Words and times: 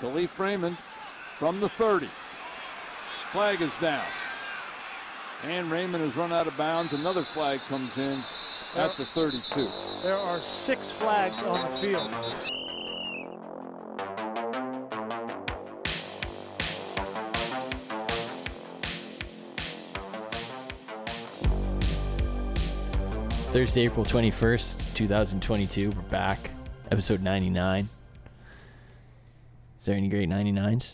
Kalif 0.00 0.38
Raymond 0.38 0.78
from 1.38 1.60
the 1.60 1.68
30. 1.68 2.08
Flag 3.32 3.60
is 3.60 3.76
down. 3.78 4.04
And 5.44 5.70
Raymond 5.70 6.02
has 6.02 6.16
run 6.16 6.32
out 6.32 6.46
of 6.46 6.56
bounds. 6.56 6.92
Another 6.92 7.24
flag 7.24 7.60
comes 7.68 7.96
in 7.98 8.22
at 8.76 8.96
the 8.96 9.04
32. 9.04 9.68
There 10.02 10.16
are 10.16 10.40
six 10.40 10.90
flags 10.90 11.42
on 11.42 11.70
the 11.70 11.76
field. 11.78 12.10
Thursday, 23.52 23.82
April 23.82 24.06
21st, 24.06 24.94
2022. 24.94 25.90
We're 25.90 26.02
back. 26.02 26.50
Episode 26.90 27.20
99. 27.20 27.88
Is 29.80 29.86
there 29.86 29.94
any 29.96 30.08
great 30.08 30.28
99s? 30.28 30.92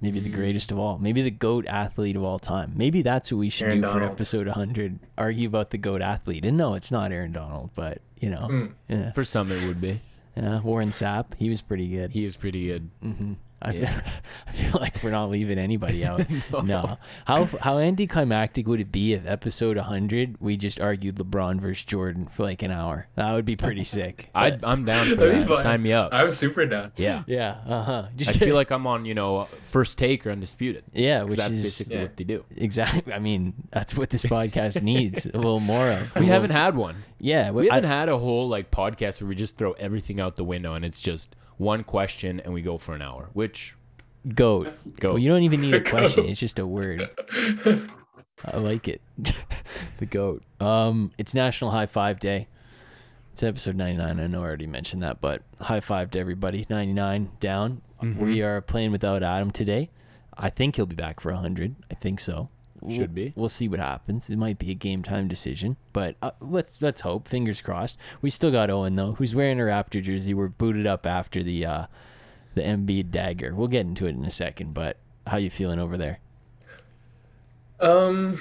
Maybe 0.00 0.18
the 0.20 0.30
greatest 0.30 0.72
of 0.72 0.78
all. 0.78 0.98
Maybe 0.98 1.22
the 1.22 1.30
GOAT 1.30 1.64
athlete 1.66 2.16
of 2.16 2.24
all 2.24 2.38
time. 2.40 2.72
Maybe 2.74 3.02
that's 3.02 3.30
what 3.30 3.38
we 3.38 3.48
should 3.48 3.68
Aaron 3.68 3.82
do 3.82 3.86
for 3.88 4.02
episode 4.02 4.46
100. 4.46 4.98
Argue 5.16 5.46
about 5.46 5.70
the 5.70 5.78
GOAT 5.78 6.02
athlete. 6.02 6.44
And 6.44 6.56
no, 6.56 6.74
it's 6.74 6.90
not 6.90 7.12
Aaron 7.12 7.30
Donald, 7.32 7.70
but, 7.76 8.00
you 8.18 8.28
know. 8.30 8.48
Mm. 8.50 8.72
Yeah. 8.88 9.10
For 9.12 9.24
some, 9.24 9.52
it 9.52 9.64
would 9.66 9.80
be. 9.80 10.00
yeah. 10.36 10.60
Warren 10.60 10.90
Sapp. 10.90 11.34
He 11.38 11.48
was 11.48 11.60
pretty 11.60 11.86
good. 11.88 12.10
He 12.10 12.24
is 12.24 12.36
pretty 12.36 12.66
good. 12.66 12.90
hmm 13.00 13.32
I, 13.64 13.72
Yeah. 13.72 13.92
feel, 14.00 14.02
I 14.48 14.52
feel 14.52 14.80
like 14.80 15.02
we're 15.02 15.10
not 15.10 15.30
leaving 15.30 15.58
anybody 15.58 16.04
out. 16.06 16.26
no. 16.64 16.98
How 17.26 17.44
how 17.60 17.78
anticlimactic 17.78 18.66
would 18.66 18.80
it 18.80 18.90
be 18.92 19.12
if 19.14 19.26
episode 19.26 19.76
100 19.76 20.36
we 20.40 20.56
just 20.56 20.80
argued 20.80 21.16
LeBron 21.16 21.60
versus 21.60 21.84
Jordan 21.84 22.26
for 22.26 22.42
like 22.42 22.62
an 22.62 22.70
hour? 22.70 23.06
That 23.14 23.32
would 23.34 23.44
be 23.44 23.56
pretty 23.56 23.84
sick. 23.84 24.28
I, 24.34 24.58
I'm 24.62 24.84
down 24.84 25.06
for 25.06 25.14
That'd 25.14 25.46
that. 25.46 25.56
Sign 25.58 25.82
me 25.82 25.92
up. 25.92 26.12
I 26.12 26.24
was 26.24 26.36
super 26.36 26.66
down. 26.66 26.92
yeah. 26.96 27.22
yeah. 27.26 27.58
Uh 27.66 27.82
huh. 27.84 28.06
I 28.20 28.32
feel 28.32 28.54
like 28.56 28.70
I'm 28.70 28.86
on, 28.86 29.04
you 29.04 29.14
know, 29.14 29.48
first 29.66 29.96
take 29.98 30.26
or 30.26 30.30
undisputed. 30.30 30.84
Yeah, 30.92 31.22
which 31.22 31.36
that's 31.36 31.54
is 31.56 31.62
basically 31.62 31.96
Yeah. 31.96 32.02
what 32.02 32.16
they 32.16 32.24
do. 32.24 32.44
exactly. 32.56 33.12
I 33.12 33.18
mean, 33.18 33.54
that's 33.70 33.96
what 33.96 34.10
this 34.10 34.24
podcast 34.24 34.82
needs 34.82 35.26
a 35.26 35.36
little 35.36 35.60
more 35.60 35.88
of. 35.90 36.14
We 36.16 36.26
haven't 36.26 36.50
had 36.50 36.74
one. 36.76 37.04
Yeah, 37.18 37.50
We 37.52 37.70
I- 37.70 37.74
haven't 37.76 37.90
had 37.90 38.08
a 38.08 38.18
whole 38.18 38.48
like 38.48 38.70
podcast 38.70 39.20
where 39.20 39.28
we 39.28 39.34
just 39.36 39.56
throw 39.56 39.72
everything 39.72 40.18
out 40.20 40.36
the 40.36 40.44
window 40.44 40.74
and 40.74 40.84
it's 40.84 40.98
just 41.00 41.36
one 41.56 41.84
question 41.84 42.40
and 42.40 42.52
we 42.52 42.62
go 42.62 42.78
for 42.78 42.94
an 42.94 43.02
hour. 43.02 43.30
Which 43.32 43.74
goat. 44.34 44.72
Goat. 45.00 45.14
Well, 45.14 45.18
you 45.18 45.30
don't 45.30 45.42
even 45.42 45.60
need 45.60 45.74
a 45.74 45.80
question. 45.84 46.24
Goat. 46.24 46.30
It's 46.30 46.40
just 46.40 46.58
a 46.58 46.66
word. 46.66 47.10
I 48.44 48.56
like 48.56 48.88
it. 48.88 49.00
the 49.98 50.06
goat. 50.06 50.42
Um, 50.60 51.12
it's 51.18 51.34
National 51.34 51.70
High 51.70 51.86
Five 51.86 52.18
Day. 52.20 52.48
It's 53.32 53.42
episode 53.42 53.76
99. 53.76 54.20
I 54.20 54.26
know 54.26 54.40
I 54.42 54.46
already 54.46 54.66
mentioned 54.66 55.02
that, 55.02 55.20
but 55.20 55.42
high 55.60 55.80
five 55.80 56.10
to 56.10 56.18
everybody. 56.18 56.66
99 56.68 57.30
down. 57.40 57.82
We 58.02 58.42
are 58.42 58.60
playing 58.60 58.90
without 58.90 59.22
Adam 59.22 59.52
today. 59.52 59.90
I 60.36 60.50
think 60.50 60.74
he'll 60.76 60.86
be 60.86 60.96
back 60.96 61.20
for 61.20 61.32
100. 61.32 61.76
I 61.90 61.94
think 61.94 62.18
so. 62.18 62.48
We'll- 62.82 62.96
Should 62.98 63.14
be. 63.14 63.32
We'll 63.36 63.48
see 63.48 63.68
what 63.68 63.78
happens. 63.80 64.28
It 64.28 64.36
might 64.36 64.58
be 64.58 64.70
a 64.70 64.74
game 64.74 65.02
time 65.02 65.28
decision, 65.28 65.76
but 65.92 66.16
uh, 66.20 66.32
let's 66.40 66.82
let's 66.82 67.02
hope. 67.02 67.28
Fingers 67.28 67.60
crossed. 67.62 67.96
We 68.20 68.28
still 68.30 68.50
got 68.50 68.70
Owen 68.70 68.96
though, 68.96 69.12
who's 69.12 69.34
wearing 69.34 69.60
a 69.60 69.64
Raptor 69.64 70.02
jersey. 70.02 70.34
We're 70.34 70.48
booted 70.48 70.86
up 70.86 71.06
after 71.06 71.42
the 71.42 71.64
uh, 71.64 71.86
the 72.54 72.62
Embiid 72.62 73.10
dagger. 73.10 73.54
We'll 73.54 73.68
get 73.68 73.86
into 73.86 74.06
it 74.06 74.10
in 74.16 74.24
a 74.24 74.30
second, 74.30 74.74
but 74.74 74.96
how 75.26 75.36
you 75.36 75.48
feeling 75.50 75.78
over 75.78 75.96
there? 75.96 76.18
Um, 77.80 78.38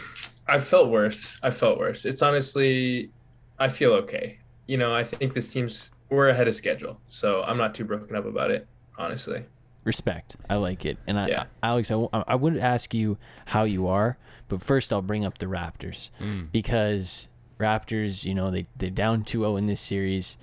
I 0.48 0.58
felt 0.60 0.90
worse. 0.90 1.38
I 1.42 1.52
felt 1.52 1.78
worse. 1.80 2.06
It's 2.06 2.22
honestly, 2.22 3.10
I 3.60 3.70
feel 3.70 3.92
okay. 3.94 4.38
You 4.68 4.78
know, 4.78 4.94
I 4.94 5.04
think 5.04 5.34
this 5.34 5.52
team's 5.52 5.92
we're 6.10 6.28
ahead 6.28 6.48
of 6.48 6.56
schedule, 6.56 7.00
so 7.08 7.44
I'm 7.44 7.58
not 7.58 7.74
too 7.74 7.86
broken 7.86 8.16
up 8.16 8.26
about 8.26 8.52
it. 8.52 8.68
Honestly, 8.98 9.44
Respect. 9.84 10.36
I 10.50 10.56
like 10.56 10.86
it. 10.86 10.98
And 11.08 11.18
I, 11.18 11.28
Yeah. 11.28 11.44
Alex, 11.64 11.90
I, 11.90 11.96
w- 11.96 12.10
I 12.12 12.36
would 12.36 12.58
ask 12.58 12.94
you 12.94 13.18
how 13.46 13.64
you 13.64 13.88
are, 13.88 14.18
but 14.52 14.62
first 14.62 14.92
I'll 14.92 15.02
bring 15.02 15.24
up 15.26 15.38
the 15.38 15.46
Raptors 15.46 16.10
mm. 16.20 16.52
because 16.52 17.30
Raptors, 17.58 18.26
you 18.26 18.36
know, 18.36 18.52
they 18.52 18.68
they're 18.76 18.90
down 18.90 19.24
2-0 19.24 19.58
in 19.58 19.66
this 19.66 19.80
series. 19.80 20.38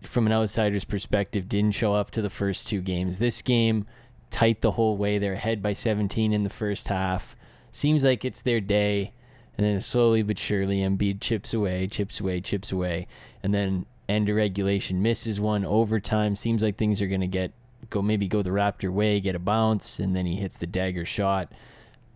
From 0.00 0.26
an 0.26 0.32
outsider's 0.32 0.86
perspective, 0.86 1.46
didn't 1.46 1.74
show 1.74 1.92
up 1.92 2.10
to 2.12 2.22
the 2.22 2.30
first 2.30 2.66
two 2.66 2.80
games. 2.80 3.18
This 3.18 3.42
game, 3.42 3.86
tight 4.30 4.62
the 4.62 4.72
whole 4.72 4.96
way. 4.96 5.18
They're 5.18 5.34
ahead 5.34 5.62
by 5.62 5.74
17 5.74 6.32
in 6.32 6.44
the 6.44 6.50
first 6.50 6.88
half. 6.88 7.36
Seems 7.70 8.02
like 8.02 8.24
it's 8.24 8.40
their 8.40 8.60
day. 8.60 9.12
And 9.58 9.66
then 9.66 9.82
slowly 9.82 10.22
but 10.22 10.38
surely, 10.38 10.78
Embiid 10.78 11.20
chips 11.20 11.52
away, 11.52 11.88
chips 11.88 12.20
away, 12.20 12.40
chips 12.40 12.72
away. 12.72 13.06
And 13.42 13.52
then 13.52 13.84
end 14.08 14.30
of 14.30 14.36
regulation 14.36 15.02
misses 15.02 15.38
one. 15.38 15.62
Overtime 15.62 16.36
seems 16.36 16.62
like 16.62 16.78
things 16.78 17.02
are 17.02 17.06
going 17.06 17.20
to 17.20 17.26
get 17.26 17.52
go 17.90 18.00
maybe 18.00 18.28
go 18.28 18.40
the 18.40 18.50
Raptor 18.50 18.90
way, 18.90 19.20
get 19.20 19.34
a 19.34 19.38
bounce, 19.38 20.00
and 20.00 20.16
then 20.16 20.24
he 20.24 20.36
hits 20.36 20.56
the 20.56 20.66
dagger 20.66 21.04
shot. 21.04 21.52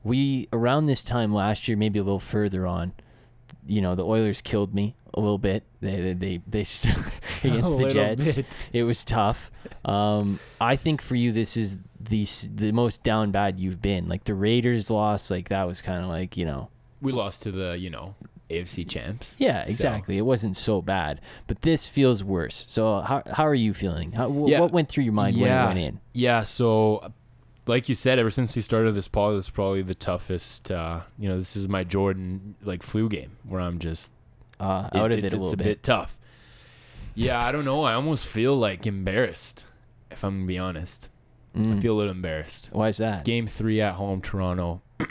We 0.03 0.49
around 0.53 0.87
this 0.87 1.05
time 1.05 1.33
last 1.34 1.69
year, 1.69 1.77
maybe 1.77 1.99
a 1.99 2.03
little 2.03 2.21
further 2.21 2.66
on, 2.66 2.93
you 3.66 3.83
know, 3.83 3.94
the 3.94 4.05
Oilers 4.05 4.41
killed 4.41 4.75
me 4.75 4.94
a 5.12 5.21
little 5.21 5.38
bit. 5.38 5.65
They 5.81 6.00
they 6.00 6.12
they, 6.15 6.43
they 6.47 6.65
st- 6.65 6.97
against 7.44 7.75
A 7.75 7.78
the 7.78 7.91
Jets. 7.91 8.37
bit. 8.37 8.47
It 8.72 8.83
was 8.84 9.05
tough. 9.05 9.50
Um, 9.84 10.39
I 10.60 10.77
think 10.77 11.03
for 11.03 11.15
you, 11.16 11.33
this 11.33 11.56
is 11.56 11.77
the 12.00 12.27
the 12.55 12.72
most 12.72 13.03
down 13.03 13.31
bad 13.31 13.60
you've 13.60 13.83
been. 13.83 14.09
Like 14.09 14.25
the 14.25 14.34
Raiders 14.34 14.91
loss, 14.91 15.31
like 15.31 15.49
that 15.50 15.65
was 15.66 15.83
kind 15.83 16.03
of 16.03 16.09
like 16.09 16.37
you 16.37 16.47
know, 16.47 16.71
we 17.03 17.12
lost 17.12 17.43
to 17.43 17.53
the, 17.53 17.78
you 17.78 17.91
know, 17.91 18.15
AFC 18.49 18.89
champs. 18.89 19.37
yeah, 19.39 19.65
So- 19.65 19.71
exactly. 19.71 20.16
It 20.16 20.22
wasn't 20.22 20.56
so 20.56 20.81
bad, 20.81 21.21
but 21.47 21.60
this 21.62 21.87
feels 21.87 22.25
worse. 22.25 22.65
So 22.69 23.00
how 23.03 23.22
how 23.33 23.47
are 23.47 23.55
you 23.55 23.75
feeling? 23.75 24.12
How, 24.12 24.31
wh- 24.31 24.49
Yeah. 24.49 24.60
What 24.60 24.72
went 24.72 24.89
through 24.89 25.05
your 25.05 25.12
mind 25.12 25.37
when 25.37 25.47
Yeah. 25.47 25.65
it 25.65 25.66
went 25.66 25.78
in? 25.78 26.00
Yeah, 26.15 26.43
so 26.44 27.12
like 27.70 27.88
you 27.88 27.94
said, 27.94 28.19
ever 28.19 28.31
since 28.31 28.54
we 28.54 28.62
started 28.62 28.94
this 28.94 29.08
pod, 29.08 29.36
this 29.36 29.47
is 29.47 29.50
probably 29.50 29.81
the 29.82 29.94
toughest. 29.94 30.70
Uh, 30.70 31.00
you 31.19 31.28
know, 31.28 31.38
this 31.38 31.56
is 31.56 31.69
my 31.69 31.84
Jordan 31.84 32.56
like 32.62 32.82
flu 32.82 33.08
game 33.08 33.36
where 33.44 33.60
I'm 33.60 33.78
just 33.78 34.10
Uh, 34.58 34.88
it- 34.92 34.98
out 34.98 35.12
of 35.12 35.19
it's, 35.19 35.19
it 35.19 35.22
a 35.22 35.26
it's 35.26 35.32
little 35.34 35.54
a 35.54 35.56
bit. 35.56 35.64
bit 35.64 35.82
tough. 35.82 36.19
Yeah, 37.14 37.42
I 37.44 37.50
don't 37.53 37.64
know. 37.64 37.82
I 37.84 37.94
almost 37.94 38.26
feel 38.26 38.54
like 38.56 38.86
embarrassed, 38.86 39.64
if 40.10 40.22
I'm 40.22 40.36
gonna 40.38 40.47
be 40.47 40.59
honest. 40.59 41.09
I 41.54 41.59
Mm. 41.59 41.82
feel 41.82 41.94
a 41.94 41.98
little 41.98 42.12
embarrassed. 42.12 42.69
Why 42.72 42.88
is 42.91 42.98
that? 42.98 43.25
Game 43.25 43.47
three 43.48 43.80
at 43.80 43.94
home, 43.94 44.20
Toronto. 44.20 44.82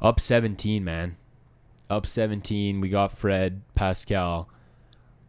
Up 0.00 0.20
17, 0.20 0.84
man. 0.84 1.16
Up 1.88 2.06
17. 2.06 2.80
We 2.80 2.88
got 2.88 3.12
Fred, 3.12 3.62
Pascal. 3.74 4.48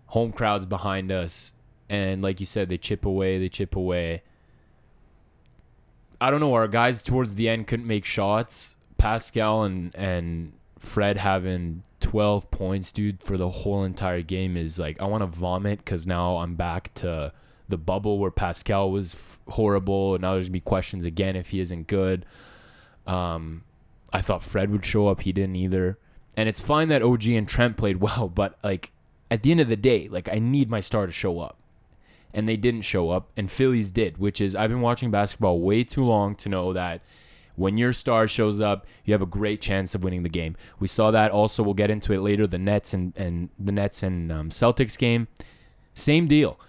Home 0.07 0.31
crowd's 0.31 0.66
behind 0.66 1.12
us. 1.12 1.53
And 1.90 2.22
like 2.22 2.40
you 2.40 2.45
said, 2.45 2.68
they 2.69 2.78
chip 2.78 3.06
away, 3.06 3.38
they 3.38 3.50
chip 3.50 3.75
away. 3.75 4.24
I 6.20 6.31
don't 6.31 6.40
know. 6.40 6.53
Our 6.53 6.68
guys 6.68 7.03
towards 7.03 7.36
the 7.36 7.50
end 7.50 7.68
couldn't 7.68 7.88
make 7.88 8.06
shots. 8.06 8.78
Pascal 8.98 9.64
and, 9.64 9.96
and 9.96 10.53
Fred 10.80 11.18
having 11.18 11.84
12 12.00 12.50
points, 12.52 12.92
dude, 12.92 13.22
for 13.24 13.38
the 13.38 13.50
whole 13.50 13.84
entire 13.84 14.22
game 14.22 14.56
is 14.56 14.80
like, 14.80 15.02
I 15.02 15.06
want 15.06 15.22
to 15.22 15.28
vomit 15.28 15.80
because 15.80 16.08
now 16.08 16.38
I'm 16.38 16.56
back 16.56 16.94
to 16.96 17.34
the 17.68 17.78
bubble 17.78 18.20
where 18.20 18.31
Pascal 18.31 18.92
was 18.92 19.16
f- 19.16 19.40
horrible. 19.50 20.16
And 20.16 20.22
now 20.22 20.34
there's 20.34 20.48
to 20.48 20.52
be 20.52 20.59
questions 20.59 21.06
again 21.06 21.36
if 21.36 21.50
he 21.50 21.59
isn't 21.59 21.88
good. 21.88 22.25
Um, 23.08 23.64
I 24.14 24.22
thought 24.22 24.44
Fred 24.44 24.70
would 24.72 24.86
show 24.86 25.08
up. 25.08 25.22
He 25.22 25.34
didn't 25.34 25.56
either. 25.56 25.98
And 26.38 26.48
it's 26.48 26.59
fine 26.59 26.90
that 26.90 27.02
OG 27.02 27.28
and 27.28 27.48
Trent 27.48 27.78
played 27.78 27.98
well, 28.02 28.30
but 28.30 28.58
like 28.64 28.92
at 29.30 29.44
the 29.44 29.52
end 29.52 29.59
of 29.59 29.68
the 29.68 29.75
day, 29.75 30.08
like 30.08 30.30
I 30.30 30.40
need 30.40 30.70
my 30.70 30.80
star 30.80 31.06
to 31.06 31.12
show 31.12 31.40
up. 31.40 31.58
And 32.35 32.47
they 32.50 32.57
didn't 32.57 32.81
show 32.84 33.09
up, 33.12 33.31
and 33.38 33.50
Phillies 33.50 33.90
did, 33.91 34.18
which 34.18 34.40
is 34.41 34.56
I've 34.56 34.69
been 34.69 34.81
watching 34.81 35.09
basketball 35.09 35.62
way 35.62 35.84
too 35.85 36.03
long 36.03 36.35
to 36.35 36.50
know 36.50 36.73
that 36.73 37.01
when 37.56 37.78
your 37.78 37.94
star 37.94 38.28
shows 38.28 38.59
up, 38.59 38.85
you 39.06 39.13
have 39.13 39.22
a 39.22 39.25
great 39.25 39.62
chance 39.62 39.96
of 39.96 40.03
winning 40.03 40.23
the 40.23 40.29
game. 40.29 40.57
We 40.78 40.90
saw 40.90 41.12
that 41.12 41.31
also. 41.31 41.63
We'll 41.63 41.74
get 41.74 41.90
into 41.90 42.12
it 42.12 42.19
later. 42.19 42.45
The 42.45 42.57
Nets 42.59 42.94
and, 42.94 43.13
and 43.18 43.47
the 43.57 43.72
Nets 43.72 44.03
and 44.03 44.29
um, 44.34 44.50
Celtics 44.50 44.97
game, 44.97 45.29
same 45.94 46.27
deal. 46.27 46.60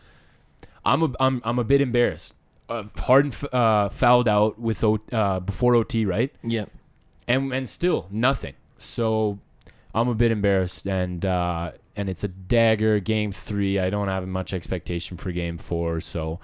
I'm 0.85 1.02
a, 1.02 1.12
I'm, 1.19 1.43
I'm 1.44 1.58
a 1.58 1.64
bit 1.64 1.81
embarrassed. 1.81 2.37
Uh, 2.69 2.85
Harden 2.99 3.32
f- 3.32 3.52
uh, 3.52 3.88
fouled 3.88 4.29
out 4.29 4.61
with 4.61 4.85
o- 4.85 5.00
uh, 5.11 5.41
before 5.41 5.75
OT, 5.75 6.05
right? 6.05 6.32
Yeah. 6.44 6.67
and 7.26 7.52
and 7.52 7.69
still 7.69 8.06
nothing. 8.11 8.55
So 8.79 9.41
I'm 9.93 10.06
a 10.08 10.14
bit 10.14 10.31
embarrassed, 10.31 10.87
and 10.87 11.25
uh, 11.26 11.73
and 11.96 12.08
it's 12.08 12.25
a 12.25 12.28
dagger 12.28 13.00
game 13.00 13.32
three. 13.32 13.78
I 13.78 13.90
don't 13.90 14.08
have 14.08 14.26
much 14.28 14.52
expectation 14.52 15.16
for 15.16 15.32
game 15.32 15.58
four, 15.58 16.00
so 16.00 16.38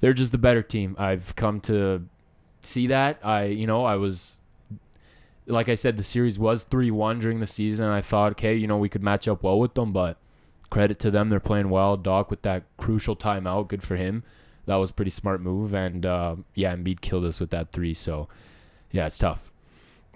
they're 0.00 0.14
just 0.14 0.32
the 0.32 0.38
better 0.38 0.62
team. 0.62 0.96
I've 0.98 1.36
come 1.36 1.60
to 1.62 2.06
see 2.62 2.86
that. 2.88 3.18
I 3.22 3.44
you 3.44 3.66
know 3.66 3.84
I 3.84 3.96
was 3.96 4.40
like 5.46 5.68
I 5.68 5.74
said, 5.74 5.96
the 5.96 6.04
series 6.04 6.38
was 6.38 6.62
three 6.64 6.90
one 6.90 7.18
during 7.20 7.40
the 7.40 7.46
season. 7.46 7.86
I 7.86 8.00
thought, 8.00 8.32
okay, 8.32 8.54
you 8.54 8.66
know 8.66 8.78
we 8.78 8.88
could 8.88 9.02
match 9.02 9.28
up 9.28 9.42
well 9.42 9.58
with 9.58 9.74
them, 9.74 9.92
but 9.92 10.18
credit 10.70 10.98
to 11.00 11.10
them, 11.10 11.28
they're 11.28 11.40
playing 11.40 11.70
well. 11.70 11.96
Doc 11.96 12.30
with 12.30 12.42
that 12.42 12.64
crucial 12.76 13.16
timeout, 13.16 13.68
good 13.68 13.82
for 13.82 13.96
him. 13.96 14.24
That 14.66 14.76
was 14.76 14.90
pretty 14.90 15.10
smart 15.10 15.40
move, 15.40 15.72
and 15.72 16.04
uh, 16.04 16.36
yeah, 16.54 16.74
Embiid 16.74 17.00
killed 17.00 17.24
us 17.24 17.40
with 17.40 17.50
that 17.50 17.72
three. 17.72 17.94
So 17.94 18.28
yeah, 18.90 19.06
it's 19.06 19.18
tough. 19.18 19.50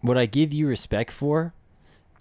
what 0.01 0.19
I 0.19 0.27
give 0.27 0.53
you 0.53 0.67
respect 0.67 1.11
for 1.11 1.55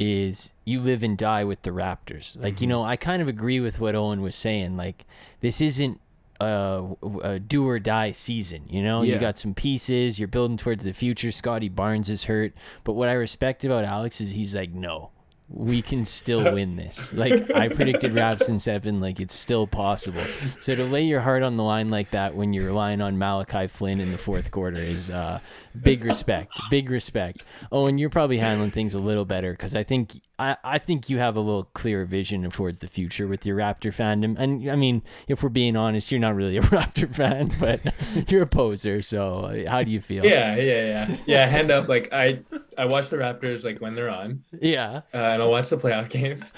is 0.01 0.51
you 0.65 0.79
live 0.79 1.03
and 1.03 1.15
die 1.15 1.43
with 1.43 1.61
the 1.61 1.69
Raptors. 1.69 2.35
Like, 2.35 2.59
you 2.59 2.65
mm-hmm. 2.65 2.69
know, 2.69 2.83
I 2.83 2.95
kind 2.95 3.21
of 3.21 3.27
agree 3.27 3.59
with 3.59 3.79
what 3.79 3.93
Owen 3.93 4.21
was 4.21 4.35
saying. 4.35 4.75
Like, 4.75 5.05
this 5.41 5.61
isn't 5.61 6.01
a, 6.39 6.83
a 7.21 7.39
do 7.39 7.67
or 7.67 7.77
die 7.77 8.11
season. 8.11 8.63
You 8.67 8.81
know, 8.81 9.03
you 9.03 9.19
got 9.19 9.37
some 9.37 9.53
pieces. 9.53 10.17
You're 10.17 10.27
building 10.27 10.57
towards 10.57 10.83
the 10.83 10.93
future. 10.93 11.31
Scotty 11.31 11.69
Barnes 11.69 12.09
is 12.09 12.23
hurt, 12.23 12.53
but 12.83 12.93
what 12.93 13.09
I 13.09 13.13
respect 13.13 13.63
about 13.63 13.85
Alex 13.85 14.19
is 14.19 14.31
he's 14.31 14.55
like, 14.55 14.73
no, 14.73 15.11
we 15.53 15.81
can 15.81 16.05
still 16.05 16.43
win 16.53 16.75
this. 16.75 17.11
Like 17.13 17.49
I 17.51 17.67
predicted 17.67 18.13
Raps 18.13 18.47
in 18.49 18.59
seven, 18.59 18.99
like 18.99 19.19
it's 19.19 19.35
still 19.35 19.67
possible. 19.67 20.23
So 20.59 20.75
to 20.75 20.83
lay 20.83 21.03
your 21.03 21.21
heart 21.21 21.43
on 21.43 21.57
the 21.57 21.63
line 21.63 21.89
like 21.89 22.11
that 22.11 22.35
when 22.35 22.53
you're 22.53 22.65
relying 22.65 23.01
on 23.01 23.17
Malachi 23.17 23.67
Flynn 23.67 23.99
in 23.99 24.11
the 24.11 24.17
fourth 24.17 24.51
quarter 24.51 24.77
is 24.77 25.09
uh, 25.09 25.39
big 25.79 26.03
respect. 26.03 26.53
Big 26.69 26.89
respect. 26.89 27.43
Oh, 27.71 27.87
and 27.87 27.99
you're 27.99 28.09
probably 28.09 28.37
handling 28.37 28.71
things 28.71 28.93
a 28.93 28.99
little 28.99 29.25
better 29.25 29.51
because 29.51 29.75
I 29.75 29.83
think 29.83 30.21
I, 30.41 30.57
I 30.63 30.77
think 30.79 31.07
you 31.07 31.19
have 31.19 31.35
a 31.35 31.39
little 31.39 31.65
clearer 31.65 32.03
vision 32.03 32.49
towards 32.49 32.79
the 32.79 32.87
future 32.87 33.27
with 33.27 33.45
your 33.45 33.57
Raptor 33.57 33.93
fandom. 33.93 34.35
And 34.39 34.69
I 34.71 34.75
mean, 34.75 35.03
if 35.27 35.43
we're 35.43 35.49
being 35.49 35.75
honest, 35.75 36.11
you're 36.11 36.19
not 36.19 36.35
really 36.35 36.57
a 36.57 36.61
Raptor 36.63 37.13
fan, 37.13 37.51
but 37.59 38.31
you're 38.31 38.41
a 38.43 38.47
poser. 38.47 39.03
So 39.03 39.41
uh, 39.41 39.69
how 39.69 39.83
do 39.83 39.91
you 39.91 40.01
feel? 40.01 40.25
Yeah, 40.25 40.55
yeah, 40.55 40.85
yeah, 40.85 41.17
yeah. 41.27 41.45
Hand 41.45 41.69
up. 41.69 41.87
Like 41.87 42.11
I, 42.11 42.39
I 42.81 42.85
watch 42.85 43.09
the 43.09 43.17
Raptors 43.17 43.63
like 43.63 43.79
when 43.79 43.93
they're 43.93 44.09
on, 44.09 44.43
Yeah. 44.59 45.01
uh, 45.13 45.17
and 45.17 45.41
I'll 45.43 45.51
watch 45.51 45.69
the 45.69 45.77
playoff 45.77 46.09
games. 46.09 46.51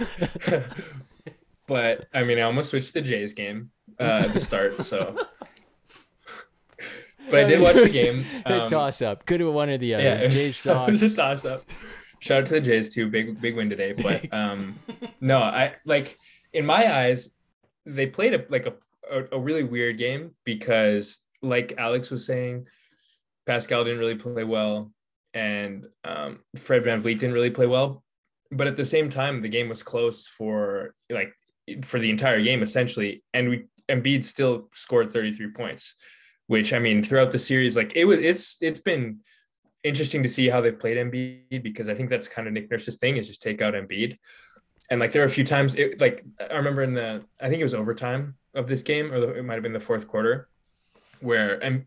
but 1.68 2.08
I 2.14 2.24
mean, 2.24 2.40
I 2.40 2.44
almost 2.44 2.70
switched 2.70 2.88
to 2.88 2.94
the 2.94 3.02
Jays 3.02 3.34
game 3.34 3.72
uh, 4.00 4.24
at 4.24 4.34
the 4.34 4.40
start. 4.40 4.82
So, 4.84 5.18
but 7.30 7.40
I 7.40 7.44
did 7.44 7.60
watch 7.60 7.76
the 7.76 7.90
game. 7.90 8.26
Um, 8.46 8.70
toss 8.70 9.02
up. 9.02 9.26
Could 9.26 9.42
have 9.42 9.54
one 9.54 9.70
or 9.70 9.78
the 9.78 9.96
other. 9.96 10.04
yeah, 10.04 10.16
it 10.16 10.32
was, 10.32 10.42
Jays 10.42 10.66
it 10.66 10.92
was 10.92 11.04
a 11.04 11.14
toss 11.14 11.44
up. 11.44 11.66
Shout 12.20 12.44
out 12.44 12.46
to 12.46 12.54
the 12.54 12.62
Jays 12.62 12.88
too. 12.88 13.10
Big 13.10 13.42
big 13.42 13.58
win 13.58 13.70
today. 13.70 13.92
But 13.92 14.34
um, 14.34 14.80
no, 15.20 15.40
I 15.40 15.74
like 15.84 16.18
in 16.54 16.66
my 16.66 16.90
eyes, 16.90 17.32
they 17.86 18.06
played 18.06 18.34
a 18.34 18.46
like 18.48 18.66
a, 18.66 18.76
a 19.12 19.26
a 19.34 19.40
really 19.42 19.64
weird 19.64 19.98
game 19.98 20.32
because 20.46 21.20
like 21.42 21.74
Alex 21.78 22.10
was 22.10 22.26
saying, 22.26 22.66
Pascal 23.46 23.84
didn't 23.84 24.00
really 24.00 24.16
play 24.16 24.46
well, 24.46 24.94
and 25.34 25.88
um, 26.04 26.40
Fred 26.56 26.84
VanVleet 26.84 27.20
didn't 27.20 27.34
really 27.34 27.50
play 27.50 27.66
well. 27.66 28.04
But 28.52 28.68
at 28.68 28.78
the 28.78 28.86
same 28.86 29.10
time, 29.10 29.42
the 29.42 29.50
game 29.50 29.70
was 29.70 29.82
close 29.82 30.28
for 30.28 30.94
like 31.10 31.34
for 31.82 32.00
the 32.00 32.10
entire 32.10 32.42
game 32.42 32.62
essentially, 32.62 33.24
and 33.34 33.50
we 33.50 33.66
Embiid 33.90 34.24
still 34.24 34.70
scored 34.74 35.12
33 35.12 35.52
points, 35.52 35.96
which 36.48 36.74
I 36.74 36.80
mean 36.80 37.04
throughout 37.04 37.32
the 37.32 37.40
series, 37.40 37.76
like 37.76 37.94
it 37.96 38.06
was 38.06 38.20
it's 38.20 38.58
it's 38.62 38.80
been 38.80 39.20
interesting 39.84 40.24
to 40.24 40.30
see 40.30 40.48
how 40.48 40.62
they've 40.62 40.80
played 40.80 40.98
Embiid 40.98 41.64
because 41.64 41.90
I 41.90 41.94
think 41.94 42.10
that's 42.10 42.28
kind 42.28 42.48
of 42.48 42.54
Nick 42.54 42.72
Nurse's 42.72 42.98
thing 42.98 43.18
is 43.18 43.28
just 43.28 43.42
take 43.42 43.62
out 43.62 43.74
Embiid. 43.74 44.18
And 44.90 45.00
like 45.00 45.12
there 45.12 45.22
are 45.22 45.26
a 45.26 45.30
few 45.30 45.44
times, 45.44 45.76
it, 45.76 46.00
like 46.00 46.24
I 46.40 46.56
remember 46.56 46.84
in 46.84 46.94
the 46.94 47.24
I 47.42 47.50
think 47.50 47.60
it 47.60 47.64
was 47.66 47.74
overtime 47.74 48.36
of 48.54 48.68
this 48.68 48.84
game, 48.84 49.12
or 49.12 49.20
the, 49.20 49.34
it 49.36 49.44
might 49.44 49.56
have 49.56 49.64
been 49.64 49.74
the 49.74 49.80
fourth 49.80 50.08
quarter, 50.08 50.48
where 51.20 51.62
and 51.64 51.84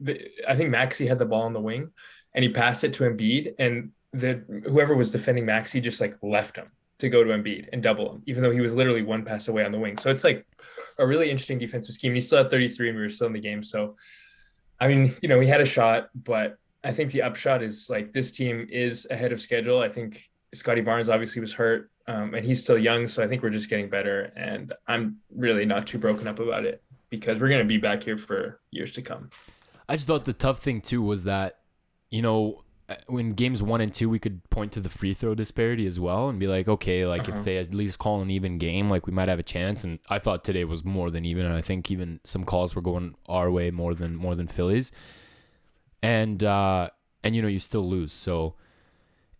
I 0.48 0.56
think 0.56 0.70
Maxey 0.70 1.06
had 1.06 1.18
the 1.18 1.26
ball 1.26 1.42
on 1.42 1.52
the 1.52 1.60
wing, 1.60 1.92
and 2.36 2.42
he 2.44 2.50
passed 2.50 2.84
it 2.84 2.92
to 2.92 3.04
Embiid, 3.04 3.54
and 3.58 3.90
the 4.12 4.44
whoever 4.66 4.94
was 4.94 5.10
defending 5.10 5.44
Maxey 5.44 5.80
just 5.80 6.00
like 6.00 6.16
left 6.22 6.56
him 6.56 6.70
to 6.98 7.08
go 7.08 7.24
to 7.24 7.30
Embiid 7.30 7.68
and 7.72 7.82
double 7.82 8.12
him, 8.12 8.22
even 8.26 8.42
though 8.42 8.50
he 8.50 8.60
was 8.60 8.74
literally 8.74 9.02
one 9.02 9.24
pass 9.24 9.48
away 9.48 9.64
on 9.64 9.72
the 9.72 9.78
wing. 9.78 9.96
So 9.96 10.10
it's 10.10 10.22
like 10.22 10.46
a 10.98 11.06
really 11.06 11.30
interesting 11.30 11.58
defensive 11.58 11.94
scheme. 11.94 12.14
He 12.14 12.20
still 12.20 12.38
had 12.38 12.50
33, 12.50 12.90
and 12.90 12.96
we 12.96 13.02
were 13.02 13.10
still 13.10 13.26
in 13.26 13.32
the 13.32 13.40
game. 13.40 13.62
So, 13.62 13.96
I 14.78 14.86
mean, 14.88 15.14
you 15.22 15.28
know, 15.28 15.38
we 15.38 15.46
had 15.46 15.60
a 15.60 15.64
shot, 15.66 16.10
but 16.14 16.58
I 16.84 16.92
think 16.92 17.10
the 17.10 17.22
upshot 17.22 17.62
is 17.62 17.88
like 17.90 18.12
this 18.12 18.30
team 18.30 18.68
is 18.70 19.06
ahead 19.10 19.32
of 19.32 19.40
schedule. 19.40 19.80
I 19.80 19.88
think 19.88 20.22
Scotty 20.54 20.82
Barnes 20.82 21.08
obviously 21.08 21.40
was 21.40 21.54
hurt, 21.54 21.90
um, 22.06 22.34
and 22.34 22.44
he's 22.44 22.62
still 22.62 22.78
young, 22.78 23.08
so 23.08 23.22
I 23.22 23.28
think 23.28 23.42
we're 23.42 23.50
just 23.50 23.70
getting 23.70 23.88
better. 23.88 24.32
And 24.36 24.72
I'm 24.86 25.16
really 25.34 25.64
not 25.64 25.86
too 25.86 25.98
broken 25.98 26.28
up 26.28 26.38
about 26.38 26.64
it 26.64 26.82
because 27.08 27.40
we're 27.40 27.48
going 27.48 27.62
to 27.62 27.66
be 27.66 27.78
back 27.78 28.02
here 28.02 28.18
for 28.18 28.60
years 28.70 28.92
to 28.92 29.02
come. 29.02 29.30
I 29.88 29.96
just 29.96 30.06
thought 30.06 30.24
the 30.24 30.32
tough 30.32 30.58
thing 30.60 30.80
too 30.80 31.00
was 31.00 31.24
that, 31.24 31.60
you 32.10 32.22
know, 32.22 32.62
in 33.08 33.32
games 33.32 33.62
one 33.62 33.80
and 33.80 33.92
two, 33.92 34.08
we 34.08 34.18
could 34.18 34.48
point 34.48 34.70
to 34.72 34.80
the 34.80 34.88
free 34.88 35.12
throw 35.12 35.34
disparity 35.34 35.86
as 35.86 35.98
well 35.98 36.28
and 36.28 36.38
be 36.38 36.46
like, 36.46 36.68
okay, 36.68 37.04
like 37.04 37.28
Uh-huh. 37.28 37.38
if 37.38 37.44
they 37.44 37.58
at 37.58 37.74
least 37.74 37.98
call 37.98 38.22
an 38.22 38.30
even 38.30 38.58
game, 38.58 38.88
like 38.88 39.06
we 39.06 39.12
might 39.12 39.28
have 39.28 39.40
a 39.40 39.42
chance. 39.44 39.82
And 39.82 39.98
I 40.08 40.18
thought 40.20 40.44
today 40.44 40.64
was 40.64 40.84
more 40.84 41.10
than 41.10 41.24
even, 41.24 41.44
and 41.46 41.54
I 41.54 41.60
think 41.62 41.90
even 41.90 42.20
some 42.24 42.44
calls 42.44 42.74
were 42.76 42.82
going 42.82 43.16
our 43.28 43.50
way 43.50 43.70
more 43.70 43.94
than 43.94 44.14
more 44.14 44.34
than 44.36 44.46
Phillies. 44.46 44.92
And 46.02 46.44
uh, 46.44 46.90
and 47.24 47.34
you 47.34 47.42
know 47.42 47.48
you 47.48 47.58
still 47.58 47.88
lose, 47.88 48.12
so. 48.12 48.54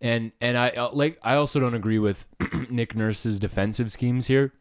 And 0.00 0.32
and 0.40 0.58
I 0.58 0.70
uh, 0.70 0.90
like 0.92 1.18
I 1.22 1.36
also 1.36 1.60
don't 1.60 1.74
agree 1.74 1.98
with 1.98 2.26
Nick 2.70 2.94
Nurse's 2.96 3.38
defensive 3.38 3.90
schemes 3.92 4.26
here. 4.26 4.52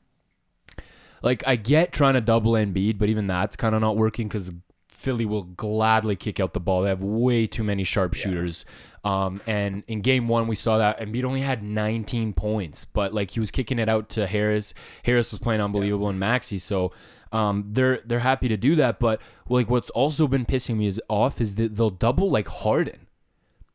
Like 1.21 1.43
I 1.47 1.55
get 1.55 1.91
trying 1.91 2.13
to 2.13 2.21
double 2.21 2.51
Embiid, 2.53 2.99
but 2.99 3.09
even 3.09 3.25
that's 3.27 3.55
kind 3.55 3.73
of 3.73 3.81
not 3.81 3.97
working 3.97 4.27
because 4.27 4.51
Philly 4.95 5.25
will 5.25 5.43
gladly 5.43 6.15
kick 6.15 6.39
out 6.39 6.53
the 6.53 6.59
ball. 6.59 6.83
They 6.83 6.89
have 6.89 7.03
way 7.03 7.47
too 7.47 7.63
many 7.63 7.83
sharp 7.83 8.13
shooters. 8.13 8.65
Um, 9.03 9.41
and 9.45 9.83
in 9.87 10.01
game 10.01 10.27
one, 10.27 10.47
we 10.47 10.55
saw 10.55 10.79
that 10.79 10.99
Embiid 10.99 11.25
only 11.25 11.41
had 11.41 11.61
19 11.61 12.33
points, 12.33 12.85
but 12.85 13.13
like 13.13 13.31
he 13.31 13.39
was 13.39 13.51
kicking 13.51 13.77
it 13.77 13.87
out 13.87 14.09
to 14.09 14.25
Harris. 14.25 14.73
Harris 15.03 15.31
was 15.31 15.39
playing 15.39 15.61
unbelievable 15.61 16.09
and 16.09 16.19
Maxey. 16.19 16.57
So 16.57 16.91
um, 17.31 17.65
they're 17.71 18.01
they're 18.05 18.19
happy 18.19 18.47
to 18.47 18.57
do 18.57 18.75
that. 18.77 18.99
But 18.99 19.21
like 19.47 19.69
what's 19.69 19.91
also 19.91 20.27
been 20.27 20.45
pissing 20.45 20.77
me 20.77 20.87
is 20.87 20.99
off 21.07 21.39
is 21.39 21.55
that 21.55 21.75
they'll 21.75 21.91
double 21.91 22.31
like 22.31 22.47
Harden. 22.47 23.07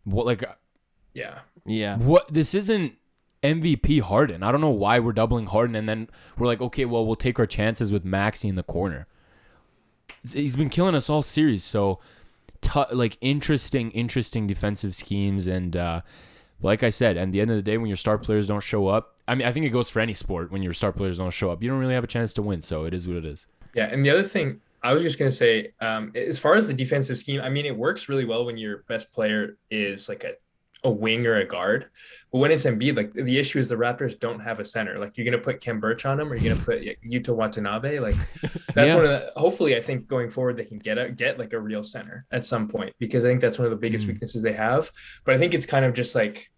What 0.04 0.26
like 0.26 0.42
Yeah. 1.14 1.40
Yeah. 1.64 1.98
what 1.98 2.32
this 2.32 2.54
isn't 2.54 2.94
MVP 3.42 4.00
Harden. 4.00 4.42
I 4.42 4.50
don't 4.50 4.60
know 4.60 4.70
why 4.70 4.98
we're 4.98 5.12
doubling 5.12 5.46
Harden 5.46 5.76
and 5.76 5.88
then 5.88 6.08
we're 6.38 6.46
like, 6.48 6.60
okay, 6.60 6.86
well 6.86 7.06
we'll 7.06 7.14
take 7.14 7.38
our 7.38 7.46
chances 7.46 7.92
with 7.92 8.04
Maxey 8.04 8.48
in 8.48 8.56
the 8.56 8.62
corner. 8.64 9.06
He's 10.32 10.56
been 10.56 10.70
killing 10.70 10.94
us 10.94 11.08
all 11.08 11.22
series, 11.22 11.64
so 11.64 11.98
t- 12.60 12.80
like 12.92 13.16
interesting, 13.20 13.90
interesting 13.92 14.46
defensive 14.46 14.94
schemes 14.94 15.46
and 15.46 15.76
uh, 15.76 16.00
like 16.62 16.82
I 16.82 16.90
said, 16.90 17.16
at 17.16 17.32
the 17.32 17.40
end 17.40 17.50
of 17.50 17.56
the 17.56 17.62
day, 17.62 17.78
when 17.78 17.88
your 17.88 17.96
star 17.96 18.18
players 18.18 18.48
don't 18.48 18.62
show 18.62 18.88
up, 18.88 19.16
I 19.26 19.34
mean, 19.34 19.46
I 19.46 19.52
think 19.52 19.64
it 19.64 19.70
goes 19.70 19.88
for 19.88 20.00
any 20.00 20.14
sport. 20.14 20.50
When 20.50 20.62
your 20.62 20.74
star 20.74 20.92
players 20.92 21.18
don't 21.18 21.30
show 21.30 21.50
up, 21.50 21.62
you 21.62 21.70
don't 21.70 21.78
really 21.78 21.94
have 21.94 22.04
a 22.04 22.08
chance 22.08 22.34
to 22.34 22.42
win. 22.42 22.60
So 22.60 22.84
it 22.84 22.92
is 22.92 23.08
what 23.08 23.16
it 23.16 23.24
is. 23.24 23.46
Yeah, 23.74 23.86
and 23.86 24.04
the 24.04 24.10
other 24.10 24.24
thing 24.24 24.60
I 24.82 24.92
was 24.92 25.02
just 25.02 25.18
gonna 25.18 25.30
say, 25.30 25.72
um, 25.80 26.12
as 26.14 26.38
far 26.38 26.54
as 26.54 26.66
the 26.66 26.74
defensive 26.74 27.18
scheme, 27.18 27.40
I 27.40 27.48
mean, 27.48 27.66
it 27.66 27.76
works 27.76 28.08
really 28.08 28.24
well 28.24 28.44
when 28.44 28.56
your 28.56 28.78
best 28.88 29.12
player 29.12 29.56
is 29.70 30.08
like 30.08 30.24
a, 30.24 30.32
a 30.84 30.90
wing 30.90 31.26
or 31.26 31.36
a 31.36 31.44
guard. 31.44 31.86
But 32.32 32.38
when 32.38 32.50
it's 32.50 32.64
Embiid, 32.64 32.96
like 32.96 33.12
the 33.12 33.38
issue 33.38 33.58
is 33.58 33.68
the 33.68 33.74
Raptors 33.76 34.18
don't 34.18 34.40
have 34.40 34.60
a 34.60 34.64
center. 34.64 34.98
Like 34.98 35.18
you're 35.18 35.24
gonna 35.24 35.42
put 35.42 35.60
Khem 35.60 35.78
Birch 35.80 36.06
on 36.06 36.18
him, 36.18 36.32
or 36.32 36.36
you're 36.36 36.54
gonna 36.54 36.64
put 36.64 36.80
Yuta 37.04 37.34
Watanabe. 37.34 37.98
Like 37.98 38.14
that's 38.42 38.76
Yeah. 38.76 38.94
one 38.96 39.04
of 39.04 39.10
the. 39.10 39.32
Hopefully, 39.36 39.76
I 39.76 39.80
think 39.82 40.06
going 40.08 40.30
forward 40.30 40.56
they 40.56 40.64
can 40.64 40.78
get 40.78 40.96
a, 40.98 41.10
get 41.10 41.38
like 41.38 41.52
a 41.52 41.60
real 41.60 41.84
center 41.84 42.24
at 42.30 42.44
some 42.44 42.68
point 42.68 42.94
because 42.98 43.24
I 43.24 43.28
think 43.28 43.40
that's 43.40 43.58
one 43.58 43.66
of 43.66 43.70
the 43.70 43.76
biggest 43.76 44.06
Mm. 44.06 44.10
weaknesses 44.12 44.42
they 44.42 44.52
have. 44.54 44.90
But 45.24 45.34
I 45.34 45.38
think 45.38 45.54
it's 45.54 45.66
kind 45.66 45.84
of 45.84 45.92
just 45.94 46.14
like 46.14 46.50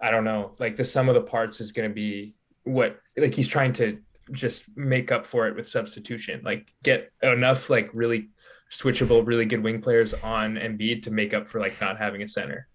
I 0.00 0.10
don't 0.10 0.24
know, 0.24 0.54
like 0.58 0.76
the 0.76 0.84
sum 0.84 1.08
of 1.08 1.14
the 1.16 1.22
parts 1.22 1.60
is 1.60 1.72
going 1.72 1.88
to 1.90 1.94
be 1.94 2.34
what 2.64 2.98
like 3.16 3.34
he's 3.34 3.48
trying 3.48 3.72
to 3.74 3.98
just 4.30 4.64
make 4.76 5.10
up 5.10 5.26
for 5.26 5.48
it 5.48 5.56
with 5.56 5.66
substitution, 5.68 6.40
like 6.44 6.72
get 6.84 7.10
enough 7.22 7.68
like 7.68 7.90
really 7.92 8.28
switchable, 8.70 9.26
really 9.26 9.44
good 9.46 9.62
wing 9.62 9.80
players 9.80 10.14
on 10.14 10.54
Embiid 10.54 11.02
to 11.02 11.10
make 11.10 11.34
up 11.34 11.48
for 11.48 11.58
like 11.58 11.80
not 11.80 11.98
having 11.98 12.22
a 12.22 12.28
center. 12.28 12.68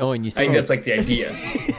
Oh, 0.00 0.10
and 0.10 0.24
you 0.24 0.30
say 0.32 0.42
I 0.42 0.46
say 0.46 0.46
think 0.46 0.56
that's 0.56 0.70
like 0.70 0.82
the 0.84 0.92
idea. 0.98 1.30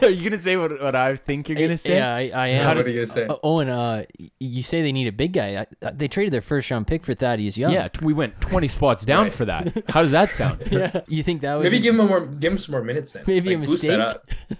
Are 0.02 0.10
you 0.10 0.30
gonna 0.30 0.42
say 0.42 0.56
what, 0.56 0.82
what 0.82 0.96
I 0.96 1.18
think 1.18 1.50
you're 1.50 1.60
gonna 1.60 1.76
say? 1.76 1.96
Yeah, 1.96 2.16
I, 2.16 2.32
I 2.34 2.48
am. 2.48 2.62
How 2.64 2.68
what 2.70 2.74
does- 2.76 2.88
are 2.88 2.90
you 2.92 2.96
gonna 3.02 3.08
say? 3.08 3.26
Uh, 3.28 3.36
Owen, 3.44 3.68
uh, 3.68 4.04
you 4.40 4.64
say 4.64 4.82
they 4.82 4.94
need 4.94 5.08
a 5.08 5.12
big 5.12 5.34
guy. 5.34 5.66
I, 5.82 5.92
they 5.92 6.08
traded 6.08 6.32
their 6.32 6.40
first 6.42 6.72
round 6.72 6.88
pick 6.88 7.04
for 7.04 7.14
Thaddeus 7.14 7.58
Young. 7.58 7.74
Yeah, 7.74 7.90
t- 7.90 8.06
we 8.06 8.14
went 8.14 8.40
20 8.40 8.70
spots 8.70 9.06
down 9.06 9.24
Right. 9.26 9.34
for 9.34 9.44
that. 9.46 9.84
How 9.90 10.02
does 10.02 10.12
that 10.12 10.34
sound? 10.34 10.62
yeah. 10.72 11.02
You 11.10 11.24
think 11.24 11.42
that 11.42 11.56
was 11.56 11.64
Maybe 11.66 11.78
a- 11.78 11.82
give 11.82 11.94
him 11.96 12.00
a 12.02 12.06
more, 12.08 12.26
give 12.26 12.54
him 12.54 12.58
some 12.58 12.72
more 12.72 12.84
minutes 12.84 13.12
then. 13.12 13.24
Maybe 13.28 13.54
a 13.54 13.58
Like, 13.58 13.68
boost 13.68 13.82
that 13.84 13.98
mistake? 13.98 14.58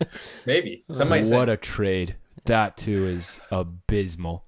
up. 0.00 0.08
Maybe 0.46 0.84
somebody. 0.90 1.22
might 1.22 1.28
say. 1.28 1.36
what 1.36 1.48
a 1.48 1.56
trade. 1.56 2.16
That 2.44 2.76
too 2.76 3.06
is 3.06 3.40
abysmal. 3.50 4.44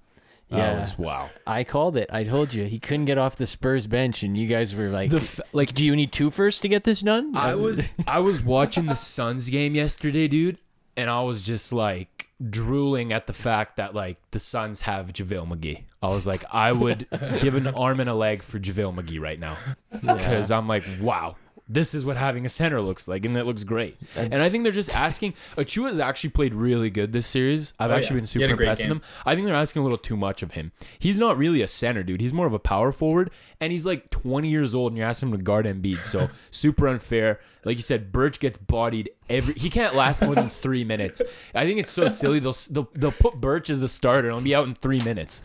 That 0.51 0.59
Yeah. 0.59 0.81
was 0.81 0.97
wow. 0.99 1.31
I 1.47 1.65
called 1.65 1.97
it. 1.97 2.09
I 2.13 2.23
told 2.25 2.55
you 2.55 2.65
he 2.65 2.79
couldn't 2.79 3.07
get 3.07 3.19
off 3.19 3.35
the 3.37 3.47
Spurs 3.49 3.87
bench, 3.87 4.23
and 4.23 4.37
you 4.39 4.47
guys 4.47 4.75
were 4.77 4.89
like, 4.91 5.11
The 5.11 5.17
f- 5.17 5.41
like 5.53 5.75
"Do 5.75 5.85
you 5.85 5.97
need 5.97 6.13
two 6.13 6.31
first 6.31 6.63
to 6.63 6.69
get 6.69 6.85
this 6.85 7.01
done?" 7.01 7.37
I 7.37 7.55
was 7.67 7.95
I 8.07 8.21
was 8.21 8.43
watching 8.43 8.87
the 8.87 8.95
Suns 8.95 9.49
game 9.51 9.75
yesterday, 9.75 10.29
dude, 10.29 10.59
and 10.97 11.11
I 11.11 11.23
was 11.23 11.43
just 11.43 11.73
like 11.73 12.29
drooling 12.51 13.13
at 13.13 13.27
the 13.27 13.33
fact 13.33 13.77
that 13.79 13.95
like 13.95 14.19
the 14.31 14.39
Suns 14.39 14.83
have 14.83 15.13
JaVale 15.13 15.49
McGee. 15.49 15.83
I 16.03 16.09
was 16.09 16.27
like, 16.27 16.45
I 16.53 16.71
would 16.71 17.09
give 17.41 17.55
an 17.57 17.67
arm 17.67 17.99
and 17.99 18.09
a 18.11 18.15
leg 18.15 18.43
for 18.43 18.61
JaVale 18.61 18.95
McGee 18.95 19.21
right 19.21 19.41
now. 19.41 19.57
Because 19.91 20.51
I'm 20.53 20.69
like, 20.69 20.85
wow. 21.01 21.37
This 21.69 21.95
is 21.95 22.05
what 22.05 22.17
having 22.17 22.47
a 22.47 22.49
center 22.49 22.81
looks 22.81 23.09
like, 23.09 23.25
and 23.25 23.37
it 23.37 23.45
looks 23.45 23.65
great. 23.65 23.97
and 24.15 24.35
I 24.35 24.49
think 24.49 24.63
they're 24.63 24.73
just 24.73 24.95
asking. 24.97 25.33
Achiuwa's 25.57 25.99
actually 25.99 26.31
played 26.31 26.55
really 26.55 26.91
good 26.91 27.13
this 27.13 27.27
series. 27.27 27.75
I've 27.81 27.91
Oh, 27.91 27.95
actually 27.95 28.17
yeah. 28.17 28.21
been 28.21 28.27
super 28.29 28.45
impressed 28.47 28.83
with 28.83 28.91
him. 28.93 29.03
I 29.25 29.35
think 29.35 29.47
they're 29.47 29.55
asking 29.57 29.81
a 29.81 29.83
little 29.83 29.99
too 29.99 30.17
much 30.17 30.45
of 30.45 30.53
him. 30.53 30.71
He's 31.01 31.19
not 31.19 31.37
really 31.37 31.63
a 31.63 31.67
center, 31.69 32.05
dude. 32.05 32.21
He's 32.21 32.33
more 32.33 32.47
of 32.47 32.53
a 32.53 32.61
power 32.61 32.93
forward, 32.93 33.31
and 33.61 33.73
he's 33.73 33.85
like 33.85 34.11
20 34.11 34.49
years 34.49 34.77
old, 34.77 34.93
and 34.93 34.99
you're 34.99 35.09
asking 35.09 35.31
him 35.31 35.37
to 35.39 35.43
guard 35.43 35.67
Embiid. 35.67 36.05
So 36.05 36.31
super 36.53 36.87
unfair. 36.87 37.41
Like 37.65 37.77
you 37.77 37.83
said, 37.83 38.13
Birch 38.13 38.39
gets 38.39 38.59
bodied 38.59 39.11
every. 39.29 39.55
He 39.55 39.69
can't 39.69 39.97
last 39.97 40.23
more 40.23 40.37
than 40.37 40.49
three 40.49 40.85
minutes. 40.85 41.21
I 41.53 41.65
think 41.65 41.81
it's 41.81 41.91
so 41.91 42.07
silly. 42.21 42.39
They'll 42.39 42.57
they'll, 42.71 42.89
they'll 42.95 43.11
put 43.11 43.41
Birch 43.41 43.71
as 43.71 43.81
the 43.81 43.89
starter, 43.89 44.29
and 44.29 44.37
he'll 44.37 44.45
be 44.45 44.55
out 44.55 44.69
in 44.69 44.75
three 44.77 45.01
minutes. 45.03 45.43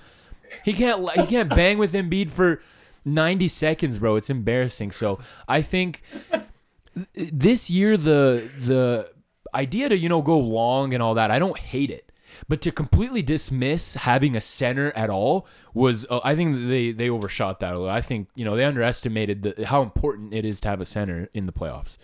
He 0.65 0.73
can't 0.73 1.09
he 1.13 1.25
can't 1.25 1.49
bang 1.49 1.79
with 1.79 1.93
Embiid 1.93 2.29
for 2.29 2.61
90 3.05 3.47
seconds, 3.47 3.99
bro. 3.99 4.15
It's 4.15 4.29
embarrassing. 4.29 4.91
So 4.91 5.19
I 5.47 5.61
think 5.61 6.03
th- 6.31 7.31
this 7.31 7.69
year 7.69 7.97
the 7.97 8.49
the 8.59 9.11
idea 9.53 9.89
to 9.89 9.97
you 9.97 10.09
know 10.09 10.21
go 10.21 10.37
long 10.37 10.93
and 10.93 11.01
all 11.01 11.15
that, 11.15 11.31
I 11.31 11.39
don't 11.39 11.57
hate 11.57 11.89
it. 11.89 12.11
But 12.47 12.61
to 12.61 12.71
completely 12.71 13.21
dismiss 13.21 13.95
having 13.95 14.35
a 14.35 14.41
center 14.41 14.91
at 14.95 15.09
all 15.09 15.47
was, 15.73 16.05
uh, 16.09 16.21
I 16.23 16.35
think 16.35 16.69
they 16.69 16.91
they 16.91 17.09
overshot 17.09 17.59
that 17.59 17.73
a 17.73 17.77
little. 17.77 17.93
I 17.93 18.01
think 18.01 18.29
you 18.35 18.45
know 18.45 18.55
they 18.55 18.63
underestimated 18.63 19.43
the, 19.43 19.65
how 19.65 19.81
important 19.81 20.33
it 20.33 20.45
is 20.45 20.59
to 20.61 20.69
have 20.69 20.81
a 20.81 20.85
center 20.85 21.29
in 21.33 21.45
the 21.45 21.53
playoffs. 21.53 21.97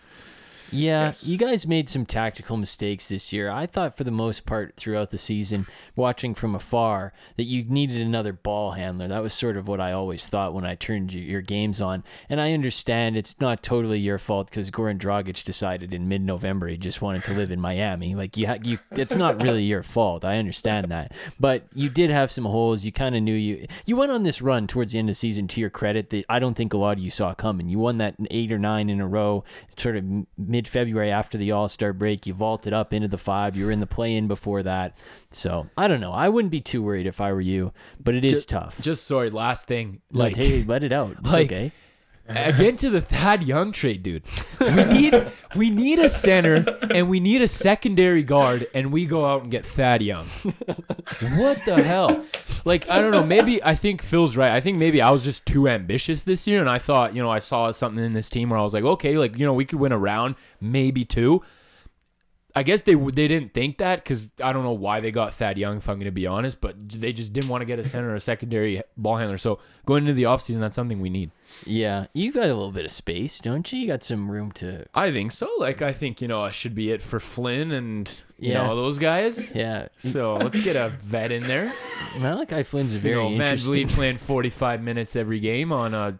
Yeah, 0.71 1.07
Yes. 1.07 1.23
you 1.23 1.37
guys 1.37 1.65
made 1.67 1.87
some 1.89 2.05
tactical 2.05 2.57
mistakes 2.57 3.07
this 3.09 3.31
year. 3.31 3.49
I 3.49 3.65
thought 3.65 3.95
for 3.95 4.03
the 4.03 4.11
most 4.11 4.45
part 4.45 4.75
throughout 4.77 5.11
the 5.11 5.17
season, 5.17 5.65
watching 5.95 6.33
from 6.35 6.55
afar, 6.55 7.13
that 7.37 7.43
you 7.45 7.63
needed 7.63 8.01
another 8.01 8.33
ball 8.33 8.71
handler. 8.71 9.07
That 9.07 9.21
was 9.21 9.33
sort 9.33 9.57
of 9.57 9.67
what 9.67 9.79
I 9.79 9.91
always 9.91 10.27
thought 10.27 10.53
when 10.53 10.65
I 10.65 10.75
turned 10.75 11.13
your 11.13 11.41
games 11.41 11.79
on. 11.79 12.03
And 12.29 12.41
I 12.41 12.53
understand 12.53 13.15
it's 13.15 13.35
not 13.39 13.63
totally 13.63 13.99
your 13.99 14.17
fault 14.17 14.49
because 14.49 14.69
Goran 14.71 14.97
Dragic 14.99 15.43
decided 15.43 15.93
in 15.93 16.07
mid-November 16.09 16.67
he 16.67 16.77
just 16.77 17.01
wanted 17.01 17.23
to 17.25 17.33
live 17.33 17.51
in 17.51 17.61
Miami. 17.61 18.15
Like 18.15 18.35
you, 18.37 18.47
ha- 18.47 18.57
you, 18.63 18.79
it's 18.91 19.15
not 19.15 19.41
really 19.41 19.63
your 19.63 19.83
fault. 19.83 20.25
I 20.25 20.37
understand 20.37 20.91
that, 20.91 21.13
but 21.39 21.63
you 21.73 21.89
did 21.89 22.09
have 22.09 22.31
some 22.31 22.45
holes. 22.45 22.83
You 22.83 22.91
kind 22.91 23.15
of 23.15 23.23
knew 23.23 23.33
you. 23.33 23.67
You 23.85 23.95
went 23.95 24.11
on 24.11 24.23
this 24.23 24.41
run 24.41 24.67
towards 24.67 24.91
the 24.93 24.99
end 24.99 25.09
of 25.09 25.11
the 25.11 25.17
season. 25.19 25.47
To 25.47 25.61
your 25.61 25.69
credit, 25.69 26.09
that 26.09 26.25
I 26.27 26.39
don't 26.39 26.55
think 26.55 26.73
a 26.73 26.77
lot 26.77 26.97
of 26.97 27.03
you 27.03 27.09
saw 27.09 27.33
coming. 27.33 27.69
You 27.69 27.79
won 27.79 27.99
that 27.99 28.15
eight 28.31 28.51
or 28.51 28.59
nine 28.59 28.89
in 28.89 28.99
a 28.99 29.07
row, 29.07 29.43
sort 29.77 29.95
of 29.95 30.03
mid 30.37 30.56
February 30.65 31.11
after 31.11 31.37
the 31.37 31.51
All 31.51 31.67
Star 31.67 31.91
break. 31.91 32.25
You 32.25 32.33
vaulted 32.33 32.71
up 32.71 32.93
into 32.93 33.09
the 33.09 33.17
five. 33.17 33.57
You 33.57 33.65
were 33.65 33.71
in 33.73 33.81
the 33.81 33.85
play 33.85 34.15
in 34.15 34.29
before 34.29 34.63
that. 34.63 34.97
So 35.31 35.67
I 35.75 35.89
don't 35.89 35.99
know. 35.99 36.13
I 36.13 36.29
wouldn't 36.29 36.51
be 36.53 36.61
too 36.61 36.81
worried 36.81 37.05
if 37.05 37.19
I 37.19 37.33
were 37.33 37.41
you, 37.41 37.73
but 38.01 38.15
it 38.15 38.23
is 38.23 38.31
Just- 38.31 38.49
tough. 38.49 38.79
Just 38.81 39.05
sorry, 39.05 39.29
last 39.29 39.67
thing. 39.67 39.99
like, 40.09 40.37
hey, 40.37 40.63
let 40.63 40.85
it 40.85 40.93
out. 40.93 41.17
It's 41.19 41.21
like- 41.33 41.47
okay. 41.47 41.71
Again 42.29 42.77
to 42.77 42.89
the 42.89 43.01
Thad 43.01 43.43
Young 43.43 43.71
trade, 43.71 44.03
dude. 44.03 44.23
We 44.59 44.83
need 44.83 45.31
we 45.55 45.69
need 45.69 45.99
a 45.99 46.09
center 46.09 46.77
and 46.93 47.09
we 47.09 47.19
need 47.19 47.41
a 47.41 47.47
secondary 47.47 48.23
guard, 48.23 48.67
and 48.73 48.91
we 48.91 49.05
go 49.05 49.25
out 49.25 49.43
and 49.43 49.51
get 49.51 49.65
Thad 49.65 50.01
Young. 50.01 50.27
What 51.37 51.63
the 51.65 51.81
hell? 51.83 52.25
Like 52.65 52.89
I 52.89 52.99
don't 52.99 53.11
know. 53.11 53.23
Maybe 53.23 53.63
I 53.63 53.75
think 53.75 54.01
Phil's 54.01 54.35
right. 54.35 54.51
I 54.51 54.59
think 54.59 54.77
maybe 54.77 55.01
I 55.01 55.11
was 55.11 55.23
just 55.23 55.45
too 55.45 55.67
ambitious 55.67 56.23
this 56.23 56.47
year, 56.47 56.59
and 56.59 56.69
I 56.69 56.79
thought 56.79 57.15
you 57.15 57.23
know 57.23 57.31
I 57.31 57.39
saw 57.39 57.71
something 57.71 58.03
in 58.03 58.13
this 58.13 58.29
team 58.29 58.49
where 58.49 58.59
I 58.59 58.63
was 58.63 58.73
like, 58.73 58.83
okay, 58.83 59.17
like 59.17 59.37
you 59.37 59.45
know 59.45 59.53
we 59.53 59.65
could 59.65 59.79
win 59.79 59.91
a 59.91 59.97
round, 59.97 60.35
maybe 60.59 61.05
two. 61.05 61.41
I 62.57 62.63
guess 62.63 62.81
they 62.81 62.95
they 62.95 63.27
didn't 63.27 63.53
think 63.53 63.77
that 63.77 64.03
because 64.03 64.31
I 64.43 64.51
don't 64.51 64.63
know 64.63 64.71
why 64.71 64.99
they 64.99 65.11
got 65.11 65.35
Thad 65.35 65.59
Young, 65.59 65.77
if 65.77 65.87
I'm 65.87 65.97
going 65.97 66.05
to 66.05 66.11
be 66.11 66.25
honest, 66.25 66.59
but 66.59 66.89
they 66.89 67.13
just 67.13 67.31
didn't 67.31 67.51
want 67.51 67.61
to 67.61 67.65
get 67.65 67.77
a 67.77 67.83
center 67.83 68.09
or 68.09 68.15
a 68.15 68.19
secondary 68.19 68.81
ball 68.97 69.17
handler. 69.17 69.37
So 69.37 69.59
going 69.85 70.05
into 70.05 70.13
the 70.13 70.23
offseason, 70.23 70.59
that's 70.59 70.75
something 70.75 70.99
we 70.99 71.11
need. 71.11 71.29
Yeah, 71.67 72.07
you 72.13 72.31
got 72.31 72.45
a 72.45 72.55
little 72.55 72.71
bit 72.71 72.85
of 72.85 72.89
space, 72.89 73.37
don't 73.37 73.71
you? 73.71 73.81
You 73.81 73.85
got 73.85 74.03
some 74.03 74.31
room 74.31 74.51
to. 74.53 74.87
I 74.95 75.11
think 75.11 75.33
so. 75.33 75.47
Like 75.59 75.83
I 75.83 75.93
think 75.93 76.19
you 76.19 76.27
know 76.27 76.41
I 76.41 76.49
should 76.49 76.73
be 76.73 76.89
it 76.89 77.03
for 77.03 77.19
Flynn 77.19 77.69
and 77.71 78.11
you 78.39 78.51
Yeah. 78.53 78.67
know 78.67 78.75
those 78.75 78.99
guys. 78.99 79.53
Yeah, 79.55 79.87
So 79.95 80.37
let's 80.37 80.61
get 80.61 80.75
a 80.75 80.89
vet 81.01 81.31
in 81.31 81.43
there. 81.47 81.71
Malachi 82.19 82.63
Flynn's 82.63 82.91
a 82.91 82.95
You 82.95 82.99
very 83.01 83.15
know, 83.15 83.29
Van 83.29 83.41
interesting. 83.41 83.71
Vliet 83.71 83.89
playing 83.89 84.17
45 84.17 84.81
minutes 84.81 85.15
every 85.15 85.39
game 85.39 85.71
on 85.71 85.93
a 85.93 86.17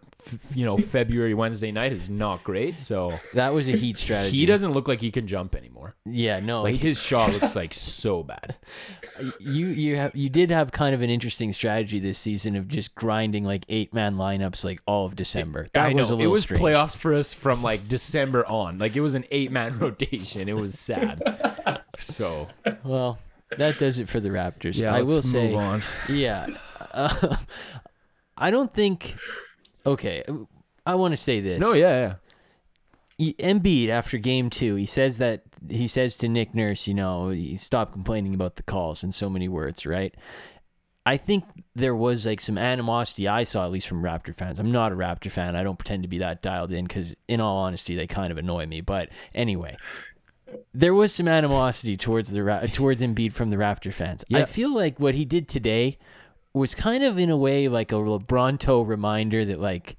you 0.53 0.65
know 0.65 0.75
February 0.77 1.33
Wednesday 1.33 1.71
night 1.71 1.93
is 1.93 2.09
not 2.09 2.43
great. 2.43 2.77
So 2.77 3.13
That 3.33 3.53
was 3.53 3.69
a 3.69 3.71
heat 3.73 3.97
strategy. 3.97 4.35
he 4.37 4.45
doesn't 4.45 4.71
look 4.71 4.87
like 4.87 4.99
he 4.99 5.09
can 5.11 5.25
jump 5.27 5.55
anymore. 5.55 5.95
Yeah, 6.05 6.39
no. 6.39 6.63
Like 6.63 6.75
his 6.75 7.01
shot 7.01 7.31
looks 7.31 7.55
like 7.55 7.73
so 7.73 8.23
bad. 8.23 8.55
you 9.39 9.67
you 9.67 9.95
have 9.95 10.15
you 10.15 10.29
did 10.29 10.49
have 10.51 10.71
kind 10.71 10.93
of 10.93 11.01
an 11.01 11.09
interesting 11.09 11.53
strategy 11.53 11.99
this 11.99 12.17
season 12.19 12.55
of 12.55 12.67
just 12.67 12.93
grinding 12.95 13.43
like 13.45 13.63
eight 13.69 13.93
man 13.93 14.15
lineups 14.15 14.63
like 14.65 14.79
all 14.85 15.05
of 15.05 15.15
December. 15.15 15.67
That 15.73 15.91
I 15.91 15.93
was 15.93 16.09
know. 16.09 16.17
a 16.19 16.23
it 16.23 16.27
was 16.27 16.43
strange. 16.43 16.61
playoffs 16.61 16.97
for 16.97 17.13
us 17.13 17.33
from 17.33 17.63
like 17.63 17.87
December 17.87 18.45
on. 18.47 18.79
Like 18.79 18.95
it 18.95 19.01
was 19.01 19.15
an 19.15 19.23
eight 19.31 19.51
man 19.51 19.79
rotation. 19.79 20.49
It 20.49 20.55
was 20.57 20.77
sad. 20.77 21.21
So 22.01 22.47
Well, 22.83 23.19
that 23.57 23.79
does 23.79 23.99
it 23.99 24.07
for 24.07 24.19
the 24.19 24.29
Raptors. 24.29 24.79
yeah, 24.79 24.93
I 24.93 25.01
let's 25.01 25.07
will 25.07 25.15
move 25.15 25.51
say, 25.51 25.53
on. 25.55 25.83
yeah. 26.09 26.47
Uh, 26.91 27.37
I 28.37 28.51
don't 28.51 28.73
think. 28.73 29.15
Okay, 29.85 30.23
I 30.85 30.95
want 30.95 31.13
to 31.13 31.17
say 31.17 31.39
this. 31.39 31.59
No, 31.59 31.73
yeah, 31.73 32.15
yeah. 33.19 33.31
Embiid 33.39 33.89
after 33.89 34.17
game 34.19 34.49
two, 34.49 34.75
he 34.75 34.85
says 34.85 35.17
that 35.17 35.41
he 35.69 35.87
says 35.87 36.17
to 36.17 36.27
Nick 36.27 36.53
Nurse, 36.53 36.87
you 36.87 36.93
know, 36.93 37.29
he 37.29 37.55
stop 37.57 37.93
complaining 37.93 38.35
about 38.35 38.57
the 38.57 38.63
calls 38.63 39.03
in 39.03 39.11
so 39.11 39.27
many 39.29 39.47
words, 39.47 39.85
right? 39.87 40.13
I 41.07 41.15
think 41.15 41.45
there 41.73 41.95
was 41.95 42.25
like 42.25 42.41
some 42.41 42.57
animosity 42.57 43.27
I 43.29 43.45
saw 43.45 43.63
at 43.63 43.71
least 43.71 43.87
from 43.87 44.03
Raptor 44.03 44.35
fans. 44.35 44.59
I'm 44.59 44.73
not 44.73 44.91
a 44.91 44.95
Raptor 44.95 45.31
fan. 45.31 45.55
I 45.55 45.63
don't 45.63 45.79
pretend 45.79 46.03
to 46.03 46.09
be 46.09 46.17
that 46.17 46.41
dialed 46.41 46.71
in 46.73 46.85
because, 46.85 47.15
in 47.29 47.39
all 47.39 47.57
honesty, 47.59 47.95
they 47.95 48.07
kind 48.07 48.29
of 48.29 48.37
annoy 48.37 48.65
me. 48.65 48.81
But 48.81 49.09
anyway, 49.33 49.77
there 50.73 50.93
was 50.93 51.13
some 51.13 51.27
animosity 51.27 51.97
towards 51.97 52.31
the 52.31 52.43
Ra- 52.43 52.61
towards 52.71 53.01
Embiid 53.01 53.33
from 53.33 53.49
the 53.49 53.57
Raptor 53.57 53.93
fans. 53.93 54.23
I 54.33 54.45
feel 54.45 54.73
like 54.73 54.99
what 54.99 55.15
he 55.15 55.25
did 55.25 55.47
today 55.47 55.97
was 56.53 56.73
kind 56.75 57.03
of 57.03 57.17
in 57.17 57.29
a 57.29 57.37
way 57.37 57.67
like 57.67 57.91
a 57.91 57.95
LeBronto 57.95 58.87
reminder 58.87 59.45
that 59.45 59.59
like 59.59 59.97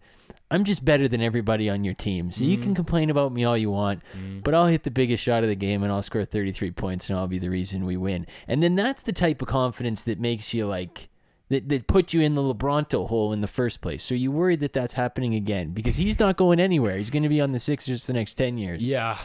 I'm 0.50 0.64
just 0.64 0.82
better 0.84 1.06
than 1.08 1.20
everybody 1.20 1.68
on 1.68 1.84
your 1.84 1.92
team. 1.92 2.30
So 2.32 2.42
you 2.42 2.56
Mm. 2.56 2.62
can 2.62 2.74
complain 2.74 3.10
about 3.10 3.32
me 3.34 3.44
all 3.44 3.56
you 3.56 3.70
want, 3.70 4.00
but 4.42 4.54
I'll 4.54 4.66
hit 4.66 4.82
the 4.84 4.90
biggest 4.90 5.22
shot 5.22 5.42
of 5.42 5.48
the 5.50 5.54
game 5.54 5.82
and 5.82 5.92
I'll 5.92 6.02
score 6.02 6.24
33 6.24 6.70
points 6.70 7.10
and 7.10 7.18
I'll 7.18 7.26
be 7.28 7.38
the 7.38 7.50
reason 7.50 7.84
we 7.84 7.98
win. 7.98 8.26
And 8.46 8.62
then 8.62 8.74
that's 8.74 9.02
the 9.02 9.12
type 9.12 9.42
of 9.42 9.48
confidence 9.48 10.02
that 10.04 10.18
makes 10.18 10.54
you 10.54 10.66
like 10.66 11.10
that, 11.50 11.68
that 11.68 11.86
put 11.86 12.14
you 12.14 12.22
in 12.22 12.34
the 12.34 12.40
LeBronto 12.42 13.08
hole 13.08 13.32
in 13.34 13.42
the 13.42 13.46
first 13.46 13.82
place. 13.82 14.02
So 14.02 14.14
you 14.14 14.32
worried 14.32 14.60
that 14.60 14.72
that's 14.72 14.94
happening 14.94 15.34
again 15.34 15.72
because 15.72 15.96
he's 15.96 16.18
not 16.18 16.36
going 16.38 16.60
anywhere. 16.60 16.96
He's 16.96 17.10
going 17.10 17.22
to 17.24 17.28
be 17.28 17.42
on 17.42 17.52
the 17.52 17.60
Sixers 17.60 18.00
for 18.00 18.06
the 18.08 18.12
next 18.14 18.34
10 18.34 18.56
years. 18.56 18.88
Yeah, 18.88 19.18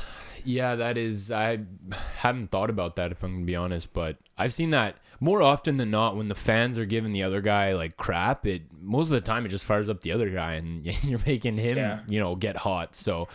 yeah, 0.46 0.76
that 0.76 0.98
is. 0.98 1.32
I 1.32 1.60
haven't 2.18 2.52
thought 2.52 2.70
about 2.70 2.96
that 2.98 3.12
if 3.12 3.24
I'm 3.24 3.34
gonna 3.34 3.46
be 3.46 3.56
honest, 3.56 3.94
but 3.94 4.18
I've 4.38 4.54
seen 4.54 4.72
that 4.72 4.98
more 5.20 5.42
often 5.42 5.78
than 5.78 5.90
not 5.92 6.18
when 6.18 6.28
the 6.28 6.36
fans 6.36 6.78
are 6.78 6.86
giving 6.86 7.12
the 7.12 7.24
other 7.24 7.42
guy 7.42 7.74
like 7.74 7.98
crap. 7.98 8.46
It 8.46 8.64
most 8.82 9.06
of 9.08 9.12
the 9.12 9.22
time 9.22 9.46
it 9.46 9.50
just 9.50 9.66
fires 9.66 9.90
up 9.90 10.02
the 10.02 10.12
other 10.12 10.30
guy, 10.30 10.54
and 10.54 10.86
you're 11.04 11.20
making 11.26 11.58
him, 11.58 11.78
Yeah. 11.78 12.00
you 12.08 12.20
know, 12.20 12.36
get 12.36 12.58
hot. 12.58 12.96
So 12.96 13.28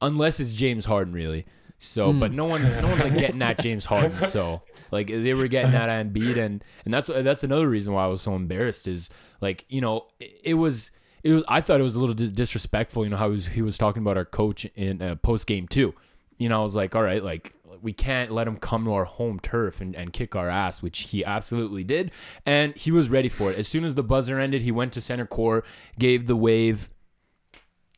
unless 0.00 0.40
it's 0.40 0.52
James 0.54 0.84
Harden, 0.84 1.12
really. 1.14 1.46
So, 1.82 2.12
but 2.12 2.30
no 2.32 2.44
one's 2.44 2.74
no 2.74 2.88
one's 2.88 3.02
like 3.02 3.16
getting 3.16 3.40
at 3.42 3.58
James 3.58 3.86
Harden. 3.86 4.20
So 4.28 4.62
like 4.92 5.06
they 5.06 5.32
were 5.34 5.48
getting 5.48 5.74
at 5.74 5.88
Embiid, 5.88 6.36
and 6.36 6.62
and 6.84 6.92
that's 6.92 7.06
that's 7.06 7.42
another 7.44 7.68
reason 7.68 7.92
why 7.94 8.04
I 8.04 8.08
was 8.08 8.20
so 8.20 8.34
embarrassed 8.34 8.86
is 8.86 9.08
like 9.40 9.64
you 9.68 9.80
know 9.80 10.06
it, 10.20 10.40
it 10.44 10.54
was. 10.54 10.90
It 11.22 11.34
was, 11.34 11.44
I 11.48 11.60
thought 11.60 11.80
it 11.80 11.82
was 11.82 11.96
a 11.96 12.00
little 12.00 12.14
disrespectful, 12.14 13.04
you 13.04 13.10
know, 13.10 13.18
how 13.18 13.26
he 13.28 13.32
was, 13.32 13.46
he 13.48 13.60
was 13.60 13.76
talking 13.76 14.00
about 14.02 14.16
our 14.16 14.24
coach 14.24 14.64
in 14.74 15.02
uh, 15.02 15.16
post 15.16 15.46
game 15.46 15.68
too. 15.68 15.94
You 16.40 16.48
know, 16.48 16.58
I 16.58 16.62
was 16.62 16.74
like, 16.74 16.96
all 16.96 17.02
right, 17.02 17.22
like 17.22 17.54
we 17.82 17.92
can't 17.92 18.32
let 18.32 18.48
him 18.48 18.56
come 18.56 18.84
to 18.86 18.92
our 18.94 19.04
home 19.04 19.38
turf 19.40 19.80
and, 19.80 19.94
and 19.94 20.12
kick 20.12 20.34
our 20.34 20.48
ass, 20.48 20.82
which 20.82 21.10
he 21.10 21.24
absolutely 21.24 21.84
did. 21.84 22.10
And 22.44 22.74
he 22.76 22.90
was 22.90 23.08
ready 23.10 23.28
for 23.28 23.52
it. 23.52 23.58
As 23.58 23.68
soon 23.68 23.84
as 23.84 23.94
the 23.94 24.02
buzzer 24.02 24.40
ended, 24.40 24.62
he 24.62 24.72
went 24.72 24.92
to 24.94 25.00
center 25.00 25.26
core, 25.26 25.62
gave 25.98 26.26
the 26.26 26.34
wave. 26.36 26.90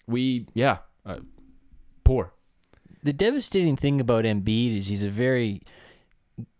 We, 0.06 0.48
yeah, 0.54 0.78
uh, 1.06 1.20
poor. 2.04 2.34
the 3.02 3.12
devastating 3.12 3.76
thing 3.76 4.00
about 4.00 4.24
Embiid 4.24 4.78
is 4.78 4.88
he's 4.88 5.04
a 5.04 5.10
very 5.10 5.62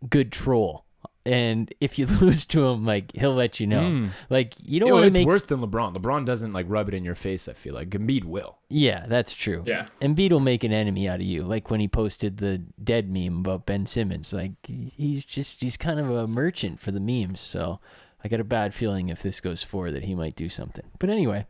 good 0.09 0.33
troll. 0.33 0.85
And 1.25 1.73
if 1.81 1.99
you 1.99 2.07
lose 2.21 2.45
to 2.47 2.67
him, 2.67 2.85
like 2.85 3.13
he'll 3.15 3.35
let 3.35 3.61
you 3.61 3.67
know. 3.67 3.83
Mm. 3.83 4.11
Like 4.29 4.55
you 4.61 4.81
don't 4.81 4.89
You 4.89 4.91
know, 4.95 5.01
want 5.01 5.05
to 5.05 5.09
it's 5.09 5.17
make. 5.19 5.27
worse 5.27 5.45
than 5.45 5.61
LeBron. 5.61 5.97
LeBron 5.97 6.27
doesn't 6.27 6.53
like 6.53 6.67
rub 6.69 6.89
it 6.89 6.95
in 6.95 7.05
your 7.05 7.15
face. 7.15 7.49
I 7.49 7.53
feel 7.53 7.75
like 7.75 7.91
Embiid 7.91 8.25
will. 8.25 8.59
Yeah, 8.69 9.07
that's 9.07 9.35
true. 9.35 9.63
Yeah. 9.67 9.87
Embiid 10.01 10.31
will 10.33 10.41
make 10.41 10.65
an 10.65 10.73
enemy 10.73 11.09
out 11.09 11.21
of 11.21 11.27
you, 11.27 11.43
like 11.45 11.71
when 11.71 11.79
he 11.81 11.87
posted 11.89 12.39
the 12.39 12.59
dead 12.83 13.09
meme 13.11 13.39
about 13.39 13.67
Ben 13.67 13.87
Simmons. 13.87 14.33
Like 14.33 14.53
he's 14.67 15.25
just 15.25 15.61
he's 15.61 15.77
kind 15.77 16.01
of 16.01 16.11
a 16.11 16.27
merchant 16.27 16.81
for 16.81 16.91
the 16.91 17.01
memes. 17.01 17.41
So 17.41 17.79
I 18.25 18.29
got 18.29 18.41
a 18.41 18.45
bad 18.45 18.75
feeling 18.75 19.09
if 19.09 19.23
this 19.23 19.41
goes 19.41 19.63
forward 19.63 19.93
that 19.93 20.05
he 20.05 20.15
might 20.15 20.35
do 20.37 20.49
something. 20.49 20.85
But 20.99 21.11
anyway, 21.11 21.47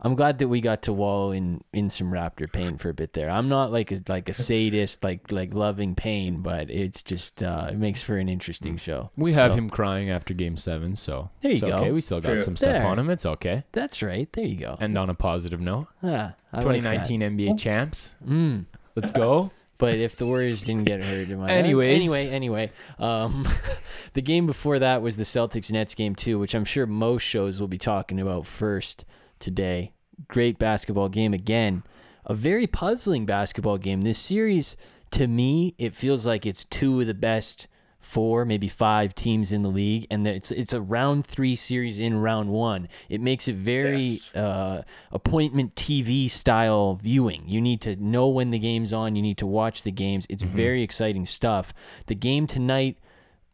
I'm 0.00 0.14
glad 0.14 0.38
that 0.38 0.48
we 0.48 0.60
got 0.60 0.82
to 0.82 0.92
wallow 0.92 1.30
in 1.32 1.62
in 1.72 1.88
some 1.88 2.10
Raptor 2.10 2.52
pain 2.52 2.76
for 2.76 2.90
a 2.90 2.94
bit 2.94 3.14
there. 3.14 3.30
I'm 3.30 3.48
not 3.48 3.72
like 3.72 3.90
a 3.92 4.02
like 4.08 4.28
a 4.28 4.34
sadist, 4.34 5.02
like 5.02 5.32
like 5.32 5.54
loving 5.54 5.94
pain, 5.94 6.42
but 6.42 6.70
it's 6.70 7.02
just 7.02 7.42
uh, 7.42 7.68
it 7.70 7.78
makes 7.78 8.02
for 8.02 8.18
an 8.18 8.28
interesting 8.28 8.76
show. 8.76 9.10
We 9.16 9.32
have 9.32 9.52
So, 9.52 9.56
him 9.56 9.70
crying 9.70 10.10
after 10.10 10.34
Game 10.34 10.56
Seven, 10.56 10.96
so 10.96 11.30
There 11.40 11.50
you 11.50 11.56
it's 11.56 11.64
go. 11.64 11.78
okay. 11.78 11.92
We 11.92 12.02
still 12.02 12.20
got 12.20 12.34
True. 12.34 12.42
some 12.42 12.56
stuff 12.56 12.72
There. 12.74 12.86
on 12.86 12.98
him. 12.98 13.08
It's 13.08 13.24
okay. 13.24 13.64
That's 13.72 14.02
right. 14.02 14.30
There 14.32 14.44
you 14.44 14.56
go. 14.56 14.76
And 14.80 14.96
on 14.98 15.08
a 15.08 15.14
positive 15.14 15.60
note, 15.60 15.86
Ah, 16.02 16.34
I 16.52 16.56
like 16.60 16.82
2019 16.82 17.20
NBA 17.22 17.58
champs. 17.58 18.14
Mm. 18.26 18.66
Let's 18.94 19.10
go. 19.10 19.50
But 19.78 19.96
if 19.96 20.16
the 20.16 20.24
Warriors 20.24 20.62
didn't 20.62 20.84
get 20.84 21.02
hurt, 21.04 21.28
am 21.28 21.42
I? 21.42 21.50
Anyways. 21.50 21.96
anyway, 22.00 22.28
anyway, 22.30 22.72
um, 22.98 23.46
the 24.14 24.22
game 24.22 24.46
before 24.46 24.78
that 24.78 25.02
was 25.02 25.18
the 25.18 25.24
Celtics 25.24 25.70
Nets 25.70 25.94
game 25.94 26.14
too, 26.14 26.38
which 26.38 26.54
I'm 26.54 26.64
sure 26.64 26.86
most 26.86 27.24
shows 27.24 27.60
will 27.60 27.68
be 27.68 27.76
talking 27.76 28.18
about 28.18 28.46
first 28.46 29.04
today. 29.38 29.92
Great 30.28 30.58
basketball 30.58 31.08
game 31.08 31.34
again, 31.34 31.82
a 32.24 32.34
very 32.34 32.66
puzzling 32.66 33.26
basketball 33.26 33.78
game. 33.78 34.00
This 34.00 34.18
series, 34.18 34.76
to 35.12 35.26
me, 35.26 35.74
it 35.78 35.94
feels 35.94 36.24
like 36.26 36.46
it's 36.46 36.64
two 36.64 37.00
of 37.02 37.06
the 37.06 37.14
best 37.14 37.66
four, 38.00 38.44
maybe 38.44 38.68
five 38.68 39.14
teams 39.14 39.52
in 39.52 39.62
the 39.62 39.68
league, 39.68 40.06
and 40.10 40.26
it's 40.26 40.50
it's 40.52 40.72
a 40.72 40.80
round 40.80 41.26
three 41.26 41.54
series 41.56 41.98
in 41.98 42.16
round 42.18 42.48
one. 42.48 42.88
It 43.08 43.20
makes 43.20 43.46
it 43.48 43.56
very 43.56 44.00
Yes. 44.04 44.34
uh, 44.36 44.82
appointment 45.12 45.74
TV 45.74 46.30
style 46.30 46.94
viewing. 46.94 47.42
You 47.46 47.60
need 47.60 47.80
to 47.82 47.96
know 47.96 48.28
when 48.28 48.52
the 48.52 48.58
game's 48.60 48.92
on. 48.92 49.16
You 49.16 49.22
need 49.22 49.38
to 49.38 49.46
watch 49.46 49.82
the 49.82 49.90
games. 49.90 50.24
It's 50.30 50.44
very 50.44 50.82
exciting 50.82 51.26
stuff. 51.26 51.74
The 52.06 52.14
game 52.14 52.46
tonight, 52.46 52.96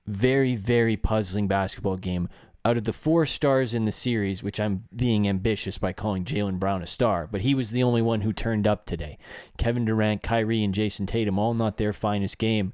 very 0.06 0.54
very 0.54 0.96
puzzling 0.96 1.48
basketball 1.48 1.96
game. 1.96 2.28
Out 2.64 2.76
of 2.76 2.84
the 2.84 2.92
four 2.92 3.26
stars 3.26 3.74
in 3.74 3.86
the 3.86 3.92
series, 3.92 4.42
which 4.42 4.60
I'm 4.60 4.84
being 4.94 5.28
ambitious 5.28 5.78
by 5.78 5.92
calling 5.92 6.24
Jaylen 6.24 6.60
Brown 6.60 6.82
a 6.82 6.86
star, 6.86 7.26
but 7.26 7.40
he 7.40 7.56
was 7.56 7.70
the 7.70 7.82
only 7.82 8.02
one 8.02 8.20
who 8.20 8.32
turned 8.32 8.68
up 8.68 8.86
today. 8.86 9.18
Kevin 9.58 9.84
Durant, 9.84 10.22
Kyrie, 10.22 10.62
and 10.62 10.72
Jayson 10.72 11.06
Tatum 11.06 11.40
all 11.40 11.54
not 11.54 11.76
their 11.76 11.92
finest 11.92 12.38
game, 12.38 12.72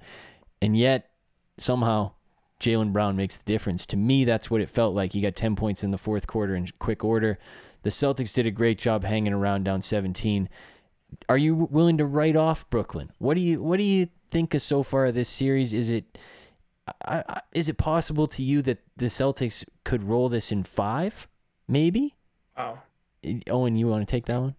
and 0.60 0.76
yet 0.76 1.10
somehow 1.56 2.12
Jaylen 2.60 2.92
Brown 2.92 3.16
makes 3.16 3.36
the 3.36 3.44
difference. 3.44 3.86
To 3.86 3.96
me, 3.96 4.24
that's 4.24 4.50
what 4.50 4.60
it 4.60 4.70
felt 4.70 4.94
like. 4.94 5.12
He 5.12 5.20
got 5.20 5.36
10 5.36 5.56
points 5.56 5.84
in 5.84 5.90
the 5.90 5.98
fourth 5.98 6.26
quarter 6.26 6.54
in 6.54 6.68
quick 6.78 7.04
order. 7.04 7.38
The 7.82 7.90
Celtics 7.90 8.34
did 8.34 8.46
a 8.46 8.50
great 8.50 8.78
job 8.78 9.04
hanging 9.04 9.32
around 9.32 9.64
down 9.64 9.80
17. 9.80 10.48
Are 11.28 11.38
you 11.38 11.54
willing 11.54 11.98
to 11.98 12.04
write 12.04 12.36
off 12.36 12.68
Brooklyn? 12.68 13.12
What 13.18 13.34
do 13.34 13.40
you 13.40 13.62
What 13.62 13.78
do 13.78 13.84
you 13.84 14.08
think 14.30 14.54
of 14.54 14.62
so 14.62 14.82
far 14.82 15.06
of 15.06 15.14
this 15.14 15.28
series? 15.28 15.72
Is 15.72 15.88
it 15.88 16.18
I, 17.04 17.24
I, 17.28 17.40
is 17.52 17.68
it 17.68 17.78
possible 17.78 18.26
to 18.28 18.42
you 18.42 18.62
that 18.62 18.78
the 18.96 19.06
Celtics 19.06 19.64
could 19.84 20.04
roll 20.04 20.28
this 20.28 20.52
in 20.52 20.62
five? 20.62 21.28
Maybe. 21.66 22.14
Wow. 22.56 22.82
Owen, 23.48 23.76
you 23.76 23.86
want 23.88 24.06
to 24.06 24.10
take 24.10 24.26
that 24.26 24.40
one? 24.40 24.54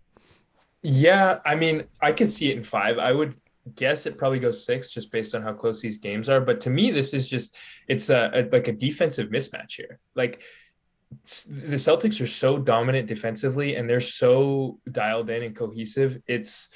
Yeah, 0.82 1.40
I 1.46 1.56
mean, 1.56 1.84
I 2.02 2.12
could 2.12 2.32
see 2.32 2.52
it 2.52 2.58
in 2.58 2.64
five. 2.64 2.98
I 2.98 3.12
would 3.12 3.36
guess 3.76 4.06
it 4.06 4.18
probably 4.18 4.40
goes 4.40 4.66
six 4.66 4.90
just 4.90 5.12
based 5.12 5.36
on 5.36 5.42
how 5.42 5.54
close 5.54 5.82
these 5.82 5.98
games 5.98 6.30
are. 6.30 6.42
But 6.42 6.62
to 6.62 6.70
me, 6.70 6.92
this 6.92 7.14
is 7.14 7.28
just 7.28 7.58
it's 7.88 8.10
a, 8.10 8.32
a 8.34 8.50
like 8.52 8.68
a 8.68 8.74
defensive 8.74 9.30
mismatch 9.30 9.74
here. 9.74 10.00
Like 10.16 10.42
the 11.48 11.76
Celtics 11.76 12.22
are 12.22 12.28
so 12.28 12.58
dominant 12.58 13.08
defensively 13.08 13.76
and 13.76 13.90
they're 13.90 14.00
so 14.00 14.80
dialed 14.92 15.30
in 15.30 15.44
and 15.44 15.56
cohesive. 15.56 16.22
It's 16.28 16.70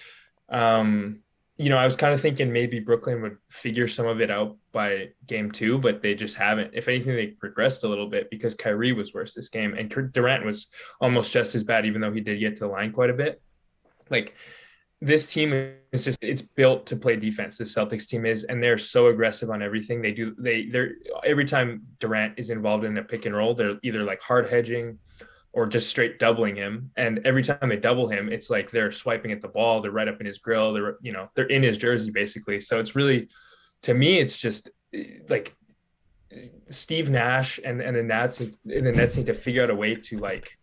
um 0.50 1.20
you 1.58 1.70
know, 1.70 1.78
I 1.78 1.86
was 1.86 1.96
kind 1.96 2.14
of 2.14 2.22
thinking 2.22 2.52
maybe 2.52 2.80
Brooklyn 2.80 3.22
would 3.22 3.38
figure 3.50 3.88
some 3.88 4.08
of 4.08 4.22
it 4.22 4.32
out 4.32 4.58
by 4.74 5.10
game 5.28 5.52
two, 5.52 5.78
but 5.78 6.02
they 6.02 6.16
just 6.16 6.36
haven't. 6.36 6.72
If 6.74 6.88
anything, 6.88 7.16
they 7.16 7.28
progressed 7.28 7.84
a 7.84 7.88
little 7.88 8.10
bit 8.10 8.30
because 8.30 8.56
Kyrie 8.56 8.92
was 8.92 9.14
worse 9.14 9.34
this 9.34 9.50
game 9.50 9.74
and 9.76 9.90
Durant 10.12 10.44
was 10.44 10.68
almost 11.00 11.32
just 11.32 11.56
as 11.56 11.64
bad, 11.64 11.86
even 11.86 12.02
though 12.02 12.12
he 12.12 12.20
did 12.20 12.40
get 12.40 12.56
to 12.58 12.62
the 12.62 12.68
line 12.68 12.92
quite 12.92 13.10
a 13.10 13.14
bit. 13.14 13.42
Like 14.10 14.36
this 15.04 15.28
team 15.28 15.54
is 15.92 16.06
just 16.06 16.18
it's 16.22 16.42
built 16.42 16.86
to 16.88 16.96
play 16.96 17.18
defense 17.18 17.58
The 17.58 17.66
celtics 17.66 18.08
team 18.08 18.26
is 18.26 18.46
and 18.46 18.64
they're 18.64 18.78
so 18.78 19.08
aggressive 19.08 19.50
on 19.50 19.62
everything. 19.62 20.02
They 20.02 20.12
do 20.12 20.34
they 20.38 20.68
they're 20.68 20.94
every 21.24 21.46
time 21.46 21.84
durant 22.00 22.34
is 22.38 22.50
involved 22.50 22.86
in 22.86 22.98
a 22.98 23.04
pick 23.04 23.26
and 23.26 23.36
roll 23.36 23.54
they're 23.54 23.80
either 23.84 24.04
like 24.04 24.22
hard 24.22 24.48
hedging 24.48 24.98
or 25.52 25.68
just 25.68 25.90
straight 25.90 26.20
doubling 26.20 26.56
him. 26.56 26.90
And 26.96 27.20
every 27.26 27.44
time 27.44 27.68
they 27.68 27.78
double 27.78 28.08
him 28.08 28.30
it's 28.30 28.50
like 28.50 28.72
they're 28.72 28.94
swiping 28.94 29.34
at 29.34 29.42
the 29.42 29.50
ball 29.50 29.82
they're 29.82 29.92
right 29.92 30.08
up 30.08 30.22
in 30.22 30.26
his 30.26 30.38
grill 30.38 30.72
they're 30.72 30.98
you 31.02 31.12
know 31.12 31.28
they're 31.36 31.46
in 31.46 31.64
his 31.64 31.78
jersey 31.78 32.10
basically. 32.10 32.62
So 32.62 32.80
it's 32.80 32.96
really 32.96 33.28
to 33.84 33.94
me 33.94 34.20
it's 34.20 34.38
just 34.38 34.70
eh, 34.94 35.04
like 35.30 35.56
steve 36.70 37.10
nash 37.10 37.60
and 37.64 37.80
and 37.82 37.96
the 37.96 38.02
nets 38.04 38.40
and 38.40 38.58
the 38.66 38.92
nets 38.92 39.16
need 39.18 39.28
to 39.28 39.34
figure 39.34 39.64
out 39.64 39.70
a 39.70 39.76
way 39.76 39.94
to 39.96 40.18
like 40.18 40.58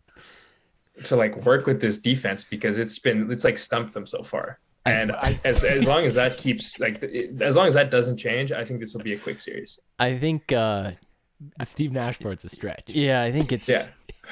to 1.05 1.15
like 1.15 1.33
work 1.45 1.65
with 1.65 1.79
this 1.79 1.97
defense 1.97 2.43
because 2.43 2.77
it's 2.77 2.99
been 2.99 3.31
it's 3.31 3.43
like 3.43 3.57
stumped 3.57 3.93
them 3.93 4.05
so 4.05 4.21
far. 4.21 4.59
And 4.85 5.11
as 5.45 5.63
as 5.63 5.85
long 5.87 6.03
as 6.05 6.15
that 6.15 6.37
keeps 6.37 6.79
like 6.79 7.01
it- 7.03 7.41
as 7.41 7.55
long 7.55 7.67
as 7.67 7.73
that 7.75 7.89
doesn't 7.91 8.17
change, 8.17 8.51
I 8.51 8.65
think 8.65 8.79
this 8.81 8.93
will 8.93 9.01
be 9.03 9.13
a 9.13 9.17
quick 9.17 9.39
series. 9.39 9.79
I 9.99 10.17
think. 10.17 10.51
uh 10.51 10.91
The 11.59 11.65
Steve 11.65 11.91
Nash 11.91 12.19
part's 12.19 12.43
a 12.45 12.49
stretch. 12.49 12.87
Yeah, 12.89 13.21
I 13.27 13.31
think 13.31 13.51
it's. 13.51 13.69
Yeah. 13.69 13.85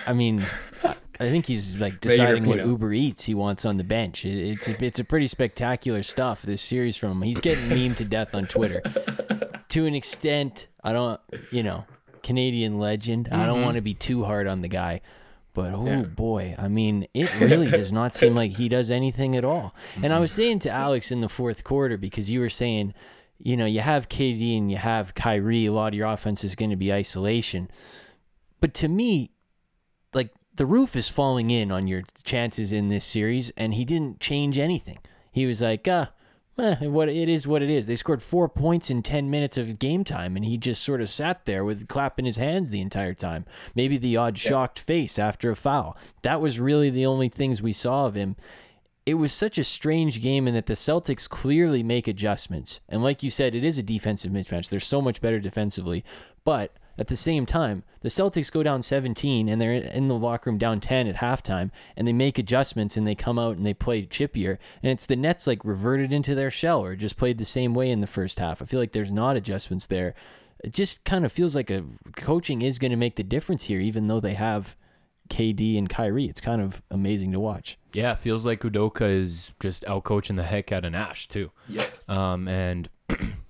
I 0.06 0.14
mean, 0.14 0.46
I 1.20 1.30
think 1.30 1.48
he's 1.48 1.74
like 1.76 2.00
deciding 2.00 2.46
what 2.46 2.60
Uber 2.66 2.94
Eats 2.94 3.26
he 3.26 3.34
wants 3.36 3.66
on 3.66 3.78
the 3.78 3.84
bench. 3.84 4.24
It- 4.26 4.38
It's 4.52 4.68
a, 4.70 4.84
it's 4.86 5.00
a 5.00 5.04
pretty 5.04 5.28
spectacular 5.28 6.02
stuff. 6.04 6.42
This 6.42 6.62
series 6.62 6.96
from 6.96 7.12
him. 7.12 7.22
He's 7.24 7.40
getting 7.42 7.68
meme 7.70 7.96
to 7.96 8.06
death 8.06 8.34
on 8.34 8.46
Twitter. 8.48 8.82
to 9.70 9.86
an 9.86 9.96
extent, 9.96 10.68
I 10.84 10.94
don't. 10.94 11.20
You 11.52 11.64
know, 11.64 11.86
Canadian 12.24 12.80
legend. 12.80 13.30
I 13.32 13.46
don't 13.46 13.62
want 13.62 13.76
to 13.76 13.82
be 13.82 13.94
too 13.94 14.24
hard 14.24 14.48
on 14.48 14.62
the 14.62 14.68
guy. 14.70 15.02
But 15.54 15.74
oh 15.74 15.86
Yeah. 15.86 16.02
boy, 16.04 16.56
I 16.58 16.68
mean, 16.70 17.08
it 17.14 17.38
really 17.42 17.70
does 17.70 17.92
not 17.92 18.16
seem 18.16 18.36
like 18.36 18.52
he 18.52 18.70
does 18.70 18.90
anything 18.92 19.36
at 19.36 19.44
all. 19.44 19.76
And 20.02 20.14
I 20.14 20.20
was 20.20 20.32
saying 20.32 20.60
to 20.60 20.70
Alex 20.70 21.12
in 21.12 21.20
the 21.22 21.28
fourth 21.28 21.64
quarter 21.66 21.98
because 21.98 22.30
you 22.30 22.40
were 22.40 22.50
saying, 22.50 22.94
you 23.40 23.58
know, 23.58 23.66
you 23.66 23.82
have 23.82 24.08
KD 24.10 24.58
and 24.58 24.70
you 24.72 24.78
have 24.78 25.16
Kyrie. 25.16 25.66
A 25.66 25.72
lot 25.74 25.88
of 25.94 25.96
your 25.98 26.08
offense 26.08 26.44
is 26.44 26.56
going 26.56 26.70
to 26.70 26.76
be 26.78 26.94
isolation. 26.94 27.70
But 28.62 28.74
to 28.76 28.88
me, 28.88 29.32
like 30.14 30.30
the 30.60 30.66
roof 30.66 30.94
is 30.94 31.08
falling 31.08 31.52
in 31.52 31.72
on 31.72 31.88
your 31.88 32.04
chances 32.26 32.74
in 32.74 32.90
this 32.90 33.06
series, 33.06 33.50
and 33.56 33.76
he 33.76 33.86
didn't 33.86 34.20
change 34.20 34.60
anything. 34.60 35.00
He 35.32 35.46
was 35.46 35.62
like, 35.62 35.88
uh, 35.88 36.08
eh, 36.58 36.86
what 36.86 37.08
it 37.08 37.30
is, 37.30 37.48
what 37.48 37.62
it 37.62 37.70
is. 37.70 37.88
They 37.88 37.96
scored 37.96 38.22
four 38.22 38.50
points 38.50 38.90
in 38.90 39.02
ten 39.02 39.32
minutes 39.32 39.58
of 39.58 39.80
game 39.80 40.04
time, 40.04 40.36
and 40.36 40.44
he 40.44 40.58
just 40.58 40.84
sort 40.84 41.00
of 41.00 41.08
sat 41.08 41.46
there 41.46 41.64
with 41.64 41.88
clapping 41.88 42.26
his 42.26 42.36
hands 42.36 42.72
the 42.72 42.82
entire 42.82 43.14
time. 43.14 43.46
Maybe 43.74 43.98
the 43.98 44.18
odd 44.18 44.38
shocked 44.38 44.80
face 44.80 45.18
after 45.18 45.50
a 45.50 45.56
foul. 45.56 45.96
That 46.24 46.42
was 46.42 46.60
really 46.60 46.90
the 46.90 47.06
only 47.06 47.30
things 47.30 47.62
we 47.62 47.72
saw 47.72 48.08
of 48.08 48.16
him. 48.16 48.36
It 49.06 49.14
was 49.14 49.32
such 49.32 49.58
a 49.58 49.64
strange 49.64 50.22
game 50.22 50.46
in 50.46 50.54
that 50.56 50.66
the 50.66 50.74
Celtics 50.74 51.30
clearly 51.30 51.84
make 51.84 52.06
adjustments. 52.06 52.82
And 52.90 53.02
like 53.02 53.24
you 53.24 53.32
said, 53.32 53.56
it 53.56 53.64
is 53.64 53.78
a 53.78 53.84
defensive 53.84 54.34
mismatch. 54.34 54.70
They're 54.70 54.82
so 54.82 55.02
much 55.02 55.22
better 55.22 55.40
defensively. 55.40 56.04
But 56.44 56.74
at 57.00 57.08
the 57.08 57.16
same 57.16 57.46
time, 57.46 57.84
the 58.02 58.10
Celtics 58.10 58.52
go 58.52 58.62
down 58.62 58.82
17 58.82 59.48
and 59.48 59.62
they're 59.62 59.72
in 59.72 60.10
the 60.10 60.16
locker 60.16 60.50
room 60.50 60.58
down 60.58 60.82
10 60.82 61.08
at 61.08 61.16
halftime 61.16 61.72
and 61.96 62.06
they 62.06 62.12
make 62.12 62.38
adjustments 62.38 62.98
and 62.98 63.08
they 63.08 63.16
come 63.16 63.40
out 63.40 63.56
and 63.56 63.66
they 63.66 63.74
play 63.74 64.06
chippier. 64.06 64.58
And 64.84 64.92
it's 64.92 65.06
the 65.06 65.16
Nets 65.16 65.48
like 65.48 65.64
reverted 65.64 66.12
into 66.12 66.36
their 66.36 66.52
shell 66.52 66.84
or 66.84 66.98
just 66.98 67.16
played 67.16 67.38
the 67.38 67.46
same 67.46 67.74
way 67.74 67.90
in 67.90 68.02
the 68.02 68.08
first 68.08 68.40
half. 68.40 68.62
I 68.62 68.66
feel 68.66 68.82
like 68.82 68.92
there's 68.92 69.14
not 69.14 69.38
adjustments 69.38 69.88
there. 69.88 70.14
It 70.62 70.74
just 70.74 71.06
kind 71.06 71.24
of 71.24 71.32
feels 71.32 71.56
like 71.56 71.70
a 71.70 71.86
coaching 72.18 72.62
is 72.62 72.80
going 72.80 72.92
to 72.92 72.98
make 72.98 73.16
the 73.16 73.24
difference 73.24 73.64
here, 73.64 73.80
even 73.80 74.08
though 74.08 74.20
they 74.20 74.34
have 74.34 74.76
KD 75.30 75.78
and 75.78 75.90
Kyrie. 75.90 76.26
It's 76.26 76.42
kind 76.42 76.62
of 76.62 76.82
amazing 76.92 77.32
to 77.32 77.40
watch. 77.40 77.78
Yeah, 77.94 78.12
it 78.12 78.20
feels 78.20 78.46
like 78.46 78.60
Udoka 78.62 79.10
is 79.10 79.54
just 79.62 79.86
out 79.88 80.04
coaching 80.04 80.36
the 80.36 80.44
heck 80.44 80.74
out 80.74 80.84
of 80.84 80.92
Nash 80.92 81.30
too. 81.30 81.52
Yeah. 81.70 81.86
Um, 82.10 82.50
and 82.50 82.90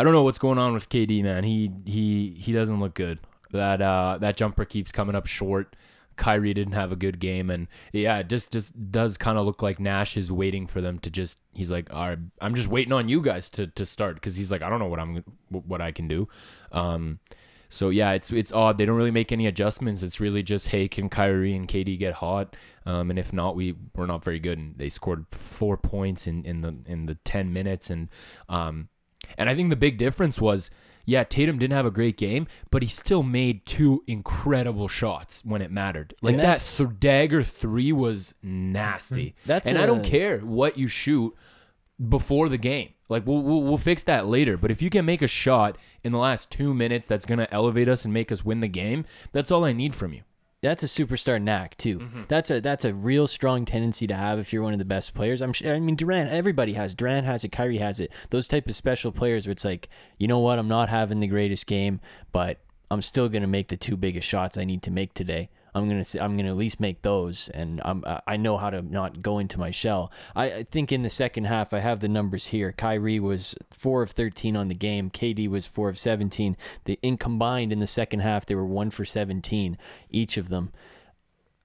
I 0.00 0.02
don't 0.02 0.14
know 0.14 0.22
what's 0.22 0.38
going 0.38 0.56
on 0.56 0.72
with 0.72 0.88
KD, 0.88 1.22
man. 1.22 1.44
He 1.44 1.70
he 1.84 2.34
he 2.38 2.52
doesn't 2.52 2.78
look 2.78 2.94
good. 2.94 3.18
That 3.52 3.82
uh 3.82 4.16
that 4.22 4.38
jumper 4.38 4.64
keeps 4.64 4.90
coming 4.90 5.14
up 5.14 5.26
short. 5.26 5.76
Kyrie 6.16 6.54
didn't 6.54 6.72
have 6.72 6.90
a 6.90 6.96
good 6.96 7.20
game, 7.20 7.50
and 7.50 7.68
yeah, 7.92 8.16
it 8.16 8.28
just 8.30 8.50
just 8.50 8.90
does 8.90 9.18
kind 9.18 9.36
of 9.36 9.44
look 9.44 9.60
like 9.60 9.78
Nash 9.78 10.16
is 10.16 10.32
waiting 10.32 10.66
for 10.66 10.80
them 10.80 10.98
to 11.00 11.10
just. 11.10 11.36
He's 11.52 11.70
like, 11.70 11.92
all 11.92 12.08
right, 12.08 12.18
I'm 12.40 12.54
just 12.54 12.68
waiting 12.68 12.94
on 12.94 13.10
you 13.10 13.20
guys 13.20 13.50
to 13.50 13.66
to 13.66 13.84
start 13.84 14.14
because 14.14 14.36
he's 14.36 14.50
like, 14.50 14.62
I 14.62 14.70
don't 14.70 14.78
know 14.78 14.88
what 14.88 15.00
I'm 15.00 15.22
what 15.50 15.82
I 15.82 15.92
can 15.92 16.08
do. 16.08 16.26
Um, 16.72 17.18
so 17.68 17.90
yeah, 17.90 18.12
it's 18.12 18.32
it's 18.32 18.52
odd. 18.52 18.78
They 18.78 18.86
don't 18.86 18.96
really 18.96 19.10
make 19.10 19.32
any 19.32 19.46
adjustments. 19.46 20.02
It's 20.02 20.18
really 20.18 20.42
just 20.42 20.68
hey, 20.68 20.88
can 20.88 21.10
Kyrie 21.10 21.54
and 21.54 21.68
KD 21.68 21.98
get 21.98 22.14
hot? 22.14 22.56
Um, 22.86 23.10
and 23.10 23.18
if 23.18 23.34
not, 23.34 23.54
we 23.54 23.76
we're 23.94 24.06
not 24.06 24.24
very 24.24 24.40
good. 24.40 24.58
And 24.58 24.78
they 24.78 24.88
scored 24.88 25.26
four 25.30 25.76
points 25.76 26.26
in, 26.26 26.44
in 26.44 26.62
the 26.62 26.74
in 26.86 27.04
the 27.04 27.16
ten 27.16 27.52
minutes, 27.52 27.90
and 27.90 28.08
um, 28.48 28.88
and 29.38 29.48
I 29.48 29.54
think 29.54 29.70
the 29.70 29.76
big 29.76 29.98
difference 29.98 30.40
was 30.40 30.70
yeah, 31.06 31.24
Tatum 31.24 31.58
didn't 31.58 31.72
have 31.72 31.86
a 31.86 31.90
great 31.90 32.16
game, 32.16 32.46
but 32.70 32.82
he 32.82 32.88
still 32.88 33.22
made 33.22 33.66
two 33.66 34.04
incredible 34.06 34.86
shots 34.86 35.42
when 35.44 35.62
it 35.62 35.70
mattered. 35.70 36.14
Like 36.22 36.34
And 36.34 36.42
that 36.42 36.60
th- 36.60 36.90
dagger 36.98 37.42
three 37.42 37.92
was 37.92 38.34
nasty. 38.42 39.30
Mm-hmm. 39.30 39.48
That's 39.48 39.68
and 39.68 39.78
I 39.78 39.86
don't 39.86 40.04
care 40.04 40.38
what 40.38 40.78
you 40.78 40.88
shoot 40.88 41.34
before 42.08 42.48
the 42.48 42.58
game. 42.58 42.90
Like 43.08 43.26
we'll, 43.26 43.42
we'll 43.42 43.62
we'll 43.62 43.78
fix 43.78 44.02
that 44.04 44.26
later. 44.26 44.56
But 44.56 44.70
if 44.70 44.80
you 44.80 44.88
can 44.88 45.04
make 45.04 45.20
a 45.20 45.26
shot 45.26 45.76
in 46.04 46.12
the 46.12 46.18
last 46.18 46.50
two 46.50 46.72
minutes 46.74 47.08
that's 47.08 47.26
gonna 47.26 47.48
elevate 47.50 47.88
us 47.88 48.04
and 48.04 48.14
make 48.14 48.30
us 48.30 48.44
win 48.44 48.60
the 48.60 48.68
game, 48.68 49.04
that's 49.32 49.50
all 49.50 49.64
I 49.64 49.72
need 49.72 49.94
from 49.94 50.12
you. 50.12 50.22
That's 50.62 50.82
a 50.82 50.86
superstar 50.86 51.40
knack 51.40 51.78
too. 51.78 52.00
Mm-hmm. 52.00 52.22
That's 52.28 52.50
a 52.50 52.60
that's 52.60 52.84
a 52.84 52.92
real 52.92 53.26
strong 53.26 53.64
tendency 53.64 54.06
to 54.06 54.14
have 54.14 54.38
if 54.38 54.52
you're 54.52 54.62
one 54.62 54.74
of 54.74 54.78
the 54.78 54.84
best 54.84 55.14
players. 55.14 55.40
I'm 55.40 55.54
sure. 55.54 55.74
I 55.74 55.80
mean, 55.80 55.96
Durant. 55.96 56.30
Everybody 56.30 56.74
has. 56.74 56.94
Durant 56.94 57.26
has 57.26 57.44
it. 57.44 57.48
Kyrie 57.48 57.78
has 57.78 57.98
it. 57.98 58.12
Those 58.28 58.46
type 58.46 58.68
of 58.68 58.76
special 58.76 59.10
players 59.10 59.46
where 59.46 59.52
it's 59.52 59.64
like, 59.64 59.88
you 60.18 60.28
know 60.28 60.38
what? 60.38 60.58
I'm 60.58 60.68
not 60.68 60.90
having 60.90 61.20
the 61.20 61.26
greatest 61.26 61.66
game, 61.66 62.00
but 62.30 62.58
I'm 62.90 63.00
still 63.00 63.30
gonna 63.30 63.46
make 63.46 63.68
the 63.68 63.76
two 63.76 63.96
biggest 63.96 64.28
shots 64.28 64.58
I 64.58 64.64
need 64.64 64.82
to 64.82 64.90
make 64.90 65.14
today. 65.14 65.48
I'm 65.74 65.88
gonna 65.88 66.04
I'm 66.20 66.36
gonna 66.36 66.50
at 66.50 66.56
least 66.56 66.80
make 66.80 67.02
those, 67.02 67.48
and 67.54 67.80
I'm 67.84 68.04
I- 68.06 68.20
I 68.26 68.36
know 68.36 68.56
how 68.56 68.70
to 68.70 68.82
not 68.82 69.22
go 69.22 69.38
into 69.38 69.58
my 69.58 69.70
shell. 69.70 70.10
I, 70.34 70.44
I 70.52 70.62
think 70.64 70.92
in 70.92 71.02
the 71.02 71.10
second 71.10 71.44
half 71.44 71.72
I 71.72 71.80
have 71.80 72.00
the 72.00 72.08
numbers 72.08 72.46
here. 72.46 72.72
Kyrie 72.72 73.20
was 73.20 73.54
four 73.70 74.02
of 74.02 74.10
13 74.10 74.56
on 74.56 74.68
the 74.68 74.74
game. 74.74 75.10
KD 75.10 75.48
was 75.48 75.66
four 75.66 75.88
of 75.88 75.98
17. 75.98 76.56
The 76.84 76.98
in 77.02 77.16
combined 77.16 77.72
in 77.72 77.78
the 77.78 77.86
second 77.86 78.20
half 78.20 78.46
they 78.46 78.54
were 78.54 78.64
one 78.66 78.90
for 78.90 79.04
17 79.04 79.76
each 80.10 80.36
of 80.36 80.48
them 80.48 80.72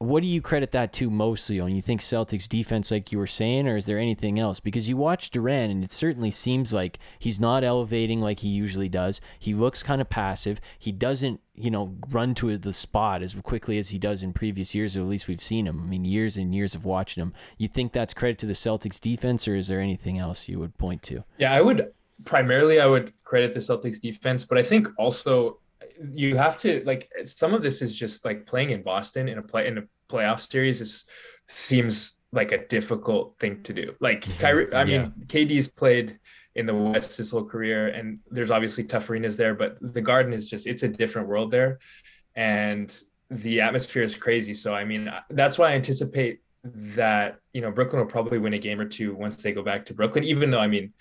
what 0.05 0.23
do 0.23 0.27
you 0.27 0.41
credit 0.41 0.71
that 0.71 0.93
to 0.93 1.09
mostly 1.09 1.59
on? 1.59 1.75
You 1.75 1.81
think 1.81 2.01
Celtics 2.01 2.47
defense, 2.47 2.91
like 2.91 3.11
you 3.11 3.17
were 3.17 3.27
saying, 3.27 3.67
or 3.67 3.77
is 3.77 3.85
there 3.85 3.99
anything 3.99 4.39
else? 4.39 4.59
Because 4.59 4.87
you 4.87 4.97
watch 4.97 5.29
Durant, 5.29 5.71
and 5.71 5.83
it 5.83 5.91
certainly 5.91 6.31
seems 6.31 6.73
like 6.73 6.99
he's 7.19 7.39
not 7.39 7.63
elevating 7.63 8.21
like 8.21 8.39
he 8.39 8.49
usually 8.49 8.89
does. 8.89 9.21
He 9.39 9.53
looks 9.53 9.83
kind 9.83 10.01
of 10.01 10.09
passive. 10.09 10.59
He 10.77 10.91
doesn't, 10.91 11.41
you 11.55 11.71
know, 11.71 11.95
run 12.09 12.35
to 12.35 12.57
the 12.57 12.73
spot 12.73 13.21
as 13.21 13.35
quickly 13.35 13.77
as 13.77 13.89
he 13.89 13.97
does 13.97 14.23
in 14.23 14.33
previous 14.33 14.75
years, 14.75 14.95
or 14.95 15.01
at 15.01 15.07
least 15.07 15.27
we've 15.27 15.41
seen 15.41 15.67
him. 15.67 15.81
I 15.81 15.85
mean, 15.85 16.05
years 16.05 16.37
and 16.37 16.53
years 16.53 16.75
of 16.75 16.85
watching 16.85 17.21
him. 17.21 17.33
You 17.57 17.67
think 17.67 17.91
that's 17.91 18.13
credit 18.13 18.37
to 18.39 18.45
the 18.45 18.53
Celtics 18.53 18.99
defense, 18.99 19.47
or 19.47 19.55
is 19.55 19.67
there 19.67 19.81
anything 19.81 20.17
else 20.19 20.47
you 20.47 20.59
would 20.59 20.77
point 20.77 21.03
to? 21.03 21.23
Yeah, 21.37 21.53
I 21.53 21.61
would 21.61 21.91
primarily 22.23 22.79
I 22.79 22.85
would 22.85 23.13
credit 23.23 23.53
the 23.53 23.59
Celtics 23.59 23.99
defense, 23.99 24.45
but 24.45 24.57
I 24.57 24.63
think 24.63 24.87
also 24.97 25.59
you 26.13 26.35
have 26.37 26.57
to 26.57 26.81
like 26.85 27.11
some 27.25 27.53
of 27.53 27.61
this 27.61 27.81
is 27.81 27.95
just 27.95 28.25
like 28.25 28.45
playing 28.45 28.71
in 28.71 28.81
Boston 28.81 29.27
in 29.27 29.37
a 29.37 29.41
play 29.41 29.67
in 29.67 29.77
a 29.77 29.83
playoff 30.09 30.49
series 30.49 30.81
is 30.81 31.05
seems 31.47 32.15
like 32.31 32.51
a 32.51 32.65
difficult 32.67 33.35
thing 33.39 33.63
to 33.63 33.73
do. 33.73 33.95
Like 33.99 34.27
Kyrie, 34.39 34.73
I 34.73 34.83
mean, 34.83 35.13
KD's 35.27 35.67
played 35.67 36.19
in 36.55 36.65
the 36.65 36.73
West 36.73 37.17
his 37.17 37.31
whole 37.31 37.45
career, 37.45 37.87
and 37.87 38.19
there's 38.29 38.51
obviously 38.51 38.83
tough 38.83 39.09
arenas 39.09 39.37
there, 39.37 39.55
but 39.55 39.77
the 39.81 40.01
Garden 40.01 40.33
is 40.33 40.49
just 40.49 40.67
it's 40.67 40.83
a 40.83 40.87
different 40.87 41.27
world 41.27 41.51
there, 41.51 41.79
and 42.35 42.93
the 43.29 43.61
atmosphere 43.61 44.03
is 44.03 44.17
crazy. 44.17 44.53
So 44.53 44.73
I 44.73 44.85
mean, 44.85 45.11
that's 45.29 45.57
why 45.57 45.71
I 45.71 45.73
anticipate 45.73 46.41
that 46.63 47.37
you 47.53 47.61
know 47.61 47.71
Brooklyn 47.71 48.01
will 48.01 48.09
probably 48.09 48.37
win 48.37 48.53
a 48.53 48.59
game 48.59 48.79
or 48.79 48.85
two 48.85 49.15
once 49.15 49.41
they 49.41 49.51
go 49.51 49.63
back 49.63 49.85
to 49.85 49.93
Brooklyn. 49.93 50.23
Even 50.23 50.49
though 50.49 50.59
I 50.59 50.67
mean, 50.67 50.93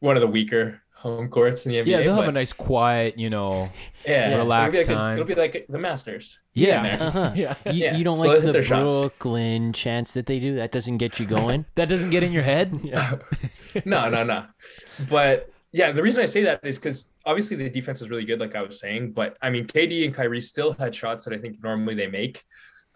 one 0.00 0.16
of 0.16 0.20
the 0.20 0.28
weaker 0.28 0.82
home 1.00 1.28
courts 1.28 1.64
in 1.64 1.72
the 1.72 1.78
NBA. 1.78 1.86
Yeah, 1.86 2.02
they'll 2.02 2.14
but, 2.14 2.20
have 2.22 2.28
a 2.28 2.32
nice, 2.32 2.52
quiet, 2.52 3.18
you 3.18 3.30
know, 3.30 3.70
yeah, 4.06 4.36
relaxed 4.36 4.80
it'll 4.80 4.94
like 4.94 4.98
time. 4.98 5.10
A, 5.12 5.14
it'll 5.14 5.26
be 5.26 5.34
like 5.34 5.66
the 5.66 5.78
Masters. 5.78 6.38
yeah. 6.52 6.98
Uh-huh. 7.00 7.32
yeah. 7.36 7.54
You, 7.64 7.72
Yeah, 7.72 7.96
you 7.96 8.04
don't 8.04 8.18
so 8.18 8.24
like 8.24 8.42
hit 8.42 8.46
the 8.46 8.52
their 8.52 8.62
shots. 8.62 8.82
Brooklyn 8.82 9.72
chants 9.72 10.12
that 10.12 10.26
they 10.26 10.38
do? 10.38 10.56
That 10.56 10.72
doesn't 10.72 10.98
get 10.98 11.18
you 11.18 11.26
going? 11.26 11.64
That 11.74 11.88
doesn't 11.88 12.10
get 12.10 12.22
in 12.22 12.32
your 12.32 12.42
head. 12.42 12.72
no, 13.86 14.10
no, 14.10 14.22
no. 14.24 14.44
But 15.08 15.50
yeah, 15.72 15.92
the 15.92 16.02
reason 16.02 16.22
I 16.22 16.26
say 16.26 16.42
that 16.42 16.60
is 16.62 16.78
because 16.78 17.06
obviously 17.24 17.56
the 17.56 17.70
defense 17.70 18.02
is 18.02 18.10
really 18.10 18.26
good, 18.26 18.40
like 18.40 18.54
I 18.54 18.62
was 18.62 18.78
saying. 18.78 19.12
But 19.12 19.38
I 19.40 19.48
mean, 19.48 19.66
KD 19.66 20.04
and 20.04 20.14
Kyrie 20.14 20.42
still 20.42 20.72
had 20.74 20.94
shots 20.94 21.24
that 21.24 21.32
I 21.32 21.38
think 21.38 21.62
normally 21.62 21.94
they 21.94 22.08
make. 22.08 22.44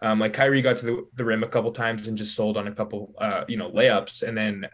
Um, 0.01 0.19
like 0.19 0.33
Kyrie 0.33 0.61
got 0.61 0.77
to 0.77 0.85
the, 0.85 1.07
the 1.15 1.25
rim 1.25 1.43
a 1.43 1.47
couple 1.47 1.71
times 1.71 2.07
and 2.07 2.15
just 2.15 2.35
sold 2.35 2.57
on 2.57 2.67
a 2.67 2.71
couple, 2.71 3.15
uh, 3.17 3.45
you 3.47 3.57
know, 3.57 3.71
layups. 3.71 4.21
And 4.21 4.37
then, 4.37 4.67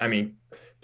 I 0.00 0.06
mean, 0.06 0.36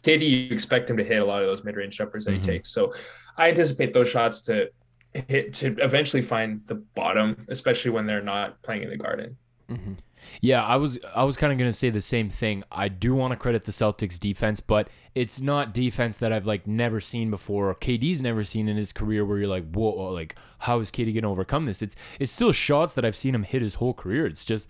KD, 0.06 0.48
you 0.48 0.54
expect 0.54 0.90
him 0.90 0.96
to 0.98 1.04
hit 1.04 1.18
a 1.20 1.24
lot 1.24 1.42
of 1.42 1.48
those 1.48 1.64
mid 1.64 1.76
range 1.76 1.96
jumpers 1.96 2.24
that 2.26 2.32
Mhm. 2.32 2.34
he 2.34 2.40
takes. 2.40 2.70
So 2.70 2.92
I 3.36 3.48
anticipate 3.50 3.92
those 3.94 4.08
shots 4.08 4.40
to 4.42 4.70
hit 5.14 5.54
to 5.54 5.76
eventually 5.80 6.22
find 6.22 6.60
the 6.66 6.76
bottom, 6.76 7.44
especially 7.48 7.90
when 7.90 8.06
they're 8.06 8.22
not 8.22 8.62
playing 8.62 8.82
in 8.84 8.90
the 8.90 8.96
Garden. 8.96 9.36
hmm 9.68 9.94
Yeah, 10.40 10.64
I 10.64 10.76
was 10.76 10.98
I 11.14 11.24
was 11.24 11.36
kind 11.36 11.52
of 11.52 11.58
gonna 11.58 11.72
say 11.72 11.90
the 11.90 12.00
same 12.02 12.28
thing. 12.28 12.64
I 12.72 12.88
do 12.88 13.14
want 13.14 13.32
to 13.32 13.36
credit 13.36 13.64
the 13.64 13.72
Celtics 13.72 14.18
defense, 14.18 14.60
but 14.60 14.88
it's 15.14 15.40
not 15.40 15.72
defense 15.72 16.16
that 16.18 16.32
I've 16.32 16.46
like 16.46 16.66
never 16.66 17.00
seen 17.00 17.30
before. 17.30 17.70
Or 17.70 17.74
KD's 17.74 18.22
never 18.22 18.44
seen 18.44 18.68
in 18.68 18.76
his 18.76 18.92
career 18.92 19.24
where 19.24 19.38
you're 19.38 19.48
like, 19.48 19.70
whoa, 19.72 20.12
like 20.12 20.36
how 20.60 20.80
is 20.80 20.90
KD 20.90 21.12
gonna 21.14 21.30
overcome 21.30 21.66
this? 21.66 21.80
It's 21.82 21.96
it's 22.20 22.32
still 22.32 22.52
shots 22.52 22.94
that 22.94 23.04
I've 23.04 23.16
seen 23.16 23.34
him 23.34 23.44
hit 23.44 23.62
his 23.62 23.76
whole 23.76 23.94
career. 23.94 24.26
It's 24.26 24.44
just 24.44 24.68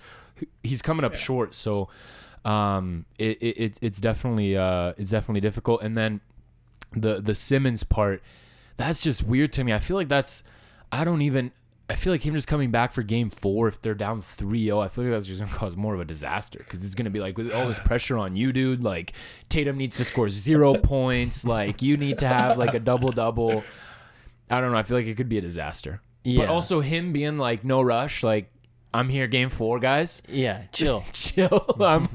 he's 0.63 0.83
coming 0.83 1.05
up 1.05 1.15
short. 1.15 1.55
So 1.55 1.89
um, 2.47 3.05
it, 3.19 3.39
it 3.43 3.59
it- 3.59 3.79
it's 3.83 4.01
definitely 4.01 4.57
uh 4.57 4.93
it's 4.97 5.11
definitely 5.11 5.41
difficult. 5.41 5.83
And 5.83 5.97
then 5.97 6.21
the 6.93 7.21
the 7.21 7.35
Simmons 7.35 7.83
part, 7.83 8.23
that's 8.77 9.01
just 9.01 9.23
weird 9.25 9.53
to 9.55 9.65
me. 9.65 9.73
I 9.73 9.79
feel 9.81 9.97
like 9.97 10.09
that's 10.09 10.43
I 10.93 11.05
don't 11.05 11.23
even 11.23 11.51
I 11.91 11.95
feel 11.95 12.13
like 12.13 12.23
him 12.25 12.35
just 12.35 12.49
coming 12.49 12.71
back 12.73 12.93
for 12.93 13.03
game 13.03 13.31
four 13.31 13.69
if 13.69 13.81
they're 13.81 13.95
down 13.95 14.21
3-0, 14.21 14.85
I 14.85 14.89
feel 14.89 15.05
like 15.05 15.13
that's 15.13 15.27
just 15.27 15.41
gonna 15.41 15.53
cause 15.59 15.77
more 15.77 15.95
of 15.95 16.01
a 16.01 16.05
disaster 16.05 16.59
because 16.59 16.85
it's 16.85 16.95
gonna 16.95 17.11
be 17.11 17.21
like 17.21 17.37
with 17.37 17.53
all 17.53 17.67
this 17.69 17.79
pressure 17.91 18.17
on 18.19 18.37
you, 18.37 18.53
dude. 18.53 18.83
Like 18.85 19.13
Tatum 19.49 19.77
needs 19.77 19.97
to 19.99 20.05
score 20.05 20.29
zero 20.29 20.75
points. 20.83 21.45
Like 21.45 21.83
you 21.83 21.97
need 21.97 22.19
to 22.21 22.29
have 22.29 22.59
like 22.59 22.75
a 22.75 22.81
double 22.81 23.13
double. 23.13 23.65
I 24.49 24.61
don't 24.61 24.71
know. 24.71 24.79
I 24.79 24.85
feel 24.85 24.97
like 24.97 25.07
it 25.07 25.17
could 25.17 25.29
be 25.29 25.39
a 25.39 25.41
disaster. 25.41 26.01
Yeah. 26.23 26.43
But 26.47 26.49
also 26.51 26.81
him 26.81 27.13
being 27.13 27.39
like 27.39 27.65
no 27.65 27.83
rush, 27.83 28.23
like 28.23 28.51
I'm 28.97 29.11
here 29.11 29.27
game 29.27 29.51
four, 29.51 29.79
guys. 29.79 30.23
Yeah, 30.27 30.63
chill. 30.73 31.05
Chill. 31.13 31.77
I'm 31.81 32.09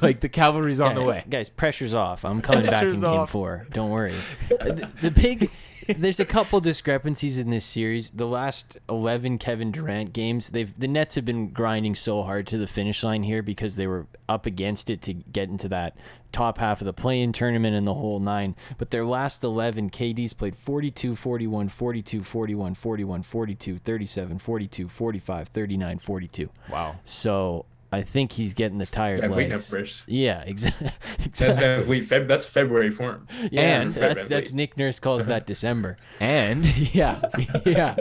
like 0.00 0.20
the 0.20 0.30
cavalry's 0.30 0.80
on 0.80 0.94
the 0.94 1.02
way. 1.02 1.22
Guys, 1.28 1.50
pressure's 1.50 1.92
off. 1.92 2.24
I'm 2.24 2.40
coming 2.40 2.62
back 2.64 2.82
in 2.82 2.88
Pressure's 2.88 3.02
game 3.02 3.26
four. 3.26 3.66
Don't 3.72 3.90
worry. 3.90 4.14
the, 4.48 4.90
the 5.02 5.10
big, 5.10 5.50
there's 5.98 6.20
a 6.20 6.24
couple 6.24 6.60
discrepancies 6.60 7.38
in 7.38 7.50
this 7.50 7.64
series. 7.64 8.10
The 8.10 8.26
last 8.26 8.78
11 8.88 9.38
Kevin 9.38 9.70
Durant 9.70 10.12
games, 10.12 10.50
they've 10.50 10.78
the 10.78 10.88
Nets 10.88 11.14
have 11.14 11.24
been 11.24 11.48
grinding 11.48 11.94
so 11.94 12.22
hard 12.22 12.46
to 12.48 12.58
the 12.58 12.66
finish 12.66 13.02
line 13.02 13.22
here 13.24 13.42
because 13.42 13.76
they 13.76 13.86
were 13.86 14.06
up 14.28 14.46
against 14.46 14.90
it 14.90 15.02
to 15.02 15.14
get 15.14 15.48
into 15.48 15.68
that 15.68 15.96
top 16.32 16.58
half 16.58 16.80
of 16.80 16.84
the 16.84 16.92
play-in 16.92 17.32
tournament 17.32 17.76
and 17.76 17.86
the 17.86 17.94
whole 17.94 18.20
nine. 18.20 18.56
But 18.76 18.90
their 18.90 19.04
last 19.04 19.44
11, 19.44 19.90
KD's 19.90 20.32
played 20.32 20.56
42, 20.56 21.14
41, 21.16 21.68
42, 21.68 22.22
41, 22.22 22.74
41, 22.74 23.22
42, 23.22 23.78
37, 23.78 24.38
42, 24.38 24.88
45, 24.88 25.48
39, 25.48 25.98
42. 25.98 26.50
Wow. 26.70 26.96
So 27.04 27.66
I 27.94 28.02
think 28.02 28.32
he's 28.32 28.54
getting 28.54 28.78
the 28.78 28.86
tired 28.86 29.20
VanVleet 29.20 29.50
legs. 29.50 29.72
numbers. 29.72 30.02
Yeah, 30.06 30.40
exactly. 30.46 30.90
That's 31.18 31.40
exactly. 31.42 32.00
VanVleet. 32.00 32.04
Feb, 32.08 32.28
that's 32.28 32.46
February 32.46 32.90
form. 32.90 33.26
Yeah, 33.50 33.80
And- 33.80 33.94
that's 33.94 34.24
Fred 34.26 34.28
that's 34.28 34.50
VanVleet. 34.52 34.54
Nick 34.54 34.76
Nurse 34.76 34.98
calls 35.00 35.26
that 35.26 35.46
December. 35.52 35.96
And 36.20 36.64
yeah, 36.94 37.20
yeah. 37.64 37.96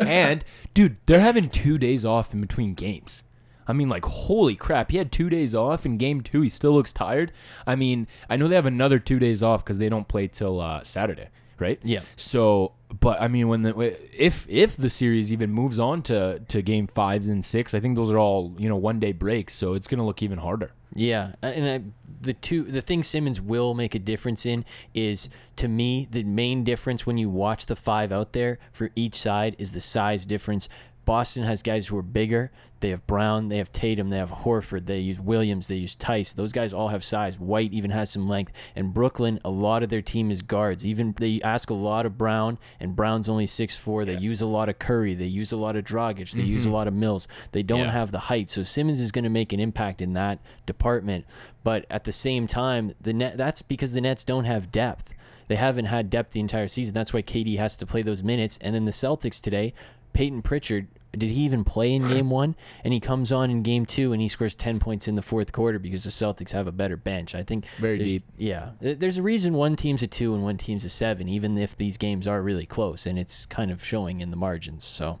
and 0.00 0.44
dude, 0.74 0.96
they're 1.06 1.20
having 1.20 1.48
two 1.48 1.78
days 1.78 2.04
off 2.04 2.32
in 2.34 2.40
between 2.40 2.74
games. 2.74 3.22
I 3.68 3.72
mean, 3.72 3.88
like, 3.88 4.04
holy 4.04 4.54
crap! 4.54 4.92
He 4.92 4.96
had 4.98 5.10
two 5.10 5.28
days 5.28 5.52
off 5.54 5.84
in 5.84 5.96
game 5.96 6.20
two. 6.20 6.40
He 6.42 6.48
still 6.48 6.72
looks 6.72 6.92
tired. 6.92 7.32
I 7.66 7.74
mean, 7.74 8.06
I 8.30 8.36
know 8.36 8.46
they 8.46 8.54
have 8.54 8.66
another 8.66 9.00
two 9.00 9.18
days 9.18 9.42
off 9.42 9.64
because 9.64 9.78
they 9.78 9.88
don't 9.88 10.06
play 10.06 10.28
till 10.28 10.60
uh, 10.60 10.84
Saturday, 10.84 11.28
right? 11.58 11.80
Yeah. 11.82 12.00
So, 12.16 12.72
but 13.00 13.20
I 13.20 13.28
mean, 13.28 13.48
when 13.48 13.62
the 13.62 13.96
if 14.12 14.46
if 14.48 14.76
the 14.76 14.90
series 14.90 15.32
even 15.32 15.50
moves 15.52 15.78
on 15.78 16.02
to 16.02 16.40
to 16.40 16.62
game 16.62 16.86
fives 16.86 17.28
and 17.28 17.44
six, 17.44 17.74
I 17.74 17.80
think 17.80 17.96
those 17.96 18.10
are 18.10 18.18
all 18.18 18.54
you 18.58 18.68
know 18.68 18.76
one 18.76 19.00
day 19.00 19.12
breaks. 19.12 19.54
So 19.54 19.74
it's 19.74 19.88
gonna 19.88 20.06
look 20.06 20.22
even 20.22 20.38
harder. 20.38 20.72
Yeah, 20.94 21.32
uh, 21.42 21.46
and 21.46 21.68
I, 21.68 21.82
the 22.20 22.32
two 22.32 22.64
the 22.64 22.80
thing 22.80 23.02
Simmons 23.02 23.40
will 23.40 23.74
make 23.74 23.94
a 23.94 23.98
difference 23.98 24.46
in 24.46 24.64
is 24.94 25.28
to 25.56 25.68
me 25.68 26.08
the 26.10 26.24
main 26.24 26.64
difference 26.64 27.06
when 27.06 27.18
you 27.18 27.28
watch 27.28 27.66
the 27.66 27.76
five 27.76 28.12
out 28.12 28.32
there 28.32 28.58
for 28.72 28.90
each 28.96 29.14
side 29.14 29.56
is 29.58 29.72
the 29.72 29.80
size 29.80 30.24
difference. 30.24 30.68
Boston 31.06 31.44
has 31.44 31.62
guys 31.62 31.86
who 31.86 31.96
are 31.96 32.02
bigger. 32.02 32.50
They 32.80 32.90
have 32.90 33.06
Brown, 33.06 33.48
they 33.48 33.56
have 33.56 33.72
Tatum, 33.72 34.10
they 34.10 34.18
have 34.18 34.30
Horford, 34.30 34.84
they 34.84 34.98
use 34.98 35.18
Williams, 35.18 35.66
they 35.68 35.76
use 35.76 35.94
Theis. 35.94 36.34
Those 36.34 36.52
guys 36.52 36.74
all 36.74 36.88
have 36.88 37.02
size. 37.02 37.38
White 37.38 37.72
even 37.72 37.90
has 37.90 38.10
some 38.10 38.28
length. 38.28 38.52
And 38.74 38.92
Brooklyn, 38.92 39.40
a 39.42 39.48
lot 39.48 39.82
of 39.82 39.88
their 39.88 40.02
team 40.02 40.30
is 40.30 40.42
guards. 40.42 40.84
Even 40.84 41.14
they 41.18 41.40
ask 41.40 41.70
a 41.70 41.74
lot 41.74 42.04
of 42.04 42.18
Brown, 42.18 42.58
and 42.78 42.94
Brown's 42.94 43.30
only 43.30 43.46
6'4". 43.46 44.04
They 44.04 44.18
use 44.18 44.42
a 44.42 44.46
lot 44.46 44.68
of 44.68 44.78
Curry. 44.78 45.14
They 45.14 45.24
use 45.24 45.52
a 45.52 45.56
lot 45.56 45.74
of 45.74 45.84
Dragic. 45.84 46.30
They 46.32 46.42
use 46.42 46.64
a 46.64 46.68
mm-hmm. 46.68 46.74
lot 46.74 46.88
of 46.88 46.92
Mills. 46.92 47.26
They 47.52 47.62
don't 47.62 47.80
Yeah. 47.80 47.92
have 47.92 48.12
the 48.12 48.18
height. 48.18 48.50
So 48.50 48.62
Simmons 48.62 49.00
is 49.00 49.10
going 49.10 49.24
to 49.24 49.30
make 49.30 49.54
an 49.54 49.60
impact 49.60 50.02
in 50.02 50.12
that 50.12 50.40
department. 50.66 51.24
But 51.64 51.86
at 51.88 52.04
the 52.04 52.12
same 52.12 52.46
time, 52.46 52.92
the 53.00 53.14
net 53.14 53.38
that's 53.38 53.62
because 53.62 53.92
the 53.92 54.02
Nets 54.02 54.22
don't 54.22 54.44
have 54.44 54.70
depth. 54.70 55.14
They 55.48 55.56
haven't 55.56 55.86
had 55.86 56.10
depth 56.10 56.32
the 56.32 56.40
entire 56.40 56.68
season. 56.68 56.94
That's 56.94 57.12
why 57.12 57.22
KD 57.22 57.56
has 57.58 57.76
to 57.76 57.86
play 57.86 58.02
those 58.02 58.22
minutes. 58.22 58.58
And 58.60 58.74
then 58.74 58.84
the 58.84 58.90
Celtics 58.90 59.40
today, 59.40 59.74
Payton 60.16 60.40
Pritchard, 60.40 60.88
did 61.12 61.28
he 61.28 61.42
even 61.42 61.62
play 61.62 61.92
in 61.92 62.08
game 62.08 62.30
one? 62.30 62.56
And 62.82 62.94
he 62.94 63.00
comes 63.00 63.30
on 63.32 63.50
in 63.50 63.62
game 63.62 63.84
two 63.84 64.14
and 64.14 64.22
he 64.22 64.28
scores 64.28 64.54
10 64.54 64.78
points 64.78 65.06
in 65.06 65.14
the 65.14 65.20
fourth 65.20 65.52
quarter 65.52 65.78
because 65.78 66.04
the 66.04 66.10
Celtics 66.10 66.52
have 66.52 66.66
a 66.66 66.72
better 66.72 66.96
bench. 66.96 67.34
I 67.34 67.42
think 67.42 67.66
Very 67.76 67.98
deep. 67.98 68.24
Yeah. 68.38 68.70
There's 68.80 69.18
a 69.18 69.22
reason 69.22 69.52
one 69.52 69.76
team's 69.76 70.02
a 70.02 70.06
two 70.06 70.34
and 70.34 70.42
one 70.42 70.56
team's 70.56 70.86
a 70.86 70.88
seven, 70.88 71.28
even 71.28 71.58
if 71.58 71.76
these 71.76 71.98
games 71.98 72.26
are 72.26 72.40
really 72.40 72.64
close. 72.64 73.06
And 73.06 73.18
it's 73.18 73.44
kind 73.44 73.70
of 73.70 73.84
showing 73.84 74.22
in 74.22 74.30
the 74.30 74.38
margins. 74.38 74.84
So, 74.84 75.18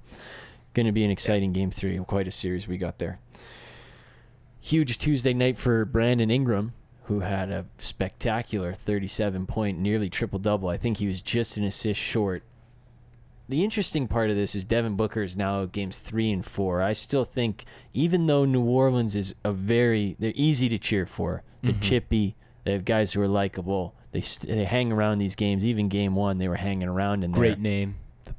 going 0.72 0.86
to 0.86 0.92
be 0.92 1.04
an 1.04 1.10
exciting 1.10 1.52
game 1.52 1.70
three. 1.70 1.94
and 1.94 2.06
Quite 2.06 2.26
a 2.26 2.30
series 2.30 2.66
we 2.66 2.78
got 2.78 2.98
there. 2.98 3.18
Huge 4.60 4.96
Tuesday 4.96 5.34
night 5.34 5.58
for 5.58 5.84
Brandon 5.84 6.30
Ingram, 6.30 6.72
who 7.04 7.20
had 7.20 7.50
a 7.50 7.66
spectacular 7.76 8.72
37 8.72 9.44
point, 9.44 9.78
nearly 9.78 10.08
triple 10.08 10.38
double. 10.38 10.70
I 10.70 10.78
think 10.78 10.96
he 10.96 11.06
was 11.06 11.20
just 11.20 11.58
an 11.58 11.64
assist 11.64 12.00
short. 12.00 12.44
The 13.48 13.62
interesting 13.62 14.08
part 14.08 14.30
of 14.30 14.36
this 14.36 14.54
is 14.56 14.64
Devin 14.64 14.96
Booker 14.96 15.22
is 15.22 15.36
now 15.36 15.64
games 15.66 15.98
three 15.98 16.32
and 16.32 16.44
four. 16.44 16.82
I 16.82 16.92
still 16.94 17.24
think, 17.24 17.64
even 17.94 18.26
though 18.26 18.44
New 18.44 18.62
Orleans 18.64 19.14
is 19.14 19.34
a 19.44 19.52
very, 19.52 20.16
they're 20.18 20.32
easy 20.34 20.68
to 20.68 20.78
cheer 20.78 21.06
for. 21.06 21.42
They're 21.62 21.72
Mhm. 21.72 21.80
chippy. 21.82 22.36
They 22.64 22.72
have 22.72 22.84
guys 22.84 23.12
who 23.12 23.20
are 23.22 23.28
likable. 23.28 23.94
They 24.10 24.20
st- 24.20 24.52
they 24.52 24.64
hang 24.64 24.90
around 24.90 25.18
these 25.18 25.36
games. 25.36 25.64
Even 25.64 25.88
game 25.88 26.16
one, 26.16 26.38
they 26.38 26.48
were 26.48 26.56
hanging 26.56 26.88
around 26.88 27.22
in 27.22 27.30
there. 27.32 27.38
Great 27.40 27.60
name, 27.60 27.94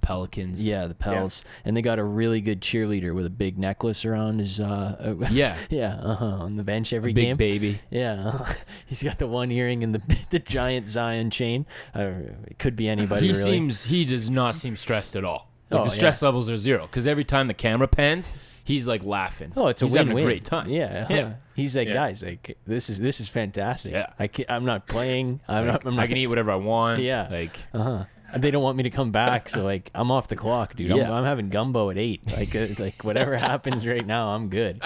Pelicans. 0.08 0.66
Yeah, 0.66 0.88
the 0.88 0.94
Pels, 0.96 1.44
and 1.66 1.76
they 1.76 1.82
got 1.82 2.00
a 2.00 2.04
really 2.04 2.40
good 2.40 2.62
cheerleader 2.62 3.14
with 3.14 3.26
a 3.26 3.30
big 3.30 3.58
necklace 3.58 4.06
around 4.06 4.40
his. 4.40 4.60
Uh, 4.60 5.16
yeah. 5.30 5.58
yeah, 5.70 5.96
uh-huh, 6.02 6.26
on 6.26 6.56
the 6.56 6.64
bench 6.64 6.94
every 6.94 7.12
A 7.12 7.14
big 7.14 7.26
game. 7.26 7.38
baby. 7.38 7.82
Yeah, 7.90 8.54
he's 8.86 9.04
got 9.04 9.20
the 9.20 9.28
one 9.28 9.52
earring 9.52 9.84
and 9.84 9.94
the 9.94 10.18
the 10.30 10.40
giant 10.40 10.88
Zion 10.88 11.30
chain. 11.30 11.66
I 11.94 12.04
it 12.04 12.58
could 12.58 12.76
be 12.78 12.88
anybody. 12.88 13.28
He 13.28 13.34
really. 13.34 13.44
seems 13.44 13.84
he 13.84 14.06
does 14.06 14.30
not 14.30 14.56
seem 14.56 14.76
stressed 14.78 15.16
at 15.18 15.26
all. 15.26 15.52
Like 15.70 15.82
Oh, 15.82 15.84
the 15.84 15.90
stress 15.90 16.22
yeah. 16.22 16.28
levels 16.30 16.50
are 16.50 16.56
zero 16.56 16.88
because 16.88 17.06
every 17.08 17.26
time 17.26 17.48
the 17.48 17.54
camera 17.54 17.90
pans, 17.90 18.32
he's 18.64 18.88
like 18.88 19.04
laughing. 19.04 19.52
Oh, 19.58 19.68
it's 19.68 19.82
a 19.82 19.86
he's 19.86 19.94
win-win. 19.96 20.08
having 20.10 20.24
a 20.24 20.26
great 20.26 20.46
time. 20.46 20.70
Yeah, 20.70 21.08
Yeah. 21.10 21.18
uh-huh. 21.26 21.34
He's 21.56 21.76
like, 21.76 21.90
Yeah. 21.90 21.94
guys, 21.96 22.24
like 22.24 22.58
this 22.66 22.90
is 22.90 23.00
this 23.00 23.20
is 23.20 23.28
fantastic. 23.28 23.92
Yeah. 23.92 24.14
I 24.18 24.28
can, 24.28 24.46
I'm 24.48 24.64
not 24.64 24.88
playing. 24.88 25.42
I'm 25.50 25.66
Like, 25.68 25.74
not. 25.74 25.86
I'm 25.86 25.96
not 25.98 26.04
I 26.04 26.08
can 26.08 26.16
eat 26.16 26.28
whatever 26.28 26.52
I 26.52 26.56
want. 26.56 27.02
Yeah. 27.02 27.28
like 27.30 27.58
Uh 27.74 27.84
huh. 27.84 28.06
They 28.36 28.52
don't 28.52 28.62
want 28.64 28.76
me 28.78 28.84
to 28.84 28.90
come 28.90 29.12
back, 29.12 29.48
so 29.50 29.64
like 29.64 29.90
I'm 29.96 30.12
off 30.12 30.28
the 30.28 30.36
clock, 30.36 30.76
dude. 30.76 30.92
I'm, 30.92 31.12
I'm 31.12 31.24
having 31.24 31.50
gumbo 31.50 31.90
at 31.90 31.98
eight. 31.98 32.26
Like 32.30 32.54
uh, 32.56 32.68
like 32.78 33.04
whatever 33.04 33.38
happens 33.50 33.88
right 33.88 34.06
now, 34.06 34.30
I'm 34.30 34.50
good. 34.50 34.82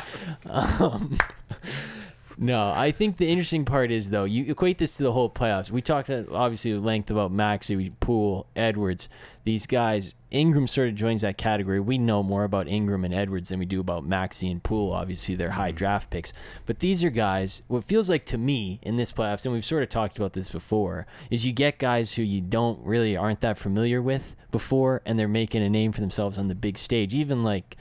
Um, 0.47 1.17
no, 2.43 2.71
I 2.71 2.89
think 2.89 3.17
the 3.17 3.29
interesting 3.29 3.65
part 3.65 3.91
is 3.91 4.09
though 4.09 4.23
you 4.23 4.51
equate 4.51 4.79
this 4.79 4.97
to 4.97 5.03
the 5.03 5.11
whole 5.11 5.29
playoffs. 5.29 5.69
We 5.69 5.83
talked 5.83 6.09
uh, 6.09 6.23
obviously 6.31 6.71
at 6.71 6.81
length 6.81 7.11
about 7.11 7.31
Maxey, 7.31 7.91
Poole, 7.99 8.47
Edwards. 8.55 9.09
These 9.43 9.67
guys, 9.67 10.15
Ingram 10.31 10.65
sort 10.65 10.89
of 10.89 10.95
joins 10.95 11.21
that 11.21 11.37
category. 11.37 11.79
We 11.79 11.99
know 11.99 12.23
more 12.23 12.43
about 12.43 12.67
Ingram 12.67 13.05
and 13.05 13.13
Edwards 13.13 13.49
than 13.49 13.59
we 13.59 13.67
do 13.67 13.79
about 13.79 14.07
Maxey 14.07 14.49
and 14.49 14.63
Poole. 14.63 14.91
Obviously, 14.91 15.35
they're 15.35 15.51
high 15.51 15.69
mm-hmm. 15.69 15.77
draft 15.77 16.09
picks, 16.09 16.33
but 16.65 16.79
these 16.79 17.03
are 17.03 17.11
guys. 17.11 17.61
What 17.67 17.83
feels 17.83 18.09
like 18.09 18.25
to 18.25 18.39
me 18.39 18.79
in 18.81 18.95
this 18.95 19.11
playoffs, 19.11 19.45
and 19.45 19.53
we've 19.53 19.63
sort 19.63 19.83
of 19.83 19.89
talked 19.89 20.17
about 20.17 20.33
this 20.33 20.49
before, 20.49 21.05
is 21.29 21.45
you 21.45 21.53
get 21.53 21.77
guys 21.77 22.13
who 22.15 22.23
you 22.23 22.41
don't 22.41 22.83
really 22.83 23.15
aren't 23.15 23.41
that 23.41 23.59
familiar 23.59 24.01
with 24.01 24.35
before, 24.49 25.03
and 25.05 25.19
they're 25.19 25.27
making 25.27 25.61
a 25.61 25.69
name 25.69 25.91
for 25.91 26.01
themselves 26.01 26.39
on 26.39 26.47
the 26.47 26.55
big 26.55 26.79
stage. 26.79 27.13
Even 27.13 27.43
like 27.43 27.77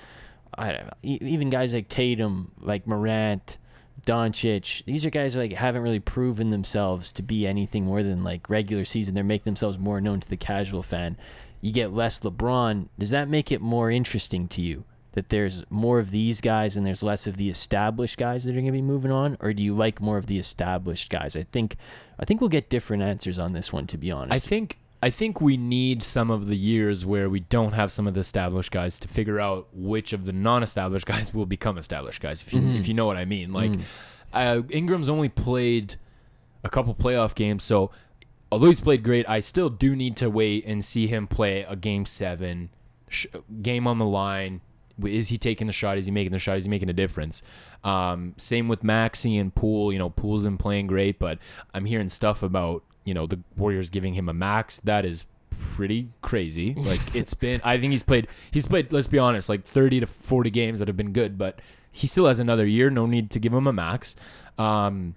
I 0.52 0.72
don't 0.72 0.84
know, 0.84 0.92
even 1.02 1.48
guys 1.48 1.72
like 1.72 1.88
Tatum, 1.88 2.52
like 2.60 2.86
Morant, 2.86 3.56
Doncic. 4.06 4.84
These 4.84 5.04
are 5.04 5.10
guys 5.10 5.34
who 5.34 5.40
like 5.40 5.52
haven't 5.52 5.82
really 5.82 6.00
proven 6.00 6.50
themselves 6.50 7.12
to 7.12 7.22
be 7.22 7.46
anything 7.46 7.84
more 7.84 8.02
than 8.02 8.24
like 8.24 8.48
regular 8.48 8.84
season. 8.84 9.14
They're 9.14 9.24
making 9.24 9.44
themselves 9.44 9.78
more 9.78 10.00
known 10.00 10.20
to 10.20 10.28
the 10.28 10.36
casual 10.36 10.82
fan. 10.82 11.16
You 11.60 11.72
get 11.72 11.92
less 11.92 12.20
LeBron. 12.20 12.88
Does 12.98 13.10
that 13.10 13.28
make 13.28 13.52
it 13.52 13.60
more 13.60 13.90
interesting 13.90 14.48
to 14.48 14.62
you 14.62 14.84
that 15.12 15.28
there's 15.28 15.64
more 15.70 15.98
of 15.98 16.10
these 16.10 16.40
guys 16.40 16.76
and 16.76 16.86
there's 16.86 17.02
less 17.02 17.26
of 17.26 17.36
the 17.36 17.50
established 17.50 18.16
guys 18.16 18.44
that 18.44 18.52
are 18.52 18.54
going 18.54 18.66
to 18.66 18.72
be 18.72 18.82
moving 18.82 19.10
on, 19.10 19.36
or 19.40 19.52
do 19.52 19.62
you 19.62 19.74
like 19.74 20.00
more 20.00 20.16
of 20.16 20.26
the 20.26 20.38
established 20.38 21.10
guys? 21.10 21.34
I 21.34 21.42
think, 21.42 21.76
I 22.18 22.24
think 22.24 22.40
we'll 22.40 22.48
get 22.48 22.70
different 22.70 23.02
answers 23.02 23.38
on 23.38 23.52
this 23.52 23.72
one. 23.72 23.86
To 23.88 23.98
be 23.98 24.10
honest, 24.10 24.32
I 24.32 24.38
think 24.38 24.78
I 25.02 25.08
think 25.10 25.40
we 25.40 25.56
need 25.56 26.02
some 26.02 26.30
of 26.30 26.46
the 26.48 26.56
years 26.56 27.06
where 27.06 27.30
we 27.30 27.40
don't 27.40 27.72
have 27.72 27.90
some 27.90 28.06
of 28.06 28.12
the 28.14 28.20
established 28.20 28.70
guys 28.70 28.98
to 29.00 29.08
figure 29.08 29.40
out 29.40 29.68
which 29.72 30.12
of 30.12 30.26
the 30.26 30.32
non-established 30.32 31.06
guys 31.12 31.32
will 31.32 31.46
become 31.46 31.78
established 31.78 32.20
guys. 32.20 32.42
If 32.42 32.52
you 32.52 32.60
Mhm. 32.60 32.78
if 32.78 32.86
you 32.88 32.94
know 32.94 33.06
what 33.06 33.16
I 33.16 33.24
mean, 33.24 33.52
like 33.52 33.70
Mm. 33.72 33.82
uh, 34.34 34.62
Ingram's 34.68 35.08
only 35.08 35.28
played 35.30 35.96
a 36.62 36.68
couple 36.68 36.94
playoff 36.94 37.34
games, 37.34 37.62
so 37.62 37.90
although 38.52 38.66
he's 38.66 38.80
played 38.80 39.02
great, 39.02 39.26
I 39.28 39.40
still 39.40 39.70
do 39.70 39.96
need 39.96 40.16
to 40.18 40.28
wait 40.28 40.64
and 40.66 40.84
see 40.84 41.06
him 41.06 41.26
play 41.26 41.62
a 41.62 41.76
game 41.76 42.04
seven, 42.04 42.68
sh- 43.08 43.26
game 43.62 43.86
on 43.86 43.96
the 43.98 44.04
line. 44.04 44.60
Is 45.02 45.28
he 45.30 45.38
taking 45.38 45.66
the 45.66 45.72
shot? 45.72 45.96
Is 45.96 46.04
he 46.04 46.12
making 46.12 46.32
the 46.32 46.38
shot? 46.38 46.58
Is 46.58 46.64
he 46.66 46.70
making 46.70 46.90
a 46.90 46.92
difference? 46.92 47.42
Um, 47.82 48.34
same 48.36 48.68
with 48.68 48.84
Maxey 48.84 49.38
and 49.38 49.54
Poole. 49.54 49.94
You 49.94 49.98
know, 49.98 50.10
Poole's 50.10 50.42
been 50.42 50.58
playing 50.58 50.88
great, 50.88 51.18
but 51.18 51.38
I'm 51.72 51.86
hearing 51.86 52.10
stuff 52.10 52.42
about 52.42 52.82
you 53.04 53.14
know 53.14 53.26
the 53.26 53.40
Warriors 53.56 53.90
giving 53.90 54.14
him 54.14 54.28
a 54.28 54.34
max. 54.34 54.80
That 54.80 55.04
is 55.04 55.26
pretty 55.50 56.08
crazy. 56.22 56.74
Like 56.90 57.14
it's 57.14 57.34
been. 57.34 57.60
I 57.64 57.78
think 57.78 57.92
he's 57.92 58.02
played. 58.02 58.26
He's 58.50 58.66
played. 58.66 58.92
Let's 58.92 59.06
be 59.06 59.18
honest, 59.18 59.48
like 59.48 59.64
30 59.64 60.00
to 60.00 60.06
40 60.06 60.50
games 60.50 60.78
that 60.78 60.88
have 60.88 60.96
been 60.96 61.12
good, 61.12 61.38
but 61.38 61.60
he 61.92 62.06
still 62.06 62.26
has 62.26 62.38
another 62.38 62.66
year. 62.66 62.90
No 62.90 63.06
need 63.06 63.30
to 63.30 63.38
give 63.38 63.52
him 63.52 63.66
a 63.66 63.72
max. 63.72 64.16
Um, 64.58 65.14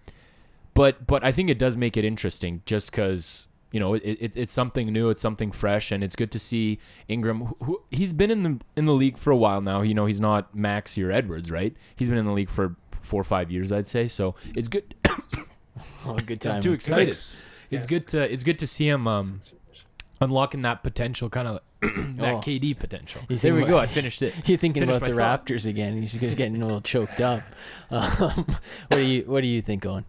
but 0.73 1.05
but 1.07 1.23
I 1.23 1.31
think 1.31 1.49
it 1.49 1.57
does 1.59 1.77
make 1.77 1.97
it 1.97 2.05
interesting 2.05 2.61
just 2.65 2.91
because 2.91 3.47
you 3.71 3.79
know 3.79 3.93
it, 3.95 4.03
it, 4.03 4.37
it's 4.37 4.53
something 4.53 4.91
new, 4.91 5.09
it's 5.09 5.21
something 5.21 5.51
fresh, 5.51 5.91
and 5.91 6.03
it's 6.03 6.15
good 6.15 6.31
to 6.31 6.39
see 6.39 6.79
Ingram. 7.07 7.41
Who, 7.41 7.57
who 7.63 7.83
he's 7.91 8.13
been 8.13 8.31
in 8.31 8.43
the 8.43 8.59
in 8.75 8.85
the 8.85 8.93
league 8.93 9.17
for 9.17 9.31
a 9.31 9.37
while 9.37 9.61
now. 9.61 9.81
You 9.81 9.93
know 9.93 10.05
he's 10.05 10.21
not 10.21 10.53
Max 10.55 10.97
or 10.97 11.11
Edwards, 11.11 11.49
right? 11.49 11.75
He's 11.95 12.09
been 12.09 12.17
in 12.17 12.25
the 12.25 12.33
league 12.33 12.49
for 12.49 12.75
four 12.99 13.21
or 13.21 13.25
five 13.25 13.51
years, 13.51 13.71
I'd 13.71 13.87
say. 13.87 14.07
So 14.07 14.35
it's 14.55 14.67
good. 14.67 14.95
oh, 16.05 16.17
good 16.25 16.41
time. 16.41 16.55
I'm 16.55 16.61
too 16.61 16.73
excited. 16.73 17.07
Nice. 17.07 17.52
It's 17.75 17.85
good 17.85 18.07
to 18.09 18.19
it's 18.31 18.43
good 18.43 18.59
to 18.59 18.67
see 18.67 18.87
him 18.87 19.07
um, 19.07 19.39
unlocking 20.21 20.61
that 20.63 20.83
potential, 20.83 21.29
kind 21.29 21.47
of 21.47 21.59
that 21.81 22.35
Oh. 22.35 22.41
KD 22.41 22.77
potential. 22.79 23.21
You 23.29 23.37
There 23.37 23.53
we 23.55 23.65
go. 23.65 23.77
I 23.77 23.87
finished 23.87 24.21
it. 24.21 24.33
You're 24.47 24.57
thinking 24.57 24.81
Finish 24.83 24.97
about 24.97 25.09
the 25.09 25.15
thought. 25.15 25.45
Raptors 25.47 25.65
again. 25.65 25.99
He's 25.99 26.13
just 26.13 26.37
getting 26.37 26.61
a 26.61 26.65
little 26.65 26.81
choked 26.81 27.19
up. 27.21 27.41
Um, 27.91 28.45
what 28.87 28.97
do 28.97 29.01
you 29.01 29.23
What 29.23 29.41
do 29.41 29.47
you 29.47 29.61
think, 29.61 29.85
Owen? 29.85 30.05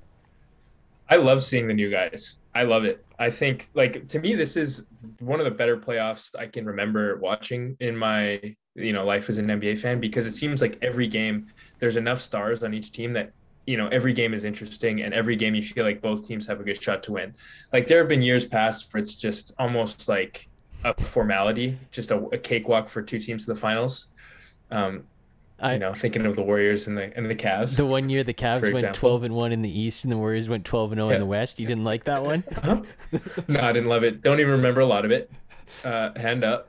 I 1.11 1.17
love 1.17 1.43
seeing 1.45 1.67
the 1.69 1.75
new 1.75 1.91
guys. 1.91 2.37
I 2.55 2.63
love 2.63 2.85
it. 2.85 3.05
I 3.19 3.31
think 3.31 3.69
like 3.75 4.07
to 4.09 4.19
me 4.19 4.35
this 4.35 4.57
is 4.57 4.85
one 5.19 5.39
of 5.41 5.45
the 5.45 5.51
better 5.51 5.77
playoffs 5.77 6.31
I 6.39 6.47
can 6.47 6.65
remember 6.65 7.19
watching 7.19 7.77
in 7.81 7.97
my 7.97 8.41
you 8.75 8.93
know 8.93 9.05
life 9.05 9.29
as 9.29 9.39
an 9.39 9.49
NBA 9.49 9.79
fan 9.79 10.01
because 10.01 10.27
it 10.27 10.33
seems 10.33 10.63
like 10.63 10.79
every 10.83 11.07
game 11.09 11.47
there's 11.79 11.97
enough 11.97 12.21
stars 12.21 12.63
on 12.63 12.73
each 12.73 12.93
team 12.93 13.13
that 13.15 13.33
you 13.67 13.77
know 13.77 13.89
every 13.89 14.13
game 14.13 14.35
is 14.35 14.45
interesting 14.45 15.03
and 15.03 15.15
every 15.15 15.37
game 15.37 15.55
you 15.55 15.63
feel 15.63 15.85
like 15.85 16.01
both 16.01 16.27
teams 16.27 16.47
have 16.47 16.61
a 16.61 16.65
good 16.65 16.81
shot 16.83 17.03
to 17.05 17.13
win. 17.13 17.35
Like 17.73 17.87
there 17.87 17.99
have 17.99 18.09
been 18.09 18.23
years 18.23 18.45
past 18.45 18.93
where 18.93 19.03
it's 19.03 19.17
just 19.17 19.53
almost 19.59 20.09
like 20.09 20.49
a 20.85 20.95
formality, 21.01 21.79
just 21.91 22.11
a, 22.11 22.19
a 22.27 22.39
cakewalk 22.39 22.89
for 22.89 23.03
two 23.03 23.19
teams 23.19 23.47
to 23.47 23.55
the 23.55 23.59
finals. 23.59 24.09
Um, 24.71 25.05
I, 25.61 25.75
you 25.75 25.79
know, 25.79 25.95
thinking 25.95 26.27
of 26.27 26.35
the 26.35 26.43
Warriors 26.43 26.89
and 26.89 26.99
the 26.99 27.17
and 27.17 27.31
the 27.31 27.35
Cavs. 27.35 27.77
the 27.77 27.87
one 27.87 28.11
year 28.11 28.25
the 28.25 28.35
Cavs 28.35 28.63
went 28.63 28.75
example. 28.75 28.99
12 28.99 29.23
and 29.25 29.35
one 29.35 29.53
in 29.53 29.63
the 29.63 29.81
East 29.81 30.05
and 30.05 30.13
the 30.13 30.19
Warriors 30.19 30.49
went 30.49 30.65
12 30.65 30.93
and 30.93 30.99
0 30.99 31.11
in 31.11 31.21
the 31.21 31.27
West. 31.27 31.59
You 31.59 31.67
didn't 31.67 31.85
like 31.85 32.05
that 32.05 32.23
one? 32.23 32.45
Huh? 32.55 32.83
no, 33.49 33.61
I 33.61 33.73
didn't 33.73 33.89
love 33.89 34.05
it. 34.05 34.21
Don't 34.21 34.41
even 34.41 34.53
remember 34.53 34.81
a 34.81 34.87
lot 34.87 35.05
of 35.05 35.11
it. 35.11 35.31
Uh, 35.85 36.11
hand 36.19 36.45
up. 36.45 36.69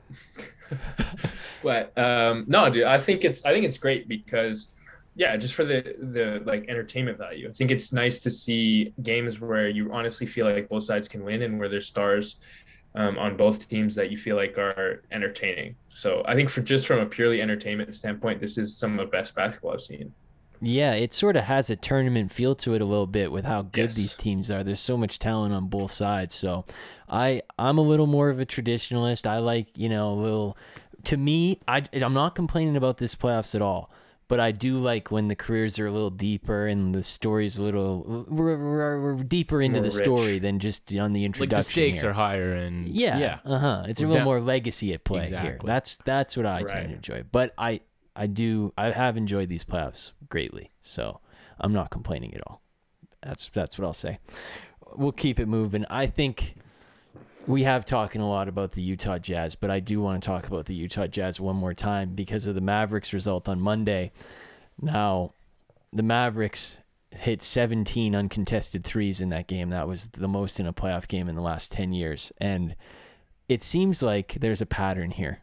but 1.62 1.96
um, 1.98 2.44
no, 2.46 2.70
dude, 2.70 2.84
I 2.84 2.98
think 2.98 3.24
it's 3.24 3.44
I 3.44 3.52
think 3.52 3.64
it's 3.66 3.78
great 3.78 4.08
because 4.08 4.68
yeah, 5.16 5.36
just 5.36 5.54
for 5.54 5.64
the 5.64 5.96
the 6.00 6.42
like 6.46 6.66
entertainment 6.68 7.18
value. 7.18 7.48
I 7.48 7.52
think 7.52 7.70
it's 7.72 7.92
nice 7.92 8.20
to 8.20 8.30
see 8.30 8.94
games 9.02 9.40
where 9.40 9.68
you 9.68 9.92
honestly 9.92 10.26
feel 10.26 10.46
like 10.46 10.68
both 10.68 10.84
sides 10.84 11.08
can 11.08 11.24
win 11.24 11.42
and 11.42 11.58
where 11.58 11.68
there's 11.68 11.86
stars 11.88 12.36
um, 12.94 13.18
on 13.18 13.36
both 13.36 13.68
teams 13.68 13.94
that 13.96 14.10
you 14.10 14.18
feel 14.18 14.36
like 14.36 14.58
are 14.58 15.04
entertaining. 15.12 15.76
So 15.88 16.22
I 16.26 16.34
think 16.34 16.50
for 16.50 16.62
just 16.62 16.86
from 16.86 17.00
a 17.00 17.06
purely 17.06 17.42
entertainment 17.42 17.94
standpoint, 17.94 18.40
this 18.40 18.58
is 18.58 18.78
some 18.78 18.92
of 18.92 18.98
the 18.98 19.10
best 19.10 19.34
basketball 19.34 19.72
I've 19.74 19.82
seen. 19.82 20.14
Yeah, 20.60 20.94
it 20.94 21.12
sort 21.12 21.36
of 21.36 21.44
has 21.44 21.68
a 21.68 21.76
tournament 21.76 22.32
feel 22.32 22.54
to 22.56 22.74
it 22.74 22.80
a 22.80 22.86
little 22.86 23.06
bit 23.06 23.30
with 23.30 23.44
how 23.44 23.60
good 23.62 23.92
Yes. 23.92 23.94
these 23.94 24.16
teams 24.16 24.50
are. 24.50 24.64
There's 24.64 24.80
so 24.80 24.96
much 24.96 25.18
talent 25.18 25.52
on 25.52 25.68
both 25.68 25.92
sides. 25.92 26.34
So, 26.34 26.64
I 27.08 27.42
I'm 27.58 27.76
a 27.78 27.82
little 27.82 28.06
more 28.06 28.30
of 28.30 28.40
a 28.40 28.46
traditionalist. 28.46 29.26
I 29.26 29.38
like 29.38 29.76
you 29.76 29.88
know 29.90 30.12
a 30.12 30.18
little. 30.18 30.56
To 31.04 31.16
me, 31.18 31.60
I 31.68 31.84
I'm 31.92 32.14
not 32.14 32.34
complaining 32.34 32.74
about 32.76 32.96
this 32.98 33.14
playoffs 33.14 33.54
at 33.54 33.60
all. 33.62 33.90
But 34.28 34.40
I 34.40 34.50
do 34.50 34.78
like 34.78 35.12
when 35.12 35.28
the 35.28 35.36
careers 35.36 35.78
are 35.78 35.86
a 35.86 35.92
little 35.92 36.10
deeper 36.10 36.66
and 36.66 36.92
the 36.94 37.04
story's 37.04 37.58
a 37.58 37.62
little 37.62 38.24
we're, 38.28 38.56
we're, 38.58 39.00
we're 39.14 39.22
deeper 39.22 39.62
into 39.62 39.80
More 39.80 39.88
the 39.90 39.96
rich. 39.96 40.04
story 40.04 40.38
than 40.40 40.58
just 40.58 40.92
on 40.94 41.12
the 41.12 41.24
introduction. 41.24 41.30
Like 41.40 41.52
introduction. 41.52 41.58
the 41.58 41.62
stakes 41.62 42.00
here. 42.00 42.10
are 42.10 42.12
higher, 42.12 42.52
and 42.54 42.88
Yeah. 42.88 43.18
yeah. 43.18 43.38
Uh 43.44 43.58
huh. 43.58 43.84
It's 43.86 44.00
a 44.00 44.04
We're 44.04 44.08
little 44.08 44.18
down- 44.20 44.24
more 44.24 44.40
legacy 44.40 44.92
at 44.94 45.04
play 45.04 45.18
here. 45.26 45.38
Exactly. 45.38 45.66
That's 45.68 45.96
that's 45.98 46.36
what 46.36 46.44
I 46.46 46.58
tend 46.58 46.70
Right. 46.70 46.88
to 46.88 46.94
enjoy. 46.94 47.22
But 47.30 47.54
I 47.56 47.80
I 48.16 48.26
do 48.26 48.72
I 48.76 48.90
have 48.90 49.16
enjoyed 49.16 49.48
these 49.48 49.62
playoffs 49.64 50.10
greatly. 50.28 50.72
So 50.82 51.20
I'm 51.60 51.72
not 51.72 51.90
complaining 51.90 52.34
at 52.34 52.40
all. 52.48 52.62
That's 53.22 53.48
that's 53.50 53.78
what 53.78 53.84
I'll 53.86 53.92
say. 53.92 54.18
We'll 54.96 55.12
keep 55.12 55.38
it 55.38 55.46
moving. 55.46 55.84
I 55.88 56.06
think 56.06 56.56
we 57.46 57.62
have 57.62 57.84
talking 57.84 58.20
a 58.20 58.28
lot 58.28 58.48
about 58.48 58.72
the 58.72 58.82
Utah 58.82 59.18
Jazz, 59.18 59.54
but 59.54 59.70
I 59.70 59.80
do 59.80 60.00
want 60.00 60.22
to 60.22 60.26
talk 60.26 60.46
about 60.46 60.66
the 60.66 60.74
Utah 60.74 61.06
Jazz 61.06 61.40
one 61.40 61.56
more 61.56 61.74
time 61.74 62.14
because 62.14 62.46
of 62.46 62.54
the 62.54 62.60
Mavericks 62.60 63.12
result 63.12 63.48
on 63.48 63.60
Monday. 63.60 64.12
Now, 64.80 65.32
the 65.92 66.02
Mavericks 66.02 66.76
hit 67.10 67.42
17 67.42 68.14
uncontested 68.14 68.84
threes 68.84 69.20
in 69.20 69.28
that 69.30 69.46
game. 69.46 69.70
That 69.70 69.88
was 69.88 70.06
the 70.08 70.28
most 70.28 70.58
in 70.58 70.66
a 70.66 70.72
playoff 70.72 71.06
game 71.08 71.28
in 71.28 71.34
the 71.34 71.42
last 71.42 71.70
10 71.72 71.92
years. 71.92 72.32
And 72.38 72.74
it 73.48 73.62
seems 73.62 74.02
like 74.02 74.36
there's 74.40 74.60
a 74.60 74.66
pattern 74.66 75.12
here. 75.12 75.40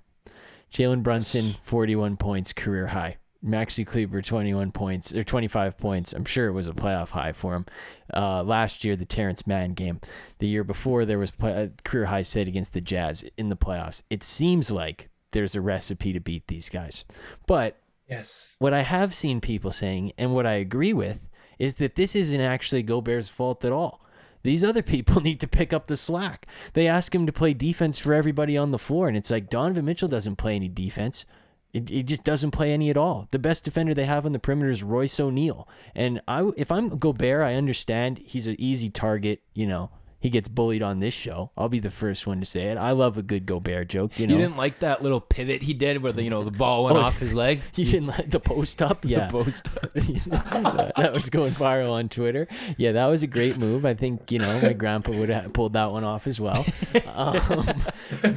Jalen 0.74 1.04
Brunson, 1.04 1.56
41 1.62 2.18
points, 2.18 2.52
career 2.52 2.88
high. 2.88 3.18
Maxi 3.46 3.86
Kleber, 3.86 4.22
21 4.22 4.72
points, 4.72 5.14
or 5.14 5.24
25 5.24 5.78
points. 5.78 6.14
I'm 6.14 6.26
sure 6.26 6.48
it 6.48 6.54
was 6.54 6.68
a 6.68 6.74
playoff 6.74 7.10
high 7.10 7.34
for 7.34 7.56
him. 7.56 7.66
Uh, 8.14 8.42
last 8.44 8.84
year, 8.84 8.96
the 8.96 9.06
Terrence 9.06 9.46
Mann 9.46 9.74
game. 9.74 10.00
The 10.40 10.48
year 10.48 10.64
before, 10.64 11.04
there 11.06 11.20
was 11.20 11.32
play, 11.32 11.54
uh, 11.64 11.68
career 11.84 12.06
high 12.06 12.22
set 12.22 12.48
against 12.48 12.74
the 12.74 12.82
Jazz 12.82 13.26
in 13.38 13.50
the 13.50 13.58
playoffs. 13.58 14.04
It 14.10 14.24
seems 14.24 14.72
like 14.72 15.10
there's 15.32 15.56
a 15.56 15.62
recipe 15.62 16.14
to 16.14 16.20
beat 16.20 16.48
these 16.48 16.70
guys. 16.70 17.04
But 17.46 17.78
Yes. 18.08 18.56
what 18.60 18.74
I 18.74 18.82
have 18.82 19.14
seen 19.14 19.42
people 19.42 19.72
saying, 19.72 20.14
and 20.18 20.34
what 20.34 20.46
I 20.46 20.54
agree 20.54 20.94
with, 20.94 21.28
is 21.60 21.76
that 21.76 21.96
this 21.96 22.16
isn't 22.16 22.42
actually 22.42 22.84
Gobert's 22.84 23.30
fault 23.30 23.66
at 23.66 23.72
all. 23.72 24.02
These 24.44 24.64
other 24.64 24.82
people 24.94 25.22
need 25.22 25.40
to 25.42 25.48
pick 25.48 25.74
up 25.74 25.88
the 25.88 25.98
slack. 25.98 26.46
They 26.74 26.88
ask 26.88 27.14
him 27.14 27.26
to 27.26 27.34
play 27.34 27.54
defense 27.54 28.00
for 28.00 28.14
everybody 28.14 28.58
on 28.58 28.72
the 28.72 28.80
floor, 28.80 29.08
and 29.08 29.18
it's 29.18 29.32
like 29.32 29.50
Donovan 29.50 29.86
Mitchell 29.86 30.08
doesn't 30.08 30.36
play 30.38 30.56
any 30.56 30.70
defense. 30.70 31.26
It, 31.74 31.90
it 31.90 32.04
just 32.04 32.24
doesn't 32.24 32.52
play 32.52 32.72
any 32.72 32.90
at 32.92 32.98
all. 32.98 33.28
The 33.32 33.40
best 33.40 33.64
defender 33.64 33.94
they 33.94 34.06
have 34.06 34.26
on 34.26 34.32
the 34.32 34.40
perimeter 34.40 34.70
is 34.70 34.84
Royce 34.84 35.20
O'Neale. 35.20 35.68
And 35.96 36.22
I, 36.28 36.52
if 36.56 36.72
I'm 36.72 36.98
Gobert, 36.98 37.42
I 37.42 37.56
understand 37.56 38.22
he's 38.24 38.46
an 38.46 38.56
easy 38.60 38.90
target. 38.90 39.42
You 39.54 39.66
know, 39.66 39.90
He 40.24 40.30
gets 40.30 40.48
bullied 40.48 40.82
on 40.82 41.00
this 41.00 41.14
show. 41.14 41.52
I'll 41.58 41.68
be 41.68 41.80
the 41.80 41.92
first 41.92 42.26
one 42.26 42.40
to 42.40 42.46
say 42.46 42.68
it. 42.72 42.78
I 42.78 42.92
love 42.92 43.18
a 43.18 43.22
good 43.22 43.46
Gobert 43.46 43.90
joke. 43.90 44.18
You 44.18 44.26
know, 44.26 44.34
You 44.36 44.40
didn't 44.40 44.56
like 44.56 44.80
that 44.80 45.04
little 45.04 45.20
pivot 45.20 45.64
he 45.64 45.74
did 45.74 46.02
where 46.02 46.14
the 46.14 46.24
you 46.24 46.30
know 46.30 46.46
the 46.46 46.50
ball 46.52 46.86
went 46.86 46.96
Oh, 46.96 47.02
off 47.02 47.20
his 47.20 47.34
leg. 47.34 47.62
You 47.76 47.84
didn't 47.84 48.08
like 48.08 48.30
the 48.30 48.40
post 48.40 48.82
up? 48.82 49.04
Yeah. 49.04 49.28
The 49.28 49.32
post. 49.44 49.64
that 50.30 50.94
that 50.96 51.14
was 51.14 51.30
going 51.30 51.52
viral 51.52 51.92
on 51.92 52.08
Twitter. 52.08 52.48
Yeah, 52.78 52.94
that 52.94 53.08
was 53.08 53.22
a 53.22 53.28
great 53.28 53.58
move. 53.58 53.86
I 53.86 53.96
think, 53.96 54.32
you 54.32 54.40
know, 54.40 54.62
my 54.62 54.72
grandpa 54.72 55.12
would 55.12 55.28
have 55.28 55.52
pulled 55.52 55.74
that 55.74 55.92
one 55.92 56.06
off 56.06 56.26
as 56.26 56.40
well. 56.40 56.66
Um, 57.14 57.84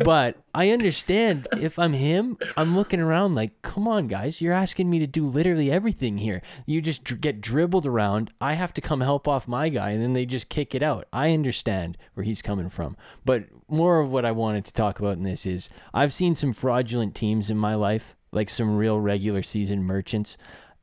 but 0.05 0.37
I 0.55 0.71
understand 0.71 1.47
if 1.61 1.79
I'm 1.79 1.93
him, 1.93 2.37
I'm 2.57 2.75
looking 2.77 2.99
around 3.01 3.37
like, 3.37 3.63
come 3.63 3.87
on, 3.87 4.09
guys, 4.09 4.41
you're 4.41 4.53
asking 4.53 4.91
me 4.91 4.99
to 4.99 5.07
do 5.07 5.25
literally 5.27 5.71
everything 5.71 6.19
here. 6.19 6.43
You 6.67 6.81
just 6.81 7.05
dr- 7.05 7.21
get 7.21 7.41
dribbled 7.41 7.87
around. 7.87 8.33
I 8.41 8.55
have 8.55 8.75
to 8.75 8.81
come 8.81 9.03
help 9.03 9.29
off 9.29 9.47
my 9.47 9.69
guy, 9.69 9.91
and 9.91 10.03
then 10.03 10.15
they 10.15 10.27
just 10.27 10.49
kick 10.49 10.75
it 10.75 10.83
out. 10.83 11.07
I 11.13 11.33
understand 11.33 11.76
where 12.15 12.25
he's 12.25 12.43
coming 12.43 12.69
from. 12.69 12.97
But 13.25 13.45
more 13.69 14.01
of 14.01 14.11
what 14.11 14.25
I 14.25 14.33
wanted 14.33 14.65
to 14.67 14.73
talk 14.73 14.99
about 14.99 15.17
in 15.17 15.23
this 15.23 15.47
is 15.47 15.69
I've 15.93 16.13
seen 16.13 16.35
some 16.35 16.53
fraudulent 16.53 17.15
teams 17.15 17.51
in 17.51 17.57
my 17.57 17.75
life, 17.75 18.17
like 18.33 18.49
some 18.49 18.77
real 18.77 19.01
regular 19.01 19.43
season 19.43 19.83
merchants. 19.83 20.37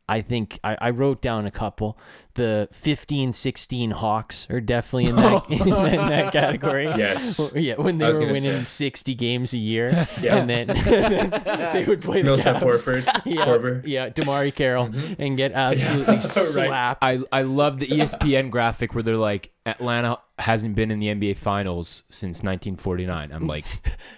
I 0.07 0.21
think 0.21 0.59
I, 0.63 0.77
I 0.79 0.89
wrote 0.89 1.21
down 1.21 1.45
a 1.45 1.51
couple. 1.51 1.97
The 2.35 2.67
15 2.71 3.31
16 3.31 3.91
Hawks 3.91 4.47
are 4.49 4.59
definitely 4.59 5.05
in 5.05 5.15
that, 5.17 5.45
in 5.51 5.69
that, 5.69 5.93
in 5.93 6.07
that 6.09 6.33
category. 6.33 6.85
Yes. 6.85 7.39
Yeah, 7.55 7.75
when 7.75 7.99
they 7.99 8.11
were 8.11 8.19
winning 8.21 8.65
say. 8.65 8.85
60 8.89 9.13
games 9.13 9.53
a 9.53 9.59
year. 9.59 10.07
Yeah. 10.19 10.37
And 10.37 10.49
then 10.49 10.67
they 11.73 11.85
would 11.87 12.01
play 12.01 12.21
the 12.23 12.31
Millsap 12.31 12.55
Cavs. 12.57 12.83
Horford, 12.83 13.21
Yeah, 13.25 13.45
Korver. 13.45 13.81
yeah, 13.85 14.09
DeMarre 14.09 14.53
Carroll, 14.55 14.87
Mm-hmm. 14.87 15.21
and 15.21 15.37
get 15.37 15.51
absolutely 15.51 16.15
Right. 16.15 16.23
slapped. 16.23 17.03
I 17.03 17.19
I 17.31 17.43
love 17.43 17.79
the 17.79 17.87
ESPN 17.87 18.49
graphic 18.49 18.95
where 18.95 19.03
they're 19.03 19.15
like 19.15 19.51
Atlanta 19.65 20.17
hasn't 20.39 20.75
been 20.75 20.89
in 20.91 20.99
the 20.99 21.07
NBA 21.07 21.37
Finals 21.37 22.03
since 22.09 22.37
1949. 22.43 23.31
I'm 23.31 23.45
like, 23.47 23.65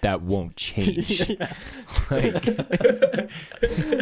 that 0.00 0.22
won't 0.22 0.56
change. 0.56 1.28
like, 2.10 2.48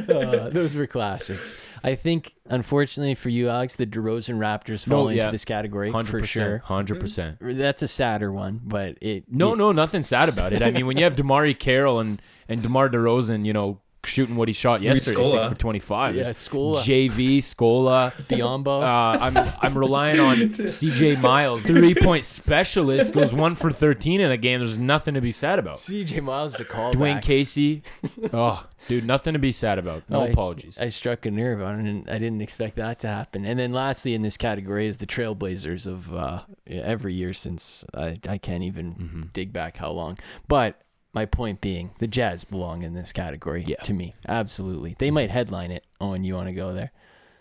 Uh, 0.09 0.49
those 0.51 0.77
were 0.77 0.87
classics. 0.87 1.55
I 1.83 1.95
think, 1.95 2.35
unfortunately 2.49 3.15
for 3.15 3.29
you, 3.29 3.49
Alex, 3.49 3.75
the 3.77 3.87
DeRozan 3.87 4.39
Raptors 4.39 4.87
fall 4.87 5.05
No, 5.05 5.09
into 5.09 5.31
this 5.31 5.45
category 5.45 5.91
hundred 5.91 6.11
for 6.21 6.27
sure. 6.27 6.45
percent, 6.45 6.63
hundred 6.65 7.01
percent. 7.01 7.39
That's 7.41 7.83
a 7.83 7.89
sadder 7.89 8.33
one, 8.33 8.61
but 8.65 8.99
it 9.01 9.25
No, 9.31 9.53
it- 9.55 9.57
no, 9.57 9.73
nothing 9.73 10.03
sad 10.03 10.29
about 10.29 10.53
it. 10.53 10.63
I 10.63 10.71
mean, 10.71 10.87
when 10.87 10.97
you 10.97 11.05
have 11.05 11.17
DeMarre 11.17 11.59
Carroll 11.59 12.01
and 12.01 12.21
and 12.49 12.63
DeMar 12.63 12.89
DeRozan, 12.91 13.45
you 13.47 13.53
know, 13.53 13.81
shooting 14.05 14.37
what 14.37 14.49
he 14.49 14.53
shot 14.53 14.83
yesterday, 14.83 15.23
six 15.25 15.47
for 15.47 15.55
25. 15.55 16.15
Yeah, 16.15 16.25
Scola. 16.33 16.77
JV, 16.77 17.39
Scola. 17.39 18.13
Biyombo. 18.29 18.83
Uh, 18.83 19.19
I'm 19.19 19.37
I'm 19.63 19.79
relying 19.79 20.21
on 20.21 20.37
CJ 20.37 21.21
Miles, 21.23 21.63
three 21.63 21.95
point 21.95 22.25
specialist, 22.25 23.13
goes 23.15 23.33
one 23.33 23.55
for 23.55 23.71
13 23.73 24.21
in 24.21 24.31
a 24.31 24.37
game. 24.37 24.61
There's 24.61 24.77
nothing 24.77 25.15
to 25.15 25.23
be 25.23 25.33
sad 25.33 25.59
about. 25.59 25.79
CJ 25.79 26.23
Miles 26.23 26.57
is 26.57 26.61
a 26.61 26.65
call. 26.67 26.93
Dwane 26.93 27.23
Casey, 27.23 27.83
oh, 28.35 28.67
dude, 28.89 29.05
nothing 29.07 29.33
to 29.33 29.39
be 29.39 29.53
sad 29.53 29.79
about. 29.79 30.03
No 30.09 30.23
I- 30.23 30.29
apologies. 30.29 30.81
I 30.81 30.89
struck 30.89 31.27
a 31.27 31.31
nerve. 31.31 31.63
I 31.63 31.75
didn't. 31.77 32.09
I 32.11 32.19
didn't 32.19 32.41
expect 32.43 32.77
that 32.77 32.99
to 33.01 33.09
happen. 33.09 33.45
And 33.45 33.59
then 33.59 33.73
lastly, 33.73 34.15
in 34.15 34.23
this 34.23 34.37
category 34.37 34.87
is 34.87 34.99
the 34.99 35.07
Trailblazers 35.07 35.87
of 35.87 36.15
uh, 36.15 36.43
every 36.67 37.15
year 37.15 37.33
since 37.33 37.85
I 37.95 38.19
I 38.29 38.39
can't 38.39 38.63
even 38.63 38.95
Mm-hmm. 38.95 39.23
dig 39.33 39.53
back 39.53 39.77
how 39.79 39.91
long. 39.91 40.19
But 40.49 40.81
my 41.13 41.27
point 41.27 41.61
being, 41.61 41.93
the 42.01 42.07
Jazz 42.09 42.45
belong 42.45 42.83
in 42.83 42.93
this 42.95 43.13
category 43.13 43.65
Yeah. 43.67 43.77
to 43.85 43.93
me. 43.93 44.15
Absolutely, 44.29 44.97
they 44.99 45.11
might 45.11 45.31
headline 45.31 45.71
it. 45.71 45.85
Owen, 46.01 46.25
you 46.25 46.35
want 46.35 46.49
to 46.49 46.55
go 46.55 46.73
there? 46.73 46.91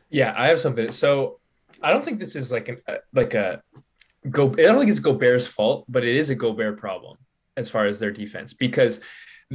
Yeah, 0.09 0.33
I 0.37 0.47
have 0.47 0.59
something. 0.59 0.91
So 0.91 1.39
I 1.81 1.91
don't 1.91 2.05
think 2.05 2.19
this 2.19 2.35
is 2.35 2.51
like 2.51 2.69
an 2.69 2.77
uh, 2.87 2.97
like 3.13 3.33
a 3.33 3.63
go. 4.29 4.49
I 4.51 4.61
don't 4.63 4.77
think 4.77 4.91
it's 4.91 4.99
Gobert's 4.99 5.47
fault, 5.47 5.85
but 5.89 6.03
it 6.05 6.15
is 6.15 6.29
a 6.29 6.35
Gobert 6.35 6.77
problem 6.79 7.17
as 7.57 7.67
far 7.69 7.85
as 7.85 7.99
their 7.99 8.11
defense 8.11 8.53
because 8.53 8.99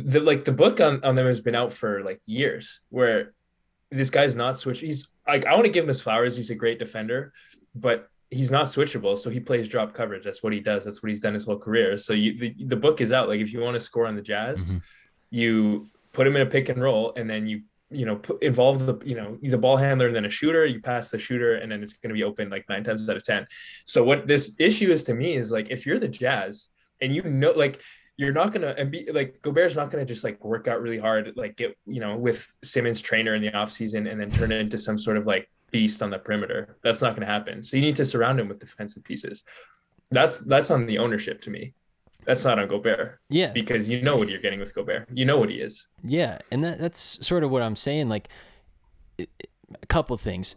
the 0.05 0.21
like 0.21 0.45
the 0.45 0.53
book 0.53 0.81
on, 0.81 1.03
on 1.05 1.15
them 1.17 1.27
has 1.27 1.41
been 1.41 1.55
out 1.55 1.73
for 1.73 2.03
like 2.03 2.21
years 2.27 2.81
where 2.91 3.35
this 3.91 4.11
guy's 4.11 4.35
not 4.35 4.59
switch. 4.59 4.81
He's 4.81 5.09
like 5.27 5.47
I 5.47 5.53
want 5.55 5.65
to 5.65 5.71
give 5.71 5.85
him 5.85 5.89
his 5.89 6.01
flowers. 6.01 6.37
He's 6.37 6.51
a 6.51 6.55
great 6.55 6.79
defender, 6.79 7.33
but 7.75 8.09
he's 8.31 8.51
not 8.51 8.67
switchable. 8.67 9.17
So 9.17 9.31
he 9.31 9.41
plays 9.41 9.69
drop 9.69 9.95
coverage. 9.95 10.25
That's 10.25 10.43
what 10.43 10.53
he 10.53 10.61
does. 10.61 10.85
That's 10.85 11.03
what 11.03 11.09
he's 11.09 11.21
done 11.21 11.35
his 11.35 11.45
whole 11.45 11.59
career. 11.59 11.97
So 11.97 12.13
you 12.13 12.39
the, 12.39 12.55
the 12.67 12.77
book 12.77 13.01
is 13.01 13.13
out. 13.13 13.29
Like 13.29 13.41
if 13.41 13.53
you 13.53 13.61
want 13.61 13.75
to 13.75 13.81
score 13.81 14.07
on 14.07 14.17
the 14.17 14.23
Jazz, 14.23 14.65
Mhm. 14.65 14.83
you 15.31 15.87
put 16.13 16.27
him 16.27 16.37
in 16.37 16.43
a 16.43 16.47
pick 16.47 16.69
and 16.69 16.81
roll, 16.83 17.13
and 17.17 17.29
then 17.29 17.47
you 17.47 17.63
you 17.91 18.05
know 18.05 18.17
put, 18.17 18.43
involve 18.43 18.85
the 18.85 18.99
you 19.05 19.15
know 19.15 19.39
the 19.43 19.57
ball 19.57 19.77
handler 19.77 20.09
and 20.09 20.17
then 20.17 20.27
a 20.27 20.31
shooter. 20.31 20.67
You 20.67 20.81
pass 20.81 21.11
the 21.11 21.19
shooter, 21.19 21.55
and 21.57 21.73
then 21.73 21.83
it's 21.83 21.95
going 21.95 22.11
to 22.11 22.15
be 22.15 22.25
open 22.25 22.51
like 22.51 22.69
nine 22.69 22.85
times 22.85 23.09
out 23.09 23.17
of 23.17 23.25
ten. 23.25 23.47
So 23.87 24.05
what 24.05 24.27
this 24.27 24.55
issue 24.59 24.91
is 24.93 25.05
to 25.05 25.15
me 25.15 25.37
is 25.37 25.51
like 25.51 25.69
if 25.71 25.87
you're 25.87 25.99
the 25.99 26.09
Jazz 26.09 26.69
and 27.01 27.15
you 27.15 27.23
know 27.23 27.53
like 27.53 27.81
you're 28.19 28.33
not 28.33 28.53
gonna 28.53 28.75
and 28.77 28.91
be 28.91 29.09
like 29.13 29.41
Gobert's 29.43 29.77
not 29.77 29.91
gonna 29.91 30.05
just 30.05 30.25
like 30.25 30.45
work 30.45 30.69
out 30.69 30.83
really 30.83 30.99
hard, 30.99 31.33
like 31.37 31.57
get 31.57 31.79
you 31.87 32.01
know 32.01 32.17
with 32.17 32.47
Simmons 32.63 33.01
trainer 33.01 33.35
in 33.35 33.41
the 33.43 33.51
offseason 33.53 34.11
and 34.11 34.21
then 34.21 34.31
turn 34.31 34.53
it 34.53 34.61
into 34.61 34.77
some 34.77 34.99
sort 34.99 35.17
of 35.17 35.25
like 35.27 35.49
beast 35.71 36.03
on 36.03 36.11
the 36.11 36.19
perimeter. 36.19 36.77
That's 36.83 37.01
not 37.01 37.15
gonna 37.15 37.27
happen. 37.27 37.63
So 37.63 37.77
you 37.77 37.83
need 37.83 37.97
to 37.97 38.05
surround 38.05 38.39
him 38.41 38.49
with 38.49 38.59
defensive 38.59 39.05
pieces. 39.05 39.45
That's 40.11 40.41
that's 40.41 40.71
on 40.71 40.85
the 40.87 40.99
ownership 40.99 41.41
to 41.43 41.51
me. 41.51 41.75
That's 42.27 42.45
not 42.45 42.59
on 42.59 42.69
Gobert 42.69 43.21
Yeah, 43.31 43.53
because 43.53 43.89
you 43.89 44.03
know 44.03 44.17
what 44.17 44.29
you're 44.29 44.41
getting 44.41 44.61
with 44.61 44.75
Gobert. 44.75 45.09
You 45.15 45.25
know 45.25 45.39
what 45.39 45.49
he 45.49 45.57
is. 45.57 45.87
Yeah, 46.03 46.39
and 46.51 46.63
that, 46.63 46.79
that's 46.79 47.25
sort 47.27 47.43
of 47.43 47.51
what 47.51 47.63
I'm 47.63 47.77
saying. 47.77 48.11
Like, 48.11 48.29
it- 49.17 49.31
a 49.83 49.87
couple 49.87 50.17
things. 50.19 50.57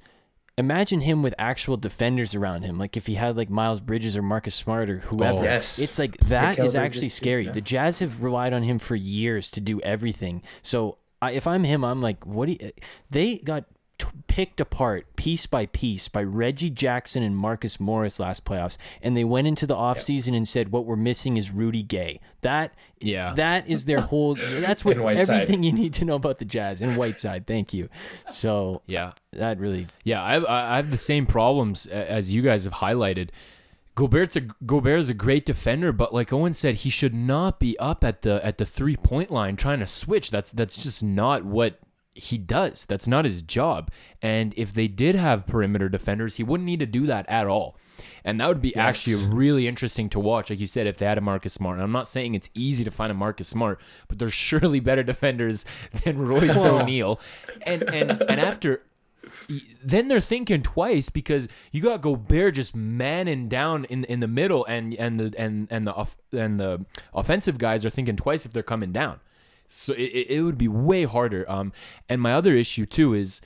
Imagine 0.62 1.02
him 1.02 1.24
with 1.24 1.34
actual 1.40 1.76
defenders 1.76 2.36
around 2.36 2.62
him. 2.62 2.78
Like 2.78 2.96
if 2.96 3.08
he 3.08 3.16
had 3.16 3.36
like 3.36 3.50
Miles 3.50 3.82
Bridges 3.82 4.16
or 4.16 4.22
Marcus 4.22 4.54
Smart 4.54 4.90
or 4.90 5.00
whoever. 5.00 5.40
Oh. 5.40 5.44
Yes. 5.44 5.80
It's 5.80 5.98
like 5.98 6.18
that 6.28 6.60
is 6.60 6.76
actually 6.76 7.02
Bridges, 7.02 7.14
scary. 7.16 7.46
yeah. 7.48 7.52
The 7.52 7.62
Jazz 7.62 7.98
have 8.00 8.22
relied 8.22 8.54
on 8.54 8.62
him 8.62 8.78
for 8.78 8.96
years 8.96 9.50
to 9.52 9.60
do 9.60 9.82
everything. 9.82 10.44
So 10.62 11.00
I, 11.22 11.32
if 11.32 11.48
I'm 11.48 11.64
him, 11.64 11.84
I'm 11.84 12.02
like, 12.02 12.26
what 12.26 12.46
do 12.46 12.52
you, 12.54 12.72
they 13.10 13.38
got 13.38 13.66
t- 14.02 14.08
picked 14.28 14.60
apart 14.60 15.06
piece 15.16 15.46
by 15.46 15.66
piece 15.66 16.08
by 16.08 16.24
Reggie 16.24 16.70
Jackson 16.70 17.22
and 17.24 17.36
Marcus 17.36 17.80
Morris 17.80 18.20
last 18.20 18.46
playoffs, 18.46 18.78
and 19.02 19.16
they 19.16 19.24
went 19.24 19.48
into 19.48 19.68
the 19.68 19.76
offseason 19.76 20.36
and 20.36 20.48
said, 20.48 20.72
what 20.72 20.86
we're 20.86 20.96
missing 20.96 21.38
is 21.38 21.52
Rudy 21.52 21.84
Gay. 21.84 22.20
That 22.42 22.74
Yeah. 23.00 23.34
that 23.36 23.68
is 23.68 23.86
their 23.86 24.02
whole. 24.02 24.36
That's 24.60 24.84
what 24.84 24.98
everything 24.98 25.64
you 25.64 25.72
need 25.72 25.94
to 25.96 26.06
know 26.06 26.16
about 26.16 26.40
the 26.40 26.46
Jazz 26.46 26.82
and 26.82 26.98
Whiteside. 26.98 27.46
Thank 27.48 27.74
you. 27.74 27.90
So 28.30 28.82
yeah. 28.88 29.12
that 29.34 29.60
really 29.60 29.88
Yeah, 30.04 30.24
I 30.24 30.34
have, 30.34 30.46
I 30.46 30.76
have 30.78 30.92
the 30.92 30.98
same 30.98 31.26
problems 31.26 31.86
as 31.88 32.34
you 32.34 32.42
guys 32.42 32.64
have 32.64 32.74
highlighted. 32.74 33.30
Gobert's 33.94 34.38
a 34.38 34.42
Gobert 34.42 35.00
is 35.00 35.10
a 35.10 35.14
great 35.14 35.46
defender, 35.46 35.92
but 35.92 36.14
like 36.14 36.32
Owen 36.32 36.54
said, 36.54 36.76
he 36.76 36.90
should 36.90 37.14
not 37.14 37.60
be 37.60 37.78
up 37.78 38.04
at 38.06 38.22
the 38.22 38.44
at 38.46 38.58
the 38.58 38.66
three 38.66 38.96
point 38.96 39.30
line 39.30 39.58
trying 39.58 39.80
to 39.80 39.88
switch. 39.88 40.32
That's 40.32 40.50
that's 40.52 40.78
just 40.78 41.04
not 41.04 41.44
what 41.44 41.78
he 42.14 42.38
does. 42.38 42.86
That's 42.86 43.08
not 43.08 43.26
his 43.26 43.42
job. 43.42 43.90
And 44.22 44.54
if 44.58 44.74
they 44.74 44.88
did 44.88 45.16
have 45.16 45.48
perimeter 45.48 45.90
defenders, 45.90 46.36
he 46.36 46.44
wouldn't 46.44 46.66
need 46.66 46.80
to 46.80 46.86
do 46.86 47.06
that 47.06 47.28
at 47.30 47.48
all. 47.48 47.78
And 48.24 48.40
that 48.40 48.48
would 48.48 48.62
be 48.62 48.76
actually 48.76 49.26
really 49.26 49.68
interesting 49.68 50.10
to 50.10 50.20
watch. 50.20 50.50
Like 50.50 50.60
you 50.60 50.68
said, 50.68 50.88
if 50.88 50.98
they 50.98 51.06
had 51.06 51.18
a 51.18 51.22
Marcus 51.22 51.54
Smart. 51.54 51.76
And 51.76 51.84
I'm 51.84 51.92
not 51.92 52.08
saying 52.08 52.36
it's 52.36 52.50
easy 52.54 52.84
to 52.84 52.92
find 52.92 53.12
a 53.12 53.16
Marcus 53.16 53.48
Smart, 53.48 53.80
but 54.08 54.20
there's 54.20 54.34
surely 54.52 54.80
better 54.80 55.04
defenders 55.04 55.66
than 56.04 56.20
Royce 56.20 56.58
O'Neale. 56.58 57.20
And 57.62 57.84
and 57.84 58.12
and 58.12 58.40
after 58.40 58.84
then 59.84 60.08
they're 60.08 60.20
thinking 60.20 60.62
twice 60.62 61.10
because 61.10 61.48
you 61.72 61.82
got 61.82 62.02
Gobert 62.02 62.56
just 62.56 62.76
manning 62.76 63.48
down 63.50 63.86
in 63.86 64.04
in 64.06 64.20
the 64.20 64.28
middle, 64.28 64.66
and 64.66 64.94
and 64.96 65.20
the 65.20 65.34
and 65.38 65.68
and 65.70 65.88
the 65.88 65.94
off, 65.94 66.18
and 66.32 66.60
the 66.60 66.86
offensive 67.14 67.58
guys 67.58 67.86
are 67.86 67.90
thinking 67.90 68.16
twice 68.16 68.46
if 68.46 68.54
they're 68.54 68.64
coming 68.64 68.92
down. 68.92 69.20
So 69.74 69.94
it, 69.94 70.00
it 70.02 70.30
it 70.38 70.42
would 70.44 70.58
be 70.58 70.68
way 70.68 71.04
harder. 71.06 71.50
Um, 71.50 71.72
and 72.10 72.22
my 72.22 72.34
other 72.34 72.54
issue 72.56 72.86
too 72.86 73.14
is, 73.14 73.42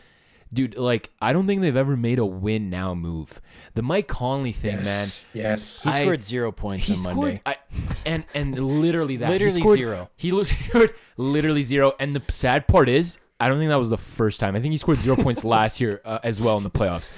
dude, 0.52 0.78
like 0.78 1.12
I 1.22 1.34
don't 1.34 1.48
think 1.48 1.62
they've 1.62 1.76
ever 1.76 1.96
made 1.96 2.20
a 2.20 2.26
win 2.26 2.70
now 2.70 2.94
move. 2.94 3.42
The 3.76 3.82
Mike 3.82 4.08
Conley 4.08 4.52
thing, 4.54 4.78
man. 4.78 4.86
Yes. 4.86 5.26
Yes. 5.34 5.84
he 5.84 5.90
I- 5.90 6.02
scored 6.02 6.24
zero 6.24 6.52
points 6.52 6.88
He 6.88 6.94
on 6.94 6.98
scored, 6.98 7.16
Monday. 7.18 7.42
I, 7.46 7.58
and 8.06 8.26
and 8.34 8.58
literally 8.58 9.18
that. 9.18 9.28
He 9.28 9.34
Literally 9.34 9.60
scored- 9.62 9.78
zero. 9.78 10.10
He 10.16 10.44
scored 10.46 10.94
literally 11.18 11.62
zero. 11.64 11.94
And 12.00 12.16
the 12.16 12.22
sad 12.32 12.68
part 12.68 12.90
is, 12.90 13.18
I 13.40 13.50
don't 13.50 13.58
think 13.60 13.70
that 13.70 13.76
was 13.76 13.90
the 13.90 13.98
first 13.98 14.40
time. 14.40 14.56
I 14.56 14.62
think 14.62 14.72
he 14.72 14.78
scored 14.78 14.98
zero 14.98 15.16
points 15.18 15.44
last 15.56 15.82
year 15.82 16.02
uh, 16.06 16.20
as 16.24 16.40
well 16.42 16.58
in 16.58 16.64
the 16.64 16.72
playoffs. 16.72 17.10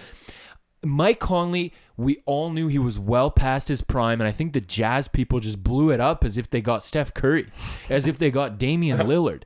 Mike 0.84 1.20
Conley, 1.20 1.74
we 1.98 2.22
all 2.26 2.52
knew 2.52 2.68
he 2.68 2.78
was 2.80 3.00
well 3.00 3.32
past 3.32 3.68
his 3.68 3.82
prime, 3.82 4.22
and 4.22 4.28
I 4.28 4.32
think 4.32 4.54
the 4.54 4.62
Jazz 4.62 5.08
people 5.08 5.40
just 5.40 5.64
blew 5.64 5.90
it 5.90 6.00
up 6.00 6.24
as 6.24 6.38
if 6.38 6.50
they 6.50 6.62
got 6.62 6.84
Steph 6.84 7.14
Curry, 7.14 7.48
as 7.90 8.08
if 8.08 8.18
they 8.20 8.30
got 8.32 8.58
Damian 8.60 8.98
Lillard, 9.08 9.44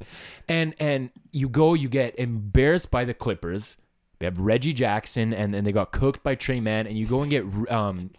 and 0.47 0.75
and 0.79 1.09
you 1.31 1.47
go, 1.49 1.73
you 1.73 1.87
get 1.89 2.17
embarrassed 2.19 2.91
by 2.91 3.05
the 3.05 3.13
Clippers. 3.13 3.77
They 4.19 4.25
have 4.25 4.39
Reggie 4.39 4.73
Jackson, 4.73 5.33
and 5.33 5.53
then 5.53 5.63
they 5.63 5.71
got 5.71 5.91
cooked 5.91 6.21
by 6.21 6.35
Trey 6.35 6.59
Mann, 6.59 6.85
and 6.85 6.97
you 6.97 7.07
go 7.07 7.21
and 7.21 7.31
get 7.31 7.43
um, 7.71 8.11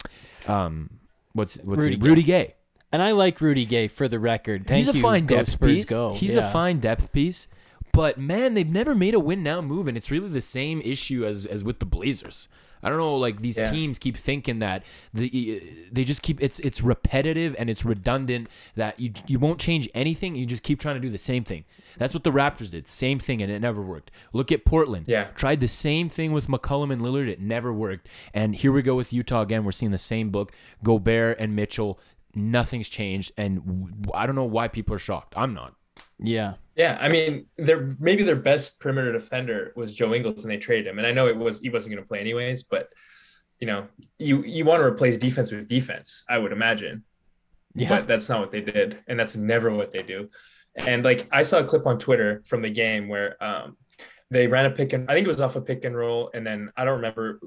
um, 0.47 0.89
what's 1.33 1.55
what's 1.57 1.83
Rudy 1.83 1.95
Rudy, 1.97 2.23
Gay. 2.23 2.43
Gay. 2.45 2.55
and 2.91 3.01
I 3.01 3.11
like 3.11 3.39
Rudy 3.39 3.65
Gay 3.65 3.87
for 3.87 4.07
the 4.07 4.19
record. 4.19 4.67
Thank 4.67 4.79
He's 4.85 4.89
a 4.89 4.97
you. 4.97 5.01
fine 5.01 5.25
Go 5.27 5.37
depth 5.37 5.51
Spurs 5.51 5.71
piece. 5.71 5.85
Go. 5.85 6.13
He's 6.15 6.33
Yeah. 6.35 6.49
a 6.49 6.51
fine 6.51 6.79
depth 6.79 7.11
piece, 7.13 7.47
But 7.93 8.17
man, 8.17 8.55
they've 8.55 8.67
never 8.67 8.95
made 8.95 9.13
a 9.13 9.19
win 9.19 9.43
now 9.43 9.61
move, 9.61 9.87
and 9.87 9.95
it's 9.95 10.09
really 10.11 10.27
the 10.29 10.41
same 10.41 10.81
issue 10.81 11.23
as 11.25 11.45
as 11.45 11.63
with 11.63 11.79
the 11.79 11.85
Blazers. 11.85 12.49
I 12.83 12.89
don't 12.89 12.97
know, 12.97 13.15
like 13.15 13.41
these 13.41 13.57
Yeah. 13.57 13.71
teams 13.71 13.97
keep 13.97 14.17
thinking 14.17 14.59
that 14.59 14.83
the 15.13 15.87
they 15.91 16.03
just 16.03 16.21
keep 16.21 16.41
it's 16.43 16.59
it's 16.59 16.81
repetitive 16.81 17.55
and 17.57 17.69
it's 17.69 17.85
redundant 17.85 18.49
that 18.75 18.99
you 18.99 19.11
you 19.27 19.39
won't 19.39 19.59
change 19.59 19.89
anything. 19.95 20.35
You 20.35 20.45
just 20.45 20.63
keep 20.63 20.79
trying 20.79 20.95
to 20.95 21.01
do 21.01 21.09
the 21.09 21.17
same 21.17 21.43
thing. 21.43 21.65
That's 21.97 22.13
what 22.13 22.23
the 22.23 22.31
Raptors 22.31 22.71
did, 22.71 22.87
same 22.87 23.19
thing, 23.19 23.41
and 23.41 23.51
it 23.51 23.59
never 23.59 23.81
worked. 23.81 24.11
Look 24.33 24.51
at 24.51 24.65
Portland. 24.65 25.05
Yeah. 25.07 25.25
tried 25.35 25.59
the 25.59 25.67
same 25.67 26.09
thing 26.09 26.31
with 26.33 26.47
McCollum 26.47 26.91
and 26.91 27.01
Lillard. 27.01 27.27
It 27.27 27.39
never 27.39 27.71
worked. 27.73 28.07
And 28.33 28.55
here 28.55 28.71
we 28.71 28.81
go 28.81 28.95
with 28.95 29.13
Utah 29.13 29.41
again. 29.41 29.63
We're 29.63 29.71
seeing 29.71 29.91
the 29.91 29.97
same 29.97 30.29
book. 30.29 30.51
Gobert 30.83 31.39
and 31.39 31.55
Mitchell. 31.55 31.99
Nothing's 32.35 32.89
changed, 32.89 33.31
and 33.37 34.09
I 34.13 34.25
don't 34.25 34.33
know 34.35 34.43
why 34.43 34.67
people 34.67 34.95
are 34.95 34.99
shocked. 34.99 35.35
I'm 35.37 35.53
not. 35.53 35.75
Yeah. 36.19 36.53
Yeah, 36.75 36.97
I 36.99 37.09
mean, 37.09 37.45
their 37.57 37.95
maybe 37.99 38.23
their 38.23 38.35
best 38.35 38.79
perimeter 38.79 39.11
defender 39.11 39.73
was 39.75 39.93
Joe 39.93 40.13
Ingles, 40.13 40.43
and 40.43 40.51
they 40.51 40.57
traded 40.57 40.87
him. 40.87 40.97
And 40.97 41.05
I 41.05 41.11
know 41.11 41.27
it 41.27 41.37
was 41.37 41.59
he 41.59 41.69
wasn't 41.69 41.93
going 41.93 42.03
to 42.03 42.07
play 42.07 42.19
anyways, 42.19 42.63
but 42.63 42.89
you 43.59 43.67
know, 43.67 43.87
you 44.17 44.43
you 44.43 44.65
want 44.65 44.79
to 44.79 44.85
replace 44.85 45.17
defense 45.17 45.51
with 45.51 45.67
defense, 45.67 46.23
I 46.27 46.39
would 46.39 46.51
imagine. 46.51 47.03
Yeah. 47.75 47.89
But 47.89 48.07
that's 48.07 48.27
not 48.27 48.39
what 48.39 48.51
they 48.51 48.61
did, 48.61 48.99
and 49.07 49.19
that's 49.19 49.35
never 49.35 49.71
what 49.71 49.91
they 49.91 50.01
do. 50.03 50.29
And 50.75 51.03
like 51.03 51.27
I 51.31 51.43
saw 51.43 51.59
a 51.59 51.63
clip 51.63 51.85
on 51.85 51.99
Twitter 51.99 52.41
from 52.45 52.63
the 52.63 52.69
game 52.69 53.07
where 53.07 53.41
um, 53.43 53.77
they 54.31 54.47
ran 54.47 54.65
a 54.65 54.71
pick 54.71 54.93
and 54.93 55.09
I 55.09 55.13
think 55.13 55.25
it 55.25 55.29
was 55.29 55.41
off 55.41 55.55
a 55.55 55.61
pick 55.61 55.85
and 55.85 55.95
roll, 55.95 56.31
and 56.33 56.45
then 56.45 56.71
I 56.75 56.85
don't 56.85 56.95
remember. 56.95 57.39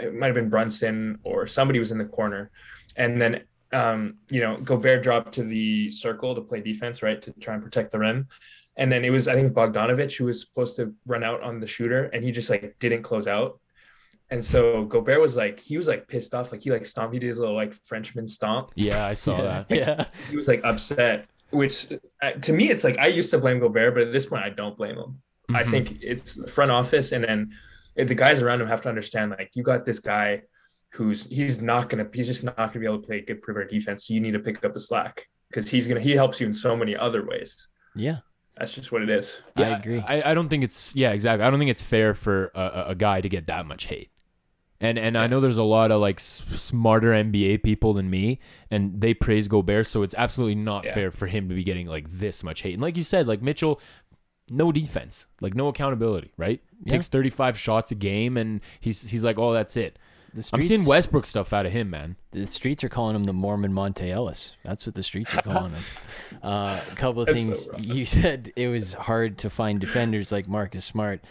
It 0.00 0.14
might 0.14 0.26
have 0.26 0.34
been 0.34 0.48
Brunson 0.48 1.18
or 1.22 1.46
somebody 1.46 1.78
was 1.78 1.92
in 1.92 1.98
the 1.98 2.06
corner, 2.06 2.50
and 2.96 3.20
then 3.20 3.42
um, 3.72 4.16
you 4.30 4.40
know 4.40 4.58
Gobert 4.58 5.02
dropped 5.02 5.32
to 5.34 5.42
the 5.42 5.90
circle 5.90 6.34
to 6.34 6.40
play 6.40 6.60
defense, 6.60 7.02
right, 7.02 7.20
to 7.22 7.32
try 7.40 7.54
and 7.54 7.62
protect 7.62 7.90
the 7.92 7.98
rim. 7.98 8.28
And 8.76 8.92
then 8.92 9.04
it 9.04 9.10
was 9.10 9.26
I 9.28 9.34
think 9.34 9.52
Bogdanovic 9.52 10.16
who 10.16 10.26
was 10.26 10.40
supposed 10.40 10.76
to 10.76 10.94
run 11.06 11.24
out 11.24 11.42
on 11.42 11.60
the 11.60 11.66
shooter, 11.66 12.04
and 12.12 12.22
he 12.24 12.30
just 12.30 12.50
like 12.50 12.76
didn't 12.78 13.02
close 13.02 13.26
out. 13.26 13.58
And 14.30 14.44
so 14.44 14.84
Gobert 14.84 15.20
was 15.20 15.36
like 15.36 15.60
he 15.60 15.76
was 15.76 15.86
like 15.88 16.08
pissed 16.08 16.34
off, 16.34 16.50
like 16.52 16.62
he 16.62 16.70
like 16.70 16.84
stomped, 16.86 17.14
he 17.14 17.20
did 17.20 17.28
his 17.28 17.38
little 17.38 17.54
like 17.54 17.74
Frenchman 17.84 18.26
stomp, 18.26 18.70
Yeah, 18.74 19.06
I 19.06 19.14
saw 19.14 19.40
that. 19.40 19.66
Yeah. 19.70 20.06
he 20.30 20.36
was 20.36 20.48
like 20.48 20.62
upset 20.64 21.26
which 21.50 21.86
uh, 22.22 22.32
to 22.32 22.52
me 22.52 22.70
it's 22.70 22.82
like 22.82 22.98
i 22.98 23.06
used 23.06 23.30
to 23.30 23.38
blame 23.38 23.60
gobert 23.60 23.94
but 23.94 24.02
at 24.02 24.12
this 24.12 24.26
point 24.26 24.42
i 24.42 24.50
don't 24.50 24.76
blame 24.76 24.96
him 24.96 25.22
i 25.54 25.62
Mhm. 25.62 25.70
think 25.70 25.98
it's 26.02 26.34
the 26.34 26.48
front 26.48 26.72
office 26.72 27.12
and 27.12 27.22
then 27.22 27.52
the 27.94 28.16
guys 28.16 28.42
around 28.42 28.60
him 28.60 28.66
have 28.66 28.80
to 28.80 28.88
understand 28.88 29.30
like 29.30 29.50
you 29.54 29.62
got 29.62 29.84
this 29.84 30.00
guy 30.00 30.42
who's 30.96 31.24
he's 31.26 31.60
not 31.60 31.88
gonna 31.90 32.06
he's 32.12 32.26
just 32.26 32.42
not 32.44 32.56
gonna 32.56 32.80
be 32.80 32.86
able 32.86 33.00
to 33.00 33.06
play 33.06 33.20
good 33.20 33.40
perimeter 33.42 33.68
defense 33.68 34.06
so 34.06 34.14
you 34.14 34.20
need 34.20 34.32
to 34.32 34.38
pick 34.38 34.64
up 34.64 34.72
the 34.72 34.80
slack 34.80 35.26
because 35.50 35.68
he's 35.70 35.86
gonna 35.86 36.00
he 36.00 36.12
helps 36.12 36.40
you 36.40 36.46
in 36.46 36.54
so 36.54 36.76
many 36.76 36.96
other 36.96 37.24
ways 37.26 37.68
Yeah. 37.94 38.18
that's 38.56 38.72
just 38.74 38.90
what 38.92 39.02
it 39.02 39.10
is 39.10 39.40
Yeah, 39.56 39.68
I 39.68 39.78
agree. 39.78 40.00
I, 40.00 40.30
I 40.30 40.34
don't 40.34 40.48
think 40.48 40.64
it's 40.64 40.94
yeah 40.94 41.12
exactly. 41.12 41.44
I 41.44 41.50
don't 41.50 41.58
think 41.60 41.70
it's 41.70 41.82
fair 41.82 42.14
for 42.14 42.50
a, 42.54 42.60
a- 42.60 42.84
a 42.90 42.94
guy 42.94 43.20
to 43.20 43.28
get 43.28 43.46
that 43.46 43.66
much 43.66 43.84
hate. 43.86 44.10
And 44.80 44.98
and 44.98 45.16
I 45.16 45.26
know 45.26 45.40
there's 45.40 45.56
a 45.58 45.62
lot 45.78 45.90
of 45.90 46.00
like 46.02 46.16
s- 46.18 46.42
smarter 46.56 47.08
NBA 47.12 47.62
people 47.62 47.94
than 47.94 48.10
me, 48.10 48.40
and 48.70 49.00
they 49.00 49.14
praise 49.14 49.48
Gobert, 49.48 49.86
so 49.86 50.02
it's 50.02 50.14
absolutely 50.18 50.54
not 50.56 50.84
Yeah. 50.84 50.94
fair 50.94 51.10
for 51.10 51.26
him 51.28 51.48
to 51.48 51.54
be 51.54 51.64
getting 51.64 51.86
like 51.86 52.06
this 52.10 52.44
much 52.44 52.60
hate. 52.62 52.74
And 52.74 52.82
like 52.82 52.94
you 52.96 53.02
said, 53.02 53.26
like 53.26 53.40
Mitchell, 53.40 53.80
no 54.50 54.70
defense, 54.72 55.28
like 55.40 55.54
no 55.54 55.68
accountability, 55.68 56.32
right? 56.36 56.60
Yeah. 56.84 56.92
Takes 56.92 57.06
35 57.06 57.58
shots 57.58 57.90
a 57.90 57.94
game, 57.94 58.36
and 58.36 58.60
he's 58.80 59.08
he's 59.10 59.24
like, 59.24 59.38
oh, 59.38 59.54
that's 59.54 59.78
it. 59.78 59.98
The 60.36 60.48
I'm 60.52 60.62
seeing 60.62 60.84
Westbrook 60.84 61.26
stuff 61.26 61.52
out 61.52 61.66
of 61.66 61.72
him, 61.72 61.90
man. 61.90 62.16
The 62.32 62.46
streets 62.46 62.84
are 62.84 62.88
calling 62.88 63.16
him 63.16 63.24
the 63.24 63.32
Mormon 63.32 63.72
Monta 63.72 64.08
Ellis. 64.08 64.54
That's 64.64 64.86
what 64.86 64.94
the 64.94 65.02
streets 65.02 65.34
are 65.34 65.42
calling 65.42 65.72
him. 65.72 65.82
Uh, 66.42 66.78
a 66.92 66.94
couple 66.94 67.22
of 67.22 67.26
That's 67.26 67.38
things. 67.42 67.64
so 67.64 67.76
you 67.80 68.04
said 68.04 68.52
it 68.54 68.68
was 68.68 68.92
hard 68.92 69.38
to 69.38 69.50
find 69.50 69.80
defenders 69.80 70.30
like 70.30 70.46
Marcus 70.46 70.84
Smart. 70.84 71.22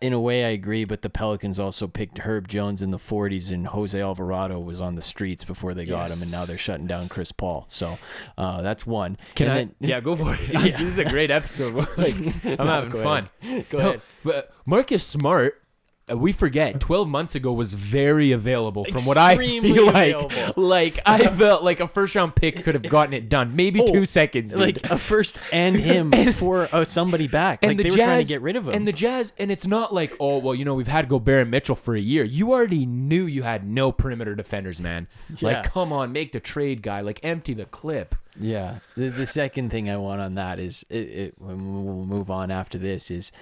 In 0.00 0.12
a 0.12 0.20
way, 0.20 0.44
I 0.44 0.48
agree, 0.50 0.84
but 0.84 1.02
the 1.02 1.10
Pelicans 1.10 1.58
also 1.58 1.86
picked 1.88 2.18
Herb 2.18 2.46
Jones 2.48 2.80
in 2.80 2.90
the 2.90 2.96
40s, 2.96 3.50
and 3.52 3.66
Jose 3.66 4.00
Alvarado 4.00 4.58
was 4.60 4.80
on 4.80 4.94
the 4.94 5.02
streets 5.02 5.44
before 5.44 5.74
they 5.74 5.84
got 5.84 6.10
him, 6.10 6.22
and 6.22 6.30
now 6.30 6.44
they're 6.44 6.56
shutting 6.56 6.86
down 6.86 7.08
Chris 7.08 7.32
Paul. 7.32 7.64
So 7.68 7.98
uh, 8.38 8.62
that's 8.62 8.86
one. 8.86 9.18
Can 9.34 9.48
And 9.48 9.52
I? 9.52 9.56
then- 9.58 9.74
yeah, 9.80 10.00
go 10.00 10.14
for 10.16 10.32
it. 10.34 10.40
Yeah. 10.48 10.60
this 10.62 10.80
is 10.80 10.98
a 10.98 11.04
great 11.04 11.30
episode. 11.30 11.74
like 11.98 12.14
I'm 12.58 12.66
having 12.68 12.90
go 12.90 13.02
fun. 13.02 13.28
ahead. 13.42 13.68
Go 13.68 13.78
No, 13.78 13.88
ahead. 13.88 14.02
But 14.24 14.52
Marcus 14.64 15.04
Smart, 15.06 15.54
uh, 15.54 15.63
we 16.12 16.32
forget, 16.32 16.80
12 16.80 17.08
months 17.08 17.34
ago 17.34 17.52
was 17.52 17.72
very 17.72 18.32
available. 18.32 18.84
From 18.84 19.06
what 19.06 19.16
I 19.16 19.32
Extremely 19.34 19.72
feel 19.74 19.86
like, 19.86 20.14
available. 20.14 20.62
like 20.62 21.00
I 21.06 21.28
felt 21.34 21.62
like 21.62 21.80
a 21.80 21.88
first 21.88 22.14
round 22.14 22.34
pick 22.36 22.62
could 22.62 22.74
have 22.74 22.82
gotten 22.88 23.14
it 23.14 23.28
done. 23.30 23.56
Maybe 23.56 23.80
Oh, 23.80 23.86
two 23.86 24.04
seconds. 24.04 24.52
dude. 24.52 24.60
Like 24.60 24.84
a 24.90 24.98
first 24.98 25.38
and 25.52 25.76
him 25.76 26.10
before 26.10 26.68
uh, 26.72 26.84
somebody 26.84 27.26
back. 27.26 27.64
Like 27.64 27.78
they 27.78 27.84
were 27.88 27.96
trying 27.96 28.22
to 28.22 28.28
get 28.28 28.42
rid 28.42 28.56
of 28.56 28.68
him. 28.68 28.74
And 28.74 28.86
the 28.86 28.92
Jazz, 28.92 29.32
and 29.38 29.50
it's 29.50 29.66
not 29.66 29.94
like, 29.94 30.14
oh, 30.20 30.38
well, 30.38 30.54
you 30.54 30.64
know, 30.66 30.74
we've 30.74 30.88
had 30.88 31.08
Gobert 31.08 31.42
and 31.42 31.50
Mitchell 31.50 31.74
for 31.74 31.94
a 31.94 32.00
year. 32.00 32.22
You 32.24 32.52
already 32.52 32.84
knew 32.84 33.24
you 33.24 33.42
had 33.42 33.66
no 33.66 33.90
perimeter 33.90 34.34
defenders, 34.34 34.80
man. 34.82 35.08
Yeah. 35.38 35.48
Like, 35.48 35.64
come 35.72 35.92
on, 35.92 36.12
make 36.12 36.32
the 36.32 36.40
trade, 36.40 36.82
guy. 36.82 37.00
Like, 37.00 37.20
empty 37.22 37.54
the 37.54 37.64
clip. 37.64 38.14
Yeah. 38.38 38.80
The, 38.96 39.08
the 39.08 39.26
second 39.26 39.70
thing 39.70 39.88
I 39.88 39.96
want 39.96 40.20
on 40.20 40.34
that 40.34 40.58
is 40.58 40.84
it, 40.90 40.96
it, 40.96 41.34
when 41.38 41.84
we'll 41.86 42.04
move 42.04 42.30
on 42.30 42.50
after 42.50 42.76
this 42.78 43.10
is 43.10 43.32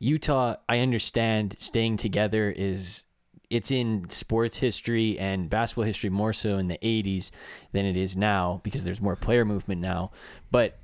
Utah. 0.00 0.56
I 0.68 0.80
understand 0.80 1.54
staying 1.58 1.98
together 1.98 2.50
is 2.50 3.04
it's 3.50 3.70
in 3.70 4.08
sports 4.08 4.56
history 4.56 5.18
and 5.18 5.50
basketball 5.50 5.84
history 5.84 6.10
more 6.10 6.32
so 6.32 6.56
in 6.56 6.68
the 6.68 6.78
80s 6.82 7.30
than 7.72 7.84
it 7.84 7.96
is 7.96 8.16
now 8.16 8.60
because 8.64 8.84
there's 8.84 9.00
more 9.00 9.16
player 9.16 9.44
movement 9.44 9.80
now. 9.80 10.10
But 10.50 10.78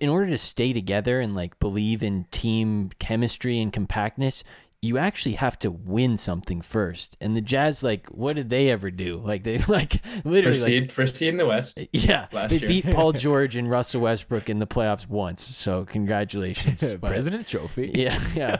in 0.00 0.08
order 0.08 0.26
to 0.30 0.38
stay 0.38 0.72
together 0.72 1.20
and 1.20 1.34
like 1.34 1.58
believe 1.58 2.02
in 2.02 2.26
team 2.30 2.90
chemistry 2.98 3.60
and 3.60 3.72
compactness, 3.72 4.44
you 4.80 4.96
actually 4.96 5.32
have 5.34 5.58
to 5.58 5.72
win 5.72 6.16
something 6.16 6.60
first. 6.60 7.16
And 7.20 7.36
the 7.36 7.40
Jazz, 7.40 7.82
like, 7.82 8.06
what 8.08 8.36
did 8.36 8.48
they 8.48 8.70
ever 8.70 8.90
do? 8.92 9.18
Like 9.28 9.42
they 9.42 9.58
like 9.58 10.00
literally 10.24 10.54
first 10.58 10.62
like 10.62 10.68
seed 10.70 10.92
first 10.92 11.16
seed 11.16 11.28
in 11.30 11.36
the 11.36 11.46
west 11.46 11.80
yeah, 11.92 12.26
last 12.32 12.50
they 12.50 12.58
year. 12.58 12.68
beat 12.68 12.84
Paul 12.94 13.12
George 13.24 13.56
and 13.56 13.68
Russell 13.68 14.00
Westbrook 14.02 14.48
in 14.48 14.60
the 14.60 14.66
playoffs 14.68 15.08
once. 15.08 15.42
So 15.56 15.84
congratulations, 15.84 16.80
But- 16.94 17.08
President's 17.10 17.50
Trophy. 17.50 17.90
Yeah, 17.94 18.18
yeah. 18.34 18.56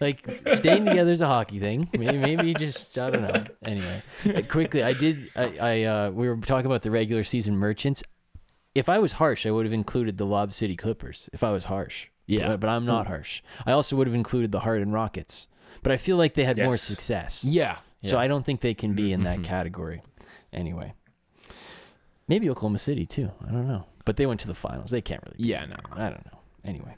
Like 0.00 0.26
staying 0.48 0.86
together 0.86 1.12
is 1.12 1.20
a 1.20 1.26
hockey 1.28 1.58
thing. 1.60 1.88
Maybe, 1.96 2.18
maybe 2.18 2.54
just 2.54 2.98
I 2.98 3.10
don't 3.10 3.22
know. 3.22 3.44
Anyway, 3.64 4.02
uh, 4.26 4.42
quickly, 4.48 4.82
I 4.82 4.92
did. 4.92 5.30
I, 5.36 5.56
I 5.60 5.82
uh, 5.84 6.10
we 6.10 6.28
were 6.28 6.36
talking 6.38 6.66
about 6.66 6.82
the 6.82 6.90
regular 6.90 7.22
season 7.24 7.56
merchants. 7.56 8.02
If 8.74 8.88
I 8.88 8.98
was 8.98 9.12
harsh, 9.12 9.46
I 9.46 9.50
would 9.50 9.66
have 9.66 9.72
included 9.72 10.18
the 10.18 10.26
Lob 10.26 10.52
City 10.52 10.76
Clippers. 10.76 11.28
If 11.32 11.42
I 11.42 11.50
was 11.50 11.64
harsh, 11.64 12.06
Yeah. 12.26 12.48
but, 12.48 12.60
but 12.60 12.70
I'm 12.70 12.84
not 12.86 13.06
harsh. 13.08 13.42
I 13.66 13.72
also 13.72 13.96
would 13.96 14.06
have 14.06 14.14
included 14.14 14.52
the 14.52 14.60
Harden 14.60 14.92
Rockets. 14.92 15.46
But 15.82 15.92
I 15.92 15.96
feel 15.96 16.16
like 16.16 16.34
they 16.34 16.44
had 16.44 16.58
more 16.58 16.76
success. 16.76 17.42
Yeah. 17.44 17.78
So. 18.04 18.18
I 18.18 18.28
don't 18.28 18.44
think 18.46 18.60
they 18.60 18.74
can 18.74 18.94
be 18.94 19.12
in 19.12 19.20
Mm-hmm. 19.20 19.42
that 19.42 19.48
category. 19.48 20.02
Anyway, 20.52 20.94
maybe 22.28 22.48
Oklahoma 22.48 22.78
City 22.78 23.06
too. 23.06 23.30
I 23.46 23.50
don't 23.52 23.68
know, 23.68 23.86
but 24.04 24.16
they 24.16 24.26
went 24.26 24.40
to 24.40 24.46
the 24.46 24.54
finals. 24.54 24.90
They 24.90 25.00
can't 25.02 25.22
really. 25.24 25.36
Yeah, 25.48 25.66
no. 25.66 25.76
I 25.92 26.08
don't 26.08 26.24
know. 26.26 26.38
Anyway, 26.64 26.96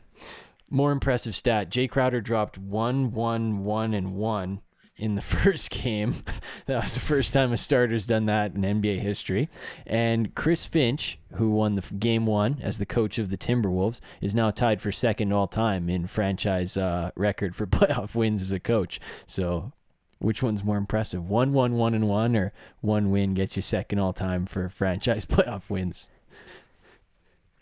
more 0.70 0.92
impressive 0.92 1.34
stat: 1.34 1.70
Jay 1.70 1.86
Crowder 1.88 2.20
dropped 2.20 2.56
one, 2.58 3.12
one, 3.12 3.64
one, 3.64 3.94
and 3.94 4.12
one 4.12 4.60
in 5.02 5.16
the 5.16 5.20
first 5.36 5.70
game. 5.70 6.22
that 6.66 6.84
was 6.84 6.94
the 6.94 7.00
first 7.00 7.32
time 7.32 7.52
a 7.52 7.56
starter's 7.56 8.06
done 8.06 8.26
that 8.26 8.54
in 8.54 8.62
NBA 8.62 9.00
history. 9.00 9.50
And 9.86 10.34
Chris 10.34 10.64
Finch, 10.64 11.18
who 11.34 11.50
won 11.50 11.74
the 11.74 11.94
game 11.94 12.24
one 12.24 12.58
as 12.62 12.78
the 12.78 12.86
coach 12.86 13.18
of 13.18 13.28
the 13.28 13.36
Timberwolves, 13.36 14.00
is 14.20 14.34
now 14.34 14.50
tied 14.50 14.80
for 14.80 14.92
second 14.92 15.32
all 15.32 15.48
time 15.48 15.88
in 15.88 16.06
franchise 16.06 16.76
uh, 16.76 17.10
record 17.16 17.56
for 17.56 17.66
playoff 17.78 18.14
wins 18.14 18.42
as 18.42 18.52
a 18.52 18.60
coach. 18.60 19.00
So 19.26 19.72
which 20.20 20.42
one's 20.42 20.62
more 20.62 20.76
impressive? 20.76 21.28
One, 21.28 21.52
one, 21.52 21.74
one, 21.74 21.94
and 21.94 22.08
one, 22.08 22.36
or 22.36 22.52
one 22.80 23.10
win 23.10 23.34
gets 23.34 23.56
you 23.56 23.62
second 23.62 23.98
all 23.98 24.12
time 24.12 24.46
for 24.46 24.68
franchise 24.70 25.26
playoff 25.26 25.68
wins? 25.68 26.10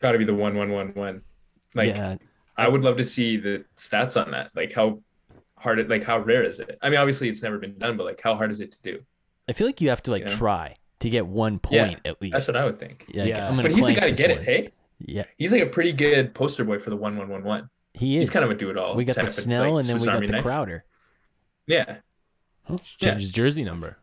got 0.01 0.13
to 0.13 0.19
be 0.19 0.25
the 0.25 0.35
one 0.35 0.57
one 0.57 0.71
one 0.71 0.89
one 0.95 1.21
like 1.75 1.95
yeah, 1.95 2.17
I 2.57 2.69
would 2.69 2.83
love 2.83 2.97
to 2.97 3.05
see 3.05 3.37
the 3.37 3.65
stats 3.77 4.23
on 4.23 4.31
that. 4.33 4.51
Like 4.55 4.73
how 4.73 5.01
hard 5.61 5.79
it, 5.79 5.89
like 5.89 6.03
how 6.05 6.19
rare 6.19 6.43
is 6.45 6.59
it? 6.61 6.79
I 6.83 6.91
mean, 6.91 6.99
obviously 6.99 7.29
it's 7.29 7.43
never 7.43 7.59
been 7.59 7.79
done, 7.79 7.97
but 7.97 8.05
like 8.07 8.21
how 8.21 8.35
hard 8.35 8.51
is 8.51 8.61
it 8.61 8.73
to 8.73 8.83
do? 8.83 9.01
I 9.49 9.53
feel 9.53 9.67
like 9.67 9.81
you 9.81 9.89
have 9.91 10.03
to 10.05 10.11
like 10.11 10.23
Yeah. 10.23 10.29
try 10.37 10.77
to 11.01 11.11
get 11.11 11.27
one 11.27 11.61
Yeah, 11.71 11.87
point 11.89 12.01
at 12.05 12.21
least. 12.21 12.33
That's 12.33 12.49
what 12.49 12.57
I 12.57 12.65
would 12.65 12.79
think. 12.79 13.07
yeah, 13.09 13.23
like, 13.23 13.29
Yeah. 13.31 13.49
I'm 13.49 13.57
But 13.57 13.71
he's 13.73 13.87
the 13.87 13.95
guy 13.95 14.11
to 14.11 14.17
get 14.17 14.31
one. 14.31 14.39
it. 14.39 14.45
Hey, 14.45 14.71
Yeah, 14.99 15.25
he's 15.39 15.53
like 15.53 15.63
a 15.63 15.67
pretty 15.67 15.93
good 15.93 16.35
poster 16.35 16.65
boy 16.65 16.79
for 16.79 16.91
the 16.91 16.97
one 16.97 17.17
one 17.17 17.29
one 17.29 17.43
one. 17.45 17.71
he 17.95 18.17
is. 18.17 18.23
He's 18.23 18.31
kind 18.31 18.45
of 18.45 18.51
a 18.51 18.55
do 18.55 18.71
it 18.71 18.77
all. 18.77 18.95
we 18.97 19.05
got 19.05 19.17
the 19.17 19.27
Snell 19.29 19.79
and 19.79 19.89
then 19.89 19.99
we 19.99 20.05
got 20.07 20.21
the 20.27 20.43
Crowder. 20.43 20.85
Yeah, 21.67 21.97
Change 22.99 23.21
his 23.21 23.31
jersey 23.33 23.65
number. 23.65 23.99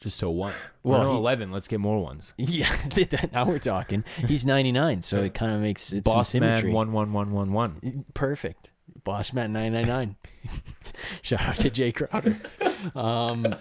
Just 0.00 0.20
to 0.20 0.30
one. 0.30 0.54
Well, 0.84 1.00
Well, 1.00 1.10
he- 1.12 1.16
11. 1.18 1.50
Let's 1.50 1.66
get 1.66 1.80
more 1.80 2.00
ones. 2.00 2.34
Yeah, 2.38 2.72
now 3.32 3.46
we're 3.46 3.58
talking. 3.58 4.04
He's 4.28 4.44
99, 4.44 5.02
so 5.02 5.22
it 5.22 5.34
kind 5.34 5.52
of 5.52 5.60
makes 5.60 5.92
it's 5.92 6.04
Boss 6.04 6.28
some 6.30 6.40
man 6.40 6.58
symmetry. 6.58 6.72
one 6.72 6.92
one 6.92 7.12
one 7.12 7.32
one 7.32 7.52
one. 7.52 8.04
Perfect. 8.14 8.68
Boss 9.04 9.32
man 9.32 9.52
999. 9.52 10.16
Shout 11.22 11.40
out 11.40 11.56
to 11.56 11.70
Jay 11.70 11.92
Crowder. 11.92 12.38
Um, 12.94 13.54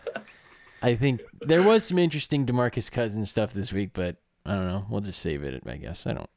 I 0.82 0.96
think 0.96 1.22
there 1.42 1.64
was 1.64 1.84
some 1.84 1.98
interesting 2.00 2.46
Demarcus 2.46 2.92
Cousins 2.92 3.30
stuff 3.30 3.54
this 3.54 3.72
week, 3.72 3.92
but 3.94 4.18
I 4.46 4.56
don't 4.56 4.68
know. 4.68 4.86
We'll 4.90 5.02
just 5.02 5.20
save 5.22 5.44
it. 5.44 5.62
I 5.66 5.78
guess 5.78 6.08
I 6.08 6.14
don't. 6.14 6.30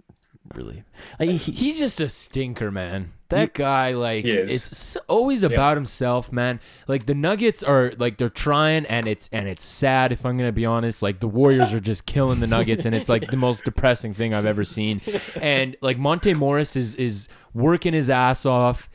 really. 0.55 0.82
I, 1.18 1.24
he, 1.26 1.52
He's 1.52 1.78
just 1.78 2.00
a 2.00 2.09
stinker, 2.09 2.70
man. 2.70 3.12
That 3.30 3.55
guy, 3.55 3.92
like, 3.92 4.24
it's 4.26 4.96
always 5.09 5.42
about 5.42 5.76
himself, 5.76 6.30
man. 6.32 6.61
Like 6.86 7.07
the 7.07 7.14
Nuggets 7.14 7.62
are 7.64 7.92
like 7.98 8.16
they're 8.18 8.28
trying, 8.28 8.86
and 8.86 9.09
it's 9.09 9.28
and 9.32 9.48
it's 9.48 9.64
sad 9.64 10.12
if 10.12 10.24
I'm 10.24 10.36
gonna 10.36 10.52
be 10.52 10.66
honest. 10.66 11.02
Like 11.02 11.18
the 11.18 11.26
Warriors 11.26 11.72
are 11.74 11.80
just 11.80 12.07
killing 12.07 12.38
the 12.40 12.46
Nuggets, 12.46 12.84
and 12.84 12.94
it's 12.94 13.09
like 13.09 13.30
the 13.30 13.36
most 13.36 13.64
depressing 13.64 14.14
thing 14.14 14.34
I've 14.34 14.46
ever 14.46 14.62
seen. 14.64 15.00
And 15.34 15.76
like 15.80 15.98
Monte 15.98 16.34
Morris 16.34 16.76
is 16.76 16.94
is 16.94 17.28
working 17.55 17.92
his 17.92 18.09
ass 18.09 18.46
off. 18.46 18.88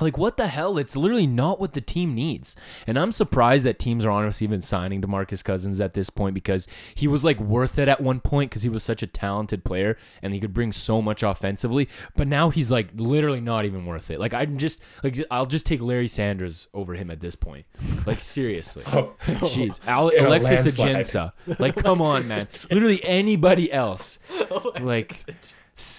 Like 0.00 0.16
what 0.18 0.36
the 0.36 0.46
hell? 0.48 0.78
It's 0.78 0.96
literally 0.96 1.26
not 1.26 1.60
what 1.60 1.74
the 1.74 1.80
team 1.80 2.14
needs. 2.14 2.56
And 2.86 2.98
I'm 2.98 3.12
surprised 3.12 3.64
that 3.66 3.78
teams 3.78 4.04
are 4.04 4.10
honestly 4.10 4.46
even 4.46 4.60
signing 4.60 5.00
DeMarcus 5.02 5.44
Cousins 5.44 5.80
at 5.80 5.92
this 5.92 6.10
point 6.10 6.34
because 6.34 6.66
he 6.94 7.06
was 7.06 7.24
like 7.24 7.38
worth 7.38 7.78
it 7.78 7.88
at 7.88 8.00
one 8.00 8.20
point 8.20 8.50
because 8.50 8.62
he 8.62 8.68
was 8.68 8.82
such 8.82 9.02
a 9.02 9.06
talented 9.06 9.64
player 9.64 9.96
and 10.22 10.32
he 10.34 10.40
could 10.40 10.54
bring 10.54 10.72
so 10.72 11.02
much 11.02 11.22
offensively. 11.22 11.88
But 12.16 12.26
now 12.26 12.48
he's 12.50 12.70
like 12.70 12.88
literally 12.96 13.40
not 13.40 13.64
even 13.64 13.84
worth 13.86 14.10
it. 14.10 14.18
Like 14.18 14.34
I'm 14.34 14.56
just 14.58 14.80
like 15.04 15.16
I'll 15.30 15.46
just 15.46 15.66
take 15.66 15.80
Larry 15.80 16.08
Sanders 16.08 16.68
over 16.74 16.94
him 16.94 17.10
at 17.10 17.20
this 17.20 17.36
point. 17.36 17.66
Like 18.06 18.20
seriously. 18.20 18.84
Oh, 18.92 19.14
Jeez, 19.26 19.80
Al- 19.86 20.10
Alexis. 20.16 20.76
Ajinça. 20.76 21.32
Like, 21.58 21.76
come 21.82 22.02
on, 22.02 22.26
man. 22.28 22.46
Literally 22.70 23.02
anybody 23.04 23.72
else. 23.72 24.18
Like, 24.80 25.14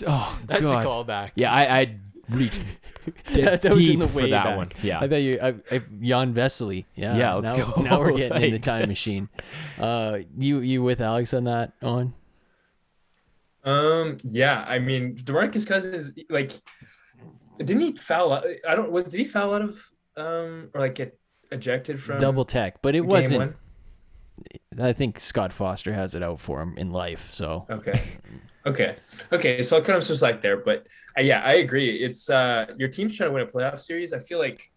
oh 0.07 0.39
that's 0.45 0.61
god. 0.61 0.85
a 0.85 0.87
callback. 0.87 1.31
Yeah, 1.35 1.51
I 1.51 1.79
I 1.79 1.95
reached 2.29 2.59
that, 3.33 3.61
that 3.61 3.71
was 3.75 3.79
deep 3.79 3.93
in 3.95 3.99
the 3.99 4.07
for 4.07 4.17
way 4.19 4.29
that 4.31 4.43
back. 4.45 4.57
one. 4.57 4.69
Yeah. 4.81 4.99
I 5.01 5.07
thought 5.07 5.15
you, 5.17 5.37
I, 5.41 5.47
I, 5.71 5.81
Jan 6.01 6.33
Vesely. 6.33 6.85
Yeah, 6.95 7.17
Yeah, 7.17 7.33
let's 7.35 7.51
now, 7.57 7.71
go. 7.71 7.81
Now 7.81 7.99
we're 7.99 8.13
getting 8.17 8.41
in 8.43 8.51
the 8.51 8.59
time 8.71 8.87
machine. 8.87 9.29
Uh, 9.77 10.19
you, 10.37 10.59
you 10.59 10.81
with 10.83 11.01
Alex 11.01 11.33
on 11.33 11.43
that 11.45 11.73
on? 11.81 12.13
Um, 13.65 14.17
yeah, 14.23 14.65
I 14.67 14.79
mean, 14.79 15.15
Demarcus 15.15 15.65
Cousins, 15.65 16.11
like, 16.29 16.51
didn't 17.59 17.79
he 17.81 17.93
foul? 17.95 18.33
out- 18.33 18.45
I 18.67 18.75
don't. 18.75 18.91
Was 18.91 19.05
did 19.05 19.17
he 19.19 19.23
foul 19.25 19.53
out 19.53 19.61
of 19.61 19.89
um 20.17 20.69
or 20.73 20.81
like 20.81 20.95
get 20.95 21.17
ejected 21.51 22.01
from 22.01 22.17
Double 22.17 22.45
tech, 22.45 22.81
but 22.81 22.93
it 22.95 23.01
wasn't. 23.05 23.37
one? 23.37 23.55
I 24.81 24.91
think 24.91 25.19
Scott 25.19 25.53
Foster 25.53 25.93
has 25.93 26.13
it 26.15 26.23
out 26.23 26.39
for 26.39 26.61
him 26.61 26.73
in 26.77 26.91
life. 26.91 27.31
So 27.31 27.65
Okay. 27.69 28.01
Okay. 28.65 28.95
Okay. 29.31 29.61
So 29.63 29.77
I 29.77 29.81
kind 29.81 29.97
of 29.97 30.05
just 30.05 30.21
like 30.21 30.41
there, 30.41 30.57
but 30.57 30.87
uh, 31.17 31.21
yeah, 31.21 31.41
I 31.45 31.55
agree. 31.55 31.89
It's 31.95 32.29
uh 32.29 32.67
your 32.77 32.89
team's 32.89 33.15
trying 33.17 33.29
to 33.29 33.33
win 33.33 33.43
a 33.43 33.47
playoff 33.47 33.79
series. 33.79 34.13
I 34.13 34.19
feel 34.19 34.39
like 34.39 34.71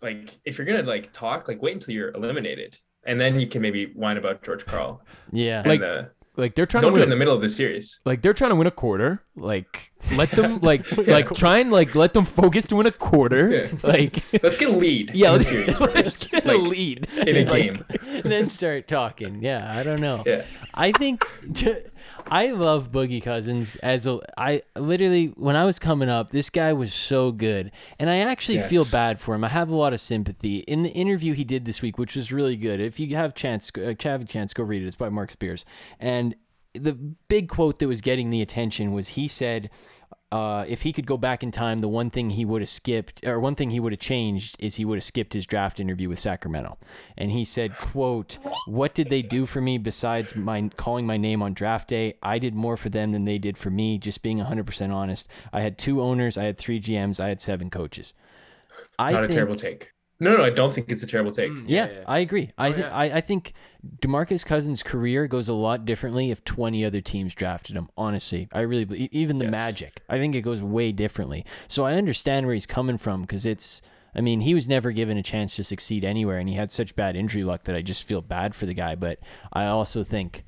like 0.00 0.36
if 0.44 0.58
you're 0.58 0.66
gonna 0.66 0.82
like 0.82 1.12
talk, 1.12 1.48
like 1.48 1.62
wait 1.62 1.74
until 1.74 1.94
you're 1.94 2.10
eliminated. 2.10 2.78
And 3.04 3.20
then 3.20 3.38
you 3.40 3.46
can 3.48 3.62
maybe 3.62 3.86
whine 3.94 4.16
about 4.16 4.42
George 4.44 4.64
Karl. 4.64 5.04
yeah, 5.32 5.62
Like, 5.66 5.80
the, 5.80 6.12
like 6.36 6.54
they're 6.54 6.66
trying 6.66 6.82
don't 6.82 6.92
to 6.92 6.96
do 6.98 7.02
it 7.02 7.06
win 7.06 7.08
in 7.08 7.10
the 7.10 7.16
middle 7.16 7.34
of 7.34 7.42
the 7.42 7.48
series. 7.48 7.98
like 8.04 8.22
they're 8.22 8.32
trying 8.32 8.50
to 8.50 8.56
win 8.56 8.68
a 8.68 8.70
quarter. 8.70 9.24
Like 9.34 9.91
let 10.16 10.30
them 10.32 10.58
like 10.62 10.90
like 11.06 11.32
try 11.34 11.58
and 11.58 11.70
like 11.70 11.94
let 11.94 12.12
them 12.14 12.24
focus 12.24 12.66
to 12.68 12.76
win 12.76 12.86
a 12.86 12.92
quarter. 12.92 13.48
Yeah. 13.50 13.68
Like 13.82 14.22
Let's 14.42 14.56
get 14.58 14.68
a 14.70 14.76
lead. 14.76 15.12
yeah, 15.14 15.30
let's, 15.32 15.46
series 15.48 15.78
let's 15.80 16.16
get 16.26 16.46
a 16.46 16.56
lead 16.56 17.06
in 17.26 17.36
a 17.36 17.50
Like, 17.50 17.88
game. 17.90 18.22
then 18.24 18.48
start 18.48 18.88
talking. 18.88 19.42
Yeah, 19.42 19.70
I 19.78 19.82
don't 19.82 20.00
know. 20.00 20.22
Yeah. 20.26 20.44
I 20.74 20.92
think 20.92 21.24
I 22.28 22.50
love 22.50 22.90
Boogie 22.90 23.22
Cousins 23.22 23.76
as 23.76 24.06
a 24.06 24.20
I 24.36 24.62
literally 24.76 25.26
when 25.36 25.56
I 25.56 25.64
was 25.64 25.78
coming 25.78 26.08
up, 26.08 26.30
this 26.30 26.50
guy 26.50 26.72
was 26.72 26.92
so 26.94 27.32
good, 27.32 27.70
and 27.98 28.08
I 28.08 28.18
actually 28.18 28.60
feel 28.60 28.84
bad 28.84 29.20
for 29.20 29.34
him. 29.34 29.44
I 29.44 29.48
have 29.48 29.68
a 29.70 29.76
lot 29.76 29.92
of 29.92 30.00
sympathy 30.00 30.58
in 30.60 30.82
the 30.82 30.90
interview 30.90 31.34
he 31.34 31.44
did 31.44 31.64
this 31.64 31.82
week, 31.82 31.98
which 31.98 32.16
was 32.16 32.32
really 32.32 32.56
good. 32.56 32.80
If 32.80 32.98
you 33.00 33.14
have 33.16 33.34
chance, 33.34 33.70
uh, 33.76 33.94
have 34.02 34.22
a 34.22 34.24
chance, 34.24 34.52
go 34.54 34.62
read 34.62 34.82
it. 34.82 34.86
It's 34.86 34.96
by 34.96 35.08
Mark 35.08 35.30
Spears, 35.30 35.64
and 36.00 36.34
the 36.74 36.92
big 36.94 37.48
quote 37.48 37.78
that 37.80 37.88
was 37.88 38.00
getting 38.00 38.30
the 38.30 38.40
attention 38.42 38.92
was 38.92 39.08
he 39.08 39.28
said. 39.28 39.70
Uh, 40.30 40.64
if 40.66 40.82
he 40.82 40.92
could 40.92 41.06
go 41.06 41.18
back 41.18 41.42
in 41.42 41.50
time, 41.50 41.80
the 41.80 41.88
one 41.88 42.08
thing 42.08 42.30
he 42.30 42.44
would 42.44 42.62
have 42.62 42.68
skipped, 42.68 43.24
or 43.26 43.38
one 43.38 43.54
thing 43.54 43.70
he 43.70 43.80
would 43.80 43.92
have 43.92 44.00
changed, 44.00 44.56
is 44.58 44.76
he 44.76 44.84
would 44.84 44.96
have 44.96 45.04
skipped 45.04 45.34
his 45.34 45.44
draft 45.46 45.78
interview 45.78 46.08
with 46.08 46.18
Sacramento. 46.18 46.78
And 47.18 47.30
he 47.30 47.44
said, 47.44 47.76
"quote 47.76 48.38
What 48.66 48.94
did 48.94 49.10
they 49.10 49.20
do 49.20 49.44
for 49.44 49.60
me 49.60 49.76
besides 49.76 50.34
my 50.34 50.70
calling 50.76 51.06
my 51.06 51.18
name 51.18 51.42
on 51.42 51.52
draft 51.52 51.88
day? 51.88 52.14
I 52.22 52.38
did 52.38 52.54
more 52.54 52.76
for 52.76 52.88
them 52.88 53.12
than 53.12 53.24
they 53.26 53.38
did 53.38 53.58
for 53.58 53.70
me. 53.70 53.98
Just 53.98 54.22
being 54.22 54.38
100% 54.38 54.90
honest. 54.90 55.28
I 55.52 55.60
had 55.60 55.76
two 55.76 56.00
owners, 56.00 56.38
I 56.38 56.44
had 56.44 56.56
three 56.56 56.80
GMs, 56.80 57.20
I 57.20 57.28
had 57.28 57.40
seven 57.40 57.68
coaches. 57.68 58.14
I 58.98 59.12
Not 59.12 59.24
a 59.24 59.26
think, 59.26 59.36
terrible 59.36 59.56
take. 59.56 59.91
No, 60.22 60.36
no, 60.36 60.44
I 60.44 60.50
don't 60.50 60.72
think 60.72 60.90
it's 60.92 61.02
a 61.02 61.06
terrible 61.06 61.32
take. 61.32 61.50
Mm, 61.50 61.64
yeah, 61.66 62.04
I 62.06 62.18
agree. 62.20 62.52
I, 62.56 62.68
Oh, 62.72 62.76
yeah. 62.76 62.94
I 62.94 63.04
I 63.16 63.20
think 63.20 63.52
Demarcus 64.00 64.44
Cousins' 64.46 64.82
career 64.82 65.26
goes 65.26 65.48
a 65.48 65.52
lot 65.52 65.84
differently 65.84 66.30
if 66.30 66.44
20 66.44 66.84
other 66.84 67.00
teams 67.00 67.34
drafted 67.34 67.74
him. 67.76 67.88
Honestly, 67.96 68.48
I 68.52 68.60
really 68.60 68.84
believe 68.84 69.08
even 69.12 69.38
the 69.38 69.46
Yes. 69.46 69.52
Magic. 69.52 70.00
I 70.08 70.18
think 70.18 70.34
it 70.34 70.42
goes 70.42 70.62
way 70.62 70.92
differently. 70.92 71.44
So 71.66 71.84
I 71.84 71.94
understand 71.94 72.46
where 72.46 72.54
he's 72.54 72.66
coming 72.66 72.98
from 72.98 73.22
because 73.22 73.44
it's. 73.46 73.82
I 74.14 74.20
mean, 74.20 74.42
he 74.42 74.52
was 74.54 74.68
never 74.68 74.92
given 74.92 75.16
a 75.16 75.22
chance 75.22 75.56
to 75.56 75.64
succeed 75.64 76.04
anywhere, 76.04 76.38
and 76.38 76.46
he 76.48 76.54
had 76.54 76.70
such 76.70 76.94
bad 76.94 77.16
injury 77.16 77.44
luck 77.44 77.64
that 77.64 77.74
I 77.74 77.80
just 77.80 78.04
feel 78.04 78.20
bad 78.20 78.54
for 78.54 78.66
the 78.66 78.74
guy. 78.74 78.94
But 78.94 79.18
I 79.54 79.64
also 79.64 80.04
think, 80.04 80.44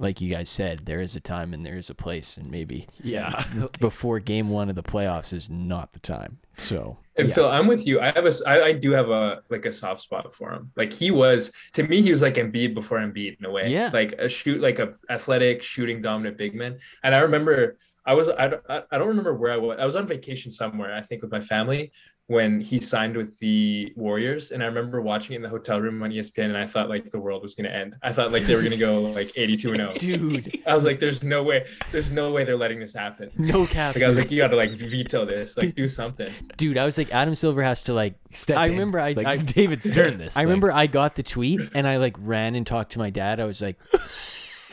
like 0.00 0.20
you 0.20 0.30
guys 0.30 0.48
said, 0.48 0.86
there 0.86 1.02
is 1.02 1.14
a 1.14 1.20
time 1.20 1.52
and 1.52 1.64
there 1.64 1.76
is 1.76 1.90
a 1.90 1.94
place, 1.94 2.38
and 2.38 2.50
maybe 2.50 2.88
yeah. 3.04 3.44
before 3.80 4.18
Game 4.18 4.48
One 4.48 4.70
of 4.70 4.74
the 4.74 4.82
playoffs 4.82 5.32
is 5.32 5.50
not 5.50 5.92
the 5.92 6.00
time. 6.00 6.38
So 6.56 6.96
And 7.16 7.28
yeah. 7.28 7.34
Phil, 7.34 7.48
I'm 7.48 7.66
with 7.66 7.86
you. 7.86 8.00
I 8.00 8.06
have 8.06 8.26
a, 8.26 8.32
I, 8.46 8.62
I 8.68 8.72
do 8.72 8.92
have 8.92 9.10
a 9.10 9.42
like 9.50 9.66
a 9.66 9.72
soft 9.72 10.00
spot 10.00 10.32
for 10.32 10.52
him. 10.52 10.72
Like 10.74 10.92
he 10.92 11.10
was 11.10 11.52
to 11.74 11.82
me, 11.82 12.00
he 12.00 12.10
was 12.10 12.22
like 12.22 12.34
Embiid 12.34 12.74
before 12.74 12.98
Embiid 12.98 13.38
in 13.38 13.44
a 13.44 13.50
way. 13.50 13.68
Yeah. 13.68 13.90
like 13.92 14.12
a 14.14 14.28
shoot, 14.28 14.60
like 14.60 14.78
a 14.78 14.94
athletic, 15.10 15.62
shooting, 15.62 16.00
dominant 16.00 16.38
big 16.38 16.54
man. 16.54 16.78
And 17.04 17.14
I 17.14 17.18
remember 17.18 17.76
I 18.06 18.14
was 18.14 18.30
I 18.30 18.58
I 18.90 18.98
don't 18.98 19.08
remember 19.08 19.34
where 19.34 19.52
I 19.52 19.58
was. 19.58 19.78
I 19.78 19.84
was 19.84 19.96
on 19.96 20.06
vacation 20.06 20.50
somewhere, 20.50 20.94
I 20.94 21.02
think, 21.02 21.20
with 21.20 21.30
my 21.30 21.40
family 21.40 21.92
when 22.30 22.60
he 22.60 22.80
signed 22.80 23.16
with 23.16 23.36
the 23.40 23.92
Warriors. 23.96 24.52
And 24.52 24.62
I 24.62 24.66
remember 24.66 25.00
watching 25.02 25.32
it 25.32 25.36
in 25.38 25.42
the 25.42 25.48
hotel 25.48 25.80
room 25.80 26.00
on 26.04 26.12
ESPN, 26.12 26.44
and 26.44 26.56
I 26.56 26.64
thought 26.64 26.88
like 26.88 27.10
the 27.10 27.18
world 27.18 27.42
was 27.42 27.56
gonna 27.56 27.70
end. 27.70 27.96
I 28.04 28.12
thought 28.12 28.30
like 28.30 28.44
they 28.44 28.54
were 28.54 28.62
gonna 28.62 28.76
go 28.76 29.00
like 29.02 29.26
82 29.36 29.68
and 29.72 29.76
0. 29.76 29.94
dude, 29.98 30.62
I 30.64 30.72
was 30.76 30.84
like, 30.84 31.00
there's 31.00 31.24
no 31.24 31.42
way, 31.42 31.66
there's 31.90 32.12
no 32.12 32.30
way 32.30 32.44
they're 32.44 32.56
letting 32.56 32.78
this 32.78 32.94
happen. 32.94 33.30
no 33.36 33.66
cap. 33.66 33.96
Like 33.96 34.04
I 34.04 34.08
was 34.08 34.16
like, 34.16 34.30
you 34.30 34.38
gotta 34.38 34.54
like 34.54 34.70
veto 34.70 35.24
this, 35.24 35.56
like 35.56 35.74
do 35.74 35.88
something. 35.88 36.32
dude, 36.56 36.78
I 36.78 36.84
was 36.84 36.96
like, 36.96 37.10
Adam 37.12 37.34
Silver 37.34 37.64
has 37.64 37.82
to 37.84 37.94
like. 37.94 38.14
Step 38.32 38.58
I 38.58 38.66
in. 38.66 38.72
remember 38.72 39.00
I, 39.00 39.12
like 39.14 39.26
I 39.26 39.36
David 39.58 39.82
Stern 39.82 40.18
this. 40.18 40.36
I 40.36 40.40
like- 40.40 40.46
remember 40.46 40.70
I 40.72 40.86
got 40.86 41.16
the 41.16 41.24
tweet 41.24 41.60
and 41.74 41.84
I 41.84 41.96
like 41.96 42.14
ran 42.20 42.54
and 42.54 42.64
talked 42.64 42.92
to 42.92 43.00
my 43.00 43.10
dad. 43.10 43.40
I 43.40 43.44
was 43.44 43.60
like, 43.60 43.76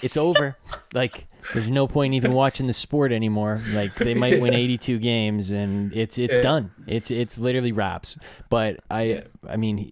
"It's 0.02 0.18
over. 0.18 0.58
Like, 0.94 1.28
there's 1.54 1.70
no 1.72 1.88
point 1.88 2.14
even 2.14 2.34
watching 2.34 2.68
the 2.68 2.74
sport 2.74 3.12
anymore. 3.12 3.62
Like, 3.70 3.96
they 3.96 4.14
might 4.14 4.42
win 4.42 4.54
82 4.56 5.00
games 5.00 5.52
and 5.52 5.94
it's 5.96 6.18
it's 6.18 6.36
Yeah. 6.38 6.42
done. 6.42 6.72
It's 6.88 7.10
it's 7.12 7.38
literally 7.38 7.72
wraps." 7.72 8.18
But 8.50 8.80
I 8.90 9.02
Yeah. 9.04 9.22
I 9.48 9.56
mean, 9.58 9.92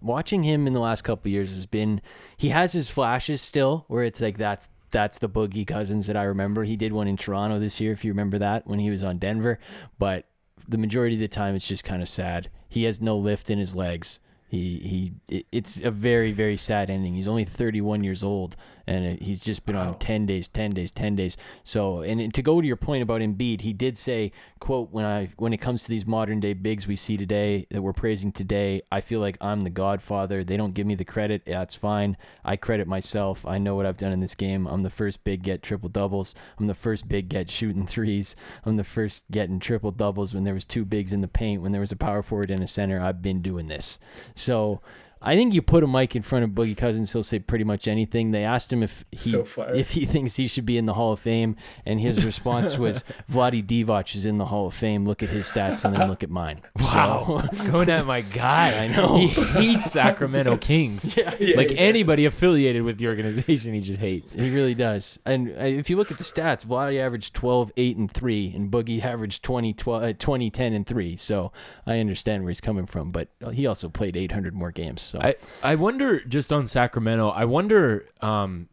watching 0.00 0.42
him 0.42 0.66
in 0.66 0.72
the 0.72 0.80
last 0.80 1.02
couple 1.02 1.28
of 1.28 1.32
years 1.32 1.50
has 1.54 1.66
been. 1.66 2.00
He 2.36 2.50
has 2.50 2.72
his 2.72 2.88
flashes 2.88 3.40
still, 3.42 3.84
where 3.88 4.04
it's 4.04 4.20
like 4.20 4.38
that's 4.38 4.68
that's 4.92 5.18
the 5.18 5.28
Boogie 5.28 5.66
Cousins 5.66 6.06
that 6.08 6.16
I 6.16 6.24
remember. 6.24 6.64
He 6.64 6.76
did 6.76 6.92
one 6.92 7.06
in 7.06 7.16
Toronto 7.16 7.58
this 7.60 7.80
year, 7.80 7.92
if 7.92 8.04
you 8.04 8.10
remember 8.10 8.38
that 8.38 8.66
when 8.66 8.80
he 8.80 8.90
was 8.90 9.04
on 9.04 9.18
Denver. 9.18 9.58
But 9.98 10.26
the 10.68 10.78
majority 10.78 11.14
of 11.14 11.20
the 11.20 11.28
time, 11.28 11.54
it's 11.54 11.66
just 11.68 11.84
kind 11.84 12.02
of 12.02 12.08
sad. 12.08 12.50
He 12.68 12.84
has 12.84 13.00
no 13.00 13.16
lift 13.16 13.50
in 13.50 13.58
his 13.58 13.74
legs. 13.76 14.18
He 14.48 15.12
he. 15.28 15.44
It's 15.52 15.76
a 15.80 15.92
very 15.92 16.32
very 16.32 16.56
sad 16.56 16.90
ending. 16.90 17.14
He's 17.14 17.28
only 17.28 17.44
31 17.44 18.02
years 18.02 18.24
old, 18.24 18.56
and 18.86 19.04
it- 19.04 19.22
he's 19.22 19.38
just 19.38 19.64
been 19.64 19.76
on 19.76 19.98
10 19.98 20.26
days, 20.26 20.48
10 20.48 20.70
days, 20.70 20.92
10 20.92 21.16
days. 21.16 21.36
So, 21.64 22.02
and 22.02 22.32
to 22.34 22.42
go 22.42 22.60
to 22.60 22.66
your 22.66 22.76
point 22.76 23.02
about 23.02 23.20
Embiid, 23.20 23.60
he 23.62 23.72
did 23.72 23.96
say, 23.98 24.32
"quote 24.58 24.90
When 24.90 25.04
I 25.04 25.28
when 25.36 25.52
it 25.52 25.58
comes 25.58 25.82
to 25.82 25.88
these 25.88 26.06
modern 26.06 26.40
day 26.40 26.52
bigs 26.52 26.86
we 26.86 26.96
see 26.96 27.16
today 27.16 27.66
that 27.70 27.82
we're 27.82 27.92
praising 27.92 28.32
today, 28.32 28.82
I 28.90 29.00
feel 29.00 29.20
like 29.20 29.36
I'm 29.40 29.62
the 29.62 29.70
godfather. 29.70 30.42
They 30.44 30.56
don't 30.56 30.74
give 30.74 30.86
me 30.86 30.94
the 30.94 31.04
credit. 31.04 31.42
That's 31.46 31.74
fine. 31.74 32.16
I 32.44 32.56
credit 32.56 32.86
myself. 32.86 33.44
I 33.46 33.58
know 33.58 33.74
what 33.74 33.86
I've 33.86 33.96
done 33.96 34.12
in 34.12 34.20
this 34.20 34.34
game. 34.34 34.66
I'm 34.66 34.82
the 34.82 34.90
first 34.90 35.24
big 35.24 35.42
get 35.42 35.62
triple 35.62 35.88
doubles. 35.88 36.34
I'm 36.58 36.66
the 36.66 36.74
first 36.74 37.08
big 37.08 37.28
get 37.28 37.50
shooting 37.50 37.86
threes. 37.86 38.36
I'm 38.64 38.76
the 38.76 38.84
first 38.84 39.24
getting 39.30 39.60
triple 39.60 39.90
doubles 39.90 40.34
when 40.34 40.44
there 40.44 40.54
was 40.54 40.64
two 40.64 40.84
bigs 40.84 41.12
in 41.12 41.20
the 41.20 41.28
paint. 41.28 41.62
When 41.62 41.72
there 41.72 41.80
was 41.80 41.92
a 41.92 41.96
power 41.96 42.22
forward 42.22 42.50
and 42.50 42.62
a 42.62 42.66
center, 42.66 43.00
I've 43.00 43.22
been 43.22 43.42
doing 43.42 43.68
this. 43.68 43.98
So." 44.34 44.80
I 45.22 45.36
think 45.36 45.52
you 45.52 45.60
put 45.60 45.84
a 45.84 45.86
mic 45.86 46.16
in 46.16 46.22
front 46.22 46.44
of 46.44 46.52
Boogie 46.52 46.76
Cousins, 46.76 47.12
he'll 47.12 47.22
say 47.22 47.40
pretty 47.40 47.64
much 47.64 47.86
anything. 47.86 48.30
They 48.30 48.42
asked 48.42 48.72
him 48.72 48.82
if 48.82 49.04
he 49.10 49.18
So 49.18 49.46
if 49.74 49.90
he 49.90 50.06
thinks 50.06 50.36
he 50.36 50.46
should 50.46 50.64
be 50.64 50.78
in 50.78 50.86
the 50.86 50.94
Hall 50.94 51.12
of 51.12 51.20
Fame, 51.20 51.56
and 51.84 52.00
his 52.00 52.24
response 52.24 52.78
was, 52.78 53.04
"Vlade 53.30 53.66
Divac 53.66 54.14
is 54.14 54.24
in 54.24 54.36
the 54.36 54.46
Hall 54.46 54.68
of 54.68 54.74
Fame. 54.74 55.04
Look 55.04 55.22
at 55.22 55.28
his 55.28 55.50
stats, 55.50 55.84
and 55.84 55.94
then 55.94 56.08
look 56.08 56.22
at 56.22 56.30
mine." 56.30 56.62
Wow, 56.90 57.48
going 57.66 57.88
at 57.88 58.04
my 58.04 58.20
guy. 58.20 58.84
I 58.84 58.86
know. 58.88 59.16
He 59.16 59.28
hates 59.28 59.92
Sacramento 59.92 60.56
Kings. 60.56 61.16
Yeah, 61.16 61.30
like 61.56 61.70
yeah. 61.70 61.76
anybody 61.76 62.24
affiliated 62.24 62.82
with 62.82 62.98
the 62.98 63.06
organization, 63.06 63.74
he 63.74 63.80
just 63.80 64.00
hates. 64.00 64.34
He 64.34 64.52
really 64.52 64.74
does. 64.74 65.20
And 65.24 65.50
uh, 65.50 65.64
if 65.64 65.88
you 65.88 65.96
look 65.96 66.10
at 66.10 66.18
the 66.18 66.24
stats, 66.24 66.66
Vlade 66.66 66.98
averaged 66.98 67.34
12, 67.34 67.72
8, 67.76 67.96
and 67.96 68.10
3, 68.10 68.52
and 68.56 68.72
Boogie 68.72 69.04
averaged 69.04 69.44
20, 69.44 69.72
12, 69.74 70.02
uh, 70.02 70.12
20 70.18 70.50
10, 70.50 70.72
and 70.72 70.86
3. 70.86 71.16
So 71.16 71.52
I 71.86 72.00
understand 72.00 72.42
where 72.42 72.50
he's 72.50 72.60
coming 72.60 72.86
from, 72.86 73.12
but 73.12 73.28
he 73.52 73.66
also 73.66 73.88
played 73.88 74.16
800 74.16 74.54
more 74.54 74.72
games. 74.72 75.09
So 75.10 75.20
I 75.20 75.34
I 75.62 75.74
wonder 75.74 76.20
just 76.20 76.52
on 76.52 76.66
Sacramento. 76.66 77.28
I 77.30 77.44
wonder 77.44 78.06
um 78.20 78.68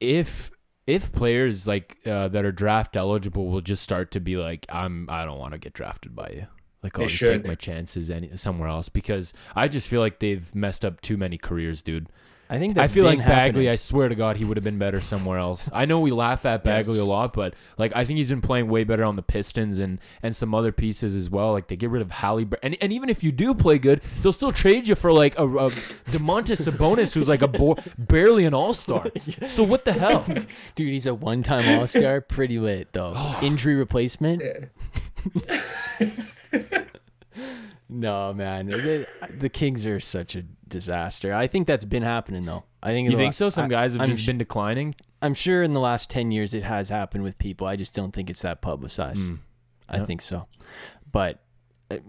if 0.00 0.50
if 0.86 1.12
players 1.12 1.66
like 1.66 1.96
uh, 2.06 2.28
that 2.28 2.44
are 2.44 2.52
draft 2.52 2.96
eligible 2.96 3.46
will 3.48 3.60
just 3.60 3.82
start 3.82 4.10
to 4.12 4.20
be 4.20 4.36
like, 4.36 4.66
I'm 4.68 5.06
I 5.10 5.24
don't 5.24 5.38
want 5.38 5.52
to 5.52 5.58
get 5.58 5.72
drafted 5.72 6.14
by 6.14 6.28
you. 6.34 6.46
Like 6.82 6.98
I'll 6.98 7.04
They 7.04 7.08
just 7.08 7.18
should. 7.18 7.42
take 7.42 7.46
my 7.46 7.54
chances 7.54 8.10
any 8.10 8.36
somewhere 8.36 8.68
else 8.68 8.88
because 8.88 9.32
I 9.54 9.68
just 9.68 9.88
feel 9.88 10.00
like 10.00 10.18
they've 10.20 10.54
messed 10.54 10.84
up 10.84 11.00
too 11.00 11.16
many 11.16 11.38
careers, 11.38 11.82
dude. 11.82 12.08
I 12.48 12.58
think 12.58 12.78
I 12.78 12.86
feel 12.86 13.04
been 13.04 13.18
like 13.18 13.26
Bagley. 13.26 13.34
happening. 13.34 13.68
I 13.68 13.74
swear 13.74 14.08
to 14.08 14.14
God, 14.14 14.36
he 14.36 14.44
would 14.44 14.56
have 14.56 14.62
been 14.64 14.78
better 14.78 15.00
somewhere 15.00 15.38
else. 15.38 15.68
I 15.72 15.84
know 15.84 15.98
we 15.98 16.12
laugh 16.12 16.46
at 16.46 16.62
Bagley 16.62 16.94
Yes. 16.94 17.02
a 17.02 17.04
lot, 17.04 17.32
but 17.32 17.54
like 17.76 17.94
I 17.96 18.04
think 18.04 18.18
he's 18.18 18.28
been 18.28 18.40
playing 18.40 18.68
way 18.68 18.84
better 18.84 19.04
on 19.04 19.16
the 19.16 19.22
Pistons 19.22 19.78
and 19.80 19.98
and 20.22 20.34
some 20.36 20.54
other 20.54 20.70
pieces 20.70 21.16
as 21.16 21.28
well. 21.28 21.52
Like 21.52 21.66
they 21.68 21.76
get 21.76 21.90
rid 21.90 22.02
of 22.02 22.10
Halle, 22.12 22.46
and 22.62 22.76
and 22.80 22.92
even 22.92 23.08
if 23.08 23.24
you 23.24 23.32
do 23.32 23.54
play 23.54 23.78
good, 23.78 24.00
they'll 24.22 24.32
still 24.32 24.52
trade 24.52 24.86
you 24.86 24.94
for 24.94 25.12
like 25.12 25.36
a, 25.38 25.44
a 25.44 25.70
Domantas 26.10 26.66
Sabonis 26.70 27.12
who's 27.14 27.28
like 27.28 27.42
a 27.42 27.48
bo- 27.48 27.76
barely 27.98 28.44
an 28.44 28.54
All 28.54 28.74
Star. 28.74 29.06
So 29.48 29.62
what 29.64 29.84
the 29.84 29.92
hell? 29.92 30.24
Dude, 30.76 30.88
he's 30.92 31.06
a 31.06 31.14
one-time 31.14 31.78
All-Star. 31.78 32.20
Pretty 32.20 32.58
lit 32.58 32.92
though. 32.92 33.12
Oh. 33.16 33.38
Injury 33.42 33.74
replacement. 33.74 34.42
Yeah. 34.42 35.62
No, 37.88 38.32
man. 38.34 38.66
The, 38.66 39.06
the 39.38 39.48
Kings 39.48 39.86
are 39.86 40.00
such 40.00 40.34
a 40.34 40.42
disaster. 40.68 41.32
I 41.34 41.46
think 41.46 41.66
that's 41.66 41.84
been 41.84 42.02
happening 42.02 42.44
though. 42.44 42.64
I 42.82 42.90
think 42.90 43.10
You 43.10 43.16
think 43.16 43.28
la- 43.28 43.30
so? 43.32 43.48
Some 43.48 43.66
I- 43.66 43.68
guys 43.68 43.92
have 43.94 44.02
I'm 44.02 44.08
just 44.08 44.22
sh- 44.22 44.26
been 44.26 44.38
declining. 44.38 44.94
I'm 45.22 45.34
sure 45.34 45.62
in 45.62 45.72
the 45.72 45.80
last 45.80 46.10
10 46.10 46.30
years 46.30 46.52
it 46.54 46.62
has 46.64 46.88
happened 46.88 47.24
with 47.24 47.38
people. 47.38 47.66
I 47.66 47.76
just 47.76 47.94
don't 47.94 48.12
think 48.12 48.28
it's 48.30 48.42
that 48.42 48.60
publicized. 48.60 49.26
Mm. 49.26 49.38
I 49.88 49.96
Yeah. 49.98 50.04
think 50.04 50.20
so. 50.22 50.46
But 51.10 51.40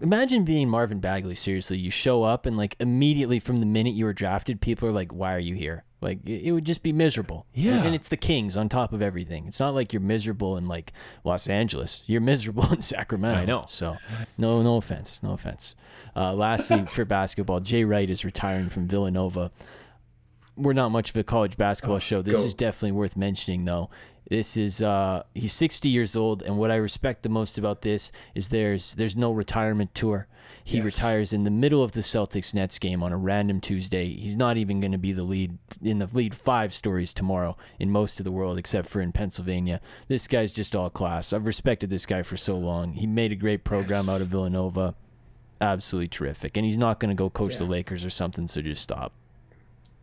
imagine 0.00 0.44
being 0.44 0.68
Marvin 0.68 1.00
Bagley. 1.00 1.34
Seriously, 1.34 1.78
you 1.78 1.90
show 1.90 2.24
up 2.24 2.46
and 2.46 2.56
like 2.56 2.76
immediately 2.80 3.38
from 3.38 3.58
the 3.58 3.66
minute 3.66 3.94
you 3.94 4.04
were 4.04 4.12
drafted, 4.12 4.60
people 4.60 4.88
are 4.88 4.92
like, 4.92 5.12
"Why 5.12 5.34
are 5.34 5.38
you 5.38 5.54
here?" 5.54 5.84
Like 6.00 6.20
it, 6.28 6.52
would 6.52 6.64
just 6.64 6.82
be 6.84 6.92
miserable. 6.92 7.46
Yeah. 7.52 7.82
and 7.82 7.92
it's 7.94 8.06
the 8.06 8.16
Kings 8.16 8.56
on 8.56 8.68
top 8.68 8.92
of 8.92 9.02
everything. 9.02 9.46
It's 9.48 9.58
not 9.58 9.74
like 9.74 9.92
you're 9.92 10.00
miserable 10.00 10.56
in 10.56 10.66
like 10.68 10.92
Los 11.24 11.48
Angeles. 11.48 12.02
You're 12.06 12.20
miserable 12.20 12.72
in 12.72 12.82
Sacramento. 12.82 13.40
I 13.40 13.44
know. 13.44 13.64
So, 13.66 13.96
no, 14.36 14.62
no 14.62 14.76
offense, 14.76 15.20
no 15.24 15.32
offense. 15.32 15.74
Uh, 16.14 16.34
lastly, 16.34 16.86
for 16.92 17.04
basketball, 17.06 17.58
Jay 17.60 17.82
Wright 17.84 18.08
is 18.08 18.24
retiring 18.24 18.68
from 18.68 18.86
Villanova. 18.86 19.50
We're 20.56 20.72
not 20.72 20.90
much 20.90 21.10
of 21.10 21.16
a 21.16 21.22
college 21.24 21.56
basketball 21.56 21.96
Oh, 21.96 22.00
show. 22.00 22.22
This 22.22 22.40
go. 22.40 22.44
is 22.46 22.54
definitely 22.54 22.92
worth 22.92 23.16
mentioning, 23.16 23.64
though. 23.64 23.90
This 24.28 24.58
is 24.58 24.82
uh, 24.82 25.22
he's 25.34 25.54
60 25.54 25.88
years 25.88 26.14
old, 26.14 26.42
and 26.42 26.58
what 26.58 26.70
I 26.70 26.76
respect 26.76 27.22
the 27.22 27.30
most 27.30 27.56
about 27.56 27.80
this 27.82 28.12
is 28.34 28.48
there's 28.48 28.94
there's 28.94 29.16
no 29.16 29.32
retirement 29.32 29.94
tour. 29.94 30.26
He 30.62 30.76
Yes. 30.76 30.84
retires 30.84 31.32
in 31.32 31.44
the 31.44 31.50
middle 31.50 31.82
of 31.82 31.92
the 31.92 32.00
Celtics 32.00 32.52
Nets 32.52 32.78
game 32.78 33.02
on 33.02 33.10
a 33.10 33.16
random 33.16 33.58
Tuesday. 33.58 34.14
He's 34.14 34.36
not 34.36 34.58
even 34.58 34.80
going 34.80 34.92
to 34.92 34.98
be 34.98 35.12
the 35.12 35.22
lead 35.22 35.56
in 35.82 35.98
the 35.98 36.06
lead 36.12 36.34
five 36.34 36.74
stories 36.74 37.14
tomorrow 37.14 37.56
in 37.78 37.90
most 37.90 38.20
of 38.20 38.24
the 38.24 38.30
world, 38.30 38.58
except 38.58 38.86
for 38.88 39.00
in 39.00 39.12
Pennsylvania. 39.12 39.80
This 40.08 40.28
guy's 40.28 40.52
just 40.52 40.76
all 40.76 40.90
class. 40.90 41.32
I've 41.32 41.46
respected 41.46 41.88
this 41.88 42.04
guy 42.04 42.20
for 42.20 42.36
so 42.36 42.58
long. 42.58 42.92
He 42.94 43.06
made 43.06 43.32
a 43.32 43.36
great 43.36 43.64
program 43.64 44.10
out 44.10 44.20
of 44.20 44.28
Villanova. 44.28 44.94
Absolutely 45.58 46.08
terrific, 46.08 46.54
and 46.56 46.66
he's 46.66 46.76
not 46.78 47.00
going 47.00 47.08
to 47.08 47.14
go 47.18 47.30
coach 47.30 47.56
the 47.56 47.64
Lakers 47.64 48.04
or 48.04 48.10
something. 48.10 48.46
So 48.46 48.60
just 48.60 48.82
stop. 48.82 49.12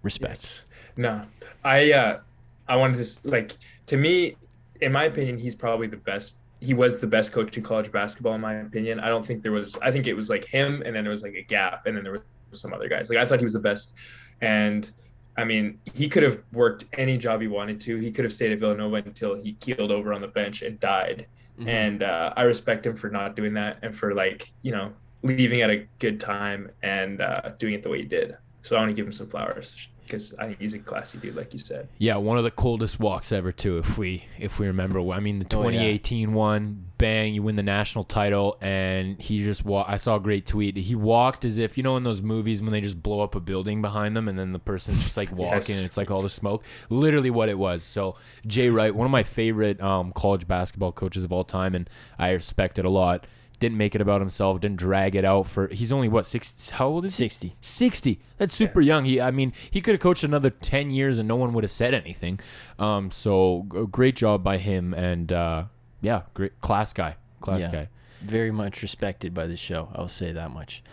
Respect. 0.01 0.41
Yes. 0.41 0.61
No, 0.97 1.25
I 1.63 1.91
uh, 1.91 2.19
I 2.67 2.75
wanted 2.75 3.05
to 3.05 3.27
like 3.29 3.57
to 3.87 3.97
me, 3.97 4.35
in 4.81 4.91
my 4.91 5.05
opinion, 5.05 5.37
he's 5.37 5.55
probably 5.55 5.87
the 5.87 5.97
best. 5.97 6.37
He 6.61 6.73
was 6.73 6.99
the 6.99 7.07
best 7.07 7.31
coach 7.31 7.57
in 7.57 7.63
college 7.63 7.91
basketball, 7.91 8.33
in 8.33 8.41
my 8.41 8.55
opinion. 8.55 8.99
I 8.99 9.09
don't 9.09 9.25
think 9.25 9.41
there 9.41 9.51
was. 9.51 9.77
I 9.81 9.91
think 9.91 10.07
it 10.07 10.13
was 10.13 10.29
like 10.29 10.45
him, 10.45 10.81
and 10.85 10.95
then 10.95 11.03
there 11.03 11.11
was 11.11 11.21
like 11.21 11.35
a 11.35 11.43
gap, 11.43 11.85
and 11.85 11.95
then 11.95 12.03
there 12.03 12.13
was 12.13 12.21
some 12.59 12.73
other 12.73 12.89
guys. 12.89 13.09
Like 13.09 13.19
I 13.19 13.25
thought 13.25 13.39
he 13.39 13.45
was 13.45 13.53
the 13.53 13.59
best, 13.59 13.93
and 14.41 14.91
I 15.37 15.43
mean, 15.43 15.79
he 15.93 16.07
could 16.07 16.23
have 16.23 16.41
worked 16.53 16.85
any 16.93 17.17
job 17.17 17.41
he 17.41 17.47
wanted 17.47 17.81
to. 17.81 17.97
He 17.97 18.11
could 18.11 18.25
have 18.25 18.33
stayed 18.33 18.51
at 18.51 18.59
Villanova 18.59 18.95
until 18.95 19.35
he 19.35 19.53
keeled 19.53 19.91
over 19.91 20.13
on 20.13 20.21
the 20.21 20.27
bench 20.29 20.61
and 20.61 20.79
died. 20.79 21.27
Mhm. 21.59 21.67
And 21.67 22.03
uh, 22.03 22.33
I 22.35 22.43
respect 22.43 22.85
him 22.85 22.95
for 22.95 23.09
not 23.09 23.35
doing 23.35 23.53
that 23.53 23.79
and 23.81 23.95
for 23.95 24.13
like 24.13 24.51
you 24.61 24.71
know 24.71 24.91
leaving 25.23 25.61
at 25.61 25.69
a 25.69 25.87
good 25.99 26.19
time 26.19 26.69
and 26.83 27.21
uh, 27.21 27.51
doing 27.59 27.73
it 27.73 27.83
the 27.83 27.89
way 27.89 27.99
he 27.99 28.05
did. 28.05 28.37
So 28.61 28.75
I 28.75 28.79
want 28.79 28.89
to 28.89 28.95
give 28.95 29.05
him 29.05 29.11
some 29.11 29.27
flowers 29.27 29.89
because 30.05 30.33
I 30.35 30.47
think 30.47 30.59
he's 30.59 30.73
a 30.73 30.79
classy 30.79 31.17
dude, 31.17 31.35
like 31.35 31.51
you 31.53 31.59
said. 31.59 31.87
Yeah, 31.97 32.15
one 32.17 32.37
of 32.37 32.43
the 32.43 32.51
coldest 32.51 32.99
walks 32.99 33.31
ever 33.31 33.51
too. 33.51 33.77
If 33.77 33.97
we 33.97 34.25
if 34.39 34.59
we 34.59 34.67
remember, 34.67 34.99
I 35.11 35.19
mean 35.19 35.39
the 35.39 35.45
Oh, 35.55 35.67
yeah. 35.69 35.79
2018 35.79 36.33
one, 36.33 36.85
bang, 36.97 37.33
you 37.33 37.43
win 37.43 37.55
the 37.55 37.63
national 37.63 38.03
title, 38.03 38.57
and 38.61 39.21
he 39.21 39.43
just 39.43 39.65
walk. 39.65 39.87
I 39.89 39.97
saw 39.97 40.15
a 40.15 40.19
great 40.19 40.45
tweet. 40.45 40.77
He 40.77 40.95
walked 40.95 41.45
as 41.45 41.57
if 41.57 41.77
you 41.77 41.83
know 41.83 41.97
in 41.97 42.03
those 42.03 42.21
movies 42.21 42.61
when 42.61 42.71
they 42.71 42.81
just 42.81 43.01
blow 43.01 43.21
up 43.21 43.35
a 43.35 43.39
building 43.39 43.81
behind 43.81 44.15
them, 44.15 44.27
and 44.27 44.37
then 44.37 44.51
the 44.53 44.59
person's 44.59 45.03
just 45.03 45.17
like 45.17 45.31
walking, 45.31 45.53
Yes. 45.55 45.69
and 45.69 45.85
it's 45.85 45.97
like 45.97 46.11
all 46.11 46.21
the 46.21 46.29
smoke. 46.29 46.63
Literally 46.89 47.29
what 47.29 47.49
it 47.49 47.57
was. 47.57 47.83
So 47.83 48.15
Jay 48.47 48.69
Wright, 48.69 48.93
one 48.93 49.05
of 49.05 49.11
my 49.11 49.23
favorite 49.23 49.81
um, 49.81 50.11
college 50.13 50.47
basketball 50.47 50.91
coaches 50.91 51.23
of 51.23 51.31
all 51.33 51.43
time, 51.43 51.75
and 51.75 51.89
I 52.19 52.31
respect 52.31 52.79
it 52.79 52.85
a 52.85 52.89
lot. 52.89 53.25
Didn't 53.59 53.77
make 53.77 53.95
it 53.95 54.01
about 54.01 54.21
himself. 54.21 54.59
Didn't 54.61 54.77
drag 54.77 55.15
it 55.15 55.23
out 55.25 55.47
for. 55.47 55.67
He's 55.69 55.91
only 55.91 56.07
what 56.09 56.25
six? 56.25 56.69
How 56.71 56.87
old 56.87 57.05
is 57.05 57.17
he? 57.17 57.25
60. 57.29 57.55
60 57.61 58.19
that's 58.37 58.53
super 58.53 58.81
young 58.81 59.05
he 59.05 59.21
i 59.21 59.31
mean 59.31 59.53
he 59.71 59.79
could 59.81 59.93
have 59.93 60.01
coached 60.01 60.23
another 60.23 60.49
10 60.49 60.89
years 60.89 61.19
and 61.19 61.27
no 61.27 61.35
one 61.37 61.53
would 61.53 61.63
have 61.63 61.71
said 61.71 61.93
anything 61.93 62.37
um 62.79 63.09
so 63.09 63.61
great 63.91 64.15
job 64.15 64.43
by 64.43 64.57
him 64.57 64.93
and 64.93 65.31
uh 65.31 65.63
yeah 66.01 66.23
great 66.33 66.59
class 66.61 66.91
guy 66.93 67.15
class 67.39 67.61
Yeah. 67.61 67.71
guy 67.71 67.89
very 68.21 68.51
much 68.51 68.81
respected 68.81 69.33
by 69.33 69.45
the 69.47 69.55
show. 69.55 69.89
I'll 69.93 70.07
say 70.07 70.31
that 70.31 70.49
much. 70.51 70.83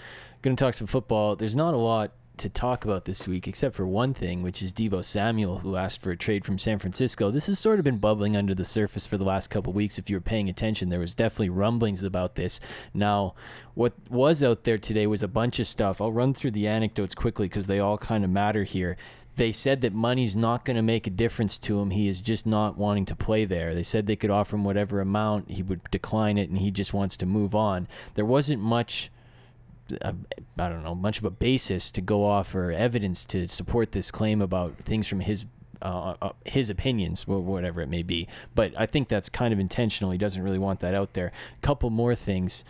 Going 0.43 0.55
to 0.55 0.63
talk 0.65 0.75
some 0.75 0.87
football. 0.87 1.35
There's 1.35 1.57
not 1.57 1.73
a 1.73 1.79
lot 1.79 2.13
to 2.43 2.49
talk 2.49 2.85
about 2.85 3.05
this 3.05 3.27
week 3.27 3.49
except 3.49 3.75
for 3.75 3.87
one 3.87 4.13
thing, 4.13 4.43
which 4.43 4.63
is 4.63 4.73
Deebo 4.73 5.05
Samuel, 5.05 5.61
who 5.61 5.77
asked 5.77 6.01
for 6.01 6.11
a 6.11 6.17
trade 6.17 6.45
from 6.45 6.59
San 6.59 6.79
Francisco. 6.79 7.31
This 7.31 7.47
has 7.47 7.59
sort 7.59 7.79
of 7.79 7.85
been 7.85 7.99
bubbling 7.99 8.37
under 8.37 8.55
the 8.55 8.65
surface 8.65 9.07
for 9.07 9.17
the 9.17 9.25
last 9.25 9.49
couple 9.49 9.73
weeks. 9.73 9.99
If 9.99 10.11
you 10.11 10.17
were 10.17 10.21
paying 10.21 10.49
attention, 10.49 10.89
there 10.89 11.01
was 11.01 11.15
definitely 11.15 11.51
rumblings 11.51 12.03
about 12.03 12.35
this. 12.35 12.61
Now, 12.93 13.35
what 13.75 13.95
was 14.11 14.43
out 14.43 14.65
there 14.65 14.77
today 14.77 15.07
was 15.07 15.23
a 15.23 15.29
bunch 15.29 15.59
of 15.61 15.67
stuff. 15.67 16.01
I'll 16.01 16.13
run 16.13 16.35
through 16.35 16.51
the 16.51 16.67
anecdotes 16.67 17.15
quickly 17.15 17.49
because 17.49 17.69
they 17.69 17.79
all 17.79 17.97
kind 17.97 18.25
of 18.25 18.31
matter 18.31 18.65
here. 18.65 18.97
They 19.37 19.53
said 19.53 19.81
that 19.81 19.95
money's 19.95 20.37
not 20.37 20.65
going 20.65 20.77
to 20.77 20.83
make 20.83 21.07
a 21.07 21.11
difference 21.11 21.59
to 21.61 21.81
him. 21.81 21.91
He 21.91 22.07
is 22.07 22.21
just 22.21 22.45
not 22.45 22.77
wanting 22.77 23.07
to 23.07 23.17
play 23.17 23.45
there. 23.45 23.75
They 23.75 23.83
said 23.83 24.07
they 24.07 24.17
could 24.17 24.31
offer 24.31 24.57
him 24.57 24.65
whatever 24.65 25.01
amount. 25.01 25.51
He 25.51 25.63
would 25.63 25.81
decline 25.91 26.37
it, 26.37 26.51
and 26.51 26.59
he 26.59 26.71
just 26.71 26.93
wants 26.93 27.17
to 27.19 27.25
move 27.25 27.55
on. 27.55 27.89
There 28.15 28.27
wasn't 28.27 28.61
much, 28.61 29.11
uh, 30.01 30.13
I 30.59 30.69
don't 30.69 30.83
know, 30.83 30.95
much 30.95 31.19
of 31.19 31.25
a 31.25 31.31
basis 31.31 31.91
to 31.93 32.01
go 32.01 32.25
off 32.25 32.55
or 32.55 32.71
evidence 32.71 33.25
to 33.27 33.49
support 33.49 33.93
this 33.93 34.11
claim 34.11 34.41
about 34.41 34.77
things 34.79 35.07
from 35.07 35.21
his. 35.21 35.45
Uh, 35.85 36.15
uh, 36.23 36.31
his 36.47 36.71
opinions, 36.71 37.27
whatever 37.27 37.81
it 37.81 37.89
may 37.89 38.05
be, 38.05 38.29
but 38.55 38.73
I 38.79 38.87
think 38.87 39.09
that's 39.09 39.29
kind 39.29 39.53
of 39.53 39.59
intentional. 39.59 40.13
He 40.13 40.19
doesn't 40.19 40.41
really 40.41 40.61
want 40.61 40.79
that 40.79 40.95
out 40.95 41.15
there. 41.15 41.33
A 41.59 41.61
couple 41.61 41.91
more 41.91 42.15
things 42.15 42.63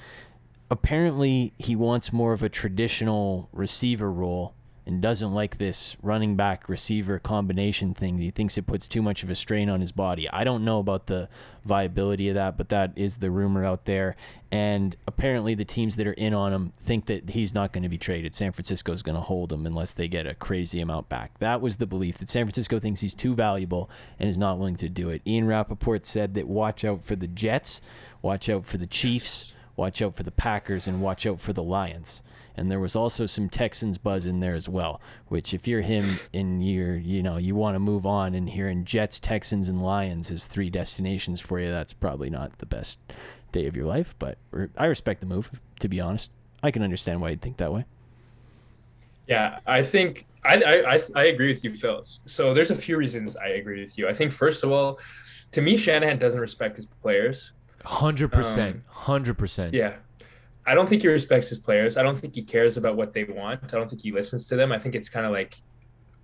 apparently 0.72 1.52
he 1.58 1.76
wants 1.76 2.10
more 2.10 2.32
of 2.32 2.42
a 2.42 2.48
traditional 2.48 3.50
receiver 3.52 4.10
role 4.10 4.54
and 4.84 5.00
doesn't 5.00 5.32
like 5.32 5.58
this 5.58 5.96
running 6.02 6.34
back 6.34 6.68
receiver 6.68 7.18
combination 7.18 7.94
thing. 7.94 8.18
He 8.18 8.30
thinks 8.30 8.58
it 8.58 8.66
puts 8.66 8.88
too 8.88 9.02
much 9.02 9.22
of 9.22 9.30
a 9.30 9.34
strain 9.34 9.68
on 9.68 9.80
his 9.80 9.92
body. 9.92 10.28
I 10.30 10.44
don't 10.44 10.64
know 10.64 10.80
about 10.80 11.06
the 11.06 11.28
viability 11.64 12.28
of 12.28 12.34
that, 12.34 12.56
but 12.56 12.68
that 12.70 12.92
is 12.96 13.18
the 13.18 13.30
rumor 13.30 13.64
out 13.64 13.84
there. 13.84 14.16
And 14.50 14.96
apparently, 15.06 15.54
the 15.54 15.64
teams 15.64 15.96
that 15.96 16.06
are 16.06 16.12
in 16.12 16.34
on 16.34 16.52
him 16.52 16.72
think 16.76 17.06
that 17.06 17.30
he's 17.30 17.54
not 17.54 17.72
going 17.72 17.84
to 17.84 17.88
be 17.88 17.98
traded. 17.98 18.34
San 18.34 18.52
Francisco 18.52 18.92
is 18.92 19.02
going 19.02 19.14
to 19.14 19.22
hold 19.22 19.52
him 19.52 19.64
unless 19.64 19.92
they 19.92 20.08
get 20.08 20.26
a 20.26 20.34
crazy 20.34 20.80
amount 20.80 21.08
back. 21.08 21.38
That 21.38 21.60
was 21.60 21.76
the 21.76 21.86
belief 21.86 22.18
that 22.18 22.28
San 22.28 22.44
Francisco 22.46 22.78
thinks 22.78 23.00
he's 23.00 23.14
too 23.14 23.34
valuable 23.34 23.88
and 24.18 24.28
is 24.28 24.38
not 24.38 24.58
willing 24.58 24.76
to 24.76 24.88
do 24.88 25.10
it. 25.10 25.22
Ian 25.26 25.46
Rapoport 25.46 26.04
said 26.04 26.34
that 26.34 26.48
watch 26.48 26.84
out 26.84 27.04
for 27.04 27.16
the 27.16 27.28
Jets, 27.28 27.80
watch 28.20 28.48
out 28.48 28.66
for 28.66 28.76
the 28.76 28.86
Chiefs 28.86 29.54
watch 29.76 30.02
out 30.02 30.14
for 30.14 30.22
the 30.22 30.30
Packers 30.30 30.86
and 30.86 31.02
watch 31.02 31.26
out 31.26 31.40
for 31.40 31.52
the 31.52 31.62
Lions. 31.62 32.22
And 32.56 32.70
there 32.70 32.80
was 32.80 32.94
also 32.94 33.26
some 33.26 33.48
Texans 33.48 33.98
buzz 33.98 34.26
in 34.26 34.40
there 34.40 34.54
as 34.54 34.68
well, 34.68 35.00
which 35.28 35.54
if 35.54 35.66
you're 35.66 35.80
him 35.80 36.18
and 36.34 36.66
you're, 36.66 36.96
you 36.96 37.22
know, 37.22 37.36
you 37.38 37.54
want 37.54 37.74
to 37.74 37.78
move 37.78 38.04
on 38.04 38.34
and 38.34 38.50
hearing 38.50 38.84
Jets, 38.84 39.18
Texans, 39.18 39.68
and 39.68 39.80
Lions 39.80 40.30
as 40.30 40.46
three 40.46 40.68
destinations 40.68 41.40
for 41.40 41.58
you, 41.60 41.70
that's 41.70 41.92
probably 41.92 42.28
not 42.30 42.58
the 42.58 42.66
best 42.66 42.98
day 43.52 43.66
of 43.66 43.76
your 43.76 43.86
life. 43.86 44.14
But 44.18 44.38
I 44.76 44.86
respect 44.86 45.20
the 45.20 45.26
move, 45.26 45.50
to 45.80 45.88
be 45.88 46.00
honest. 46.00 46.30
I 46.62 46.70
can 46.70 46.82
understand 46.82 47.20
why 47.20 47.30
you'd 47.30 47.40
think 47.40 47.56
that 47.56 47.72
way. 47.72 47.86
Yeah, 49.26 49.60
I 49.66 49.82
think 49.82 50.26
I, 50.44 50.56
I 50.56 50.94
I 50.94 51.00
I 51.14 51.24
agree 51.26 51.48
with 51.48 51.64
you, 51.64 51.72
Phil. 51.72 52.02
So 52.26 52.52
there's 52.54 52.70
a 52.70 52.74
few 52.74 52.96
reasons 52.96 53.36
I 53.36 53.48
agree 53.48 53.80
with 53.80 53.96
you. 53.96 54.08
I 54.08 54.14
think 54.14 54.32
first 54.32 54.64
of 54.64 54.70
all, 54.70 54.98
to 55.52 55.60
me, 55.60 55.76
Shanahan 55.76 56.18
doesn't 56.18 56.40
respect 56.40 56.76
his 56.76 56.86
players. 56.86 57.52
100% 57.84 58.72
Um, 58.72 58.82
100% 58.94 59.72
Yeah. 59.72 59.94
I 60.66 60.74
don't 60.74 60.88
think 60.88 61.02
he 61.02 61.08
respects 61.08 61.48
his 61.48 61.58
players. 61.58 61.96
I 61.96 62.02
don't 62.02 62.16
think 62.16 62.34
he 62.34 62.42
cares 62.42 62.76
about 62.76 62.96
what 62.96 63.12
they 63.12 63.24
want. 63.24 63.60
I 63.64 63.66
don't 63.78 63.88
think 63.88 64.02
he 64.02 64.12
listens 64.12 64.46
to 64.48 64.56
them. 64.56 64.72
I 64.72 64.78
think 64.78 64.94
it's 64.94 65.08
kind 65.08 65.26
of 65.26 65.32
like, 65.32 65.60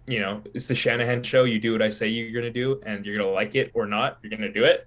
you 0.07 0.21
know, 0.21 0.43
it's 0.55 0.67
the 0.67 0.75
Shanahan 0.75 1.23
show. 1.23 1.45
You 1.45 1.59
do 1.59 1.73
what 1.73 1.83
I 1.83 1.91
say 1.91 2.09
you're 2.09 2.33
going 2.33 2.53
to 2.53 2.61
do, 2.61 2.81
and 2.87 3.05
you're 3.05 3.17
going 3.17 3.29
to 3.29 3.35
like 3.35 3.55
it 3.55 3.71
or 3.75 3.87
not. 3.87 4.19
You're 4.23 4.31
going 4.31 4.43
to 4.43 4.53
do 4.53 4.65
it. 4.65 4.87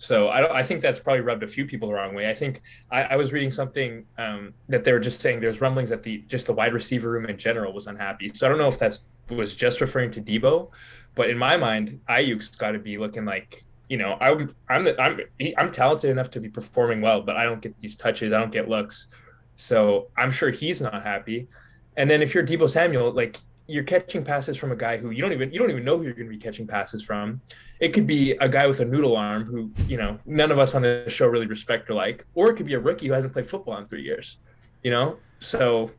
So 0.00 0.28
I, 0.28 0.60
I 0.60 0.62
think 0.62 0.80
that's 0.80 0.98
probably 0.98 1.20
rubbed 1.20 1.42
a 1.42 1.46
few 1.46 1.66
people 1.66 1.88
the 1.88 1.94
wrong 1.94 2.14
way. 2.14 2.28
I 2.28 2.34
think 2.34 2.62
I, 2.90 3.02
I 3.02 3.16
was 3.16 3.34
reading 3.34 3.50
something 3.50 4.06
um, 4.16 4.54
that 4.68 4.82
they 4.82 4.92
were 4.92 4.98
just 4.98 5.20
saying 5.20 5.40
there's 5.40 5.60
rumblings 5.60 5.90
that 5.90 6.02
the 6.02 6.24
just 6.26 6.46
the 6.46 6.54
wide 6.54 6.72
receiver 6.72 7.10
room 7.10 7.26
in 7.26 7.36
general 7.36 7.74
was 7.74 7.86
unhappy. 7.86 8.30
So 8.32 8.46
I 8.46 8.48
don't 8.48 8.56
know 8.56 8.68
if 8.68 8.78
that's 8.78 9.02
was 9.28 9.54
just 9.54 9.80
referring 9.80 10.10
to 10.12 10.22
Deebo, 10.22 10.70
but 11.14 11.28
in 11.30 11.36
my 11.36 11.56
mind, 11.56 12.00
Aiyuk's 12.08 12.48
got 12.48 12.72
to 12.72 12.78
be 12.78 12.98
looking 12.98 13.24
like 13.24 13.62
you 13.90 13.96
know 13.96 14.16
I 14.20 14.30
would 14.30 14.54
I'm 14.70 14.86
I'm 14.98 15.20
I'm 15.58 15.70
talented 15.72 16.10
enough 16.10 16.30
to 16.30 16.40
be 16.40 16.48
performing 16.48 17.02
well, 17.02 17.20
but 17.20 17.36
I 17.36 17.42
don't 17.42 17.60
get 17.60 17.78
these 17.80 17.96
touches, 17.96 18.32
I 18.32 18.38
don't 18.38 18.52
get 18.52 18.68
looks, 18.68 19.08
so 19.56 20.08
I'm 20.16 20.30
sure 20.30 20.50
he's 20.50 20.80
not 20.80 21.02
happy. 21.02 21.48
And 21.96 22.08
then 22.08 22.22
if 22.22 22.32
you're 22.32 22.46
Deebo 22.46 22.70
Samuel, 22.70 23.10
like 23.10 23.38
you're 23.66 23.84
catching 23.84 24.24
passes 24.24 24.56
from 24.56 24.70
a 24.72 24.76
guy 24.76 24.96
who 24.96 25.10
you 25.10 25.20
don't 25.20 25.32
even 25.32 25.52
you 25.52 25.58
don't 25.58 25.70
even 25.70 25.84
know 25.84 25.98
who 25.98 26.04
you're 26.04 26.14
going 26.14 26.28
to 26.28 26.34
be 26.34 26.38
catching 26.38 26.68
passes 26.68 27.02
from. 27.02 27.40
It 27.80 27.92
could 27.92 28.06
be 28.06 28.32
a 28.32 28.48
guy 28.48 28.66
with 28.68 28.78
a 28.78 28.84
noodle 28.84 29.16
arm 29.16 29.44
who 29.44 29.72
you 29.88 29.96
know 29.96 30.18
none 30.24 30.52
of 30.52 30.60
us 30.60 30.76
on 30.76 30.82
the 30.82 31.04
show 31.08 31.26
really 31.26 31.46
respect 31.46 31.90
or 31.90 31.94
like, 31.94 32.24
or 32.34 32.48
it 32.48 32.54
could 32.54 32.66
be 32.66 32.74
a 32.74 32.80
rookie 32.80 33.08
who 33.08 33.12
hasn't 33.12 33.32
played 33.32 33.48
football 33.48 33.76
in 33.78 33.86
three 33.86 34.02
years. 34.02 34.38
You 34.84 34.92
know, 34.92 35.18
so 35.40 35.90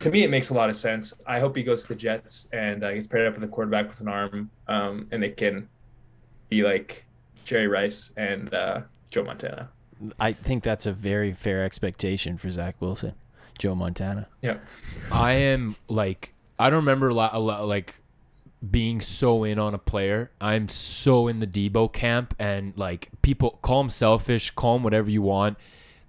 to 0.00 0.10
me 0.10 0.24
it 0.24 0.30
makes 0.30 0.50
a 0.50 0.54
lot 0.54 0.70
of 0.70 0.76
sense. 0.76 1.12
I 1.24 1.38
hope 1.38 1.54
he 1.54 1.62
goes 1.62 1.82
to 1.82 1.88
the 1.88 1.94
Jets 1.94 2.48
and 2.52 2.82
uh, 2.82 2.90
he's 2.90 3.06
paired 3.06 3.28
up 3.28 3.34
with 3.34 3.44
a 3.44 3.48
quarterback 3.48 3.88
with 3.88 4.00
an 4.00 4.08
arm, 4.08 4.50
um, 4.66 5.06
and 5.12 5.22
they 5.22 5.30
can 5.30 5.68
be 6.48 6.64
like 6.64 7.04
Jerry 7.48 7.66
Rice 7.66 8.10
and 8.14 8.52
uh, 8.52 8.82
Joe 9.10 9.24
Montana. 9.24 9.70
I 10.20 10.32
think 10.34 10.62
that's 10.62 10.84
a 10.84 10.92
very 10.92 11.32
fair 11.32 11.64
expectation 11.64 12.36
for 12.36 12.50
Zach 12.50 12.76
Wilson, 12.78 13.14
Joe 13.58 13.74
Montana. 13.74 14.28
Yeah. 14.42 14.58
I 15.10 15.32
am 15.32 15.76
like 15.88 16.34
I 16.58 16.68
don't 16.68 16.80
remember 16.80 17.10
la- 17.12 17.30
a 17.32 17.40
lot, 17.40 17.66
like 17.66 17.94
being 18.70 19.00
so 19.00 19.44
in 19.44 19.58
on 19.58 19.72
a 19.72 19.78
player. 19.78 20.30
I'm 20.42 20.68
so 20.68 21.26
in 21.26 21.38
the 21.40 21.46
Deebo 21.46 21.90
camp, 21.92 22.34
and 22.38 22.76
like 22.76 23.08
people 23.22 23.58
call 23.62 23.80
him 23.80 23.88
selfish, 23.90 24.50
call 24.50 24.76
him 24.76 24.82
whatever 24.82 25.10
you 25.10 25.22
want. 25.22 25.56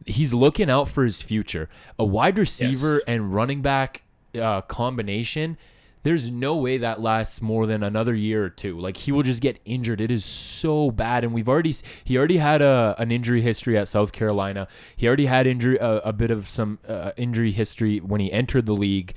He's 0.06 0.34
looking 0.34 0.70
out 0.70 0.90
for 0.90 1.06
his 1.06 1.22
future. 1.22 1.70
A 1.98 2.04
wide 2.04 2.38
receiver 2.38 2.96
Yes. 2.96 3.04
and 3.08 3.34
running 3.34 3.62
back 3.62 4.04
uh, 4.40 4.62
combination. 4.62 5.58
There's 6.04 6.32
no 6.32 6.58
way 6.58 6.78
that 6.78 7.02
lasts 7.02 7.42
more 7.42 7.66
than 7.66 7.84
another 7.84 8.16
year 8.16 8.44
or 8.46 8.50
two. 8.50 8.80
Like 8.80 8.98
he 8.98 9.12
will 9.12 9.24
just 9.24 9.42
get 9.42 9.60
injured. 9.66 10.00
It 10.00 10.12
is 10.12 10.24
so 10.24 10.92
bad, 10.92 11.24
and 11.24 11.34
we've 11.34 11.50
already 11.50 11.76
he 12.04 12.18
already 12.18 12.38
had 12.38 12.62
a 12.62 12.96
an 12.98 13.12
injury 13.12 13.42
history 13.42 13.78
at 13.78 13.88
South 13.88 14.12
Carolina. 14.12 14.68
He 14.96 15.08
already 15.08 15.26
had 15.26 15.46
injury 15.48 15.78
a, 15.78 15.98
a 16.00 16.14
bit 16.14 16.32
of 16.32 16.50
some 16.50 16.80
uh, 16.88 17.12
injury 17.18 17.52
history 17.52 18.00
when 18.00 18.22
he 18.22 18.32
entered 18.32 18.66
the 18.66 18.76
league 18.76 19.14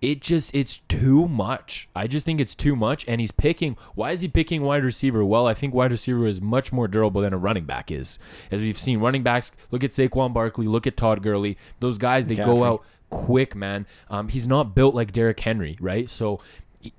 it 0.00 0.22
just 0.22 0.54
it's 0.54 0.80
too 0.88 1.28
much. 1.28 1.88
I 1.94 2.06
just 2.06 2.24
think 2.24 2.40
it's 2.40 2.54
too 2.54 2.74
much 2.74 3.04
and 3.06 3.20
he's 3.20 3.30
picking 3.30 3.76
why 3.94 4.12
is 4.12 4.22
he 4.22 4.28
picking 4.28 4.62
wide 4.62 4.84
receiver? 4.84 5.24
Well, 5.24 5.46
I 5.46 5.54
think 5.54 5.74
wide 5.74 5.90
receiver 5.90 6.26
is 6.26 6.40
much 6.40 6.72
more 6.72 6.88
durable 6.88 7.20
than 7.20 7.32
a 7.32 7.38
running 7.38 7.64
back 7.64 7.90
is. 7.90 8.18
As 8.50 8.60
we've 8.60 8.78
seen 8.78 9.00
running 9.00 9.22
backs, 9.22 9.52
look 9.70 9.84
at 9.84 9.90
Saquon 9.90 10.32
Barkley, 10.32 10.66
look 10.66 10.86
at 10.86 10.96
Todd 10.96 11.22
Gurley. 11.22 11.58
Those 11.80 11.98
guys 11.98 12.26
they 12.26 12.36
go 12.36 12.64
out 12.64 12.84
quick, 13.10 13.54
man. 13.54 13.86
Um, 14.08 14.28
he's 14.28 14.46
not 14.46 14.74
built 14.74 14.94
like 14.94 15.12
Derrick 15.12 15.40
Henry, 15.40 15.76
right? 15.80 16.08
So 16.08 16.40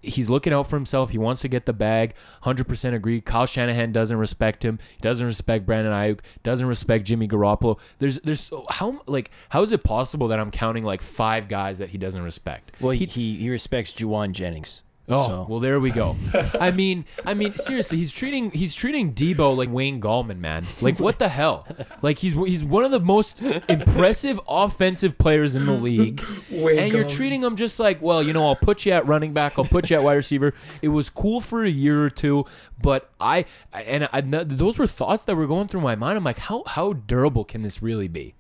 he's 0.02 0.30
looking 0.30 0.54
out 0.54 0.68
for 0.68 0.76
himself. 0.76 1.10
He 1.10 1.18
wants 1.18 1.42
to 1.42 1.48
get 1.48 1.66
the 1.66 1.74
bag. 1.74 2.14
100% 2.44 2.94
agree. 2.94 3.22
Kyle 3.22 3.46
Shanahan 3.46 3.92
doesn't 3.92 4.18
respect 4.18 4.64
him. 4.64 4.80
He 4.96 5.02
doesn't 5.02 5.26
respect 5.26 5.66
Brandon 5.66 5.94
Aiyuk. 5.94 6.20
Doesn't 6.44 6.68
respect 6.68 7.06
Jimmy 7.06 7.28
Garoppolo. 7.28 7.80
There's 8.00 8.20
there's 8.20 8.52
how 8.70 9.02
like 9.08 9.32
how 9.50 9.62
is 9.64 9.72
it 9.72 9.84
possible 9.84 10.28
that 10.28 10.40
I'm 10.40 10.52
counting 10.52 10.84
like 10.84 11.02
five 11.02 11.48
guys 11.48 11.80
that 11.80 11.90
he 11.90 11.98
doesn't 11.98 12.22
respect? 12.22 12.72
Well, 12.80 12.92
he 12.92 13.06
he, 13.06 13.38
he 13.38 13.50
respects 13.50 13.94
Jauan 13.94 14.34
Jennings. 14.34 14.82
Oh, 15.10 15.28
so. 15.28 15.46
well, 15.50 15.60
there 15.60 15.80
we 15.80 15.90
go. 15.92 16.16
I 16.60 16.72
mean, 16.72 17.06
I 17.26 17.34
mean, 17.34 17.56
seriously, 17.56 17.98
he's 17.98 18.12
treating 18.12 18.52
he's 18.52 18.74
treating 18.74 19.14
Deebo 19.14 19.58
like 19.58 19.70
Wayne 19.70 20.00
Gallman, 20.00 20.38
man. 20.38 20.66
Like, 20.80 21.00
what 21.00 21.20
the 21.20 21.28
hell? 21.28 21.68
Like, 22.02 22.20
he's 22.20 22.34
he's 22.34 22.64
one 22.64 22.86
of 22.86 22.92
the 22.92 23.00
most 23.00 23.42
impressive 23.68 24.40
offensive 24.48 25.18
players 25.18 25.56
in 25.56 25.66
the 25.66 25.74
league, 25.74 26.24
Wayne 26.50 26.80
and 26.80 26.94
you're 26.94 27.08
treating 27.08 27.44
him 27.44 27.56
just 27.56 27.80
like, 27.80 28.02
well, 28.02 28.24
you 28.24 28.32
know, 28.32 28.46
I'll 28.46 28.56
put 28.56 28.86
you 28.86 28.92
at 28.94 29.06
running 29.08 29.34
back, 29.34 29.58
I'll 29.58 29.66
put 29.66 29.90
you 29.90 29.98
at 29.98 30.04
wide 30.04 30.14
receiver. 30.14 30.54
It 30.82 30.90
was 30.90 31.10
cool 31.10 31.42
for 31.42 31.64
a 31.64 31.70
year 31.70 32.04
or 32.06 32.10
two, 32.10 32.46
but 32.82 33.10
I 33.20 33.46
I- 33.74 33.82
and 33.84 34.10
I, 34.14 34.22
those 34.22 34.78
were 34.78 34.88
thoughts 34.88 35.24
that 35.26 35.36
were 35.36 35.48
going 35.48 35.68
through 35.68 35.82
my 35.82 35.96
mind. 35.96 36.18
I'm 36.18 36.24
like, 36.24 36.38
how 36.40 36.64
how 36.66 36.94
durable 36.94 37.44
can 37.44 37.64
this 37.64 37.82
really 37.82 38.08
be? 38.08 38.36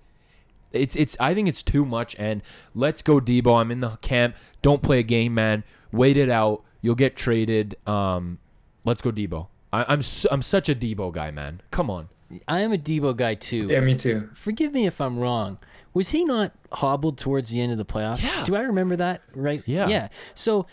It's 0.71 0.95
it's 0.95 1.17
I 1.19 1.33
think 1.33 1.47
it's 1.47 1.63
too 1.63 1.85
much 1.85 2.15
and 2.17 2.41
let's 2.73 3.01
go 3.01 3.19
Deebo. 3.19 3.59
I'm 3.59 3.71
in 3.71 3.81
the 3.81 3.97
camp. 3.97 4.35
Don't 4.61 4.81
play 4.81 4.99
a 4.99 5.03
game, 5.03 5.33
man. 5.33 5.63
Wait 5.91 6.17
it 6.17 6.29
out. 6.29 6.63
You'll 6.81 6.95
get 6.95 7.15
traded. 7.15 7.75
Um 7.87 8.39
let's 8.85 9.01
go 9.01 9.11
Deebo. 9.11 9.47
I, 9.73 9.85
I'm 9.87 10.01
su- 10.01 10.27
I'm 10.31 10.41
such 10.41 10.69
a 10.69 10.75
Deebo 10.75 11.11
guy, 11.13 11.31
man. 11.31 11.61
Come 11.71 11.89
on. 11.89 12.09
I 12.47 12.59
am 12.61 12.71
a 12.71 12.77
Deebo 12.77 13.15
guy 13.15 13.35
too. 13.35 13.67
Yeah, 13.69 13.81
me 13.81 13.95
too. 13.95 14.29
Forgive 14.33 14.73
me 14.73 14.85
if 14.85 15.01
I'm 15.01 15.19
wrong. 15.19 15.57
Was 15.93 16.09
he 16.09 16.23
not 16.23 16.53
hobbled 16.71 17.17
towards 17.17 17.49
the 17.49 17.59
end 17.61 17.71
of 17.71 17.77
the 17.77 17.85
playoffs? 17.85 18.23
Yeah. 18.23 18.43
Do 18.45 18.55
I 18.55 18.61
remember 18.61 18.95
that 18.95 19.21
right? 19.35 19.61
Yeah. 19.65 19.87
Yeah. 19.87 20.07
So, 20.33 20.65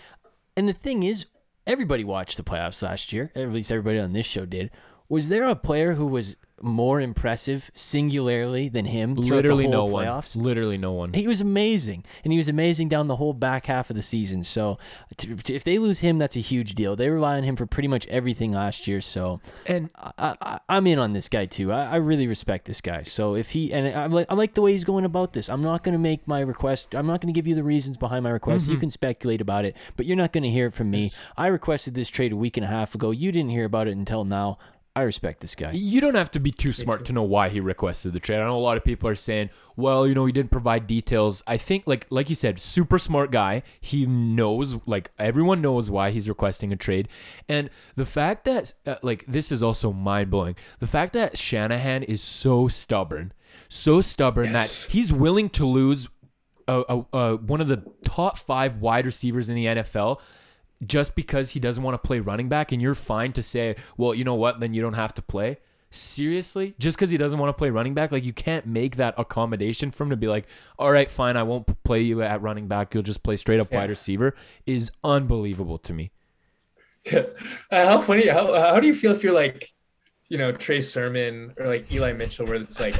and 0.56 0.68
the 0.68 0.72
thing 0.72 1.02
is, 1.02 1.26
everybody 1.66 2.04
watched 2.04 2.36
the 2.36 2.44
playoffs 2.44 2.82
last 2.82 3.12
year. 3.12 3.32
At 3.34 3.50
least 3.52 3.72
everybody 3.72 3.98
on 3.98 4.12
this 4.12 4.26
show 4.26 4.46
did. 4.46 4.70
Was 5.08 5.28
there 5.28 5.44
a 5.44 5.56
player 5.56 5.94
who 5.94 6.06
was 6.06 6.36
more 6.62 7.00
impressive 7.00 7.70
singularly 7.74 8.68
than 8.68 8.86
him 8.86 9.14
Literally 9.14 9.66
no 9.66 9.84
one. 9.84 10.06
playoffs? 10.06 10.36
Literally 10.36 10.78
no 10.78 10.92
one. 10.92 11.12
He 11.12 11.26
was 11.26 11.40
amazing, 11.40 12.04
and 12.24 12.32
he 12.32 12.38
was 12.38 12.48
amazing 12.48 12.88
down 12.88 13.06
the 13.06 13.16
whole 13.16 13.32
back 13.32 13.66
half 13.66 13.90
of 13.90 13.96
the 13.96 14.02
season. 14.02 14.44
So, 14.44 14.78
t- 15.16 15.34
t- 15.34 15.54
if 15.54 15.64
they 15.64 15.78
lose 15.78 16.00
him, 16.00 16.18
that's 16.18 16.36
a 16.36 16.40
huge 16.40 16.74
deal. 16.74 16.96
They 16.96 17.08
rely 17.10 17.36
on 17.36 17.42
him 17.44 17.56
for 17.56 17.66
pretty 17.66 17.88
much 17.88 18.06
everything 18.08 18.52
last 18.52 18.86
year. 18.86 19.00
So, 19.00 19.40
And 19.66 19.90
I, 19.96 20.60
I'm 20.68 20.86
in 20.86 20.98
on 20.98 21.12
this 21.12 21.28
guy 21.28 21.46
too. 21.46 21.72
I, 21.72 21.84
I 21.92 21.96
really 21.96 22.26
respect 22.26 22.66
this 22.66 22.80
guy. 22.80 23.02
So 23.02 23.34
if 23.34 23.50
he 23.50 23.72
and 23.72 23.88
I 23.96 24.06
like 24.06 24.26
I 24.28 24.34
like 24.34 24.54
the 24.54 24.62
way 24.62 24.72
he's 24.72 24.84
going 24.84 25.04
about 25.04 25.32
this. 25.32 25.48
I'm 25.48 25.62
not 25.62 25.82
going 25.82 25.92
to 25.92 25.98
make 25.98 26.26
my 26.26 26.40
request. 26.40 26.94
I'm 26.94 27.06
not 27.06 27.20
going 27.20 27.32
to 27.32 27.36
give 27.38 27.46
you 27.46 27.54
the 27.54 27.62
reasons 27.62 27.96
behind 27.96 28.24
my 28.24 28.30
request. 28.30 28.64
Mm-hmm. 28.64 28.72
You 28.72 28.78
can 28.78 28.90
speculate 28.90 29.40
about 29.40 29.64
it, 29.64 29.76
but 29.96 30.06
you're 30.06 30.16
not 30.16 30.32
going 30.32 30.44
to 30.44 30.50
hear 30.50 30.66
it 30.66 30.74
from 30.74 30.90
me. 30.90 31.10
I 31.36 31.46
requested 31.48 31.94
this 31.94 32.08
trade 32.08 32.32
a 32.32 32.36
week 32.36 32.56
and 32.56 32.64
a 32.64 32.68
half 32.68 32.94
ago. 32.94 33.10
You 33.10 33.32
didn't 33.32 33.50
hear 33.50 33.64
about 33.64 33.88
it 33.88 33.96
until 33.96 34.24
now. 34.24 34.58
I 34.96 35.02
respect 35.02 35.40
this 35.40 35.54
guy. 35.54 35.70
You 35.72 36.00
don't 36.00 36.16
have 36.16 36.30
to 36.32 36.40
be 36.40 36.50
too 36.50 36.72
smart 36.72 37.04
to 37.04 37.12
know 37.12 37.22
why 37.22 37.50
he 37.50 37.60
requested 37.60 38.12
the 38.12 38.18
trade. 38.18 38.40
I 38.40 38.44
know 38.44 38.56
a 38.56 38.58
lot 38.58 38.76
of 38.76 38.82
people 38.84 39.08
are 39.08 39.14
saying, 39.14 39.50
"Well, 39.76 40.08
you 40.08 40.14
know, 40.14 40.26
he 40.26 40.32
didn't 40.32 40.50
provide 40.50 40.88
details." 40.88 41.40
I 41.46 41.56
think, 41.56 41.84
like, 41.86 42.06
like 42.10 42.28
you 42.28 42.34
said, 42.34 42.58
super 42.60 42.98
smart 42.98 43.30
guy. 43.30 43.62
He 43.80 44.06
knows, 44.06 44.76
like, 44.86 45.12
everyone 45.18 45.60
knows 45.60 45.88
why 45.88 46.10
he's 46.10 46.28
requesting 46.28 46.72
a 46.72 46.76
trade, 46.76 47.06
and 47.48 47.70
the 47.94 48.06
fact 48.06 48.44
that, 48.46 48.74
uh, 48.86 48.96
like, 49.02 49.24
this 49.28 49.52
is 49.52 49.62
also 49.62 49.92
mind 49.92 50.30
blowing. 50.30 50.56
The 50.80 50.88
fact 50.88 51.12
that 51.12 51.38
Shanahan 51.38 52.02
is 52.02 52.20
so 52.20 52.66
stubborn, 52.66 53.32
so 53.68 54.00
stubborn 54.00 54.50
Yes. 54.52 54.86
that 54.86 54.92
he's 54.92 55.12
willing 55.12 55.48
to 55.50 55.64
lose 55.64 56.08
a, 56.66 56.82
a, 56.88 57.16
a, 57.16 57.36
one 57.36 57.60
of 57.60 57.68
the 57.68 57.82
top 58.04 58.36
five 58.36 58.76
wide 58.76 59.06
receivers 59.06 59.48
in 59.48 59.54
the 59.54 59.66
NFL 59.66 60.20
just 60.86 61.14
because 61.14 61.50
he 61.50 61.60
doesn't 61.60 61.82
want 61.82 61.94
to 62.00 62.06
play 62.06 62.20
running 62.20 62.48
back 62.48 62.72
and 62.72 62.80
you're 62.80 62.94
fine 62.94 63.32
to 63.32 63.42
say, 63.42 63.76
well, 63.96 64.14
you 64.14 64.24
know 64.24 64.34
what, 64.34 64.60
then 64.60 64.74
you 64.74 64.80
don't 64.82 64.94
have 64.94 65.14
to 65.14 65.22
play. 65.22 65.58
Seriously? 65.90 66.74
Just 66.78 66.98
because 66.98 67.08
he 67.10 67.16
doesn't 67.16 67.38
want 67.38 67.48
to 67.48 67.58
play 67.58 67.70
running 67.70 67.94
back? 67.94 68.12
Like, 68.12 68.24
you 68.24 68.32
can't 68.34 68.66
make 68.66 68.96
that 68.96 69.14
accommodation 69.16 69.90
for 69.90 70.04
him 70.04 70.10
to 70.10 70.16
be 70.16 70.28
like, 70.28 70.46
all 70.78 70.92
right, 70.92 71.10
fine, 71.10 71.36
I 71.36 71.42
won't 71.44 71.82
play 71.82 72.02
you 72.02 72.22
at 72.22 72.42
running 72.42 72.68
back. 72.68 72.92
You'll 72.92 73.02
just 73.02 73.22
play 73.22 73.36
straight 73.36 73.58
up 73.58 73.72
Yeah. 73.72 73.78
wide 73.78 73.90
receiver 73.90 74.34
is 74.66 74.90
unbelievable 75.02 75.78
to 75.78 75.92
me. 75.92 76.10
Uh, 77.10 77.22
how 77.70 78.00
funny? 78.00 78.26
How 78.28 78.52
how 78.60 78.80
do 78.80 78.86
you 78.86 78.94
feel 78.94 79.12
if 79.12 79.22
you're 79.22 79.32
like, 79.32 79.66
you 80.28 80.36
know, 80.36 80.52
Trey 80.52 80.82
Sermon 80.82 81.54
or 81.56 81.66
like 81.66 81.90
Eli 81.90 82.12
Mitchell, 82.12 82.44
where 82.46 82.56
it's 82.56 82.78
like, 82.78 82.94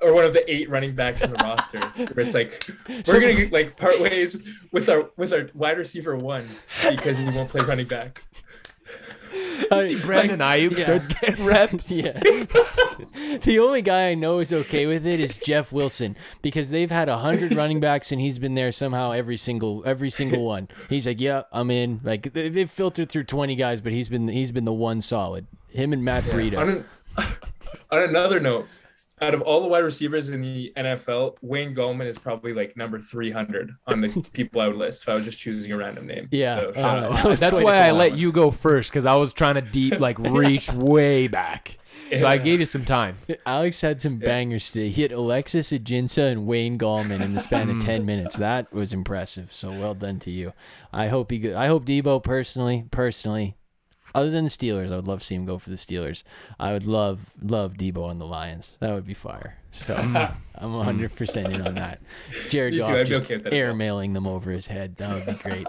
or 0.00 0.12
one 0.12 0.24
of 0.24 0.32
the 0.32 0.50
eight 0.52 0.68
running 0.70 0.94
backs 0.94 1.22
in 1.22 1.30
the 1.32 1.36
roster, 1.36 1.80
where 2.12 2.24
it's 2.24 2.34
like, 2.34 2.70
we're 3.08 3.20
gonna 3.20 3.48
like 3.50 3.76
part 3.76 4.00
ways 4.00 4.36
with 4.72 4.88
our 4.88 5.10
with 5.16 5.32
our 5.32 5.50
wide 5.54 5.78
receiver 5.78 6.16
one 6.16 6.46
because 6.88 7.18
he 7.18 7.24
won't 7.24 7.48
play 7.50 7.64
running 7.64 7.86
back. 7.86 8.22
You 9.70 9.86
see 9.86 10.00
Brandon 10.00 10.38
Aiyuk 10.38 10.76
yeah. 10.76 10.84
starts 10.84 11.06
getting 11.06 11.44
reps. 11.44 11.90
Yeah. 11.90 12.12
the 13.42 13.58
only 13.60 13.82
guy 13.82 14.08
I 14.10 14.14
know 14.14 14.38
is 14.38 14.52
okay 14.52 14.86
with 14.86 15.06
it 15.06 15.20
is 15.20 15.36
Jeff 15.36 15.72
Wilson 15.72 16.16
because 16.42 16.70
they've 16.70 16.90
had 16.90 17.08
a 17.08 17.18
hundred 17.18 17.54
running 17.54 17.80
backs 17.80 18.12
and 18.12 18.20
he's 18.20 18.38
been 18.38 18.54
there 18.54 18.72
somehow 18.72 19.12
every 19.12 19.36
single 19.36 19.82
every 19.86 20.10
single 20.10 20.44
one. 20.44 20.68
He's 20.88 21.06
like, 21.06 21.20
yeah, 21.20 21.42
I'm 21.52 21.70
in. 21.70 22.00
Like 22.02 22.32
they- 22.32 22.48
they've 22.48 22.70
filtered 22.70 23.10
through 23.10 23.24
twenty 23.24 23.56
guys, 23.56 23.80
but 23.80 23.92
he's 23.92 24.08
been 24.08 24.28
he's 24.28 24.52
been 24.52 24.64
the 24.64 24.72
one 24.72 25.00
solid. 25.00 25.46
Him 25.68 25.92
and 25.92 26.04
Matt 26.04 26.24
Breida. 26.24 26.58
On, 26.58 26.68
an, 26.68 26.84
on 27.90 28.02
another 28.02 28.40
note, 28.40 28.66
out 29.22 29.34
of 29.34 29.40
all 29.42 29.62
the 29.62 29.68
wide 29.68 29.78
receivers 29.84 30.28
in 30.28 30.42
the 30.42 30.72
NFL, 30.76 31.36
Wayne 31.40 31.74
Gallman 31.74 32.06
is 32.06 32.18
probably 32.18 32.52
like 32.52 32.76
number 32.76 33.00
300 33.00 33.70
on 33.86 34.00
the 34.02 34.28
people 34.32 34.60
I 34.60 34.68
would 34.68 34.76
list 34.76 35.02
if 35.04 35.08
I 35.08 35.14
was 35.14 35.24
just 35.24 35.38
choosing 35.38 35.72
a 35.72 35.76
random 35.76 36.06
name. 36.06 36.28
Yeah, 36.30 36.56
So, 36.60 36.68
uh, 36.68 36.74
shout 36.74 36.98
out. 37.02 37.12
that 37.14 37.24
was 37.24 37.40
That's 37.40 37.60
why 37.60 37.82
I 37.84 37.88
call. 37.88 37.96
let 37.96 38.16
you 38.18 38.30
go 38.32 38.50
first 38.50 38.90
because 38.90 39.06
I 39.06 39.16
was 39.16 39.32
trying 39.32 39.54
to 39.54 39.62
deep 39.62 39.98
like 40.00 40.18
reach 40.18 40.70
way 40.72 41.28
back. 41.28 41.78
So 42.14 42.26
I 42.28 42.36
gave 42.38 42.60
you 42.60 42.66
some 42.66 42.84
time. 42.84 43.16
Alex 43.46 43.80
had 43.80 44.00
some 44.00 44.18
bangers 44.18 44.70
today. 44.70 44.90
He 44.90 45.02
hit 45.02 45.10
Alexis 45.12 45.72
Ajinça 45.72 46.30
and 46.30 46.46
Wayne 46.46 46.78
Gallman 46.78 47.20
in 47.20 47.34
the 47.34 47.40
span 47.40 47.68
of 47.68 47.80
ten 47.80 48.04
minutes. 48.06 48.36
That 48.36 48.72
was 48.72 48.92
impressive. 48.92 49.52
So 49.52 49.70
well 49.70 49.94
done 49.94 50.20
to 50.20 50.30
you. 50.30 50.52
I 50.92 51.08
hope 51.08 51.32
he. 51.32 51.38
go- 51.40 51.56
I 51.58 51.66
hope 51.66 51.84
Deebo 51.84 52.22
personally, 52.22 52.84
personally, 52.92 53.56
Other 54.16 54.30
than 54.30 54.44
the 54.44 54.50
Steelers, 54.50 54.90
I 54.92 54.96
would 54.96 55.06
love 55.06 55.20
to 55.20 55.26
see 55.26 55.34
him 55.34 55.44
go 55.44 55.58
for 55.58 55.68
the 55.68 55.76
Steelers. 55.76 56.22
I 56.58 56.72
would 56.72 56.86
love 56.86 57.20
love 57.42 57.74
Deebo 57.74 58.02
on 58.04 58.18
the 58.18 58.26
Lions. 58.26 58.72
That 58.80 58.94
would 58.94 59.06
be 59.06 59.12
fire. 59.14 59.58
So 59.72 59.94
I'm 60.54 60.72
100 60.72 61.14
percent 61.14 61.52
in 61.52 61.60
on 61.66 61.74
that. 61.74 62.00
Jared 62.48 62.72
too, 62.72 62.80
Goff 62.80 63.06
just 63.06 63.24
okay 63.24 63.36
well. 63.36 63.52
airmailing 63.52 64.14
them 64.14 64.26
over 64.26 64.50
his 64.50 64.68
head. 64.68 64.96
That 64.96 65.14
would 65.14 65.26
be 65.26 65.42
great. 65.42 65.66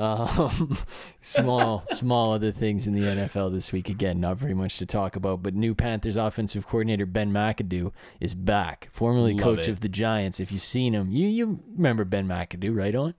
um, 0.00 0.78
small 1.20 1.84
small 1.92 2.32
other 2.32 2.50
things 2.50 2.88
in 2.88 2.94
the 2.94 3.02
NFL 3.02 3.52
this 3.52 3.70
week. 3.70 3.88
Again, 3.88 4.18
not 4.20 4.36
very 4.36 4.54
much 4.54 4.78
to 4.78 4.86
talk 4.86 5.14
about. 5.14 5.42
But 5.44 5.54
new 5.54 5.74
Panthers 5.74 6.16
offensive 6.16 6.66
coordinator 6.66 7.06
Ben 7.06 7.30
McAdoo 7.32 7.92
is 8.20 8.34
back, 8.34 8.88
formerly 8.90 9.34
Love 9.34 9.42
coach 9.44 9.68
it. 9.68 9.70
of 9.70 9.78
the 9.80 9.88
Giants. 9.88 10.40
If 10.40 10.50
you've 10.50 10.60
seen 10.60 10.92
him, 10.92 11.10
you 11.12 11.28
you 11.28 11.60
remember 11.76 12.04
Ben 12.04 12.26
McAdoo, 12.26 12.76
right 12.76 12.94
on? 12.96 13.14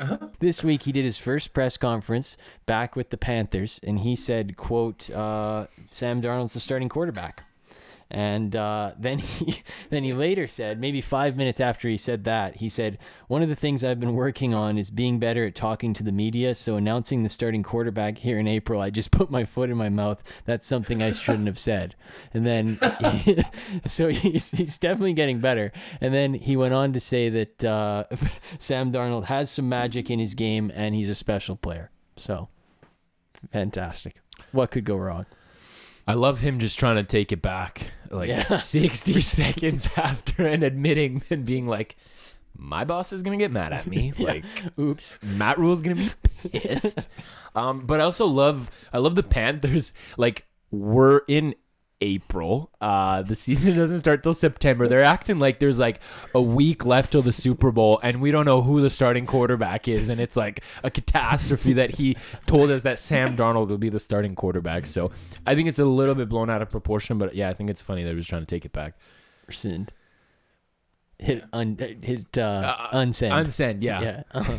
Uh-huh. 0.00 0.28
This 0.38 0.64
week 0.64 0.84
he 0.84 0.92
did 0.92 1.04
his 1.04 1.18
first 1.18 1.52
press 1.52 1.76
conference 1.76 2.38
back 2.64 2.96
with 2.96 3.10
the 3.10 3.18
Panthers, 3.18 3.78
and 3.82 4.00
he 4.00 4.16
said, 4.16 4.56
"quote 4.56 5.10
uh, 5.10 5.66
Sam 5.90 6.22
Darnold's 6.22 6.54
the 6.54 6.60
starting 6.60 6.88
quarterback." 6.88 7.44
And 8.10 8.56
uh, 8.56 8.92
then 8.98 9.18
he 9.18 9.62
then 9.90 10.04
he 10.04 10.12
later 10.12 10.46
said, 10.46 10.80
maybe 10.80 11.00
five 11.00 11.36
minutes 11.36 11.60
after 11.60 11.88
he 11.88 11.96
said 11.96 12.24
that, 12.24 12.56
he 12.56 12.68
said, 12.68 12.98
"One 13.28 13.42
of 13.42 13.48
the 13.48 13.56
things 13.56 13.84
I've 13.84 14.00
been 14.00 14.14
working 14.14 14.52
on 14.52 14.78
is 14.78 14.90
being 14.90 15.18
better 15.18 15.46
at 15.46 15.54
talking 15.54 15.94
to 15.94 16.02
the 16.02 16.12
media. 16.12 16.54
So 16.54 16.76
announcing 16.76 17.22
the 17.22 17.28
starting 17.28 17.62
quarterback 17.62 18.18
here 18.18 18.38
in 18.38 18.48
April, 18.48 18.80
I 18.80 18.90
just 18.90 19.10
put 19.20 19.30
my 19.30 19.44
foot 19.44 19.70
in 19.70 19.76
my 19.76 19.88
mouth. 19.88 20.22
That's 20.44 20.66
something 20.66 21.02
I 21.02 21.12
shouldn't 21.12 21.46
have 21.46 21.58
said." 21.58 21.94
And 22.34 22.46
then, 22.46 22.78
so 23.86 24.08
he's, 24.08 24.50
he's 24.50 24.78
definitely 24.78 25.12
getting 25.12 25.40
better. 25.40 25.72
And 26.00 26.12
then 26.12 26.34
he 26.34 26.56
went 26.56 26.74
on 26.74 26.92
to 26.92 27.00
say 27.00 27.28
that 27.28 27.64
uh, 27.64 28.04
Sam 28.58 28.92
Darnold 28.92 29.24
has 29.26 29.50
some 29.50 29.68
magic 29.68 30.10
in 30.10 30.18
his 30.18 30.34
game, 30.34 30.72
and 30.74 30.94
he's 30.94 31.08
a 31.08 31.14
special 31.14 31.56
player. 31.56 31.90
So 32.16 32.48
fantastic. 33.52 34.16
What 34.52 34.70
could 34.70 34.84
go 34.84 34.96
wrong? 34.96 35.26
I 36.10 36.14
love 36.14 36.40
him 36.40 36.58
just 36.58 36.78
trying 36.78 36.96
to 36.96 37.04
take 37.04 37.32
it 37.32 37.40
back 37.42 37.92
like 38.10 38.28
Yeah. 38.28 38.42
60 38.44 39.20
seconds 39.20 39.88
after 39.96 40.46
and 40.46 40.62
admitting 40.62 41.22
and 41.30 41.44
being 41.44 41.66
like, 41.66 41.96
my 42.56 42.84
boss 42.84 43.12
is 43.12 43.22
going 43.22 43.38
to 43.38 43.42
get 43.42 43.52
mad 43.52 43.72
at 43.72 43.86
me. 43.86 44.12
Like, 44.18 44.44
Oops. 44.78 45.18
Matt 45.22 45.58
Rhule's 45.58 45.78
is 45.78 45.82
going 45.82 45.96
to 45.96 46.02
be 46.42 46.58
pissed. 46.58 47.08
um, 47.54 47.78
but 47.78 48.00
I 48.00 48.04
also 48.04 48.26
love, 48.26 48.70
I 48.92 48.98
love 48.98 49.14
the 49.14 49.22
Panthers. 49.22 49.92
Like, 50.16 50.46
we're 50.70 51.22
in 51.28 51.54
April. 52.00 52.70
Uh, 52.80 53.22
the 53.22 53.34
season 53.34 53.74
doesn't 53.76 53.98
start 53.98 54.22
till 54.22 54.34
September. 54.34 54.88
They're 54.88 55.04
acting 55.04 55.38
like 55.38 55.58
there's 55.58 55.78
like 55.78 56.00
a 56.34 56.40
week 56.40 56.84
left 56.84 57.12
till 57.12 57.22
the 57.22 57.32
Super 57.32 57.70
Bowl, 57.70 58.00
and 58.02 58.20
we 58.20 58.30
don't 58.30 58.44
know 58.44 58.62
who 58.62 58.80
the 58.80 58.90
starting 58.90 59.26
quarterback 59.26 59.88
is, 59.88 60.08
and 60.08 60.20
it's 60.20 60.36
like 60.36 60.62
a 60.82 60.90
catastrophe 60.90 61.72
that 61.74 61.96
he 61.96 62.16
told 62.46 62.70
us 62.70 62.82
that 62.82 62.98
Sam 62.98 63.36
Darnold 63.36 63.68
will 63.68 63.78
be 63.78 63.88
the 63.88 63.98
starting 63.98 64.34
quarterback. 64.34 64.86
So 64.86 65.10
I 65.46 65.54
think 65.54 65.68
it's 65.68 65.78
a 65.78 65.84
little 65.84 66.14
bit 66.14 66.28
blown 66.28 66.50
out 66.50 66.62
of 66.62 66.70
proportion, 66.70 67.18
but 67.18 67.34
yeah, 67.34 67.48
I 67.48 67.54
think 67.54 67.70
it's 67.70 67.82
funny 67.82 68.02
that 68.02 68.10
he 68.10 68.16
was 68.16 68.26
trying 68.28 68.42
to 68.42 68.46
take 68.46 68.64
it 68.64 68.72
back. 68.72 68.94
Rescind. 69.46 69.92
Hit 71.18 71.44
un 71.52 71.76
hit 71.78 72.38
uh, 72.38 72.76
Uh, 72.90 72.96
unsend. 72.96 73.30
Unsend, 73.32 73.82
yeah. 73.82 74.00
Yeah. 74.00 74.22
uh-huh. 74.32 74.58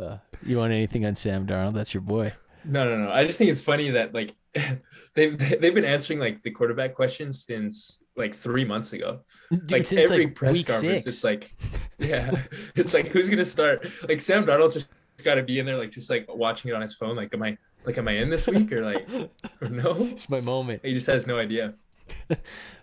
Uh, 0.00 0.18
you 0.44 0.58
want 0.58 0.72
anything 0.72 1.06
on 1.06 1.14
Sam 1.14 1.46
Darnold? 1.46 1.74
That's 1.74 1.94
your 1.94 2.02
boy. 2.02 2.34
No, 2.64 2.84
no, 2.84 3.04
no. 3.04 3.10
I 3.10 3.24
just 3.24 3.38
think 3.38 3.50
it's 3.50 3.60
funny 3.60 3.90
that 3.90 4.12
like 4.14 4.34
they've 5.14 5.38
they've 5.60 5.74
been 5.74 5.84
answering 5.84 6.18
like 6.18 6.42
the 6.42 6.50
quarterback 6.50 6.94
questions 6.94 7.44
since 7.44 8.02
like 8.16 8.34
three 8.34 8.64
months 8.64 8.92
ago. 8.92 9.20
Dude, 9.50 9.70
like 9.70 9.92
every 9.92 10.24
like, 10.26 10.34
press 10.34 10.62
conference, 10.62 11.04
six. 11.04 11.06
it's 11.06 11.24
like, 11.24 11.54
yeah, 11.98 12.42
it's 12.74 12.94
like 12.94 13.12
who's 13.12 13.28
gonna 13.30 13.44
start? 13.44 13.88
Like 14.08 14.20
Sam 14.20 14.44
Darnold 14.46 14.72
just 14.72 14.88
got 15.24 15.36
to 15.36 15.42
be 15.42 15.58
in 15.58 15.66
there, 15.66 15.76
like 15.76 15.90
just 15.90 16.10
like 16.10 16.26
watching 16.28 16.70
it 16.70 16.74
on 16.74 16.82
his 16.82 16.94
phone. 16.94 17.16
Like, 17.16 17.32
am 17.34 17.42
I 17.42 17.56
like 17.84 17.98
am 17.98 18.08
I 18.08 18.12
in 18.12 18.30
this 18.30 18.46
week 18.46 18.70
or 18.72 18.84
like 18.84 19.08
or 19.60 19.68
no? 19.68 19.96
It's 20.00 20.28
my 20.28 20.40
moment. 20.40 20.84
He 20.84 20.92
just 20.94 21.06
has 21.08 21.26
no 21.26 21.38
idea. 21.38 21.74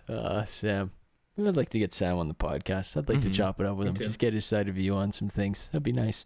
Uh, 0.08 0.44
Sam. 0.44 0.92
I'd 1.36 1.56
like 1.56 1.70
to 1.70 1.80
get 1.80 1.92
Sam 1.92 2.18
on 2.18 2.28
the 2.28 2.34
podcast. 2.34 2.96
I'd 2.96 3.08
like 3.08 3.20
to 3.22 3.28
Mhm. 3.28 3.34
chop 3.34 3.58
it 3.60 3.66
up 3.66 3.76
with 3.76 3.86
Me 3.86 3.90
him. 3.90 3.94
too. 3.96 4.04
Just 4.04 4.20
get 4.20 4.34
his 4.34 4.44
side 4.44 4.68
of 4.68 4.76
view 4.76 4.94
on 4.94 5.10
some 5.10 5.28
things. 5.28 5.68
That'd 5.72 5.82
be 5.82 5.90
nice. 5.90 6.24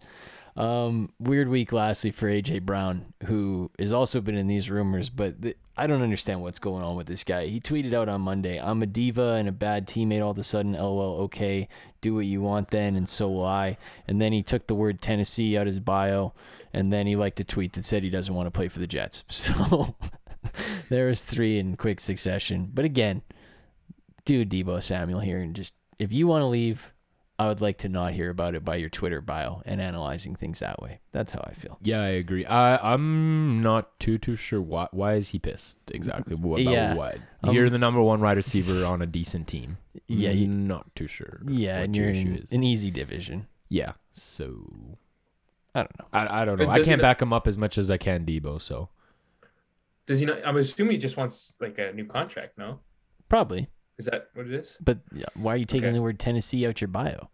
Um, 0.59 1.11
weird 1.21 1.49
week, 1.49 1.71
lastly, 1.71 2.11
for 2.11 2.29
AJ 2.29 2.63
Brown, 2.63 3.15
who 3.27 3.71
has 3.79 3.93
also 3.93 4.21
been 4.21 4.37
in 4.37 4.49
these 4.49 4.69
rumors, 4.69 5.09
but 5.09 5.37
I 5.77 5.87
don't 5.87 6.03
understand 6.03 6.43
what's 6.43 6.59
going 6.59 6.83
on 6.83 6.97
with 6.97 7.07
this 7.07 7.23
guy. 7.23 7.47
He 7.47 7.61
tweeted 7.61 7.95
out 7.95 8.09
on 8.09 8.23
Monday, 8.23 8.61
"I'm 8.61 8.83
a 8.83 8.87
diva 8.87 9.35
and 9.35 9.49
a 9.49 9.53
bad 9.53 9.87
teammate. 9.87 10.21
All 10.21 10.33
of 10.33 10.39
a 10.39 10.43
sudden, 10.43 10.73
lol, 10.73 11.21
okay, 11.23 11.69
do 12.01 12.17
what 12.17 12.27
you 12.27 12.43
want 12.43 12.71
then, 12.73 12.97
and 12.97 13.09
so 13.09 13.29
will 13.29 13.47
I." 13.47 13.79
And 14.09 14.21
then 14.21 14.33
he 14.33 14.43
took 14.43 14.67
the 14.67 14.75
word 14.75 15.01
Tennessee 15.01 15.57
out 15.57 15.69
his 15.69 15.79
bio, 15.79 16.35
and 16.73 16.93
then 16.93 17.07
he 17.07 17.15
liked 17.15 17.39
a 17.39 17.45
tweet 17.45 17.75
that 17.75 17.85
said 17.85 18.03
he 18.03 18.11
doesn't 18.11 18.35
want 18.35 18.49
to 18.49 18.51
play 18.51 18.67
for 18.67 18.81
the 18.81 18.89
Jets. 18.89 19.23
So 19.31 19.95
there 20.89 21.07
was 21.07 21.23
three 21.23 21.61
in 21.61 21.77
quick 21.77 22.01
succession. 22.01 22.71
But 22.75 22.85
again, 22.85 23.23
do 24.25 24.45
Deebo 24.45 24.83
Samuel 24.83 25.21
here 25.21 25.39
and 25.39 25.55
just 25.55 25.73
if 25.99 26.13
you 26.13 26.27
want 26.27 26.43
to 26.43 26.47
leave, 26.47 26.93
I 27.41 27.47
would 27.47 27.61
like 27.61 27.79
to 27.79 27.89
not 27.89 28.15
hear 28.15 28.31
about 28.31 28.57
it 28.57 28.65
by 28.65 28.75
your 28.77 28.89
Twitter 28.89 29.21
bio 29.21 29.63
and 29.65 29.81
analyzing 29.81 30.35
things 30.35 30.59
that 30.59 30.83
way. 30.83 30.99
That's 31.13 31.31
how 31.31 31.41
I 31.47 31.53
feel. 31.55 31.79
Yeah, 31.83 32.01
I 32.01 32.09
agree. 32.09 32.45
I 32.45 32.93
I'm 32.93 33.63
not 33.63 33.99
too 34.01 34.19
too 34.19 34.35
sure 34.35 34.61
why 34.61 34.89
why 34.91 35.15
is 35.15 35.29
he 35.29 35.39
pissed 35.39 35.79
exactly 35.93 36.35
what 36.35 36.61
about 36.61 36.73
Yeah. 36.73 36.95
what. 36.95 37.19
Um, 37.45 37.55
You're 37.55 37.71
the 37.71 37.79
number 37.79 38.03
one 38.03 38.21
wide 38.21 38.37
receiver 38.39 38.85
on 38.85 39.01
a 39.03 39.07
decent 39.07 39.47
team. 39.49 39.79
Yeah, 40.09 40.31
you- 40.31 40.49
not 40.49 40.95
too 40.97 41.07
sure. 41.07 41.43
Yeah, 41.47 41.79
and 41.81 41.95
your 41.95 42.07
you're 42.07 42.15
issue 42.15 42.29
in 42.29 42.37
is. 42.39 42.53
an 42.53 42.63
easy 42.65 42.91
division. 42.91 43.47
yeah. 43.69 43.93
So 44.13 44.99
I 45.75 45.81
don't 45.83 45.99
know. 45.99 46.07
I 46.13 46.43
I 46.43 46.45
don't 46.45 46.59
know. 46.59 46.69
I 46.69 46.79
doesn't 46.79 46.91
can't 46.91 47.03
back 47.03 47.23
him 47.23 47.33
up 47.33 47.47
as 47.47 47.57
much 47.59 47.79
as 47.79 47.89
I 47.91 47.99
can 47.99 48.25
Deebo. 48.27 48.61
So 48.61 48.89
Does 50.07 50.19
he 50.21 50.27
not? 50.27 50.39
I'm 50.45 50.57
assuming 50.57 50.93
he 50.93 50.99
just 50.99 51.17
wants 51.17 51.55
like 51.61 51.79
a 51.79 51.93
new 51.93 52.07
contract. 52.07 52.59
No, 52.59 52.81
Probably. 53.29 53.69
Is 53.99 54.07
that 54.07 54.29
what 54.35 54.47
it 54.47 54.55
is? 54.55 54.77
But 54.81 54.99
why 55.35 55.55
are 55.55 55.57
you 55.57 55.65
taking 55.65 55.89
Okay. 55.89 55.97
the 55.97 56.03
word 56.03 56.19
Tennessee 56.19 56.67
out 56.67 56.81
your 56.81 56.89
bio? 56.89 57.31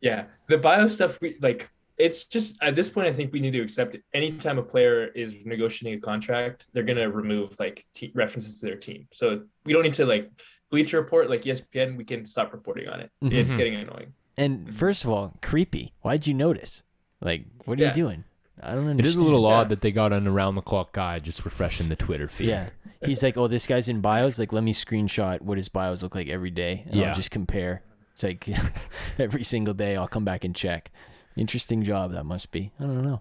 Yeah, 0.00 0.26
the 0.48 0.58
bio 0.58 0.86
stuff. 0.86 1.20
We 1.20 1.36
like. 1.40 1.70
It's 1.96 2.24
just 2.24 2.60
at 2.60 2.74
this 2.74 2.90
point, 2.90 3.06
I 3.06 3.12
think 3.12 3.32
we 3.32 3.38
need 3.38 3.52
to 3.52 3.60
accept 3.60 3.94
it. 3.94 4.02
Anytime 4.12 4.58
a 4.58 4.62
player 4.64 5.06
is 5.14 5.32
negotiating 5.44 5.98
a 5.98 6.02
contract, 6.02 6.66
they're 6.72 6.82
gonna 6.82 7.08
remove 7.08 7.56
like 7.60 7.86
te- 7.94 8.10
references 8.14 8.56
to 8.60 8.66
their 8.66 8.74
team. 8.76 9.06
So 9.12 9.44
we 9.64 9.72
don't 9.72 9.82
need 9.84 9.94
to 9.94 10.04
like 10.04 10.28
Bleacher 10.70 11.00
Report, 11.00 11.30
like 11.30 11.42
ESPN. 11.42 11.96
We 11.96 12.04
can 12.04 12.26
stop 12.26 12.52
reporting 12.52 12.88
on 12.88 12.98
it. 13.00 13.10
It's 13.22 13.52
Mhm. 13.52 13.56
getting 13.56 13.74
annoying. 13.76 14.12
And 14.36 14.74
first 14.74 15.04
of 15.04 15.10
all, 15.10 15.38
creepy. 15.40 15.92
Why'd 16.00 16.26
you 16.26 16.34
notice? 16.34 16.82
Like, 17.20 17.44
what 17.64 17.78
are 17.78 17.82
Yeah. 17.82 17.88
you 17.90 17.94
doing? 17.94 18.24
I 18.62 18.70
don't 18.74 18.86
understand. 18.88 19.00
it 19.00 19.06
is 19.06 19.16
a 19.16 19.22
little 19.24 19.42
Yeah. 19.42 19.54
odd 19.56 19.68
that 19.70 19.80
they 19.80 19.90
got 19.92 20.12
an 20.12 20.26
around 20.26 20.54
the 20.54 20.62
clock 20.62 20.92
guy 20.92 21.18
just 21.18 21.44
refreshing 21.44 21.88
the 21.88 21.96
Twitter 21.96 22.28
feed. 22.28 22.48
Yeah. 22.48 22.70
He's 23.04 23.22
like, 23.22 23.36
oh, 23.36 23.48
this 23.48 23.66
guy's 23.66 23.88
in 23.88 24.00
bios. 24.00 24.38
Like, 24.38 24.52
let 24.52 24.62
me 24.64 24.72
screenshot 24.72 25.40
what 25.42 25.58
his 25.58 25.68
bios 25.68 26.02
look 26.02 26.14
like 26.14 26.28
every 26.28 26.50
day. 26.50 26.84
And 26.86 26.94
Yeah. 27.00 27.08
I'll 27.10 27.14
just 27.14 27.30
compare. 27.30 27.82
It's 28.14 28.22
like 28.22 28.48
every 29.18 29.44
single 29.44 29.74
day 29.74 29.96
I'll 29.96 30.08
come 30.08 30.24
back 30.24 30.44
and 30.44 30.54
check. 30.54 30.90
Interesting 31.36 31.82
job 31.82 32.12
that 32.12 32.24
must 32.24 32.50
be. 32.52 32.70
I 32.78 32.84
don't 32.84 33.02
know. 33.02 33.20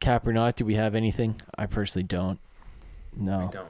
Cap 0.00 0.26
or 0.26 0.32
not, 0.32 0.56
do 0.56 0.64
we 0.64 0.74
have 0.74 0.94
anything? 0.94 1.40
I 1.56 1.66
personally 1.66 2.04
don't. 2.04 2.40
No. 3.14 3.48
I 3.48 3.52
don't. 3.52 3.68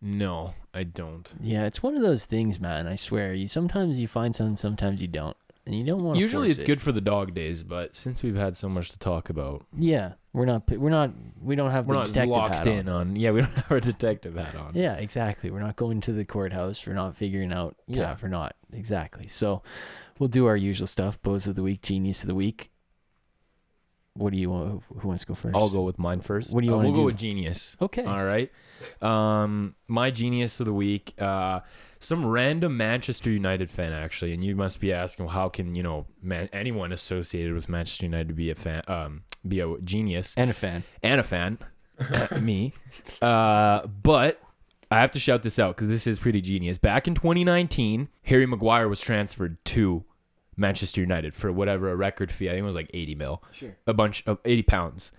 No, 0.00 0.54
I 0.72 0.84
don't. 0.84 1.26
Yeah, 1.40 1.64
it's 1.64 1.82
one 1.82 1.96
of 1.96 2.02
those 2.02 2.24
things, 2.26 2.60
man. 2.60 2.86
I 2.86 2.94
swear. 2.94 3.34
You 3.34 3.48
sometimes 3.48 4.00
you 4.00 4.06
find 4.06 4.36
something, 4.36 4.56
sometimes 4.56 5.00
you 5.02 5.08
don't, 5.08 5.36
and 5.68 5.76
you 5.78 5.84
don't 5.84 6.02
want. 6.02 6.14
to 6.16 6.20
Usually 6.20 6.48
it's 6.48 6.58
it. 6.58 6.66
good 6.66 6.80
for 6.80 6.90
the 6.92 7.00
dog 7.00 7.34
days, 7.34 7.62
but 7.62 7.94
since 7.94 8.22
we've 8.22 8.34
had 8.36 8.56
so 8.56 8.68
much 8.68 8.90
to 8.90 8.98
talk 8.98 9.28
about, 9.28 9.64
Yeah, 9.78 10.14
we're 10.32 10.46
not. 10.46 10.68
We're 10.70 10.88
not. 10.90 11.10
We 11.40 11.54
don't 11.56 11.70
have 11.70 11.86
we're 11.86 11.94
the 11.96 12.00
not 12.00 12.06
detective 12.08 12.30
locked 12.30 12.54
hat 12.54 12.66
in 12.66 12.88
on. 12.88 13.08
on. 13.10 13.16
Yeah, 13.16 13.32
we 13.32 13.42
don't 13.42 13.52
have 13.54 13.70
our 13.70 13.80
detective 13.80 14.34
hat 14.36 14.56
on. 14.56 14.72
Yeah, 14.74 14.94
exactly. 14.94 15.50
We're 15.50 15.60
not 15.60 15.76
going 15.76 16.00
to 16.02 16.12
the 16.12 16.24
courthouse. 16.24 16.86
We're 16.86 16.94
not 16.94 17.14
figuring 17.16 17.52
out 17.52 17.76
Yeah. 17.86 18.16
we're 18.22 18.28
not. 18.28 18.56
Exactly. 18.72 19.28
So 19.28 19.62
we'll 20.18 20.28
do 20.28 20.46
our 20.46 20.56
usual 20.56 20.86
stuff. 20.86 21.20
Bows 21.22 21.46
of 21.46 21.54
the 21.54 21.62
week, 21.62 21.82
genius 21.82 22.22
of 22.22 22.28
the 22.28 22.34
week. 22.34 22.70
What 24.18 24.32
do 24.32 24.38
you 24.38 24.50
want? 24.50 24.82
Who 24.98 25.08
wants 25.08 25.22
to 25.22 25.28
go 25.28 25.34
first? 25.34 25.56
I'll 25.56 25.70
go 25.70 25.82
with 25.82 25.98
mine 25.98 26.20
first. 26.20 26.52
What 26.52 26.60
do 26.60 26.66
you 26.66 26.72
Uh, 26.72 26.76
wanna 26.76 26.88
We'll 26.88 26.96
do? 26.96 27.00
go 27.02 27.06
with 27.06 27.16
genius. 27.16 27.76
Okay. 27.80 28.04
All 28.04 28.24
right. 28.24 28.50
Um, 29.02 29.74
my 29.86 30.10
genius 30.10 30.60
of 30.60 30.66
the 30.66 30.72
week. 30.72 31.14
Uh, 31.20 31.60
some 31.98 32.24
random 32.26 32.76
Manchester 32.76 33.30
United 33.30 33.70
fan 33.70 33.92
actually, 33.92 34.32
and 34.32 34.42
you 34.44 34.54
must 34.54 34.80
be 34.80 34.92
asking, 34.92 35.26
well, 35.26 35.34
how 35.34 35.48
can 35.48 35.74
you 35.74 35.82
know 35.82 36.06
man, 36.22 36.48
anyone 36.52 36.92
associated 36.92 37.54
with 37.54 37.68
Manchester 37.68 38.06
United 38.06 38.34
be 38.36 38.50
a 38.50 38.54
fan? 38.54 38.82
Um, 38.88 39.22
be 39.46 39.60
a 39.60 39.76
genius 39.82 40.34
And 40.36 40.50
a 40.50 40.54
fan. 40.54 40.84
and 41.02 41.20
a 41.20 41.24
fan, 41.24 41.58
me. 42.40 42.72
Uh, 43.22 43.86
but 43.86 44.40
I 44.90 45.00
have 45.00 45.10
to 45.12 45.18
shout 45.18 45.42
this 45.42 45.58
out 45.58 45.76
because 45.76 45.88
this 45.88 46.06
is 46.06 46.18
pretty 46.18 46.40
genius. 46.40 46.78
Back 46.78 47.06
in 47.08 47.14
2019, 47.14 48.08
Harry 48.22 48.46
Maguire 48.46 48.88
was 48.88 49.00
transferred 49.00 49.62
to 49.66 50.04
Manchester 50.58 51.00
United 51.00 51.34
for 51.34 51.52
whatever 51.52 51.90
a 51.90 51.96
record 51.96 52.30
fee. 52.32 52.48
I 52.48 52.52
think 52.52 52.60
it 52.62 52.66
was 52.66 52.76
like 52.76 52.90
80 52.92 53.14
mil, 53.14 53.42
Sure. 53.52 53.76
a 53.86 53.94
bunch 53.94 54.22
of 54.26 54.38
80 54.44 54.62
pounds, 54.64 55.12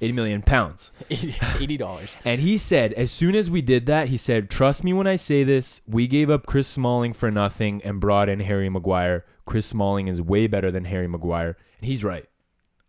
80 0.00 0.12
million 0.12 0.42
pounds. 0.42 0.92
Eighty 1.10 1.76
dollars. 1.76 2.16
And 2.24 2.40
he 2.40 2.56
said, 2.56 2.92
as 2.92 3.10
soon 3.10 3.34
as 3.34 3.50
we 3.50 3.60
did 3.62 3.86
that, 3.86 4.08
he 4.08 4.16
said, 4.16 4.48
"Trust 4.50 4.84
me 4.84 4.92
when 4.92 5.06
I 5.06 5.16
say 5.16 5.42
this. 5.44 5.80
We 5.86 6.06
gave 6.06 6.30
up 6.30 6.46
Chris 6.46 6.68
Smalling 6.68 7.12
for 7.14 7.30
nothing 7.30 7.82
and 7.84 7.98
brought 8.00 8.28
in 8.28 8.40
Harry 8.40 8.68
Maguire. 8.68 9.24
Chris 9.46 9.66
Smalling 9.66 10.06
is 10.08 10.20
way 10.22 10.46
better 10.46 10.70
than 10.70 10.84
Harry 10.84 11.08
Maguire." 11.08 11.56
And 11.80 11.88
he's 11.88 12.04
right. 12.04 12.26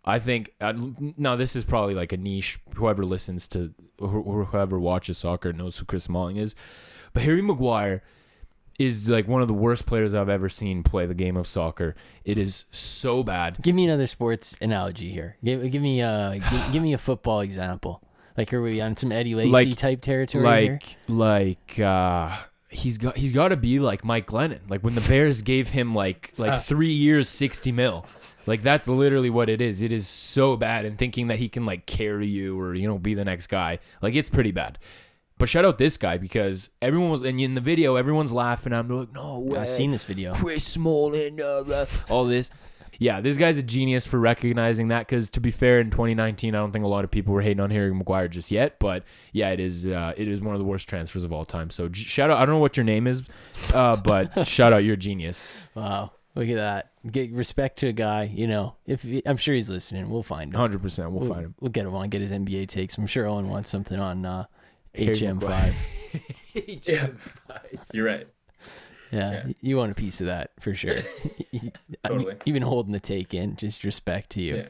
I 0.06 0.20
think 0.20 0.52
uh, 0.62 0.74
now 1.18 1.36
this 1.36 1.56
is 1.56 1.66
probably 1.66 1.94
like 1.96 2.12
a 2.14 2.18
niche. 2.18 2.60
Whoever 2.76 3.04
listens 3.04 3.48
to 3.50 3.74
or 4.00 4.46
whoever 4.46 4.80
watches 4.80 5.18
soccer 5.18 5.52
knows 5.52 5.78
who 5.78 5.86
Chris 5.86 6.04
Smalling 6.06 6.38
is, 6.38 6.56
but 7.14 7.24
Harry 7.24 7.42
Maguire 7.42 8.02
is 8.80 9.08
like 9.10 9.28
one 9.28 9.42
of 9.44 9.48
the 9.48 9.54
worst 9.54 9.86
players 9.86 10.16
I've 10.16 10.30
ever 10.30 10.50
seen 10.50 10.82
play 10.84 11.06
the 11.06 11.14
game 11.14 11.38
of 11.38 11.46
soccer. 11.46 11.96
It 12.26 12.38
is 12.40 12.66
so 12.72 13.22
bad. 13.24 13.58
Give 13.62 13.76
me 13.76 13.86
another 13.86 14.08
sports 14.08 14.56
analogy 14.62 15.12
here. 15.12 15.36
Give, 15.44 15.70
give 15.70 15.82
me 15.82 16.02
a 16.02 16.40
give, 16.50 16.72
give 16.74 16.82
me 16.82 16.94
a 16.94 16.98
football 16.98 17.42
example. 17.42 18.02
Like 18.38 18.54
are 18.54 18.62
we 18.62 18.80
on 18.80 18.96
some 18.96 19.12
Eddie 19.12 19.36
Lacy 19.36 19.50
Like- 19.52 19.78
type 19.78 20.02
territory 20.02 20.44
like 20.44 20.84
here? 20.84 20.98
like 21.10 21.80
uh 21.80 22.38
he's 22.70 22.98
got 22.98 23.18
he's 23.18 23.34
got 23.34 23.50
to 23.50 23.58
be 23.58 23.80
like 23.80 24.06
Mike 24.06 24.28
Glennon. 24.28 24.62
Like 24.70 24.82
when 24.82 24.96
the 24.96 25.02
Bears 25.02 25.42
gave 25.44 25.70
him 25.70 25.94
like 25.94 26.34
like 26.38 26.64
3 26.66 26.88
years 26.88 27.28
60 27.28 27.72
mil. 27.74 28.06
Like 28.46 28.64
that's 28.64 28.88
literally 28.88 29.30
what 29.30 29.50
it 29.50 29.60
is. 29.62 29.82
It 29.82 29.92
is 29.92 30.08
so 30.08 30.56
bad 30.56 30.86
and 30.86 30.98
thinking 30.98 31.28
that 31.28 31.38
he 31.38 31.50
can 31.50 31.66
like 31.66 31.86
carry 31.86 32.28
you 32.28 32.60
or 32.60 32.74
you 32.74 32.88
know 32.88 32.98
be 32.98 33.14
the 33.14 33.26
next 33.26 33.48
guy. 33.48 33.80
Like 34.02 34.16
it's 34.16 34.30
pretty 34.30 34.52
bad. 34.52 34.80
But 35.40 35.50
shout 35.50 35.66
out 35.66 35.78
this 35.80 35.98
guy 35.98 36.18
because 36.20 36.70
everyone 36.82 37.10
was 37.10 37.24
and 37.24 37.40
in 37.40 37.56
the 37.56 37.62
video 37.62 37.96
everyone's 37.96 38.32
laughing. 38.32 38.74
I'm 38.74 38.88
like, 38.90 39.12
no 39.14 39.40
way. 39.40 39.58
I've 39.58 39.70
seen 39.70 39.90
this 39.90 40.06
video. 40.06 40.34
Chris 40.34 40.66
Smalling, 40.66 41.42
uh, 41.42 41.64
uh, 41.68 41.86
all 42.10 42.26
this. 42.26 42.52
Yeah, 43.02 43.22
this 43.22 43.38
guy's 43.38 43.58
a 43.58 43.64
genius 43.64 44.06
for 44.06 44.20
recognizing 44.20 44.90
that. 44.90 45.08
Because 45.08 45.32
to 45.32 45.40
be 45.40 45.52
fair, 45.52 45.80
in 45.80 45.90
2019, 45.90 46.54
I 46.54 46.58
don't 46.58 46.72
think 46.74 46.84
a 46.84 46.88
lot 46.90 47.06
of 47.06 47.10
people 47.12 47.34
were 47.34 47.42
hating 47.42 47.62
on 47.62 47.70
Harry 47.72 47.94
Maguire 47.94 48.28
just 48.28 48.52
yet. 48.52 48.78
But 48.78 49.06
yeah, 49.32 49.52
it 49.52 49.62
is. 49.62 49.88
Uh, 49.88 50.12
it 50.18 50.28
is 50.28 50.42
one 50.42 50.54
of 50.54 50.60
the 50.60 50.66
worst 50.66 50.90
transfers 50.90 51.24
of 51.24 51.32
all 51.32 51.46
time. 51.46 51.70
So 51.70 51.88
j- 51.88 52.04
shout 52.04 52.30
out. 52.30 52.38
I 52.38 52.46
don't 52.46 52.56
know 52.56 52.60
what 52.60 52.76
your 52.76 52.84
name 52.84 53.08
is, 53.08 53.30
uh, 53.74 53.96
but 53.96 54.46
shout 54.48 54.74
out, 54.74 54.84
you're 54.84 54.96
a 54.96 54.98
genius. 54.98 55.48
Wow, 55.76 56.12
look 56.36 56.50
at 56.50 56.56
that. 56.56 56.92
Get 57.10 57.32
respect 57.32 57.80
to 57.80 57.88
a 57.88 57.94
guy. 57.94 58.24
You 58.24 58.48
know, 58.48 58.76
if 58.86 59.04
he- 59.04 59.24
I'm 59.26 59.38
sure 59.38 59.56
he's 59.56 59.70
listening, 59.70 60.10
we'll 60.10 60.22
find 60.22 60.54
him. 60.54 60.60
100. 60.60 60.82
percent 60.82 61.12
We'll 61.12 61.30
find 61.30 61.46
him. 61.46 61.56
We'll 61.62 61.72
get 61.72 61.86
him 61.86 61.96
on. 61.96 62.10
Get 62.10 62.20
his 62.20 62.34
NBA 62.34 62.68
takes. 62.68 62.98
I'm 62.98 63.08
sure 63.08 63.26
Owen 63.26 63.48
wants 63.48 63.70
something 63.70 63.98
on 63.98 64.26
uh, 64.26 64.44
Harry 64.96 65.16
HM5. 65.16 65.42
Maguire. 65.42 65.74
Yeah, 66.86 67.08
you're 67.94 68.06
right. 68.06 68.28
Yeah, 69.12 69.32
Yeah. 69.32 69.54
you 69.62 69.78
want 69.78 69.92
a 69.92 69.96
piece 69.96 70.20
of 70.22 70.28
that 70.28 70.52
for 70.60 70.74
sure. 70.74 70.98
Totally. 72.06 72.36
You've 72.46 72.54
been 72.54 72.64
holding 72.64 72.92
the 72.94 73.00
take 73.00 73.34
in. 73.34 73.56
Just 73.56 73.84
respect 73.84 74.32
to 74.32 74.42
you. 74.42 74.66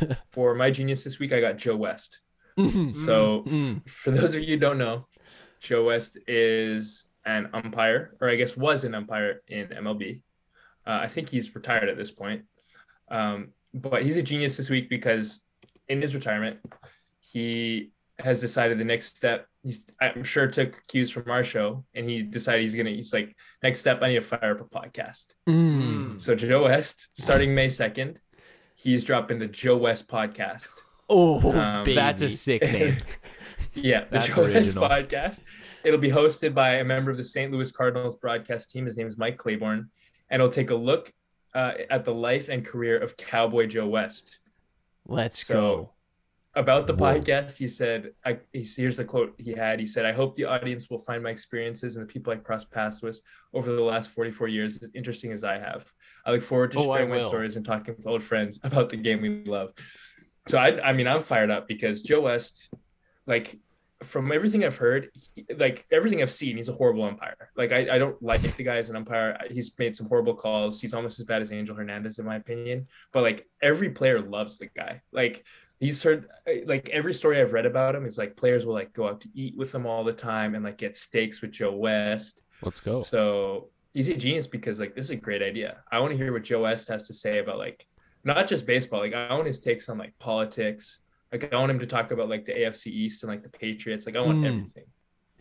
Yeah. 0.00 0.14
For 0.30 0.54
my 0.54 0.70
genius 0.70 1.02
this 1.04 1.18
week, 1.18 1.32
I 1.32 1.40
got 1.40 1.56
Joe 1.56 1.76
West. 1.76 2.20
So, 2.58 3.42
Mm. 3.48 3.88
for 3.88 4.10
those 4.10 4.34
of 4.34 4.42
you 4.42 4.48
who 4.48 4.56
don't 4.58 4.76
know, 4.78 5.06
Joe 5.60 5.84
West 5.86 6.18
is 6.28 7.06
an 7.24 7.48
umpire, 7.54 8.16
or 8.20 8.28
I 8.28 8.36
guess 8.36 8.54
was 8.56 8.84
an 8.84 8.94
umpire 8.94 9.40
in 9.48 9.68
MLB. 9.68 10.22
Uh, 10.86 10.98
I 11.02 11.08
think 11.08 11.28
he's 11.30 11.54
retired 11.54 11.88
at 11.88 11.96
this 11.96 12.10
point. 12.10 12.42
Um, 13.10 13.48
but 13.72 14.02
he's 14.02 14.16
a 14.18 14.22
genius 14.22 14.56
this 14.58 14.68
week 14.70 14.88
because 14.90 15.40
in 15.88 16.02
his 16.02 16.14
retirement, 16.14 16.58
he 17.20 17.92
has 18.24 18.40
decided 18.40 18.78
the 18.78 18.84
next 18.84 19.16
step. 19.16 19.46
He's, 19.62 19.84
I'm 20.00 20.24
sure, 20.24 20.46
took 20.46 20.80
cues 20.88 21.10
from 21.10 21.30
our 21.30 21.44
show, 21.44 21.84
and 21.94 22.08
he 22.08 22.22
decided 22.22 22.62
he's 22.62 22.74
gonna. 22.74 22.90
He's 22.90 23.12
like, 23.12 23.34
next 23.62 23.80
step, 23.80 24.00
I 24.02 24.08
need 24.08 24.14
to 24.14 24.20
fire 24.22 24.52
up 24.58 24.60
a 24.60 24.64
podcast. 24.64 25.26
Mm. 25.48 26.18
So 26.18 26.34
Joe 26.34 26.64
West, 26.64 27.08
starting 27.12 27.54
May 27.54 27.68
second, 27.68 28.20
he's 28.76 29.04
dropping 29.04 29.38
the 29.38 29.46
Joe 29.48 29.76
West 29.76 30.08
podcast. 30.08 30.68
Oh, 31.08 31.52
Um, 31.58 31.84
baby. 31.84 31.94
That's 31.96 32.22
a 32.22 32.30
sick 32.30 32.62
name. 32.72 32.98
Yeah, 33.74 34.04
the 34.04 34.10
That's 34.10 34.26
Joe 34.28 34.42
West 34.42 34.76
podcast. 34.76 35.40
It'll 35.84 35.98
be 36.00 36.10
hosted 36.10 36.54
by 36.54 36.76
a 36.76 36.84
member 36.84 37.10
of 37.10 37.16
the 37.16 37.24
St. 37.24 37.50
Louis 37.52 37.70
Cardinals 37.72 38.16
broadcast 38.16 38.70
team. 38.70 38.86
His 38.86 38.96
name 38.96 39.06
is 39.06 39.18
Mike 39.18 39.36
Claiborne, 39.38 39.90
and 40.30 40.40
it'll 40.40 40.52
take 40.52 40.70
a 40.70 40.74
look 40.74 41.12
uh, 41.54 41.72
at 41.90 42.04
the 42.04 42.14
life 42.14 42.48
and 42.48 42.64
career 42.64 42.96
of 42.98 43.16
Cowboy 43.16 43.66
Joe 43.66 43.86
West. 43.88 44.38
Let's 45.06 45.44
So- 45.46 45.54
go. 45.54 45.90
About 46.56 46.88
the 46.88 46.94
Whoa. 46.94 47.14
podcast, 47.14 47.56
he 47.58 47.68
said, 47.68 48.10
I, 48.24 48.38
he- 48.52 48.64
here's 48.76 48.96
the 48.96 49.04
quote 49.04 49.34
he 49.38 49.52
had. 49.52 49.78
He 49.78 49.86
said, 49.86 50.04
I 50.04 50.10
hope 50.10 50.34
the 50.34 50.46
audience 50.46 50.90
will 50.90 50.98
find 50.98 51.22
my 51.22 51.30
experiences 51.30 51.96
and 51.96 52.08
the 52.08 52.12
people 52.12 52.32
I 52.32 52.36
crossed 52.36 52.70
paths 52.72 53.02
with 53.02 53.20
over 53.54 53.70
the 53.70 53.80
last 53.82 54.10
44 54.10 54.48
years 54.48 54.82
as 54.82 54.90
interesting 54.94 55.30
as 55.30 55.44
I 55.44 55.58
have. 55.58 55.86
I 56.26 56.32
look 56.32 56.42
forward 56.42 56.72
to 56.72 56.78
Oh, 56.80 56.92
sharing 56.94 57.08
my 57.08 57.20
stories 57.20 57.54
and 57.56 57.64
talking 57.64 57.94
with 57.96 58.06
old 58.06 58.22
friends 58.24 58.58
about 58.64 58.88
the 58.88 58.96
game 58.96 59.20
we 59.22 59.44
love. 59.44 59.72
So, 60.48 60.58
I, 60.58 60.88
I 60.88 60.92
mean, 60.92 61.06
I'm 61.06 61.20
fired 61.22 61.50
up 61.52 61.68
because 61.68 62.02
Joe 62.02 62.22
West, 62.22 62.68
like, 63.28 63.56
from 64.02 64.32
everything 64.32 64.64
I've 64.64 64.76
heard, 64.78 65.10
he- 65.34 65.46
like 65.56 65.86
everything 65.92 66.20
I've 66.20 66.32
seen, 66.32 66.56
he's 66.56 66.68
a 66.68 66.72
horrible 66.72 67.04
umpire. 67.04 67.50
Like, 67.54 67.70
I, 67.70 67.94
I 67.94 67.98
don't 67.98 68.20
like 68.20 68.40
the 68.42 68.64
guy 68.64 68.78
as 68.78 68.90
an 68.90 68.96
umpire. 68.96 69.38
He's 69.48 69.70
made 69.78 69.94
some 69.94 70.08
horrible 70.08 70.34
calls. 70.34 70.80
He's 70.80 70.94
almost 70.94 71.20
as 71.20 71.26
bad 71.26 71.42
as 71.42 71.52
Angel 71.52 71.76
Hernandez, 71.76 72.18
in 72.18 72.24
my 72.24 72.36
opinion. 72.36 72.88
But, 73.12 73.22
like, 73.22 73.46
every 73.62 73.90
player 73.90 74.18
loves 74.18 74.58
the 74.58 74.66
guy. 74.66 75.02
Like, 75.12 75.44
he's 75.80 76.02
heard 76.02 76.28
like 76.66 76.88
every 76.90 77.12
story 77.14 77.40
I've 77.40 77.52
read 77.52 77.66
about 77.66 77.94
him 77.96 78.04
is 78.06 78.18
like 78.18 78.36
players 78.36 78.64
will 78.66 78.74
like 78.74 78.92
go 78.92 79.08
out 79.08 79.20
to 79.22 79.28
eat 79.34 79.56
with 79.56 79.74
him 79.74 79.86
all 79.86 80.04
the 80.04 80.12
time 80.12 80.54
and 80.54 80.64
like 80.64 80.76
get 80.78 80.94
steaks 80.94 81.40
with 81.42 81.50
Joe 81.50 81.72
West. 81.74 82.42
Let's 82.62 82.80
go. 82.80 83.00
So 83.00 83.68
he's 83.94 84.08
a 84.10 84.14
genius 84.16 84.46
because 84.46 84.78
like 84.78 84.94
this 84.94 85.06
is 85.06 85.10
a 85.12 85.16
great 85.16 85.42
idea. 85.42 85.78
I 85.90 85.98
want 85.98 86.12
to 86.12 86.16
hear 86.16 86.32
what 86.32 86.44
Joe 86.44 86.62
West 86.62 86.88
has 86.88 87.06
to 87.08 87.14
say 87.14 87.38
about 87.38 87.58
like 87.58 87.86
not 88.22 88.46
just 88.46 88.66
baseball. 88.66 89.00
Like 89.00 89.14
I 89.14 89.32
want 89.34 89.46
his 89.46 89.58
takes 89.60 89.88
on 89.88 89.96
like 89.98 90.16
politics. 90.18 91.00
Like 91.32 91.52
I 91.52 91.56
want 91.56 91.70
him 91.70 91.78
to 91.78 91.86
talk 91.86 92.10
about 92.10 92.28
like 92.28 92.44
the 92.44 92.52
AFC 92.52 92.88
East 92.88 93.22
and 93.22 93.30
like 93.32 93.42
the 93.42 93.48
Patriots. 93.48 94.04
Like 94.06 94.16
I 94.16 94.20
want 94.20 94.38
Mm. 94.40 94.46
everything. 94.46 94.84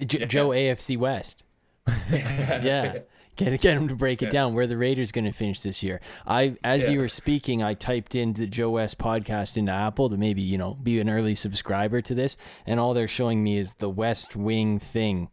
J- 0.06 0.20
yeah. 0.22 0.26
Joe 0.26 0.50
AFC 0.50 0.98
West. 0.98 1.44
Yeah. 2.10 3.00
Get, 3.40 3.62
get 3.62 3.78
him 3.78 3.88
to 3.88 3.96
break 3.96 4.22
it 4.22 4.32
down. 4.32 4.54
Where 4.54 4.68
the 4.68 4.76
Raiders 4.76 5.14
going 5.14 5.24
to 5.24 5.32
finish 5.32 5.62
this 5.62 5.82
year? 5.82 6.02
I, 6.28 6.58
as 6.62 6.90
you 6.90 7.00
were 7.00 7.08
speaking, 7.08 7.64
I 7.64 7.74
typed 7.74 8.14
in 8.14 8.34
the 8.34 8.46
Joe 8.46 8.72
West 8.72 8.98
podcast 8.98 9.56
into 9.56 9.72
Apple 9.72 10.10
to 10.10 10.18
maybe 10.18 10.42
you 10.42 10.58
know 10.58 10.74
be 10.74 11.00
an 11.00 11.10
early 11.10 11.36
subscriber 11.36 12.02
to 12.02 12.14
this, 12.14 12.36
and 12.68 12.82
all 12.82 12.94
they're 12.94 13.08
showing 13.08 13.42
me 13.42 13.58
is 13.58 13.76
the 13.76 13.90
West 13.90 14.36
Wing 14.36 14.78
thing, 14.78 15.30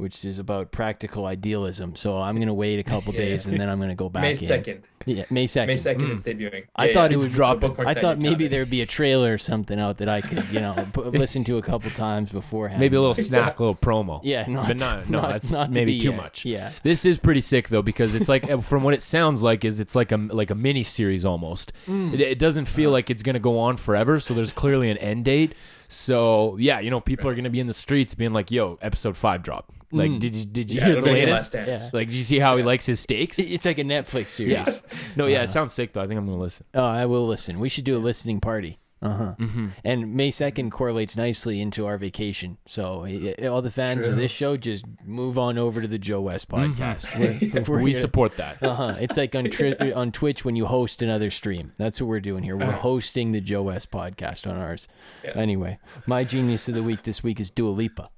which 0.00 0.24
is 0.24 0.38
about 0.38 0.72
practical 0.72 1.26
idealism. 1.26 1.94
So 1.96 2.18
I'm 2.18 2.38
gonna 2.38 2.54
wait 2.54 2.78
a 2.78 2.82
couple 2.82 3.12
days 3.24 3.46
and 3.46 3.58
then 3.58 3.68
I'm 3.68 3.78
gonna 3.78 3.94
go 3.94 4.08
back 4.08 4.22
May 4.22 4.34
second. 4.34 4.82
Yeah, 5.06 5.24
May 5.30 5.46
second. 5.46 5.68
May 5.68 5.76
second 5.76 6.08
mm. 6.08 6.12
is 6.12 6.22
debuting. 6.22 6.66
I 6.76 6.88
Yeah, 6.88 6.94
thought 6.94 7.10
yeah, 7.10 7.16
it 7.16 7.20
would 7.20 7.30
drop 7.30 7.60
bookmark 7.60 7.88
I 7.88 7.94
thought 7.94 8.18
maybe 8.18 8.48
there'd 8.48 8.68
be 8.68 8.82
a 8.82 8.86
trailer 8.86 9.34
or 9.34 9.38
something 9.38 9.80
out 9.80 9.98
that 9.98 10.08
I 10.08 10.20
could, 10.20 10.46
you 10.50 10.60
know, 10.60 10.74
p- 10.92 11.00
listen 11.02 11.42
to 11.44 11.56
a 11.58 11.62
couple 11.62 11.90
times 11.92 12.30
beforehand. 12.30 12.80
Maybe 12.80 12.96
a 12.96 13.00
little 13.00 13.14
snack, 13.14 13.58
a 13.58 13.62
little 13.62 13.74
promo. 13.74 14.20
Yeah, 14.22 14.46
not, 14.46 14.68
but 14.68 14.76
not, 14.76 15.08
no, 15.08 15.22
not- 15.22 15.32
that's 15.32 15.52
not 15.52 15.70
maybe 15.70 15.94
be 15.94 16.00
too 16.00 16.10
yet. 16.10 16.16
much. 16.16 16.44
Yeah. 16.44 16.72
This 16.82 17.04
is 17.04 17.18
pretty 17.18 17.40
sick 17.40 17.68
though 17.68 17.82
because 17.82 18.14
it's 18.14 18.28
like 18.28 18.50
uh, 18.50 18.60
from 18.60 18.82
what 18.82 18.92
it 18.94 19.02
sounds 19.02 19.42
like 19.42 19.64
is 19.64 19.80
it's 19.80 19.94
like 19.94 20.12
a 20.12 20.16
like 20.16 20.50
a 20.50 20.54
mini 20.54 20.82
series 20.82 21.24
almost. 21.24 21.72
Mm. 21.86 22.12
It, 22.14 22.20
it 22.20 22.38
doesn't 22.38 22.66
feel 22.66 22.90
uh. 22.90 22.94
like 22.94 23.10
it's 23.10 23.22
gonna 23.22 23.38
go 23.38 23.58
on 23.58 23.76
forever, 23.76 24.20
so 24.20 24.34
there's 24.34 24.52
clearly 24.52 24.90
an 24.90 24.98
end 24.98 25.24
date. 25.24 25.54
So 25.92 26.56
yeah, 26.58 26.78
you 26.80 26.88
know 26.90 27.00
people 27.00 27.28
are 27.28 27.34
gonna 27.34 27.50
be 27.50 27.60
in 27.60 27.66
the 27.66 27.74
streets 27.74 28.14
being 28.14 28.32
like, 28.32 28.50
"Yo, 28.50 28.78
episode 28.80 29.16
five 29.16 29.42
drop." 29.42 29.72
Like, 29.92 30.10
Mm. 30.12 30.20
did 30.20 30.36
you 30.36 30.44
did 30.44 30.70
you 30.72 30.78
Yeah, 30.78 30.84
hear 30.86 30.92
it'll 30.98 31.04
the 31.04 31.12
be 31.14 31.20
the 31.20 31.26
latest? 31.26 31.52
Last 31.54 31.66
Dance. 31.66 31.80
Yeah. 31.82 31.90
Like, 31.92 32.06
did 32.08 32.14
you 32.16 32.22
see 32.22 32.38
how 32.38 32.56
he 32.56 32.62
likes 32.62 32.86
his 32.86 33.00
steaks? 33.00 33.40
It- 33.40 33.50
It's 33.50 33.64
like 33.66 33.78
a 33.78 33.82
Netflix 33.84 34.28
series. 34.28 34.52
Yeah. 34.52 34.72
No, 35.16 35.26
yeah, 35.26 35.40
Uh, 35.40 35.44
it 35.44 35.50
sounds 35.50 35.72
sick 35.72 35.92
though. 35.92 36.00
I 36.00 36.06
think 36.06 36.16
I'm 36.18 36.26
gonna 36.26 36.38
listen. 36.38 36.64
Oh, 36.74 36.84
I 36.84 37.06
will 37.06 37.26
listen. 37.26 37.58
We 37.58 37.68
should 37.68 37.82
do 37.84 37.96
a 37.96 37.98
listening 37.98 38.40
party. 38.40 38.78
Uh 39.02 39.16
huh. 39.16 39.34
Mm-hmm. 39.38 39.68
And 39.82 40.14
May 40.14 40.30
2nd 40.30 40.70
correlates 40.70 41.16
nicely 41.16 41.58
into 41.60 41.86
our 41.86 41.96
vacation. 41.96 42.58
So 42.66 43.04
i- 43.06 43.34
i- 43.40 43.46
all 43.46 43.62
the 43.62 43.70
fans 43.70 44.06
of 44.06 44.16
this 44.16 44.30
show 44.30 44.58
just 44.58 44.84
move 45.04 45.38
on 45.38 45.56
over 45.56 45.80
to 45.80 45.88
the 45.88 45.98
Joe 45.98 46.20
West 46.20 46.50
podcast. 46.50 47.06
We're- 47.54 47.64
we're 47.66 47.80
We 47.82 47.94
support 47.94 48.36
that. 48.36 48.62
Uh-huh. 48.62 48.96
It's 49.00 49.16
like 49.16 49.34
on 49.34 49.48
tri- 49.48 49.74
on 49.94 50.12
Twitch 50.12 50.44
when 50.44 50.54
you 50.54 50.66
host 50.66 51.00
another 51.00 51.30
stream. 51.30 51.72
That's 51.78 51.98
what 52.00 52.08
we're 52.08 52.20
doing 52.20 52.42
here. 52.44 52.56
We're 52.58 52.64
Uh-huh. 52.66 52.78
hosting 52.80 53.32
the 53.32 53.40
Joe 53.40 53.62
West 53.62 53.90
podcast 53.90 54.46
on 54.46 54.58
ours. 54.58 54.86
Yeah. 55.24 55.30
Anyway, 55.34 55.78
my 56.06 56.22
genius 56.24 56.68
of 56.68 56.74
the 56.74 56.82
week 56.82 57.04
this 57.04 57.22
week 57.22 57.40
is 57.40 57.50
Dua 57.50 57.70
Lipa. 57.70 58.10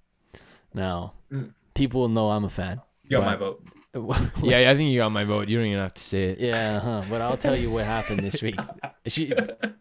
Now, 0.74 1.12
Mm. 1.32 1.52
people 1.74 2.00
will 2.00 2.08
know 2.08 2.30
I'm 2.30 2.44
a 2.44 2.50
fan. 2.50 2.80
You 3.04 3.18
got 3.18 3.26
my 3.26 3.36
vote. 3.36 3.62
Yeah, 4.42 4.70
I 4.70 4.74
think 4.76 4.90
you 4.90 4.98
got 4.98 5.10
my 5.12 5.24
vote. 5.24 5.48
You 5.48 5.58
don't 5.58 5.66
even 5.66 5.78
have 5.80 5.94
to 5.94 6.02
say 6.02 6.24
it. 6.24 6.40
Yeah, 6.40 6.80
huh. 6.80 7.02
But 7.10 7.20
I'll 7.20 7.36
tell 7.36 7.54
you 7.56 7.70
what 7.70 7.84
happened 7.84 8.20
this 8.20 8.42
week. 8.42 8.58
She 9.04 9.32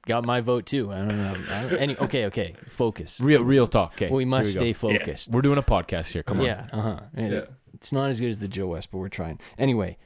got 0.08 0.26
my 0.26 0.42
vote 0.42 0.66
too. 0.66 0.92
I 0.92 0.98
don't 0.98 1.16
know. 1.16 1.36
I 1.52 1.62
don't, 1.62 1.74
any, 1.80 1.96
okay, 1.98 2.26
okay. 2.26 2.56
Focus. 2.70 3.22
Real, 3.22 3.44
real 3.44 3.68
talk. 3.68 3.92
Okay, 3.94 4.10
We 4.10 4.26
must 4.26 4.48
we 4.48 4.52
stay 4.54 4.74
go. 4.74 4.80
focused. 4.80 5.30
We're 5.30 5.44
doing 5.44 5.60
a 5.60 5.64
podcast 5.64 6.08
here. 6.08 6.24
Come 6.24 6.40
on. 6.40 6.46
Yeah, 6.48 6.68
uh 6.74 6.82
huh. 6.82 7.00
Yeah. 7.16 7.42
It's 7.76 7.92
not 7.92 8.10
as 8.10 8.20
good 8.20 8.30
as 8.32 8.40
the 8.40 8.48
Joe 8.48 8.66
West, 8.68 8.90
but 8.92 8.98
we're 8.98 9.10
trying. 9.10 9.40
Anyway, 9.60 9.98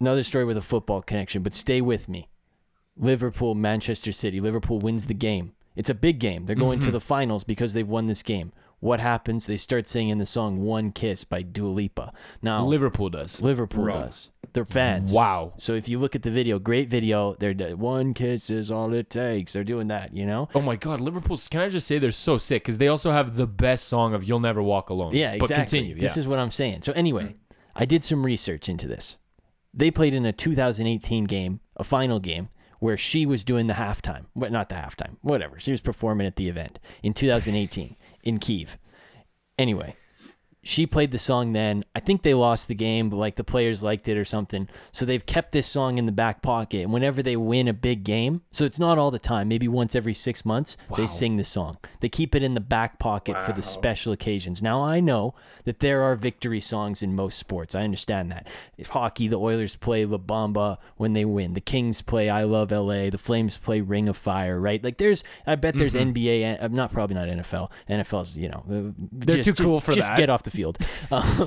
another 0.00 0.22
story 0.22 0.44
with 0.44 0.56
a 0.56 0.62
football 0.62 1.02
connection, 1.02 1.42
but 1.42 1.54
stay 1.54 1.80
with 1.80 2.08
me. 2.08 2.28
Liverpool, 2.96 3.54
Manchester 3.56 4.12
City. 4.12 4.40
Liverpool 4.40 4.78
wins 4.78 5.06
the 5.06 5.14
game. 5.14 5.52
It's 5.74 5.90
a 5.90 5.94
big 5.94 6.18
game. 6.20 6.46
They're 6.46 6.54
going 6.56 6.78
Mm-hmm. 6.78 6.86
to 6.86 6.92
the 6.92 7.00
finals 7.00 7.42
because 7.44 7.72
they've 7.72 7.88
won 7.88 8.06
this 8.06 8.22
game. 8.22 8.52
What 8.80 9.00
happens? 9.00 9.46
They 9.46 9.58
start 9.58 9.86
singing 9.86 10.18
the 10.18 10.26
song 10.26 10.62
"One 10.62 10.90
Kiss" 10.90 11.24
by 11.24 11.42
Dua 11.42 11.68
Lipa. 11.68 12.12
Now, 12.40 12.64
Liverpool 12.64 13.10
does. 13.10 13.40
Liverpool 13.42 13.84
Wrong. 13.84 14.02
does. 14.06 14.30
They're 14.52 14.64
fans. 14.64 15.12
Wow. 15.12 15.52
So 15.58 15.74
if 15.74 15.88
you 15.88 15.98
look 15.98 16.16
at 16.16 16.22
the 16.22 16.30
video, 16.30 16.58
great 16.58 16.88
video. 16.88 17.36
They're 17.38 17.54
one 17.76 18.14
kiss 18.14 18.50
is 18.50 18.70
all 18.70 18.92
it 18.94 19.10
takes. 19.10 19.52
They're 19.52 19.64
doing 19.64 19.88
that, 19.88 20.14
you 20.14 20.26
know. 20.26 20.48
Oh 20.54 20.60
my 20.60 20.76
God, 20.76 21.00
Liverpool's. 21.00 21.46
Can 21.46 21.60
I 21.60 21.68
just 21.68 21.86
say 21.86 21.98
they're 21.98 22.10
so 22.10 22.38
sick 22.38 22.62
because 22.62 22.78
they 22.78 22.88
also 22.88 23.12
have 23.12 23.36
the 23.36 23.46
best 23.46 23.86
song 23.86 24.14
of 24.14 24.24
"You'll 24.24 24.40
Never 24.40 24.62
Walk 24.62 24.90
Alone." 24.90 25.14
Yeah, 25.14 25.32
exactly. 25.32 25.48
But 25.48 25.54
continue. 25.54 25.94
This 25.94 26.16
yeah. 26.16 26.20
is 26.20 26.26
what 26.26 26.38
I'm 26.38 26.50
saying. 26.50 26.82
So 26.82 26.92
anyway, 26.92 27.36
I 27.76 27.84
did 27.84 28.02
some 28.02 28.24
research 28.24 28.68
into 28.68 28.88
this. 28.88 29.16
They 29.72 29.90
played 29.90 30.14
in 30.14 30.26
a 30.26 30.32
2018 30.32 31.24
game, 31.24 31.60
a 31.76 31.84
final 31.84 32.18
game, 32.18 32.48
where 32.80 32.96
she 32.96 33.24
was 33.24 33.44
doing 33.44 33.68
the 33.68 33.74
halftime. 33.74 34.24
What 34.32 34.50
not 34.50 34.68
the 34.68 34.74
halftime, 34.74 35.16
whatever. 35.20 35.60
She 35.60 35.70
was 35.70 35.80
performing 35.80 36.26
at 36.26 36.36
the 36.36 36.48
event 36.48 36.80
in 37.02 37.12
2018 37.12 37.96
in 38.22 38.38
Kiev. 38.38 38.78
Anyway, 39.58 39.96
she 40.62 40.86
played 40.86 41.10
the 41.10 41.18
song 41.18 41.52
then. 41.52 41.84
I 41.94 42.00
think 42.00 42.22
they 42.22 42.34
lost 42.34 42.68
the 42.68 42.74
game, 42.74 43.08
but 43.08 43.16
like 43.16 43.36
the 43.36 43.44
players 43.44 43.82
liked 43.82 44.08
it 44.08 44.16
or 44.18 44.24
something. 44.24 44.68
So 44.92 45.06
they've 45.06 45.24
kept 45.24 45.52
this 45.52 45.66
song 45.66 45.96
in 45.96 46.04
the 46.06 46.12
back 46.12 46.42
pocket. 46.42 46.82
And 46.82 46.92
whenever 46.92 47.22
they 47.22 47.36
win 47.36 47.66
a 47.66 47.72
big 47.72 48.04
game, 48.04 48.42
so 48.50 48.64
it's 48.64 48.78
not 48.78 48.98
all 48.98 49.10
the 49.10 49.18
time, 49.18 49.48
maybe 49.48 49.68
once 49.68 49.94
every 49.94 50.12
six 50.14 50.44
months, 50.44 50.76
they 50.96 51.06
sing 51.06 51.36
the 51.36 51.44
song. 51.44 51.78
They 52.00 52.08
keep 52.10 52.34
it 52.34 52.42
in 52.42 52.54
the 52.54 52.60
back 52.60 52.98
pocket 52.98 53.36
for 53.46 53.52
the 53.52 53.62
special 53.62 54.12
occasions. 54.12 54.60
Now 54.62 54.82
I 54.82 55.00
know 55.00 55.34
that 55.64 55.80
there 55.80 56.02
are 56.02 56.14
victory 56.14 56.60
songs 56.60 57.02
in 57.02 57.14
most 57.14 57.38
sports. 57.38 57.74
I 57.74 57.82
understand 57.82 58.30
that. 58.32 58.46
If 58.76 58.88
hockey, 58.88 59.28
the 59.28 59.38
Oilers 59.38 59.76
play 59.76 60.04
La 60.04 60.18
Bamba 60.18 60.76
when 60.96 61.14
they 61.14 61.24
win. 61.24 61.54
The 61.54 61.60
Kings 61.60 62.02
play 62.02 62.28
I 62.28 62.44
Love 62.44 62.70
LA. 62.70 63.08
The 63.10 63.18
Flames 63.18 63.56
play 63.56 63.80
Ring 63.80 64.08
of 64.08 64.16
Fire, 64.16 64.60
right? 64.60 64.82
Like 64.84 64.98
there's, 64.98 65.24
I 65.46 65.54
bet 65.54 65.74
there's 65.74 65.94
NBA, 65.94 66.62
uh, 66.62 66.68
not 66.68 66.92
probably 66.92 67.14
not 67.16 67.28
NFL. 67.28 67.70
NFL's, 67.88 68.36
you 68.36 68.48
know, 68.50 68.64
uh, 68.70 68.92
They're 69.12 69.36
just- 69.36 69.46
too 69.46 69.52
just- 69.52 69.62
cool 69.66 69.80
for 69.80 69.92
just 69.92 70.08
that. 70.08 70.18
get 70.18 70.28
off 70.30 70.42
the 70.50 70.56
field. 70.56 70.78
Um, 71.10 71.22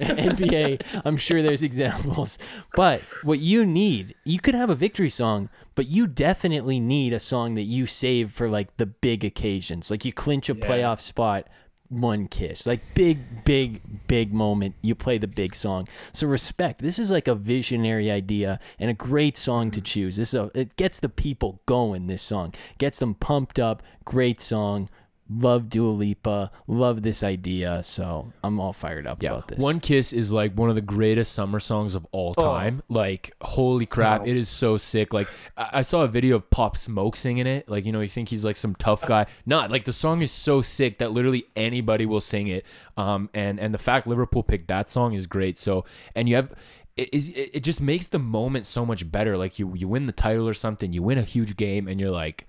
NBA, 0.00 1.02
I'm 1.04 1.16
sure 1.16 1.42
there's 1.42 1.62
examples. 1.62 2.38
But 2.74 3.02
what 3.22 3.38
you 3.38 3.66
need, 3.66 4.14
you 4.24 4.40
could 4.40 4.54
have 4.54 4.70
a 4.70 4.74
victory 4.74 5.10
song, 5.10 5.48
but 5.74 5.88
you 5.88 6.06
definitely 6.06 6.80
need 6.80 7.12
a 7.12 7.20
song 7.20 7.54
that 7.54 7.62
you 7.62 7.86
save 7.86 8.32
for 8.32 8.48
like 8.48 8.76
the 8.76 8.86
big 8.86 9.24
occasions. 9.24 9.90
Like 9.90 10.04
you 10.04 10.12
clinch 10.12 10.48
a 10.48 10.54
playoff 10.54 11.00
spot, 11.00 11.48
one 11.88 12.26
kiss. 12.26 12.66
Like 12.66 12.80
big, 12.94 13.44
big, 13.44 14.06
big 14.06 14.32
moment. 14.32 14.74
You 14.82 14.94
play 14.94 15.18
the 15.18 15.28
big 15.28 15.54
song. 15.54 15.88
So 16.12 16.26
respect. 16.26 16.82
This 16.82 16.98
is 16.98 17.10
like 17.10 17.28
a 17.28 17.34
visionary 17.34 18.10
idea 18.10 18.58
and 18.78 18.90
a 18.90 18.94
great 18.94 19.36
song 19.36 19.70
to 19.72 19.80
choose. 19.80 20.16
This 20.16 20.34
is 20.34 20.40
a, 20.40 20.50
it 20.54 20.76
gets 20.76 20.98
the 20.98 21.08
people 21.08 21.60
going, 21.66 22.06
this 22.06 22.22
song. 22.22 22.54
Gets 22.78 22.98
them 22.98 23.14
pumped 23.14 23.58
up. 23.58 23.82
Great 24.04 24.40
song. 24.40 24.88
Love 25.28 25.68
Dua 25.68 25.90
Lipa. 25.90 26.50
Love 26.66 27.02
this 27.02 27.22
idea. 27.22 27.82
So 27.82 28.32
I'm 28.44 28.60
all 28.60 28.72
fired 28.72 29.06
up 29.06 29.22
Yeah, 29.22 29.32
about 29.32 29.48
this. 29.48 29.58
One 29.58 29.80
Kiss 29.80 30.12
is 30.12 30.32
like 30.32 30.54
one 30.54 30.68
of 30.68 30.74
the 30.76 30.80
greatest 30.80 31.32
summer 31.32 31.58
songs 31.60 31.94
of 31.94 32.06
all 32.12 32.34
time. 32.34 32.82
Like, 32.88 33.34
holy 33.40 33.86
crap, 33.86 34.26
it 34.26 34.36
is 34.36 34.48
so 34.48 34.76
sick. 34.76 35.12
Like, 35.12 35.28
I-, 35.56 35.70
I 35.74 35.82
saw 35.82 36.02
a 36.02 36.08
video 36.08 36.36
of 36.36 36.48
Pop 36.50 36.76
Smoke 36.76 37.16
singing 37.16 37.46
it. 37.46 37.68
Like, 37.68 37.84
you 37.84 37.92
know, 37.92 38.00
you 38.00 38.08
think 38.08 38.28
he's 38.28 38.44
like 38.44 38.56
some 38.56 38.74
tough 38.76 39.04
guy. 39.04 39.26
Not 39.44 39.70
like 39.70 39.84
the 39.84 39.92
song 39.92 40.22
is 40.22 40.30
so 40.30 40.62
sick 40.62 40.98
that 40.98 41.10
literally 41.12 41.46
anybody 41.56 42.06
will 42.06 42.20
sing 42.20 42.46
it. 42.46 42.64
Um, 42.96 43.28
and 43.34 43.58
and 43.58 43.74
the 43.74 43.78
fact 43.78 44.06
Liverpool 44.06 44.42
picked 44.42 44.68
that 44.68 44.90
song 44.90 45.12
is 45.14 45.26
great. 45.26 45.58
So, 45.58 45.84
and 46.14 46.28
you 46.28 46.36
have. 46.36 46.52
It, 46.96 47.12
is- 47.12 47.28
it 47.28 47.50
it 47.56 47.60
just 47.62 47.80
makes 47.82 48.06
the 48.06 48.18
moment 48.18 48.64
so 48.64 48.86
much 48.86 49.10
better. 49.12 49.36
Like 49.36 49.58
you, 49.58 49.74
you 49.74 49.86
win 49.86 50.06
the 50.06 50.12
title 50.12 50.48
or 50.48 50.54
something, 50.54 50.94
you 50.94 51.02
win 51.02 51.18
a 51.18 51.22
huge 51.22 51.54
game, 51.56 51.88
and 51.88 52.00
you're 52.00 52.10
like, 52.10 52.46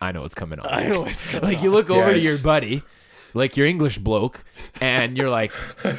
I 0.00 0.12
know 0.12 0.22
what's 0.22 0.34
coming 0.34 0.58
on. 0.60 0.66
I 0.68 0.84
know 0.88 1.00
what's 1.02 1.22
coming 1.30 1.48
like 1.50 1.62
you 1.62 1.70
look 1.70 1.88
over 1.90 2.12
to 2.12 2.18
your 2.18 2.38
buddy, 2.38 2.82
like 3.34 3.56
your 3.56 3.66
English 3.66 3.98
bloke, 3.98 4.44
and 4.80 5.16
you're 5.16 5.30
like, 5.30 5.52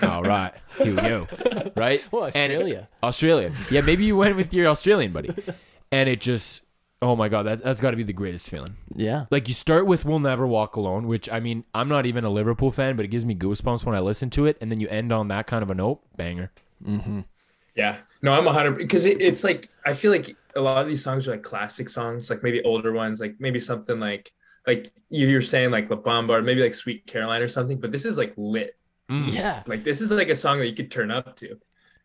all 0.04 0.24
right, 0.24 0.54
here 0.78 0.96
we 0.96 1.02
go, 1.02 1.28
right? 1.76 2.04
Well, 2.12 2.26
And- 2.26 2.36
Australia. 2.36 2.88
Australian. 3.04 3.54
Yeah, 3.72 3.82
maybe 3.82 4.06
you 4.06 4.16
went 4.18 4.36
with 4.36 4.54
your 4.54 4.68
Australian 4.68 5.12
buddy, 5.14 5.30
and 5.92 6.08
it 6.10 6.22
just, 6.22 6.64
oh 7.02 7.16
my 7.16 7.28
god, 7.30 7.44
that 7.44 7.64
that's 7.64 7.82
got 7.82 7.92
to 7.92 7.98
be 7.98 8.04
the 8.04 8.14
greatest 8.14 8.50
feeling. 8.50 8.76
Yeah. 8.96 9.26
Like 9.32 9.48
you 9.48 9.54
start 9.54 9.86
with 9.88 10.06
"We'll 10.06 10.20
Never 10.20 10.46
Walk 10.46 10.76
Alone," 10.76 11.08
which 11.08 11.28
I 11.30 11.40
mean, 11.40 11.64
I'm 11.74 11.90
not 11.90 12.06
even 12.06 12.24
a 12.24 12.30
Liverpool 12.30 12.72
fan, 12.72 12.96
but 12.96 13.04
it 13.06 13.10
gives 13.10 13.26
me 13.26 13.36
goosebumps 13.36 13.84
when 13.84 13.96
I 13.96 14.00
listen 14.00 14.30
to 14.32 14.46
it, 14.46 14.58
and 14.62 14.72
then 14.72 14.80
you 14.80 14.88
end 14.90 15.12
on 15.12 15.28
that 15.30 15.48
kind 15.48 15.64
of 15.64 15.72
a 15.72 15.76
note, 15.76 16.02
banger. 16.16 16.52
Mm-hmm. 16.86 17.22
Yeah. 17.76 17.98
No, 18.24 18.34
I'm 18.34 18.48
a 18.48 18.54
hundred 18.54 18.78
because 18.78 19.06
it, 19.06 19.22
it's 19.22 19.44
like 19.44 19.70
I 19.86 19.94
feel 19.94 20.12
like 20.12 20.36
a 20.58 20.62
lot 20.62 20.82
of 20.82 20.88
these 20.88 21.04
songs 21.04 21.28
are 21.28 21.32
like 21.32 21.44
classic 21.44 21.88
songs, 21.90 22.30
like 22.30 22.44
maybe 22.44 22.62
older 22.64 22.92
ones, 22.92 23.20
like 23.20 23.36
maybe 23.40 23.60
something 23.60 24.00
like 24.00 24.32
like 24.66 24.92
you- 25.10 25.28
you're 25.30 25.42
saying 25.42 25.72
like 25.72 25.90
La 25.90 25.96
Bamba 25.98 26.32
or 26.32 26.42
maybe 26.42 26.62
like 26.62 26.74
Sweet 26.74 27.08
Caroline 27.08 27.42
or 27.42 27.48
something. 27.48 27.80
But 27.80 27.92
this 27.94 28.04
is 28.06 28.18
like 28.18 28.34
lit. 28.36 28.76
Mm. 29.10 29.32
Yeah. 29.34 29.64
Like 29.66 29.84
this 29.86 30.02
is 30.02 30.12
like 30.12 30.30
a 30.30 30.36
song 30.36 30.60
that 30.60 30.68
you 30.68 30.76
could 30.76 30.92
turn 30.92 31.10
up 31.12 31.36
to. 31.38 31.58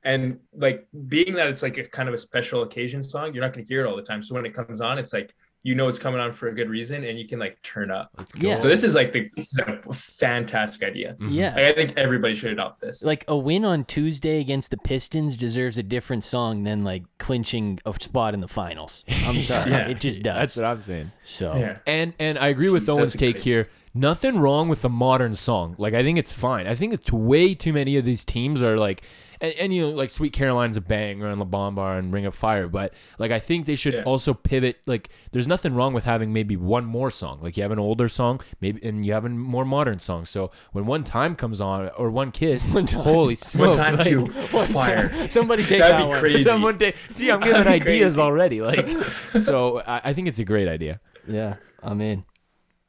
And 0.04 0.38
like 0.54 0.86
being 1.08 1.34
that 1.34 1.48
it's 1.48 1.62
like 1.62 1.78
a 1.78 1.84
kind 1.84 2.08
of 2.08 2.14
a 2.14 2.18
special 2.18 2.62
occasion 2.62 3.02
song, 3.02 3.34
you're 3.34 3.42
not 3.42 3.52
gonna 3.52 3.66
hear 3.66 3.84
it 3.84 3.88
all 3.88 3.96
the 3.96 4.02
time. 4.02 4.22
So 4.22 4.34
when 4.36 4.46
it 4.46 4.54
comes 4.54 4.80
on, 4.80 4.98
it's 4.98 5.12
like 5.12 5.34
you 5.64 5.74
know 5.76 5.86
it's 5.88 5.98
coming 5.98 6.20
on 6.20 6.32
for 6.32 6.48
a 6.48 6.54
good 6.54 6.68
reason 6.68 7.04
and 7.04 7.18
you 7.18 7.26
can 7.28 7.38
like 7.38 7.60
turn 7.62 7.90
up. 7.90 8.10
Yeah. 8.36 8.54
So 8.54 8.68
this 8.68 8.82
is 8.82 8.94
like 8.94 9.12
the 9.12 9.30
this 9.36 9.52
is 9.52 9.58
a 9.58 9.92
fantastic 9.94 10.82
idea. 10.88 11.12
Mm-hmm. 11.14 11.28
Yeah. 11.30 11.54
Like, 11.54 11.64
I 11.64 11.72
think 11.72 11.92
everybody 11.96 12.34
should 12.34 12.50
adopt 12.52 12.80
this. 12.80 13.02
Like 13.02 13.24
a 13.28 13.36
win 13.36 13.64
on 13.64 13.84
Tuesday 13.84 14.40
against 14.40 14.70
the 14.70 14.76
Pistons 14.78 15.36
deserves 15.36 15.78
a 15.78 15.82
different 15.82 16.24
song 16.24 16.64
than 16.64 16.82
like 16.84 17.04
clinching 17.18 17.78
a 17.86 17.94
spot 18.00 18.34
in 18.34 18.40
the 18.40 18.48
finals. 18.48 19.04
I'm 19.08 19.40
sorry, 19.42 19.70
Yeah. 19.70 19.88
it 19.88 20.00
just 20.00 20.22
does. 20.22 20.36
That's 20.36 20.56
what 20.56 20.64
I'm 20.66 20.80
saying. 20.80 21.12
so 21.22 21.54
yeah. 21.56 21.78
And 21.86 22.12
and 22.18 22.38
I 22.38 22.48
agree 22.48 22.70
with 22.70 22.86
Jeez, 22.86 22.98
Owen's 22.98 23.16
take 23.16 23.36
great- 23.36 23.44
here. 23.44 23.68
Nothing 23.94 24.38
wrong 24.38 24.68
with 24.70 24.82
a 24.86 24.88
modern 24.88 25.34
song. 25.34 25.74
Like 25.78 25.92
I 25.94 26.02
think 26.02 26.18
it's 26.18 26.32
fine. 26.32 26.66
I 26.66 26.74
think 26.74 26.94
it's 26.94 27.12
way 27.12 27.54
too 27.54 27.72
many 27.74 27.96
of 27.98 28.04
these 28.06 28.24
teams 28.24 28.62
are 28.62 28.78
like, 28.78 29.02
and, 29.42 29.52
and 29.58 29.74
you 29.74 29.82
know, 29.82 29.90
like 29.90 30.08
Sweet 30.08 30.32
Caroline's 30.32 30.78
a 30.78 30.80
bang, 30.80 31.22
and 31.22 31.38
La 31.38 31.44
Bamba 31.44 31.98
and 31.98 32.10
Ring 32.12 32.24
of 32.24 32.34
Fire. 32.34 32.68
But 32.68 32.94
like 33.18 33.30
I 33.30 33.38
think 33.38 33.66
they 33.66 33.74
should 33.76 33.92
Yeah. 33.92 34.04
also 34.04 34.32
pivot. 34.32 34.80
Like 34.86 35.10
there's 35.32 35.46
nothing 35.46 35.74
wrong 35.74 35.92
with 35.92 36.04
having 36.04 36.32
maybe 36.32 36.56
one 36.56 36.86
more 36.86 37.10
song. 37.10 37.40
Like 37.42 37.56
you 37.58 37.62
have 37.64 37.72
an 37.72 37.78
older 37.78 38.08
song, 38.08 38.40
maybe, 38.62 38.82
and 38.86 39.04
you 39.04 39.12
have 39.12 39.26
a 39.26 39.28
more 39.28 39.66
modern 39.66 39.98
song. 39.98 40.24
So 40.24 40.50
when 40.72 40.86
one 40.86 41.04
time 41.04 41.34
comes 41.36 41.60
on 41.60 41.90
or 41.98 42.10
one 42.10 42.30
kiss, 42.30 42.66
holy 42.66 43.36
One 43.56 43.76
time 43.76 43.96
like- 43.96 44.06
to 44.06 44.26
fire. 44.72 45.28
somebody 45.28 45.64
take 45.64 45.80
That'd 45.80 45.96
that 45.96 46.02
be 46.02 46.08
one. 46.08 46.20
crazy. 46.20 46.44
Someone 46.44 46.78
day. 46.78 46.94
See, 47.10 47.30
I'm 47.30 47.40
giving 47.40 47.66
ideas 47.66 48.14
crazy. 48.14 48.20
already. 48.22 48.62
Like, 48.62 48.88
so 49.34 49.80
I, 49.86 50.00
I 50.04 50.12
think 50.14 50.28
it's 50.28 50.38
a 50.38 50.44
great 50.44 50.68
idea. 50.68 51.00
Yeah, 51.26 51.56
I'm 51.82 52.00
in. 52.00 52.24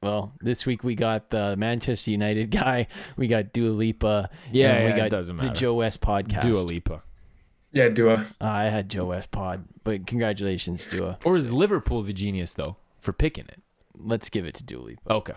Well, 0.03 0.33
this 0.41 0.65
week 0.65 0.83
we 0.83 0.95
got 0.95 1.29
the 1.29 1.55
Manchester 1.55 2.11
United 2.11 2.51
guy. 2.51 2.87
We 3.15 3.27
got 3.27 3.53
Dua 3.53 3.69
Lipa. 3.69 4.29
Yeah, 4.51 4.73
and 4.73 4.83
we 4.83 4.89
yeah, 4.89 4.95
it 4.95 4.97
got 4.97 5.09
doesn't 5.11 5.35
matter. 5.35 5.49
the. 5.49 5.55
Joe 5.55 5.73
West 5.75 6.01
podcast. 6.01 6.41
Dua 6.41 6.59
Lipa. 6.61 7.03
Yeah, 7.71 7.89
Dua. 7.89 8.25
Uh, 8.39 8.45
I 8.45 8.65
had 8.65 8.89
Joe 8.89 9.05
West 9.05 9.31
pod, 9.31 9.65
but 9.83 10.05
congratulations, 10.05 10.85
Dua. 10.85 11.17
Or 11.25 11.35
is 11.37 11.51
Liverpool 11.51 12.03
the 12.03 12.13
genius 12.13 12.53
though 12.53 12.75
for 12.99 13.13
picking 13.13 13.45
it? 13.45 13.61
Let's 13.97 14.29
give 14.29 14.45
it 14.45 14.55
to 14.55 14.63
Dua 14.63 14.81
Lipa. 14.81 15.13
Okay, 15.13 15.33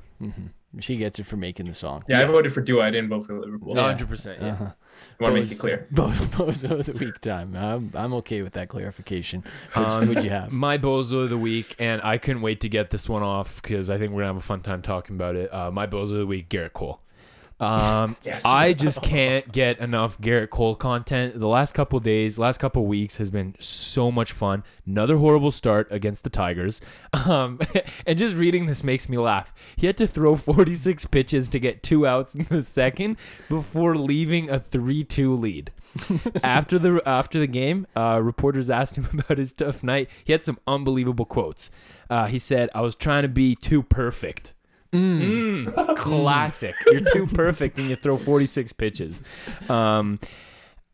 She 0.80 0.96
gets 0.96 1.18
it 1.18 1.26
for 1.26 1.36
making 1.36 1.66
the 1.66 1.74
song. 1.74 2.04
Yeah, 2.08 2.20
I 2.20 2.24
voted 2.24 2.52
for 2.52 2.60
Dua. 2.60 2.84
I 2.86 2.90
didn't 2.90 3.08
vote 3.08 3.24
for 3.26 3.38
Liverpool. 3.40 3.74
Yeah. 3.76 3.82
hundred 3.86 4.08
percent. 4.08 4.42
Yeah. 4.42 4.48
Uh-huh. 4.52 4.70
I 5.20 5.22
want 5.24 5.34
to 5.36 5.40
make 5.42 5.50
it 5.50 5.58
clear. 5.58 5.86
Bo- 5.92 6.08
Bozo 6.08 6.70
of 6.80 6.86
the 6.86 6.92
week 6.92 7.20
time. 7.20 7.56
I'm, 7.56 7.90
I'm 7.94 8.12
okay 8.14 8.42
with 8.42 8.52
that 8.54 8.68
clarification. 8.68 9.42
Which 9.74 9.76
Um, 9.86 10.08
would 10.08 10.22
you 10.24 10.30
have? 10.30 10.52
My 10.52 10.78
bozo 10.78 11.24
of 11.24 11.30
the 11.30 11.38
week, 11.38 11.74
and 11.78 12.00
I 12.02 12.18
couldn't 12.18 12.42
wait 12.42 12.60
to 12.62 12.68
get 12.68 12.90
this 12.90 13.08
one 13.08 13.22
off 13.22 13.62
because 13.62 13.90
I 13.90 13.98
think 13.98 14.12
we're 14.12 14.20
gonna 14.22 14.34
have 14.34 14.36
a 14.36 14.40
fun 14.40 14.60
time 14.60 14.82
talking 14.82 15.16
about 15.16 15.36
it. 15.36 15.52
Uh, 15.52 15.70
my 15.70 15.86
bozo 15.86 16.12
of 16.12 16.18
the 16.18 16.26
week, 16.26 16.48
Gerrit 16.48 16.72
Cole. 16.72 17.00
Um, 17.60 18.16
Yes. 18.24 18.42
I 18.44 18.72
just 18.72 19.02
can't 19.02 19.50
get 19.52 19.78
enough 19.78 20.20
Gerrit 20.20 20.50
Cole 20.50 20.74
content. 20.74 21.38
The 21.38 21.46
last 21.46 21.74
couple 21.74 22.00
days, 22.00 22.38
last 22.38 22.58
couple 22.58 22.84
weeks 22.86 23.16
has 23.18 23.30
been 23.30 23.54
so 23.60 24.10
much 24.10 24.32
fun. 24.32 24.64
Another 24.84 25.16
horrible 25.16 25.50
start 25.50 25.86
against 25.90 26.24
the 26.24 26.30
Tigers. 26.30 26.80
Um, 27.26 27.58
and 28.06 28.18
just 28.18 28.36
reading 28.36 28.66
this 28.66 28.84
makes 28.84 29.08
me 29.08 29.16
laugh. 29.16 29.52
He 29.76 29.86
had 29.86 29.96
to 29.96 30.06
throw 30.06 30.36
46 30.36 31.06
pitches 31.06 31.48
to 31.48 31.58
get 31.58 31.82
two 31.82 32.06
outs 32.06 32.34
in 32.34 32.44
the 32.44 32.62
second 32.62 33.16
before 33.48 33.96
leaving 33.96 34.50
a 34.50 34.60
3-2 34.60 35.38
lead. 35.40 35.72
after 36.44 36.78
the 36.78 37.00
after 37.06 37.38
the 37.40 37.46
game, 37.46 37.86
uh, 37.96 38.20
reporters 38.22 38.68
asked 38.68 38.96
him 38.96 39.08
about 39.12 39.38
his 39.38 39.52
tough 39.54 39.82
night. 39.82 40.10
He 40.24 40.32
had 40.32 40.44
some 40.44 40.58
unbelievable 40.66 41.24
quotes. 41.24 41.70
Uh, 42.10 42.26
he 42.26 42.38
said, 42.38 42.68
"I 42.74 42.82
was 42.82 42.94
trying 42.94 43.22
to 43.22 43.28
be 43.28 43.54
too 43.56 43.82
perfect." 43.82 44.52
Mm, 44.96 45.96
classic. 45.96 46.74
You're 46.86 47.00
too 47.02 47.26
perfect 47.34 47.78
and 47.78 47.88
you 47.90 47.96
throw 47.96 48.16
46 48.16 48.72
pitches. 48.74 49.22
Um, 49.68 50.18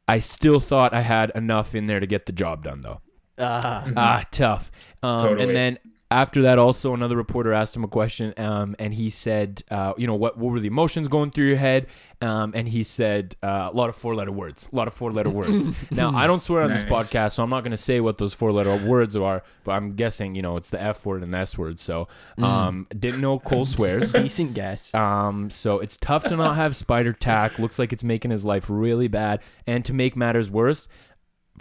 I 0.09 0.21
still 0.21 0.61
thought 0.61 0.93
I 0.93 1.01
had 1.03 1.31
enough 1.35 1.75
in 1.75 1.87
there 1.87 2.01
to 2.01 2.07
get 2.07 2.27
the 2.27 2.33
job 2.33 2.65
done, 2.65 2.81
though. 2.81 3.01
Ah, 3.39 3.85
Ah, 3.97 4.25
tough. 4.31 4.71
Um, 5.03 5.21
Totally. 5.21 5.45
And 5.45 5.57
then 5.57 5.79
after 6.13 6.43
that, 6.43 6.59
also 6.59 6.95
another 6.95 7.17
reporter 7.17 7.53
asked 7.53 7.75
him 7.75 7.85
a 7.85 7.89
question, 7.89 8.35
um, 8.37 8.77
and 8.79 8.93
he 8.93 9.11
said, 9.11 9.63
uh, 9.71 9.95
"You 9.97 10.07
know 10.07 10.15
what? 10.15 10.37
What 10.39 10.53
were 10.53 10.61
the 10.61 10.69
emotions 10.69 11.09
going 11.09 11.31
through 11.31 11.47
your 11.47 11.57
head?" 11.57 11.87
Um, 12.21 12.53
and 12.55 12.69
he 12.69 12.83
said, 12.83 13.35
uh, 13.43 13.71
"A 13.73 13.77
lot 13.77 13.89
of 13.89 13.97
four-letter 13.97 14.31
words. 14.31 14.69
A 14.73 14.77
lot 14.77 14.87
of 14.89 14.95
four-letter 14.95 15.31
words." 15.41 15.71
now, 15.91 16.15
I 16.15 16.27
don't 16.27 16.43
swear 16.43 16.63
on 16.63 16.71
this 16.71 16.85
podcast, 16.85 17.33
so 17.33 17.43
I'm 17.43 17.51
not 17.51 17.63
going 17.63 17.73
to 17.73 17.77
say 17.77 18.01
what 18.01 18.19
those 18.19 18.35
four-letter 18.35 18.87
words 18.87 19.17
are, 19.17 19.43
but 19.65 19.73
I'm 19.73 19.95
guessing, 19.95 20.35
you 20.35 20.43
know, 20.43 20.57
it's 20.57 20.71
the 20.71 20.81
F 20.81 21.05
word 21.05 21.23
and 21.23 21.33
the 21.35 21.39
S 21.39 21.57
word. 21.59 21.81
So, 21.81 22.09
um, 22.39 22.87
didn't 22.97 23.21
know 23.21 23.39
Cole 23.51 23.65
swears. 23.65 24.13
decent 24.13 24.55
guess. 24.55 24.95
Um, 24.95 25.51
so 25.51 25.79
it's 25.81 25.97
tough 25.97 26.25
to 26.25 26.37
not 26.37 26.57
have 26.57 26.77
spider 26.77 27.13
tack. 27.13 27.59
Looks 27.59 27.79
like 27.79 27.93
it's 27.93 28.05
making 28.05 28.31
his 28.31 28.45
life 28.45 28.67
really 28.69 29.09
bad. 29.09 29.41
And 29.67 29.85
to 29.85 29.93
make 29.93 30.17
matters 30.17 30.51
worse, 30.51 30.89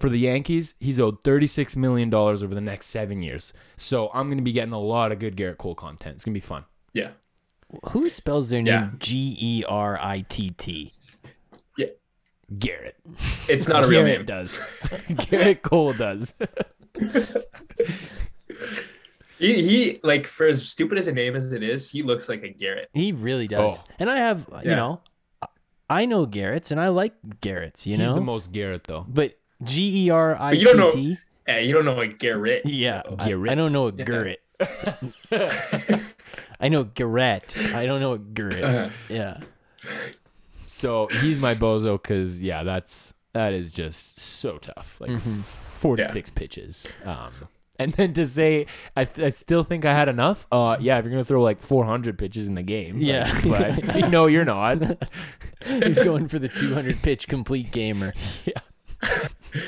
for 0.02 0.10
the 0.10 0.19
Yankees, 0.19 0.76
he's 0.80 0.99
owed 0.99 1.23
$36 1.23 1.76
million 1.78 2.14
over 2.14 2.48
the 2.48 2.60
next 2.61 2.88
seven 2.88 3.22
years. 3.22 3.53
So 3.78 4.10
I'm 4.14 4.28
going 4.28 4.38
to 4.40 4.44
be 4.44 4.52
getting 4.52 4.73
a 4.73 4.80
lot 4.80 5.11
of 5.11 5.19
good 5.19 5.36
Gerrit 5.38 5.57
Cole 5.57 5.76
content. 5.76 6.15
It's 6.15 6.26
going 6.26 6.34
to 6.34 6.40
be 6.40 6.45
fun. 6.45 6.65
Yeah. 6.94 7.11
Who 7.91 8.10
spells 8.10 8.49
their 8.49 8.60
Yeah. 8.61 8.82
name 8.82 8.95
G 8.99 9.38
E 9.40 9.64
R 9.68 9.98
I 10.02 10.26
T 10.28 10.49
T? 10.49 10.91
Yeah. 11.78 11.88
Garrett. 12.57 12.98
It's 13.48 13.68
not 13.69 13.86
a 13.86 13.88
real 13.88 14.02
Garrett 14.03 14.18
name. 14.19 14.26
does. 14.26 14.65
Gerrit 15.30 15.61
Cole 15.61 15.94
does. 15.94 16.34
He, 19.40 19.64
he 19.64 19.99
like 20.03 20.28
for 20.28 20.45
as 20.45 20.69
stupid 20.69 20.99
as 20.99 21.07
a 21.07 21.11
name 21.11 21.36
as 21.36 21.52
it 21.52 21.64
is, 21.64 21.90
he 21.90 22.03
looks 22.03 22.30
like 22.30 22.44
a 22.44 22.49
Garrett. 22.49 22.90
He 22.94 23.11
really 23.11 23.48
does. 23.48 23.80
Oh. 23.80 23.84
And 23.98 24.07
I 24.07 24.18
have, 24.18 24.45
you 24.64 24.69
know, 24.76 25.02
I 25.90 26.06
know 26.06 26.28
Garrett's 26.28 26.69
and 26.69 26.80
I 26.80 26.90
like 26.90 27.15
Garrett's, 27.41 27.88
you 27.88 27.98
know, 27.98 28.03
He's 28.06 28.14
the 28.14 28.22
most 28.22 28.52
Garrett 28.52 28.84
though. 28.84 29.03
but 29.10 29.40
G 29.64 30.06
E 30.06 30.10
R 30.10 30.36
I 30.36 30.52
But 30.52 30.52
T 30.54 30.60
you 30.60 30.66
don't 30.66 30.78
know- 30.78 30.90
T. 30.90 31.18
Hey, 31.48 31.66
you 31.66 31.74
don't 31.74 31.86
know 31.86 32.00
a 32.00 32.08
Garrett. 32.08 32.66
Yeah, 32.66 33.02
I, 33.20 33.28
Garrett. 33.28 33.52
I 33.52 33.56
don't 33.56 33.72
know 33.74 33.88
a 33.88 33.94
Yeah. 33.94 34.04
Garrett. 34.06 34.42
I 36.60 36.70
know 36.70 36.84
Garrett. 36.84 37.58
I 37.74 37.86
don't 37.86 38.00
know 38.00 38.14
a 38.14 38.20
Garrett. 38.20 38.64
Uh-huh. 38.64 38.90
Yeah. 39.10 39.40
So 40.68 41.08
he's 41.22 41.40
my 41.40 41.56
bozo 41.56 42.02
because 42.02 42.42
yeah, 42.42 42.64
that's 42.64 43.14
that 43.34 43.54
is 43.54 43.72
just 43.72 44.20
so 44.20 44.58
tough. 44.60 45.00
Like 45.02 45.12
Mhm. 45.12 45.42
forty 45.44 46.08
six 46.08 46.30
pitches. 46.30 46.96
Um, 47.04 47.32
and 47.80 47.94
then 47.94 48.14
to 48.14 48.26
say 48.26 48.68
I, 48.96 49.08
I 49.18 49.30
still 49.30 49.64
think 49.64 49.84
I 49.86 49.94
had 49.94 50.08
enough. 50.10 50.46
Uh, 50.52 50.78
yeah, 50.80 51.00
if 51.00 51.06
you're 51.06 51.12
gonna 51.12 51.26
throw 51.26 51.42
like 51.42 51.60
four 51.60 51.86
hundred 51.86 52.18
pitches 52.20 52.48
in 52.48 52.54
the 52.56 52.62
game. 52.64 52.96
like, 52.96 53.04
Yeah. 53.04 53.80
but 53.90 54.10
no, 54.12 54.28
you're 54.28 54.46
not. 54.46 54.78
He's 55.66 56.00
going 56.00 56.28
for 56.28 56.38
the 56.40 56.50
200 56.50 57.02
pitch 57.02 57.28
complete 57.28 57.72
gamer. 57.72 58.14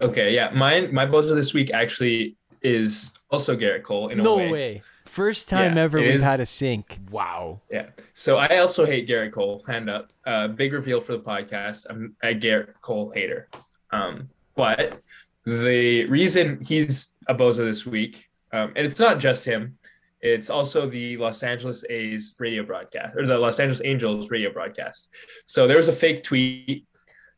Okay, 0.00 0.34
yeah. 0.34 0.50
Mine 0.50 0.92
my 0.92 1.06
buzzer 1.06 1.34
this 1.34 1.54
week 1.54 1.72
actually 1.72 2.36
is 2.60 3.12
also 3.30 3.56
Gerrit 3.56 3.84
Cole 3.84 4.08
in 4.08 4.18
a 4.18 4.22
way. 4.22 4.24
No 4.24 4.36
way. 4.36 4.50
way. 4.50 4.82
First 5.06 5.48
time 5.48 5.76
yeah, 5.76 5.82
ever 5.82 6.00
we've 6.00 6.08
is. 6.08 6.22
had 6.22 6.40
a 6.40 6.46
sync. 6.46 6.98
wow. 7.10 7.60
Yeah. 7.70 7.90
So 8.14 8.36
I 8.38 8.58
also 8.58 8.84
hate 8.84 9.08
Gerrit 9.08 9.32
Cole. 9.32 9.62
Hand 9.66 9.88
up. 9.88 10.12
Uh, 10.26 10.48
big 10.48 10.72
reveal 10.72 11.00
for 11.00 11.12
the 11.12 11.20
podcast. 11.20 11.86
I'm 11.88 12.16
a 12.22 12.34
Gerrit 12.34 12.72
Cole 12.80 13.12
hater. 13.14 13.48
Um, 13.90 14.28
but 14.56 15.00
the 15.44 16.06
reason 16.06 16.60
he's 16.66 17.10
a 17.28 17.34
bozo 17.34 17.58
this 17.58 17.86
week, 17.86 18.28
um, 18.52 18.72
and 18.74 18.86
it's 18.86 18.98
not 18.98 19.20
just 19.20 19.44
him, 19.44 19.76
it's 20.20 20.48
also 20.50 20.88
the 20.88 21.16
Los 21.16 21.42
Angeles 21.42 21.84
A's 21.90 22.34
radio 22.38 22.62
broadcast 22.62 23.16
or 23.16 23.26
the 23.26 23.36
Los 23.36 23.60
Angeles 23.60 23.82
Angels 23.84 24.30
radio 24.30 24.52
broadcast. 24.52 25.10
So 25.46 25.66
there 25.66 25.76
was 25.76 25.88
a 25.88 25.92
fake 25.92 26.22
tweet 26.22 26.86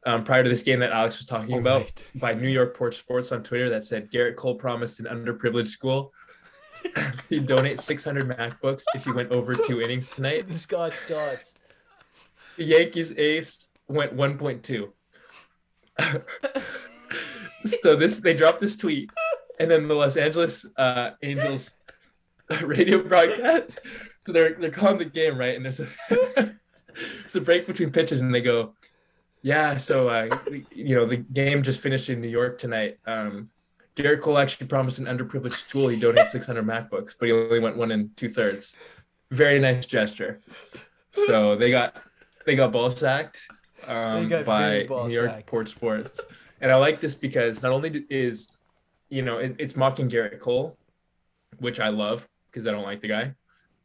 um, 0.07 0.23
prior 0.23 0.43
to 0.43 0.49
this 0.49 0.63
game 0.63 0.81
that 0.81 0.91
Alex 0.93 1.19
was 1.19 1.27
talking 1.27 1.55
Oh, 1.55 1.59
about 1.59 1.83
right. 1.83 2.03
by 2.17 2.35
New 2.35 2.49
York 2.49 2.77
Porch 2.77 2.97
Sports 2.99 3.33
on 3.33 3.43
Twitter 3.43 3.71
that 3.71 3.85
said 3.85 4.11
Gerrit 4.11 4.37
Cole 4.37 4.55
promised 4.55 5.01
an 5.01 5.07
underprivileged 5.07 5.69
school 5.69 6.13
he'd 7.31 7.47
donate 7.47 7.81
600 7.81 8.29
MacBooks 8.29 8.85
if 8.95 9.05
he 9.05 9.11
went 9.13 9.31
over 9.33 9.55
two 9.55 9.81
innings 9.81 10.11
tonight. 10.11 10.47
The 10.49 10.55
Scotch 10.55 10.95
Dots. 11.09 11.55
The 12.59 12.65
Yankees 12.65 13.13
ace 13.17 13.69
went 13.89 14.15
1.2. 14.15 14.91
so 17.65 17.97
this 17.97 18.19
they 18.19 18.35
dropped 18.35 18.61
this 18.61 18.77
tweet, 18.77 19.11
and 19.61 19.71
then 19.71 19.89
the 19.89 19.95
Los 19.95 20.17
Angeles 20.17 20.67
uh, 20.77 21.11
Angels 21.23 21.71
radio 22.63 23.03
broadcast. 23.03 23.79
So 24.27 24.33
they're 24.33 24.55
they're 24.55 24.71
calling 24.71 24.99
the 24.99 25.05
game 25.05 25.39
right, 25.39 25.57
and 25.57 25.65
there's 25.65 25.81
a 25.81 25.87
there's 26.11 27.37
a 27.37 27.41
break 27.41 27.67
between 27.67 27.91
pitches, 27.91 28.21
and 28.21 28.35
they 28.35 28.41
go, 28.41 28.75
"Yeah, 29.45 29.77
so 29.77 30.09
uh, 30.09 30.39
you 30.73 30.95
know 30.95 31.05
the 31.05 31.19
game 31.19 31.63
just 31.63 31.81
finished 31.81 32.09
in 32.09 32.23
New 32.23 32.29
York 32.29 32.59
tonight. 32.59 32.97
Um, 33.07 33.51
Gerrit 33.95 34.23
Cole 34.23 34.39
actually 34.39 34.67
promised 34.67 34.99
an 34.99 35.05
underprivileged 35.05 35.53
school 35.53 35.89
he 35.89 36.01
donated 36.01 36.29
600 36.29 36.67
MacBooks, 36.67 37.15
but 37.19 37.27
he 37.27 37.33
only 37.33 37.61
went 37.61 37.77
one 37.77 37.93
and 37.93 38.17
two 38.17 38.31
thirds. 38.31 38.75
Very 39.31 39.61
nice 39.61 39.87
gesture. 39.87 40.41
So 41.13 41.57
they 41.57 41.71
got 41.71 42.03
they 42.47 42.57
got 42.57 42.73
ball 42.73 42.91
sacked 42.91 43.47
um, 43.87 44.29
got 44.29 44.47
by 44.47 44.87
ball 44.87 45.09
New 45.09 45.15
York 45.15 45.31
sacked. 45.31 45.47
Port 45.47 45.69
Sports, 45.69 46.21
and 46.63 46.73
I 46.73 46.77
like 46.77 47.01
this 47.01 47.15
because 47.15 47.63
not 47.63 47.73
only 47.73 48.05
is 48.09 48.49
you 49.11 49.23
know 49.23 49.39
it, 49.39 49.57
it's 49.59 49.77
mocking 49.77 50.09
Gerrit 50.09 50.41
Cole, 50.41 50.79
which 51.59 51.81
I 51.81 51.89
love 51.89 52.27
because 52.51 52.67
I 52.67 52.71
don't 52.71 52.85
like 52.85 53.03
the 53.03 53.09
guy, 53.09 53.35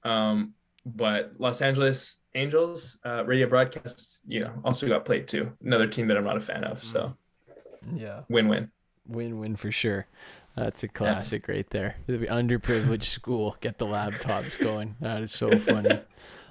um, 0.04 0.54
but 0.86 1.34
Los 1.38 1.62
Angeles 1.62 2.19
Angels 2.36 2.98
uh, 3.06 3.24
radio 3.26 3.48
broadcast 3.48 4.20
you 4.28 4.40
know 4.42 4.54
also 4.64 4.88
got 4.88 5.06
played 5.06 5.28
too. 5.28 5.52
Another 5.64 5.88
team 5.88 6.08
that 6.08 6.18
I'm 6.18 6.24
not 6.24 6.38
a 6.38 6.42
fan 6.42 6.64
of. 6.64 6.84
So 6.84 7.16
Yeah. 7.96 8.22
win-win. 8.30 8.72
Win 9.08 9.40
win 9.40 9.56
for 9.56 9.72
sure. 9.72 10.06
That's 10.56 10.84
a 10.84 10.88
classic 10.88 11.48
right 11.48 11.70
there. 11.70 11.96
The 12.08 12.18
underprivileged 12.28 13.04
school. 13.20 13.56
Get 13.62 13.78
the 13.78 13.86
laptops 13.86 14.60
going. 14.62 14.96
That 15.00 15.22
is 15.22 15.32
so 15.32 15.58
funny. 15.58 16.00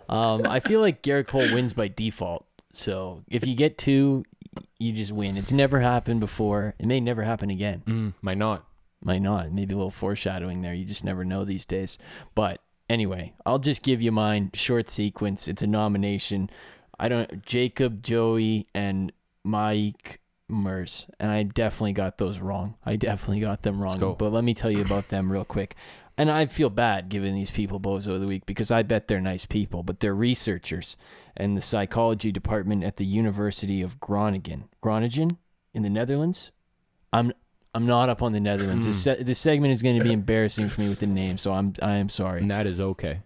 Um, 0.09 0.46
I 0.46 0.60
feel 0.60 0.80
like 0.80 1.02
Gerrit 1.02 1.26
Cole 1.26 1.52
wins 1.52 1.72
by 1.74 1.88
default. 1.88 2.46
So 2.72 3.22
if 3.28 3.46
you 3.46 3.55
get 3.55 3.76
two, 3.76 4.24
you 4.78 4.92
just 4.92 5.12
win. 5.12 5.36
It's 5.36 5.52
never 5.52 5.80
happened 5.80 6.20
before. 6.20 6.74
It 6.78 6.86
may 6.86 7.00
never 7.00 7.22
happen 7.24 7.50
again. 7.50 7.82
Mm, 7.86 8.14
might 8.22 8.38
not. 8.38 8.64
Might 9.02 9.20
not. 9.22 9.52
Maybe 9.52 9.74
a 9.74 9.76
little 9.76 9.90
foreshadowing 9.90 10.62
there. 10.62 10.72
You 10.74 10.84
just 10.84 11.05
never 11.05 11.24
know 11.24 11.44
these 11.44 11.64
days. 11.64 11.98
But 12.34 12.60
anyway, 12.89 13.35
I'll 13.44 13.59
just 13.59 13.82
give 13.82 14.01
you 14.01 14.12
mine. 14.12 14.51
Short 14.55 14.89
sequence. 14.89 15.48
It's 15.48 15.62
a 15.62 15.66
nomination. 15.66 16.51
I 16.98 17.09
don't. 17.09 17.44
Jacob, 17.44 18.02
Joey, 18.02 18.66
and 18.74 19.12
Mike 19.44 20.20
Mers, 20.48 21.06
and 21.20 21.31
I 21.31 21.43
definitely 21.43 21.93
got 21.93 22.19
those 22.19 22.39
wrong. 22.39 22.74
I 22.85 22.97
definitely 22.97 23.40
got 23.40 23.62
them 23.62 23.81
wrong. 23.82 23.98
go. 23.98 24.15
But 24.15 24.32
let 24.32 24.44
me 24.44 24.55
tell 24.55 24.70
you 24.70 24.82
about 24.82 25.09
them 25.09 25.31
real 25.31 25.44
quick. 25.44 25.77
And 26.16 26.32
I 26.32 26.47
feel 26.47 26.69
bad 26.69 27.10
giving 27.10 27.32
these 27.35 27.52
people 27.52 27.78
bozo 27.78 28.15
of 28.15 28.20
the 28.20 28.27
week 28.27 28.44
because 28.44 28.73
I 28.73 28.82
bet 28.82 29.06
they're 29.06 29.20
nice 29.20 29.47
people, 29.47 29.85
but 29.85 30.01
they're 30.01 30.15
researchers 30.15 30.97
in 31.36 31.55
the 31.55 31.60
psychology 31.60 32.32
department 32.32 32.82
at 32.82 32.97
the 32.97 33.05
University 33.05 33.82
of 33.82 34.01
Groningen. 34.01 34.65
Groningen 34.81 35.39
in 35.73 35.82
the 35.82 35.90
Netherlands. 35.90 36.51
I'm 37.12 37.32
I'm 37.74 37.86
not 37.86 38.09
up 38.09 38.23
on 38.23 38.32
the 38.32 38.40
Netherlands. 38.40 38.86
This, 38.86 38.99
mm. 39.01 39.05
se- 39.05 39.23
this 39.23 39.39
segment 39.39 39.73
is 39.73 39.82
going 39.82 39.99
to 39.99 40.05
be 40.05 40.12
embarrassing 40.12 40.69
for 40.69 40.81
me 40.81 40.89
with 40.89 41.01
the 41.01 41.07
name, 41.07 41.39
so 41.39 41.53
I'm 41.53 41.74
I 41.82 41.97
am 41.97 42.09
sorry. 42.09 42.40
And 42.40 42.51
that 42.51 42.66
is 42.66 42.81
okay. 42.81 43.20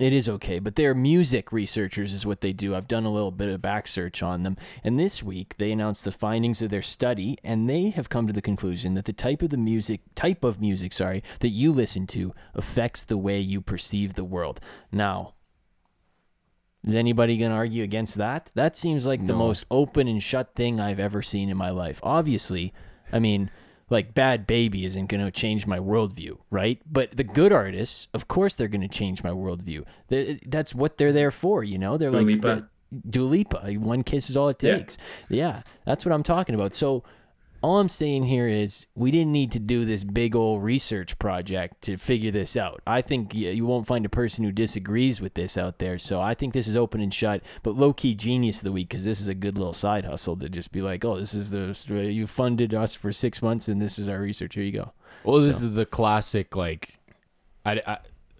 It 0.00 0.12
is 0.12 0.28
okay, 0.28 0.58
but 0.58 0.74
they're 0.74 0.94
music 0.94 1.52
researchers, 1.52 2.12
is 2.12 2.26
what 2.26 2.40
they 2.40 2.52
do. 2.52 2.74
I've 2.74 2.88
done 2.88 3.04
a 3.04 3.12
little 3.12 3.30
bit 3.30 3.48
of 3.48 3.62
back 3.62 3.86
search 3.86 4.20
on 4.20 4.42
them, 4.42 4.56
and 4.82 4.98
this 4.98 5.22
week 5.22 5.54
they 5.58 5.70
announced 5.70 6.04
the 6.04 6.10
findings 6.10 6.60
of 6.60 6.70
their 6.70 6.82
study, 6.82 7.38
and 7.44 7.70
they 7.70 7.90
have 7.90 8.08
come 8.08 8.26
to 8.26 8.32
the 8.32 8.42
conclusion 8.42 8.94
that 8.94 9.04
the 9.04 9.12
type 9.12 9.42
of 9.42 9.50
the 9.50 9.56
music, 9.56 10.00
type 10.16 10.42
of 10.42 10.60
music, 10.60 10.92
sorry, 10.92 11.22
that 11.38 11.50
you 11.50 11.72
listen 11.72 12.06
to 12.08 12.34
affects 12.52 13.04
the 13.04 13.16
way 13.16 13.38
you 13.38 13.60
perceive 13.60 14.14
the 14.14 14.24
world. 14.24 14.58
Now, 14.90 15.34
is 16.84 16.96
anybody 16.96 17.38
going 17.38 17.52
to 17.52 17.56
argue 17.56 17.84
against 17.84 18.16
that? 18.16 18.50
That 18.54 18.76
seems 18.76 19.06
like 19.06 19.26
the 19.26 19.34
most 19.34 19.66
open 19.70 20.08
and 20.08 20.22
shut 20.22 20.54
thing 20.56 20.80
I've 20.80 21.00
ever 21.00 21.22
seen 21.22 21.48
in 21.48 21.56
my 21.56 21.70
life. 21.70 22.00
Obviously, 22.02 22.74
I 23.12 23.20
mean, 23.20 23.50
like 23.88 24.14
Bhad 24.14 24.46
Bhabie 24.46 24.84
isn't 24.84 25.06
going 25.06 25.24
to 25.24 25.30
change 25.30 25.66
my 25.66 25.78
worldview, 25.78 26.38
right? 26.50 26.80
But 26.90 27.16
the 27.16 27.24
good 27.24 27.52
artists, 27.52 28.08
of 28.14 28.26
course, 28.28 28.54
they're 28.56 28.68
going 28.68 28.80
to 28.80 28.88
change 28.88 29.22
my 29.22 29.30
worldview. 29.30 29.84
They- 30.08 30.38
That's 30.46 30.74
what 30.74 30.98
they're 30.98 31.12
there 31.12 31.30
for, 31.30 31.62
you 31.62 31.78
know? 31.78 31.96
They're 31.96 32.10
Dua 32.10 32.18
like 32.18 32.26
Lipa. 32.26 32.68
the- 32.92 33.00
Dua 33.10 33.26
Lipa. 33.26 33.72
One 33.74 34.02
kiss 34.02 34.28
is 34.30 34.36
all 34.36 34.48
it 34.48 34.62
Yeah. 34.62 34.78
takes. 34.78 34.96
Yeah, 35.28 35.62
that's 35.84 36.04
what 36.04 36.12
I'm 36.12 36.22
talking 36.22 36.54
about. 36.54 36.74
So, 36.74 37.04
all 37.66 37.80
I'm 37.80 37.88
saying 37.88 38.26
here 38.26 38.46
is 38.46 38.86
we 38.94 39.10
didn't 39.10 39.32
need 39.32 39.50
to 39.50 39.58
do 39.58 39.84
this 39.84 40.04
big 40.04 40.36
old 40.36 40.62
research 40.62 41.18
project 41.18 41.82
to 41.82 41.96
figure 41.96 42.30
this 42.30 42.56
out. 42.56 42.80
I 42.86 43.02
think 43.02 43.34
you 43.34 43.66
won't 43.66 43.88
find 43.88 44.06
a 44.06 44.08
person 44.08 44.44
who 44.44 44.52
disagrees 44.52 45.20
with 45.20 45.34
this 45.34 45.58
out 45.58 45.80
there. 45.80 45.98
So 45.98 46.20
I 46.20 46.34
think 46.34 46.54
this 46.54 46.68
is 46.68 46.76
open 46.76 47.00
and 47.00 47.12
shut, 47.12 47.42
but 47.64 47.74
low 47.74 47.92
key 47.92 48.14
genius 48.14 48.58
of 48.58 48.64
the 48.64 48.70
week 48.72 48.88
because 48.90 49.04
this 49.04 49.20
is 49.20 49.26
a 49.26 49.34
good 49.34 49.58
little 49.58 49.72
side 49.72 50.04
hustle 50.04 50.36
to 50.36 50.48
just 50.48 50.70
be 50.70 50.80
like, 50.80 51.04
oh, 51.04 51.18
this 51.18 51.34
is 51.34 51.50
the 51.50 51.74
you 51.88 52.28
funded 52.28 52.72
us 52.72 52.94
for 52.94 53.12
six 53.12 53.42
months 53.42 53.66
and 53.66 53.82
this 53.82 53.98
is 53.98 54.06
our 54.06 54.20
research. 54.20 54.54
Here 54.54 54.62
you 54.62 54.70
go. 54.70 54.92
Well, 55.24 55.40
this 55.40 55.58
So- 55.58 55.66
is 55.66 55.74
the 55.74 55.86
classic 55.86 56.54
like, 56.54 57.00
I, 57.64 57.82
I 57.84 57.98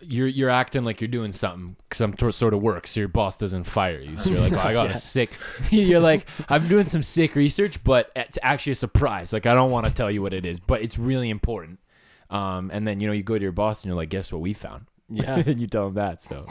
you're 0.08 0.26
you're 0.28 0.50
acting 0.50 0.84
like 0.84 1.00
you're 1.00 1.08
doing 1.08 1.32
something 1.32 1.76
some 1.92 2.14
tor- 2.14 2.32
sort 2.32 2.54
of 2.54 2.62
work, 2.62 2.86
so 2.86 3.00
your 3.00 3.08
boss 3.08 3.36
doesn't 3.36 3.64
fire 3.64 4.00
you. 4.00 4.18
So 4.20 4.30
you're 4.30 4.40
like, 4.40 4.52
oh, 4.52 4.58
I 4.58 4.72
got 4.72 4.86
Yeah. 4.90 4.94
a 4.94 4.96
sick. 4.98 5.32
you're 5.70 6.00
like, 6.00 6.26
I'm 6.48 6.68
doing 6.68 6.86
some 6.86 7.02
sick 7.02 7.34
research, 7.34 7.82
but 7.84 8.10
it's 8.16 8.38
actually 8.42 8.72
a 8.72 8.76
surprise. 8.76 9.32
Like 9.32 9.46
I 9.46 9.54
don't 9.54 9.70
want 9.70 9.86
to 9.86 9.92
tell 9.92 10.10
you 10.10 10.22
what 10.22 10.32
it 10.32 10.44
is, 10.46 10.60
but 10.60 10.82
it's 10.82 10.98
really 10.98 11.30
important. 11.30 11.78
Um, 12.30 12.70
and 12.72 12.86
then 12.86 13.00
you 13.00 13.06
know 13.06 13.12
you 13.12 13.22
go 13.22 13.36
to 13.38 13.42
your 13.42 13.52
boss 13.52 13.82
and 13.82 13.88
you're 13.88 13.96
like, 13.96 14.08
guess 14.10 14.32
what 14.32 14.40
we 14.42 14.52
found? 14.52 14.86
Yeah. 15.08 15.36
and 15.46 15.60
you 15.60 15.66
tell 15.66 15.86
them 15.86 15.94
that. 15.94 16.22
So 16.22 16.46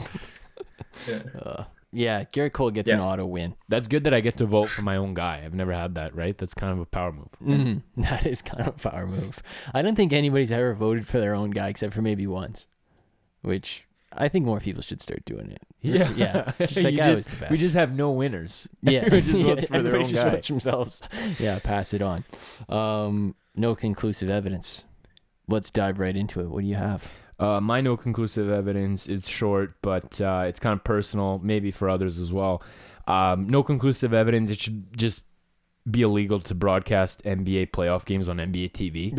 Yeah. 1.08 1.22
Uh, 1.40 1.64
yeah, 1.92 2.24
Gerrit 2.24 2.52
Cole 2.52 2.70
gets 2.70 2.90
an 2.90 3.00
auto 3.00 3.24
win. 3.24 3.54
that's 3.68 3.88
good 3.88 4.04
that 4.04 4.12
I 4.12 4.20
get 4.20 4.36
to 4.38 4.44
vote 4.46 4.68
for 4.68 4.82
my 4.82 4.96
own 4.96 5.14
guy. 5.14 5.42
I've 5.44 5.54
never 5.54 5.72
had 5.72 5.94
that. 5.94 6.14
Right? 6.14 6.36
That's 6.36 6.52
kind 6.52 6.72
of 6.72 6.78
a 6.80 6.84
power 6.84 7.12
move. 7.12 7.28
Mhm. 7.42 7.82
That 7.96 8.26
is 8.26 8.42
kind 8.42 8.60
of 8.60 8.68
a 8.68 8.72
power 8.90 9.06
move. 9.06 9.42
I 9.72 9.80
don't 9.82 9.94
think 9.96 10.12
anybody's 10.12 10.50
ever 10.50 10.74
voted 10.74 11.06
for 11.06 11.20
their 11.20 11.34
own 11.34 11.50
guy 11.50 11.68
except 11.68 11.94
for 11.94 12.02
maybe 12.02 12.26
once, 12.26 12.66
which 13.46 13.84
I 14.12 14.28
think 14.28 14.44
more 14.44 14.60
people 14.60 14.82
should 14.82 15.00
start 15.00 15.24
doing 15.24 15.50
it. 15.52 15.62
Yeah, 15.80 16.10
yeah. 16.16 16.52
Just 16.58 16.76
like 16.84 16.94
You 16.94 17.02
I 17.02 17.04
just- 17.14 17.30
the 17.30 17.36
best. 17.36 17.50
We 17.50 17.56
just 17.56 17.74
have 17.76 17.94
no 17.94 18.10
winners. 18.10 18.68
yeah, 18.82 19.00
Everyone 19.04 19.22
just 19.24 19.38
votes 19.42 19.66
for 19.66 19.72
their 19.72 19.78
everybody 19.78 20.04
own 20.04 20.10
just 20.10 20.24
guy. 20.24 20.30
votes 20.30 20.48
themselves. 20.48 21.02
Yeah, 21.38 21.58
pass 21.62 21.94
it 21.94 22.02
on. 22.02 22.24
Um, 22.68 23.34
no 23.54 23.74
conclusive 23.74 24.28
evidence. 24.30 24.84
Let's 25.48 25.70
dive 25.70 25.98
right 26.00 26.16
into 26.16 26.40
it. 26.40 26.48
What 26.48 26.62
do 26.62 26.66
you 26.66 26.74
have? 26.74 27.06
Uh, 27.38 27.60
my 27.60 27.80
no 27.80 27.96
conclusive 27.96 28.48
evidence 28.50 29.06
is 29.06 29.28
short, 29.28 29.74
but 29.82 30.20
uh, 30.20 30.44
it's 30.48 30.58
kind 30.58 30.72
of 30.72 30.82
personal, 30.82 31.38
maybe 31.42 31.70
for 31.70 31.88
others 31.88 32.18
as 32.18 32.32
well. 32.32 32.62
Um, 33.06 33.48
no 33.48 33.62
conclusive 33.62 34.12
evidence. 34.12 34.50
It 34.50 34.58
should 34.60 34.96
just 34.96 35.22
be 35.88 36.02
illegal 36.02 36.40
to 36.40 36.54
broadcast 36.54 37.22
NBA 37.24 37.70
playoff 37.70 38.04
games 38.06 38.28
on 38.28 38.38
NBA 38.38 38.72
TV. 38.72 39.12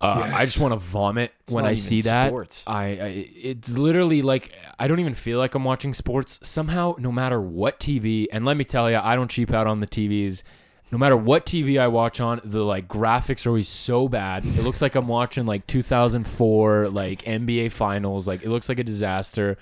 Uh, 0.00 0.30
I 0.34 0.46
just 0.46 0.58
want 0.58 0.72
to 0.72 0.78
vomit 0.78 1.32
It's 1.42 1.52
when 1.52 1.66
I 1.66 1.74
see 1.74 2.00
that. 2.02 2.28
sports. 2.28 2.62
I, 2.66 2.84
I 2.84 3.28
it's 3.36 3.68
literally 3.70 4.22
like 4.22 4.52
I 4.78 4.88
don't 4.88 4.98
even 4.98 5.14
feel 5.14 5.38
like 5.38 5.54
I'm 5.54 5.64
watching 5.64 5.92
sports. 5.92 6.40
Somehow, 6.42 6.94
no 6.98 7.12
matter 7.12 7.40
what 7.40 7.78
TV, 7.78 8.26
and 8.32 8.44
let 8.46 8.56
me 8.56 8.64
tell 8.64 8.90
you, 8.90 8.96
I 8.96 9.14
don't 9.14 9.30
cheap 9.30 9.52
out 9.52 9.66
on 9.66 9.80
the 9.80 9.86
TVs. 9.86 10.42
No 10.90 10.98
matter 10.98 11.16
what 11.16 11.46
TV 11.46 11.78
I 11.78 11.86
watch 11.88 12.20
on, 12.20 12.40
the 12.44 12.64
like 12.64 12.88
graphics 12.88 13.46
are 13.46 13.50
always 13.50 13.68
so 13.68 14.08
bad. 14.08 14.44
It 14.44 14.62
looks 14.64 14.80
like 14.82 14.94
I'm 14.94 15.06
watching 15.06 15.46
like 15.46 15.66
2004 15.66 16.88
like 16.88 17.22
NBA 17.22 17.70
finals. 17.72 18.26
Like 18.26 18.42
it 18.42 18.48
looks 18.48 18.68
like 18.68 18.78
a 18.78 18.84
disaster. 18.84 19.56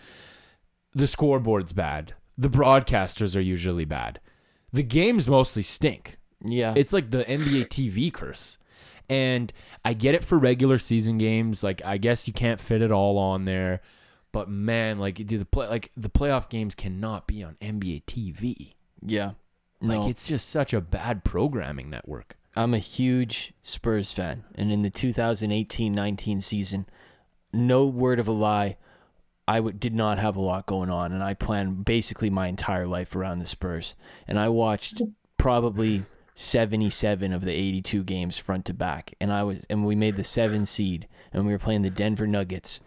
The 0.94 1.06
scoreboard's 1.06 1.72
bad. 1.72 2.14
The 2.38 2.48
broadcasters 2.48 3.36
are 3.36 3.40
usually 3.40 3.84
bad. 3.84 4.20
The 4.72 4.82
games 4.82 5.26
mostly 5.26 5.62
stink. 5.62 6.18
Yeah. 6.44 6.72
It's 6.76 6.92
like 6.92 7.10
the 7.10 7.24
NBA 7.24 7.66
TV 7.68 8.12
curse. 8.12 8.58
And 9.08 9.52
I 9.84 9.94
get 9.94 10.14
it 10.14 10.22
for 10.24 10.38
regular 10.38 10.78
season 10.78 11.18
games. 11.18 11.62
Like 11.62 11.82
I 11.84 11.96
guess 11.98 12.26
you 12.26 12.32
can't 12.34 12.60
fit 12.60 12.82
it 12.82 12.92
all 12.92 13.18
on 13.18 13.44
there. 13.44 13.80
But 14.32 14.48
man, 14.50 14.98
like 14.98 15.14
dude, 15.14 15.40
the 15.40 15.44
play 15.46 15.66
like 15.68 15.90
the 15.96 16.10
playoff 16.10 16.48
games 16.50 16.74
cannot 16.74 17.26
be 17.26 17.42
on 17.42 17.56
NBA 17.60 18.04
TV. 18.04 18.74
yeah. 19.04 19.32
Like 19.80 20.10
it's 20.10 20.26
just 20.26 20.48
such 20.50 20.74
a 20.74 20.80
bad 20.80 21.22
programming 21.24 21.88
network. 21.88 22.36
I'm 22.56 22.74
a 22.74 22.78
huge 22.78 23.52
Spurs 23.62 24.12
fan, 24.12 24.42
and 24.56 24.72
in 24.72 24.82
the 24.82 24.90
2018-19 24.90 26.42
season, 26.42 26.86
no 27.52 27.86
word 27.86 28.18
of 28.18 28.26
a 28.26 28.32
lie, 28.32 28.76
I 29.46 29.56
w- 29.56 29.76
did 29.76 29.94
not 29.94 30.18
have 30.18 30.34
a 30.34 30.40
lot 30.40 30.66
going 30.66 30.90
on, 30.90 31.12
and 31.12 31.22
I 31.22 31.34
planned 31.34 31.84
basically 31.84 32.30
my 32.30 32.48
entire 32.48 32.86
life 32.86 33.14
around 33.14 33.38
the 33.38 33.46
Spurs. 33.46 33.94
And 34.26 34.38
I 34.38 34.48
watched 34.48 35.00
probably 35.36 36.04
77 36.40 37.32
of 37.32 37.44
the 37.44 37.52
82 37.52 38.04
games 38.04 38.38
front 38.38 38.64
to 38.66 38.74
back, 38.74 39.14
and 39.20 39.32
I 39.32 39.42
was 39.42 39.66
and 39.68 39.84
we 39.84 39.94
made 39.94 40.16
the 40.16 40.24
seven 40.24 40.66
seed, 40.66 41.08
and 41.32 41.46
we 41.46 41.52
were 41.52 41.58
playing 41.58 41.82
the 41.82 41.90
Denver 41.90 42.26
Nuggets, 42.26 42.80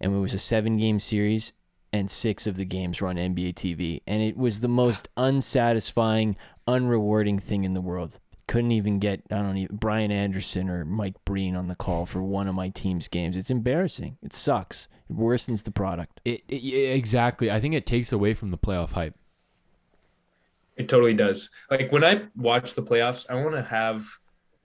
and 0.00 0.14
it 0.14 0.18
was 0.18 0.34
a 0.34 0.38
seven 0.38 0.76
game 0.76 0.98
series. 0.98 1.52
And 1.90 2.10
six 2.10 2.46
of 2.46 2.58
the 2.58 2.66
games 2.66 3.00
were 3.00 3.08
on 3.08 3.16
NBA 3.16 3.54
TV, 3.54 4.02
and 4.06 4.20
it 4.20 4.36
was 4.36 4.60
the 4.60 4.68
most 4.68 5.08
unsatisfying, 5.16 6.36
unrewarding 6.68 7.42
thing 7.42 7.64
in 7.64 7.72
the 7.72 7.80
world 7.80 8.18
couldn't 8.48 8.72
even 8.72 8.98
get 8.98 9.22
I 9.30 9.36
don't 9.36 9.56
even 9.58 9.76
Brian 9.76 10.10
Anderson 10.10 10.68
or 10.68 10.84
Mike 10.84 11.14
Breen 11.24 11.54
on 11.54 11.68
the 11.68 11.76
call 11.76 12.06
for 12.06 12.22
one 12.22 12.48
of 12.48 12.54
my 12.54 12.70
team's 12.70 13.06
games. 13.06 13.36
It's 13.36 13.50
embarrassing. 13.50 14.16
It 14.22 14.32
sucks. 14.32 14.88
It 15.08 15.16
worsens 15.16 15.62
the 15.62 15.70
product. 15.70 16.20
It, 16.24 16.42
it 16.48 16.96
exactly. 16.96 17.50
I 17.50 17.60
think 17.60 17.74
it 17.74 17.86
takes 17.86 18.12
away 18.12 18.34
from 18.34 18.50
the 18.50 18.58
playoff 18.58 18.92
hype. 18.92 19.14
It 20.78 20.88
totally 20.88 21.14
does. 21.14 21.50
Like 21.70 21.90
when 21.92 22.04
I 22.04 22.22
watch 22.36 22.74
the 22.74 22.82
playoffs, 22.82 23.26
I 23.28 23.34
want 23.34 23.54
to 23.56 23.62
have 23.62 24.06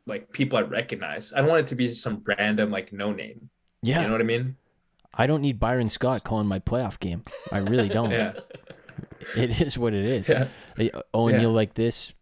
like 0.05 0.31
people 0.31 0.57
I 0.57 0.61
recognize. 0.61 1.33
I 1.33 1.39
don't 1.39 1.49
want 1.49 1.61
it 1.61 1.67
to 1.67 1.75
be 1.75 1.87
some 1.89 2.23
random 2.25 2.71
like 2.71 2.93
no 2.93 3.11
name. 3.11 3.49
Yeah, 3.81 4.01
You 4.01 4.05
know 4.07 4.11
what 4.13 4.21
I 4.21 4.25
mean? 4.25 4.55
I 5.15 5.27
don't 5.27 5.41
need 5.41 5.59
Byron 5.59 5.89
Scott 5.89 6.23
calling 6.23 6.47
my 6.47 6.59
playoff 6.59 6.99
game. 6.99 7.23
I 7.51 7.57
really 7.57 7.89
don't. 7.89 8.11
Yeah. 8.11 8.33
It 9.37 9.61
is 9.61 9.77
what 9.77 9.93
it 9.93 10.05
is. 10.05 10.27
Yeah. 10.29 10.47
And 10.77 10.91
Yeah. 11.31 11.39
you'll 11.41 11.53
like 11.53 11.75
this 11.75 12.13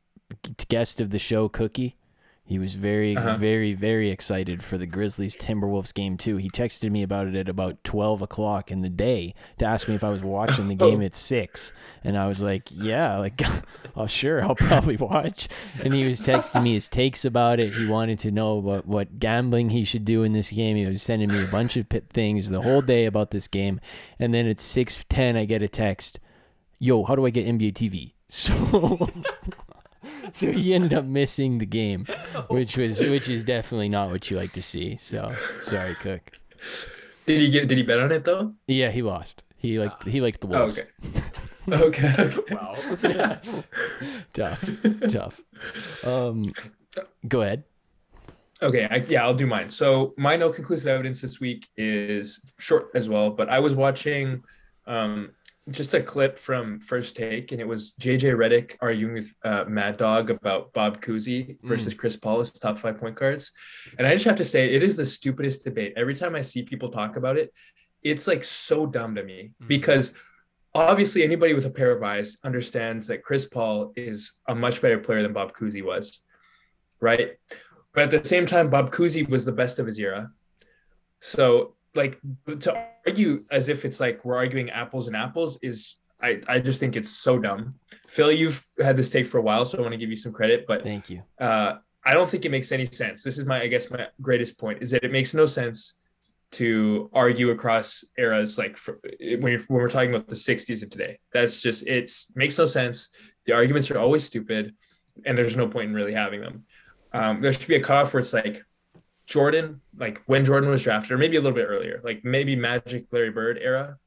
guest 0.70 1.02
of 1.02 1.10
the 1.10 1.20
show, 1.20 1.50
Cookie. 1.50 1.98
He 2.52 2.60
was 2.60 2.76
very, 2.76 3.15
Uh-huh. 3.15 3.38
very, 3.38 3.73
very 3.73 4.10
excited 4.11 4.61
for 4.61 4.78
the 4.78 4.86
Grizzlies 4.86 5.38
Timberwolves 5.38 5.94
game 5.94 6.18
too. 6.18 6.36
He 6.36 6.49
texted 6.49 6.91
me 6.91 7.02
about 7.02 7.28
it 7.28 7.36
at 7.36 7.48
about 7.48 7.82
twelve 7.86 8.22
o'clock 8.22 8.69
in 8.69 8.82
the 8.82 8.90
day 8.90 9.34
to 9.60 9.65
ask 9.65 9.88
me 9.88 9.95
if 9.95 10.03
I 10.03 10.10
was 10.10 10.22
watching 10.22 10.68
the 10.68 10.76
game 10.88 11.02
at 11.02 11.15
six, 11.15 11.72
and 12.03 12.18
I 12.18 12.28
was 12.28 12.41
like, 12.41 12.64
"Yeah, 12.69 13.18
like, 13.18 13.41
oh 13.95 14.06
sure, 14.06 14.44
I'll 14.44 14.56
probably 14.56 14.98
watch." 14.98 15.48
And 15.82 15.94
he 15.94 16.06
was 16.06 16.19
texting 16.19 16.64
me 16.64 16.73
his 16.73 16.90
takes 16.90 17.23
about 17.23 17.61
it. 17.61 17.73
He 17.73 17.86
wanted 17.88 18.19
to 18.19 18.32
know 18.32 18.56
what 18.56 18.86
what 18.86 19.18
gambling 19.18 19.69
he 19.69 19.86
should 19.86 20.03
do 20.03 20.23
in 20.23 20.34
this 20.34 20.52
game. 20.52 20.76
He 20.76 20.86
was 20.86 21.02
sending 21.02 21.30
me 21.30 21.41
a 21.41 21.48
bunch 21.48 21.78
of 21.78 21.88
pit 21.88 22.07
things 22.11 22.49
the 22.49 22.61
whole 22.64 22.82
day 22.82 23.06
about 23.06 23.32
this 23.32 23.48
game, 23.48 23.80
and 24.19 24.34
then 24.34 24.45
at 24.45 24.60
six 24.60 25.06
ten, 25.07 25.38
I 25.38 25.45
get 25.45 25.64
a 25.64 25.69
text 25.69 26.19
yo, 26.84 27.03
how 27.03 27.15
do 27.15 27.23
I 27.28 27.30
get 27.30 27.45
NBA 27.45 27.73
TV? 27.73 28.11
So, 28.34 29.10
so 30.34 30.52
he 30.52 30.73
ended 30.73 30.93
up 30.93 31.06
missing 31.06 31.57
the 31.57 31.65
game, 31.65 32.06
which 32.49 32.77
was 32.77 32.99
which 33.10 33.30
is 33.30 33.43
definitely 33.43 33.89
not 33.89 34.10
what 34.10 34.30
you 34.30 34.38
like 34.38 34.53
to 34.53 34.61
see. 34.61 34.98
So 34.98 35.31
sorry, 35.64 35.95
Cook. 35.95 36.31
Did 37.26 37.39
he 37.41 37.49
get? 37.49 37.68
Did 37.68 37.77
he 37.77 37.84
bet 37.84 37.99
on 37.99 38.11
it 38.11 38.23
though? 38.26 38.53
Yeah, 38.68 38.91
he 38.91 39.02
lost. 39.02 39.43
He 39.57 39.80
liked 39.80 40.07
he 40.07 40.22
liked 40.22 40.41
the 40.41 40.48
Oh, 40.48 40.60
Wolves. 40.60 40.80
okay. 40.80 40.91
okay. 41.72 42.34
Wow. 42.52 42.76
tough, 44.34 44.69
tough. 45.10 45.41
Um, 46.06 46.52
go 47.27 47.41
ahead. 47.41 47.64
Okay, 48.64 48.88
I, 48.91 48.98
yeah, 49.07 49.23
I'll 49.23 49.34
do 49.35 49.48
mine. 49.48 49.69
So 49.69 50.14
my 50.18 50.35
no 50.35 50.52
conclusive 50.52 50.88
evidence 50.88 51.22
this 51.22 51.39
week 51.39 51.68
is 51.77 52.39
short 52.60 52.89
as 52.93 53.10
well, 53.10 53.31
but 53.31 53.49
I 53.49 53.60
was 53.60 53.73
watching 53.73 54.43
um, 54.85 55.31
just 55.70 55.94
a 55.94 56.02
clip 56.02 56.40
from 56.40 56.80
First 56.80 57.16
Take, 57.16 57.52
and 57.52 57.62
it 57.62 57.68
was 57.68 57.94
JJ 58.02 58.34
Redick 58.36 58.76
arguing 58.82 59.14
with 59.14 59.32
uh, 59.44 59.66
Mad 59.68 59.98
Dog 59.98 60.30
about 60.32 60.74
Bob 60.74 61.02
Cousy 61.02 61.58
versus 61.62 61.94
Chris 61.94 62.16
Paul 62.18 62.42
as 62.42 62.52
top 62.52 62.80
five 62.80 63.00
point 63.00 63.16
guards, 63.16 63.52
and 63.98 64.08
I 64.08 64.14
just 64.14 64.26
have 64.26 64.38
to 64.38 64.44
say 64.44 64.74
it 64.74 64.84
is 64.84 64.96
the 64.96 65.06
stupidest 65.06 65.64
debate. 65.64 65.94
Every 65.96 66.16
time 66.16 66.36
I 66.36 66.42
see 66.42 66.64
people 66.64 66.90
talk 66.90 67.16
about 67.16 67.38
it, 67.38 67.54
it's 68.04 68.26
like 68.28 68.44
so 68.44 68.86
dumb 68.88 69.14
to 69.16 69.24
me 69.24 69.52
Mhm. 69.62 69.68
because 69.68 70.14
obviously 70.74 71.24
anybody 71.24 71.54
with 71.54 71.66
a 71.66 71.70
pair 71.70 71.92
of 71.92 72.02
eyes 72.02 72.38
understands 72.44 73.06
that 73.08 73.24
Chris 73.24 73.46
Paul 73.46 73.94
is 73.96 74.34
a 74.48 74.56
much 74.56 74.82
better 74.82 74.98
player 74.98 75.22
than 75.22 75.34
Bob 75.34 75.54
Cousy 75.54 75.84
was, 75.84 76.24
right? 77.00 77.38
But 77.94 78.06
at 78.06 78.24
the 78.24 78.28
same 78.28 78.46
time, 78.46 78.70
Bob 78.70 78.92
Cousy 78.92 79.28
was 79.30 79.46
the 79.46 79.52
best 79.52 79.78
of 79.80 79.86
his 79.86 80.00
era. 80.00 80.32
So, 81.20 81.76
like, 81.96 82.20
to 82.60 82.88
argue 83.06 83.44
as 83.52 83.70
if 83.70 83.86
it's 83.86 84.00
like 84.00 84.24
we're 84.24 84.38
arguing 84.38 84.70
apples 84.70 85.08
and 85.08 85.16
apples 85.16 85.60
is, 85.62 85.98
I, 86.22 86.42
I 86.48 86.60
just 86.60 86.80
think 86.80 86.96
it's 86.96 87.10
so 87.10 87.40
dumb. 87.40 87.76
Phil, 88.08 88.32
you've 88.32 88.66
had 88.80 88.96
this 88.96 89.10
take 89.10 89.26
for 89.26 89.38
a 89.38 89.42
while, 89.42 89.66
so 89.66 89.78
I 89.78 89.82
want 89.82 89.94
to 89.94 89.98
give 89.98 90.10
you 90.10 90.16
some 90.16 90.32
credit, 90.32 90.66
but 90.68 90.84
Thank 90.84 91.10
you. 91.10 91.24
uh, 91.40 91.76
I 92.06 92.14
don't 92.14 92.30
think 92.30 92.46
it 92.46 92.50
makes 92.50 92.72
any 92.72 92.86
sense. 92.86 93.24
This 93.24 93.38
is 93.38 93.46
my, 93.46 93.62
I 93.62 93.68
guess, 93.68 93.90
my 93.90 94.08
greatest 94.22 94.58
point 94.58 94.82
is 94.82 94.92
that 94.92 95.04
it 95.04 95.12
makes 95.12 95.34
no 95.34 95.46
sense 95.46 95.96
to 96.54 97.10
argue 97.14 97.52
across 97.52 98.04
eras 98.18 98.58
like 98.58 98.76
for, 98.76 99.00
when, 99.20 99.52
you're, 99.54 99.62
when 99.62 99.82
we're 99.82 99.90
talking 99.90 100.10
about 100.10 100.28
the 100.28 100.36
60s 100.36 100.82
and 100.82 100.92
today. 100.92 101.20
That's 101.34 101.62
just 101.62 101.88
it's 101.88 102.28
makes 102.36 102.58
no 102.58 102.66
sense. 102.66 103.10
The 103.46 103.54
arguments 103.54 103.90
are 103.92 104.00
always 104.00 104.24
stupid, 104.24 104.76
and 105.26 105.38
there's 105.38 105.58
no 105.58 105.68
point 105.68 105.90
in 105.90 105.96
really 105.96 106.14
having 106.14 106.42
them. 106.42 106.66
Um, 107.14 107.42
there 107.42 107.54
should 107.54 107.68
be 107.68 107.76
a 107.76 107.84
cutoff 107.84 108.14
where 108.14 108.20
it's 108.22 108.34
like 108.34 108.64
Jordan, 109.32 109.80
like 109.98 110.22
when 110.26 110.44
Jordan 110.44 110.70
was 110.70 110.84
drafted, 110.84 111.12
or 111.14 111.18
maybe 111.18 111.38
a 111.38 111.41
little 111.41 111.56
bit 111.56 111.66
earlier, 111.68 112.02
like 112.03 112.24
maybe 112.26 112.56
Magic, 112.56 113.06
Larry 113.12 113.32
Bird 113.32 113.58
era 113.62 113.98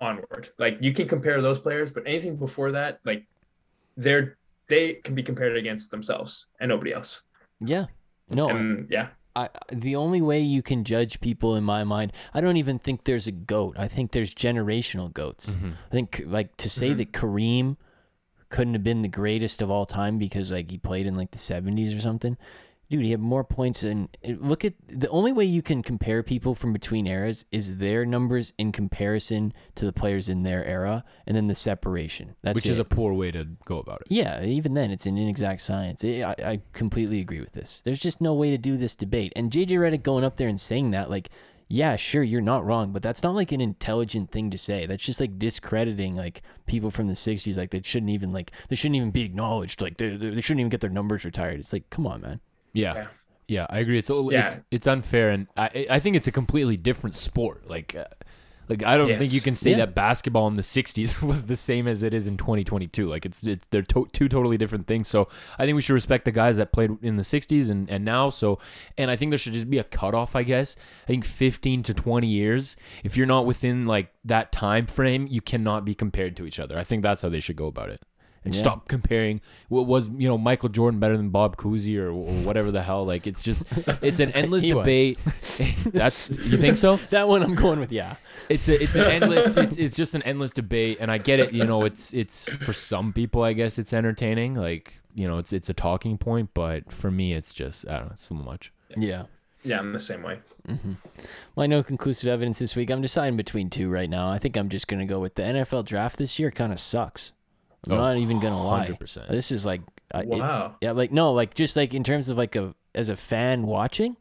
onward. 0.00 0.50
Like 0.58 0.76
you 0.80 0.92
can 0.92 1.08
compare 1.08 1.40
those 1.40 1.58
players, 1.58 1.90
but 1.90 2.02
anything 2.06 2.36
before 2.36 2.70
that, 2.72 3.00
like 3.04 3.26
they're 3.96 4.36
they 4.68 4.94
can 5.02 5.14
be 5.14 5.22
compared 5.22 5.56
against 5.56 5.90
themselves 5.90 6.46
and 6.60 6.68
nobody 6.68 6.92
else. 6.92 7.22
Yeah. 7.60 7.86
No, 8.30 8.48
And 8.50 8.86
yeah, 8.90 9.08
I 9.34 9.48
the 9.72 9.96
only 9.96 10.20
way 10.20 10.40
you 10.40 10.62
can 10.62 10.84
judge 10.84 11.20
people 11.20 11.56
in 11.56 11.64
my 11.64 11.82
mind, 11.82 12.12
I 12.34 12.42
don't 12.42 12.58
even 12.58 12.78
think 12.78 13.04
there's 13.04 13.26
a 13.26 13.32
goat. 13.32 13.76
I 13.78 13.88
think 13.88 14.12
there's 14.12 14.34
generational 14.34 15.10
goats. 15.10 15.48
Mm-hmm. 15.48 15.70
I 15.70 15.90
think 15.90 16.22
like 16.26 16.56
to 16.58 16.68
say 16.68 16.90
Mhm. 16.90 16.96
that 16.98 17.12
Kareem 17.12 17.76
couldn't 18.50 18.74
have 18.74 18.84
been 18.84 19.00
the 19.00 19.08
greatest 19.08 19.62
of 19.62 19.70
all 19.70 19.86
time 19.86 20.18
because 20.18 20.52
like 20.52 20.70
he 20.70 20.76
played 20.76 21.06
in 21.06 21.16
like 21.16 21.30
the 21.30 21.38
70s 21.38 21.96
or 21.96 22.00
something. 22.02 22.36
Dude, 22.90 23.04
he 23.04 23.10
had 23.10 23.20
more 23.20 23.44
points 23.44 23.82
than 23.82 24.08
look 24.24 24.64
at 24.64 24.72
the 24.86 25.08
only 25.10 25.30
way 25.30 25.44
you 25.44 25.60
can 25.60 25.82
compare 25.82 26.22
people 26.22 26.54
from 26.54 26.72
between 26.72 27.06
eras 27.06 27.44
is 27.52 27.76
their 27.76 28.06
numbers 28.06 28.54
in 28.56 28.72
comparison 28.72 29.52
to 29.74 29.84
the 29.84 29.92
players 29.92 30.28
in 30.30 30.42
their 30.42 30.64
era 30.64 31.04
and 31.26 31.36
then 31.36 31.48
the 31.48 31.54
separation. 31.54 32.34
That's 32.42 32.54
Which 32.54 32.66
is 32.66 32.78
a 32.78 32.84
poor 32.84 33.12
way 33.12 33.30
to 33.32 33.46
go 33.66 33.78
about 33.78 34.00
it. 34.00 34.06
Yeah, 34.08 34.42
even 34.42 34.72
then, 34.72 34.90
it's 34.90 35.04
an 35.04 35.18
inexact 35.18 35.60
science. 35.60 36.02
I, 36.02 36.34
I 36.42 36.60
completely 36.72 37.20
agree 37.20 37.40
with 37.40 37.52
this. 37.52 37.80
There's 37.84 38.00
just 38.00 38.22
no 38.22 38.32
way 38.32 38.50
to 38.50 38.58
do 38.58 38.78
this 38.78 38.94
debate. 38.94 39.34
And 39.36 39.50
JJ 39.50 39.72
Redick 39.72 40.02
going 40.02 40.24
up 40.24 40.36
there 40.36 40.48
and 40.48 40.58
saying 40.58 40.90
that, 40.92 41.10
like, 41.10 41.28
yeah, 41.70 41.96
sure, 41.96 42.22
you're 42.22 42.40
not 42.40 42.64
wrong, 42.64 42.92
but 42.92 43.02
that's 43.02 43.22
not 43.22 43.34
like 43.34 43.52
an 43.52 43.60
intelligent 43.60 44.30
thing 44.30 44.50
to 44.50 44.56
say. 44.56 44.86
That's 44.86 45.04
just 45.04 45.20
like 45.20 45.38
discrediting 45.38 46.16
like 46.16 46.40
people 46.66 46.90
from 46.90 47.08
the 47.08 47.12
'60s. 47.12 47.58
Like 47.58 47.70
they 47.70 47.82
shouldn't 47.82 48.10
even 48.10 48.32
like 48.32 48.50
they 48.70 48.76
shouldn't 48.76 48.96
even 48.96 49.10
be 49.10 49.22
acknowledged. 49.22 49.82
Like 49.82 49.98
they 49.98 50.16
they 50.16 50.40
shouldn't 50.40 50.60
even 50.60 50.70
get 50.70 50.80
their 50.80 50.88
numbers 50.88 51.26
retired. 51.26 51.60
It's 51.60 51.74
like, 51.74 51.90
come 51.90 52.06
on, 52.06 52.22
man. 52.22 52.40
Yeah. 52.78 52.94
Yeah. 52.94 53.06
Yeah, 53.50 53.66
I 53.70 53.78
agree. 53.78 53.96
It's 53.98 54.10
a, 54.10 54.14
little 54.14 54.30
Yeah. 54.32 54.48
it's, 54.48 54.62
it's 54.70 54.86
unfair, 54.86 55.30
and 55.30 55.46
I 55.56 55.86
I 55.90 56.00
think 56.00 56.16
it's 56.16 56.26
a 56.28 56.32
completely 56.32 56.76
different 56.76 57.16
sport. 57.16 57.66
Like, 57.66 57.94
uh, 57.94 58.04
like 58.68 58.82
I 58.84 58.98
don't 58.98 59.08
think 59.18 59.32
you 59.32 59.40
can 59.40 59.54
say 59.54 59.70
Yeah. 59.70 59.78
that 59.78 59.94
basketball 59.94 60.46
in 60.48 60.56
the 60.56 60.62
'60s 60.62 61.22
was 61.30 61.46
the 61.46 61.56
same 61.56 61.88
as 61.88 62.02
it 62.02 62.12
is 62.12 62.26
in 62.26 62.36
2022. 62.36 63.06
Like, 63.08 63.24
it's, 63.24 63.42
it's 63.44 63.64
they're 63.70 63.80
to- 63.94 64.10
two 64.12 64.28
totally 64.28 64.58
different 64.58 64.86
things. 64.86 65.08
So 65.08 65.28
I 65.58 65.64
think 65.64 65.76
we 65.76 65.80
should 65.80 65.94
respect 65.94 66.26
the 66.26 66.30
guys 66.30 66.58
that 66.58 66.72
played 66.72 66.90
in 67.00 67.16
the 67.16 67.22
'60s 67.22 67.70
and 67.70 67.88
and 67.88 68.04
now. 68.04 68.28
So, 68.28 68.58
and 68.98 69.10
I 69.10 69.16
think 69.16 69.30
there 69.30 69.38
should 69.38 69.54
just 69.54 69.70
be 69.70 69.78
a 69.78 69.84
cutoff. 69.84 70.36
I 70.36 70.42
guess 70.42 70.76
I 71.04 71.06
think 71.06 71.24
15 71.24 71.82
to 71.84 71.94
20 71.94 72.26
years. 72.26 72.76
If 73.02 73.16
you're 73.16 73.26
not 73.26 73.46
within 73.46 73.86
like 73.86 74.12
that 74.26 74.52
time 74.52 74.84
frame, 74.86 75.26
you 75.26 75.40
cannot 75.40 75.86
be 75.86 75.94
compared 75.94 76.36
to 76.36 76.44
each 76.44 76.60
other. 76.60 76.78
I 76.78 76.84
think 76.84 77.02
that's 77.02 77.22
how 77.22 77.30
they 77.30 77.40
should 77.40 77.56
go 77.56 77.66
about 77.68 77.88
it. 77.88 78.02
And 78.44 78.54
Yeah. 78.54 78.60
stop 78.60 78.88
comparing 78.88 79.40
what 79.68 79.86
was 79.86 80.08
you 80.08 80.28
know 80.28 80.38
Michael 80.38 80.68
Jordan 80.68 81.00
better 81.00 81.16
than 81.16 81.30
Bob 81.30 81.56
Cousy 81.56 81.98
or, 81.98 82.08
or 82.10 82.32
whatever 82.44 82.70
the 82.70 82.82
hell. 82.82 83.04
Like 83.04 83.26
it's 83.26 83.42
just 83.42 83.64
it's 84.02 84.20
an 84.20 84.30
endless 84.34 84.62
He 84.64 84.72
was. 84.74 84.82
debate. 84.84 85.18
That's 85.86 86.30
you 86.30 86.56
think 86.58 86.76
so? 86.76 86.96
That 87.10 87.28
one 87.28 87.42
I'm 87.42 87.54
going 87.54 87.80
with 87.80 87.92
yeah. 87.92 88.16
It's 88.48 88.68
a 88.68 88.82
it's 88.82 88.94
an 88.96 89.04
endless 89.04 89.56
it's 89.56 89.76
it's 89.76 89.96
just 89.96 90.14
an 90.14 90.22
endless 90.22 90.52
debate, 90.52 90.98
and 91.00 91.10
I 91.10 91.18
get 91.18 91.40
it. 91.40 91.52
You 91.52 91.64
know, 91.64 91.84
it's 91.84 92.12
it's 92.14 92.48
for 92.50 92.72
some 92.72 93.12
people, 93.12 93.42
I 93.42 93.52
guess 93.52 93.78
it's 93.78 93.92
entertaining. 93.92 94.54
Like 94.54 95.00
you 95.14 95.26
know, 95.26 95.38
it's 95.38 95.52
it's 95.52 95.68
a 95.68 95.74
talking 95.74 96.16
point, 96.18 96.50
but 96.54 96.92
for 96.92 97.10
me, 97.10 97.32
it's 97.34 97.52
just 97.54 97.88
I 97.88 97.98
don't 97.98 98.08
know, 98.08 98.12
so 98.16 98.34
much. 98.34 98.72
Yeah. 98.96 99.24
Yeah, 99.64 99.80
I'm 99.80 99.92
the 99.92 99.98
same 100.00 100.22
way. 100.22 100.38
Mm-hmm. 100.68 100.92
Well, 101.56 101.64
I 101.64 101.66
know 101.66 101.82
conclusive 101.82 102.28
evidence 102.28 102.60
this 102.60 102.76
week. 102.76 102.90
I'm 102.90 103.02
deciding 103.02 103.36
between 103.36 103.70
two 103.70 103.90
right 103.90 104.08
now. 104.08 104.30
I 104.30 104.38
think 104.38 104.56
I'm 104.56 104.68
just 104.68 104.86
going 104.86 105.00
to 105.00 105.04
go 105.04 105.18
with 105.18 105.34
the 105.34 105.42
NFL 105.42 105.84
draft 105.84 106.16
this 106.16 106.38
year 106.38 106.52
kind 106.52 106.72
of 106.72 106.78
sucks. 106.78 107.32
I'm 107.86 107.92
Oh, 107.92 107.96
not 107.96 108.16
even 108.18 108.40
going 108.40 108.52
to 108.52 108.58
lie. 108.58 108.86
100%. 108.88 109.28
This 109.30 109.50
is 109.52 109.64
like 109.64 109.82
I- 110.12 110.20
it- 110.22 110.28
Wow. 110.28 110.76
yeah, 110.80 110.92
like 110.92 111.12
no, 111.12 111.32
like 111.32 111.54
just 111.54 111.76
like 111.76 111.92
in 111.94 112.02
terms 112.04 112.28
of 112.30 112.36
like 112.38 112.56
a 112.56 112.74
as 112.94 113.08
a 113.08 113.16
fan 113.16 113.66
watching, 113.66 114.16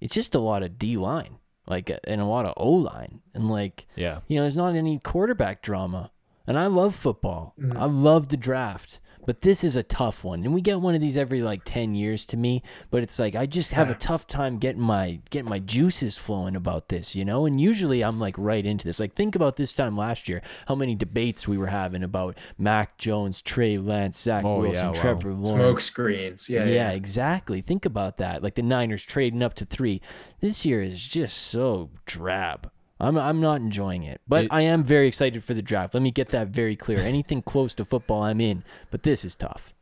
it's 0.00 0.14
just 0.14 0.34
a 0.34 0.38
lot 0.38 0.62
of 0.62 0.78
D 0.78 0.96
line, 0.96 1.38
like 1.66 1.90
uh, 1.90 1.96
and 2.04 2.20
a 2.20 2.24
lot 2.26 2.44
of 2.46 2.52
O 2.56 2.70
line, 2.70 3.20
and 3.34 3.50
like 3.50 3.86
Yeah. 3.96 4.20
you 4.28 4.36
know, 4.36 4.42
there's 4.42 4.56
not 4.56 4.74
any 4.74 4.98
quarterback 4.98 5.62
drama. 5.62 6.10
And 6.46 6.58
I 6.58 6.66
love 6.66 6.94
football. 6.96 7.54
Mm-hmm. 7.58 7.78
I 7.78 7.84
love 7.86 8.28
the 8.28 8.36
draft. 8.36 8.98
But 9.24 9.42
this 9.42 9.62
is 9.62 9.76
a 9.76 9.82
tough 9.82 10.24
one. 10.24 10.44
And 10.44 10.52
we 10.52 10.60
get 10.60 10.80
one 10.80 10.94
of 10.96 11.00
these 11.00 11.16
every 11.16 11.42
like 11.42 11.62
10 11.64 11.94
years 11.94 12.24
to 12.26 12.36
me, 12.36 12.62
but 12.90 13.02
it's 13.02 13.18
like 13.18 13.34
I 13.36 13.46
just 13.46 13.72
have 13.72 13.88
a 13.88 13.94
tough 13.94 14.26
time 14.26 14.58
getting 14.58 14.82
my 14.82 15.20
getting 15.30 15.48
my 15.48 15.60
juices 15.60 16.18
flowing 16.18 16.56
about 16.56 16.88
this, 16.88 17.14
you 17.14 17.24
know? 17.24 17.46
And 17.46 17.60
usually 17.60 18.02
I'm 18.02 18.18
like 18.18 18.34
right 18.36 18.66
into 18.66 18.84
this. 18.84 18.98
Like 18.98 19.14
think 19.14 19.36
about 19.36 19.56
this 19.56 19.74
time 19.74 19.96
last 19.96 20.28
year, 20.28 20.42
how 20.66 20.74
many 20.74 20.94
debates 20.94 21.46
we 21.46 21.56
were 21.56 21.68
having 21.68 22.02
about 22.02 22.36
Mac 22.58 22.98
Jones, 22.98 23.40
Trey 23.42 23.78
Lance, 23.78 24.20
Zach 24.20 24.44
Oh, 24.44 24.60
Wilson, 24.60 24.86
yeah, 24.86 24.88
wow. 24.88 24.92
Trevor 25.00 25.32
Lawrence. 25.34 25.48
Smoke 25.62 25.80
screens. 25.80 26.48
Yeah, 26.48 26.64
Yeah, 26.64 26.72
yeah. 26.74 26.90
exactly. 26.90 27.60
Think 27.60 27.84
about 27.84 28.16
that. 28.18 28.42
Like 28.42 28.54
the 28.56 28.62
Niners 28.62 29.04
trading 29.04 29.42
up 29.42 29.54
to 29.54 29.64
three. 29.64 30.00
This 30.40 30.64
year 30.66 30.82
is 30.82 31.06
just 31.06 31.36
so 31.38 31.90
drab. 32.06 32.70
I'm 33.02 33.18
I'm 33.18 33.40
not 33.40 33.60
enjoying 33.60 34.04
it, 34.04 34.20
but 34.28 34.44
It- 34.44 34.52
I 34.52 34.62
am 34.62 34.82
very 34.84 35.08
excited 35.08 35.42
for 35.44 35.52
the 35.54 35.62
draft. 35.62 35.92
Let 35.94 36.02
me 36.02 36.10
get 36.10 36.28
that 36.28 36.48
very 36.48 36.76
clear. 36.76 37.00
Anything 37.00 37.42
close 37.52 37.74
to 37.74 37.84
football, 37.84 38.22
I'm 38.22 38.40
in. 38.40 38.64
But 38.90 39.02
this 39.02 39.24
is 39.24 39.36
tough. 39.36 39.74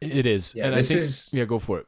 It 0.00 0.26
is, 0.26 0.54
Yeah, 0.54 0.66
and 0.66 0.74
I 0.74 0.78
this 0.78 0.88
think 0.88 1.00
is- 1.00 1.30
yeah, 1.32 1.44
go 1.46 1.58
for 1.58 1.78
it. 1.80 1.86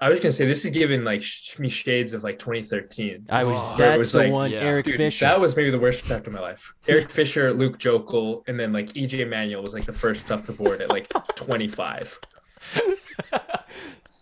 I 0.00 0.08
was 0.10 0.18
gonna 0.20 0.32
say 0.32 0.44
this 0.44 0.64
is 0.64 0.72
giving 0.72 1.04
like 1.04 1.22
sh- 1.22 1.56
me 1.58 1.68
shades 1.68 2.12
of 2.14 2.24
like 2.24 2.38
2013. 2.38 3.26
I 3.30 3.44
was 3.44 3.56
Oh. 3.72 3.76
That's 3.78 3.96
was 3.98 4.12
the 4.12 4.18
like, 4.18 4.32
one. 4.32 4.50
yeah. 4.50 4.58
Eric 4.58 4.84
Dude, 4.86 4.96
Fisher. 4.96 5.24
that 5.24 5.40
was 5.40 5.54
maybe 5.56 5.70
the 5.70 5.78
worst 5.78 6.04
draft 6.04 6.26
of 6.26 6.32
my 6.32 6.40
life. 6.40 6.74
Eric 6.88 7.10
Fisher, 7.10 7.52
Luke 7.54 7.78
Joeckel, 7.78 8.42
and 8.48 8.58
then 8.58 8.72
like 8.72 8.92
EJ 8.94 9.28
Manuel 9.28 9.62
was 9.62 9.72
like 9.72 9.84
the 9.86 9.92
first 9.92 10.30
off 10.32 10.46
the 10.46 10.52
board 10.52 10.80
at 10.82 10.90
like 10.90 11.08
25. 11.36 12.18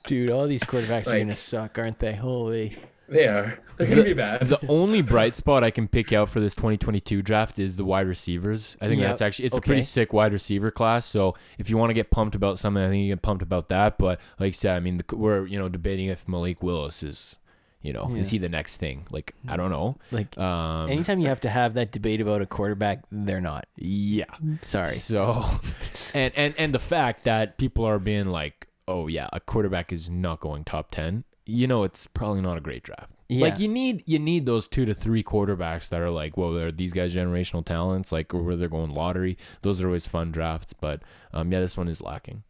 Dude, 0.07 0.31
all 0.31 0.47
these 0.47 0.62
quarterbacks 0.62 1.07
are 1.12 1.19
gonna 1.19 1.35
suck, 1.35 1.78
aren't 1.78 1.99
they? 2.01 2.15
Holy. 2.15 2.77
They 3.12 3.26
are. 3.26 3.59
They're 3.76 3.86
gonna 3.89 4.05
be 4.05 4.12
bad. 4.14 4.47
The 4.47 4.64
only 4.68 5.02
bright 5.02 5.34
spot 5.34 5.62
I 5.64 5.70
can 5.70 5.86
pick 5.89 6.12
out 6.12 6.28
for 6.28 6.40
this 6.40 6.55
2022 6.55 7.20
draft 7.22 7.59
is 7.59 7.76
the 7.76 7.84
wide 7.84 8.06
receivers. 8.06 8.76
I 8.80 8.86
think 8.89 9.01
Yep. 9.01 9.09
that's 9.10 9.22
actually 9.22 9.47
it's 9.47 9.56
Okay. 9.56 9.64
a 9.64 9.66
pretty 9.68 9.82
sick 9.82 10.12
wide 10.12 10.32
receiver 10.32 10.70
class. 10.70 11.05
So 11.06 11.34
if 11.59 11.68
you 11.68 11.76
want 11.76 11.90
to 11.90 11.94
get 11.94 12.10
pumped 12.10 12.34
about 12.34 12.59
something, 12.59 12.82
I 12.82 12.89
think 12.89 13.02
you 13.05 13.12
get 13.12 13.22
pumped 13.22 13.43
about 13.43 13.68
that. 13.68 13.98
But 13.98 14.20
like 14.39 14.48
I 14.48 14.51
said, 14.52 14.76
I 14.76 14.80
mean, 14.80 14.98
the, 14.98 15.16
we're 15.16 15.47
you 15.47 15.59
know 15.59 15.68
debating 15.68 16.06
if 16.09 16.28
Malik 16.28 16.62
Willis 16.62 17.02
is, 17.02 17.36
you 17.82 17.93
know, 17.93 18.14
is 18.14 18.30
he 18.30 18.39
the 18.39 18.48
next 18.48 18.76
thing? 18.76 19.06
Like 19.10 19.34
I 19.48 19.56
don't 19.56 19.70
know. 19.70 19.97
Like 20.12 20.39
Um, 20.39 20.89
anytime 20.90 21.18
you 21.20 21.28
have 21.28 21.40
to 21.40 21.51
have 21.51 21.74
that 21.74 21.90
debate 21.93 22.20
about 22.20 22.40
a 22.40 22.47
quarterback, 22.47 23.01
they're 23.10 23.40
not. 23.40 23.66
yeah. 23.76 24.24
Sorry. 24.62 24.89
So, 24.89 25.44
and 26.14 26.32
and 26.36 26.55
and 26.56 26.74
the 26.74 26.78
fact 26.78 27.24
that 27.24 27.59
people 27.59 27.84
are 27.84 27.98
being 27.98 28.26
like, 28.28 28.68
oh 28.86 29.09
yeah, 29.09 29.28
a 29.32 29.40
quarterback 29.40 29.93
is 29.93 30.09
not 30.09 30.40
going 30.40 30.64
top 30.64 30.90
ten. 30.93 31.24
You 31.44 31.66
know, 31.66 31.82
it's 31.82 32.06
probably 32.06 32.40
not 32.40 32.56
a 32.56 32.60
great 32.60 32.82
draft. 32.85 33.12
Yeah. 33.28 33.43
Like 33.47 33.59
you 33.59 33.66
need 33.69 34.02
you 34.06 34.19
need 34.19 34.47
those 34.47 34.69
two 34.69 34.85
to 34.85 34.94
three 34.94 35.24
quarterbacks 35.24 35.89
that 35.89 36.01
are 36.01 36.10
like, 36.10 36.36
whoa, 36.36 36.55
are 36.56 36.70
these 36.70 36.93
guys 36.93 37.14
generational 37.14 37.64
talents? 37.64 38.12
Like, 38.12 38.32
or 38.32 38.43
where 38.43 38.56
they're 38.56 38.69
going 38.69 38.90
lottery. 38.90 39.36
Those 39.62 39.81
are 39.81 39.86
always 39.86 40.06
fun 40.06 40.31
drafts. 40.31 40.73
But 40.73 41.02
um, 41.32 41.51
yeah, 41.51 41.60
this 41.60 41.77
one 41.77 41.89
is 41.89 42.01
lacking. 42.01 42.43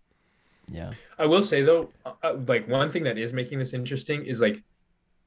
Yeah. 0.69 0.93
I 1.19 1.27
will 1.27 1.43
say 1.43 1.63
though, 1.63 1.91
uh, 2.05 2.13
uh, 2.23 2.37
like 2.47 2.69
one 2.69 2.89
thing 2.91 3.05
that 3.05 3.17
is 3.19 3.33
making 3.33 3.59
this 3.59 3.73
interesting 3.75 4.25
is 4.27 4.41
like 4.41 4.63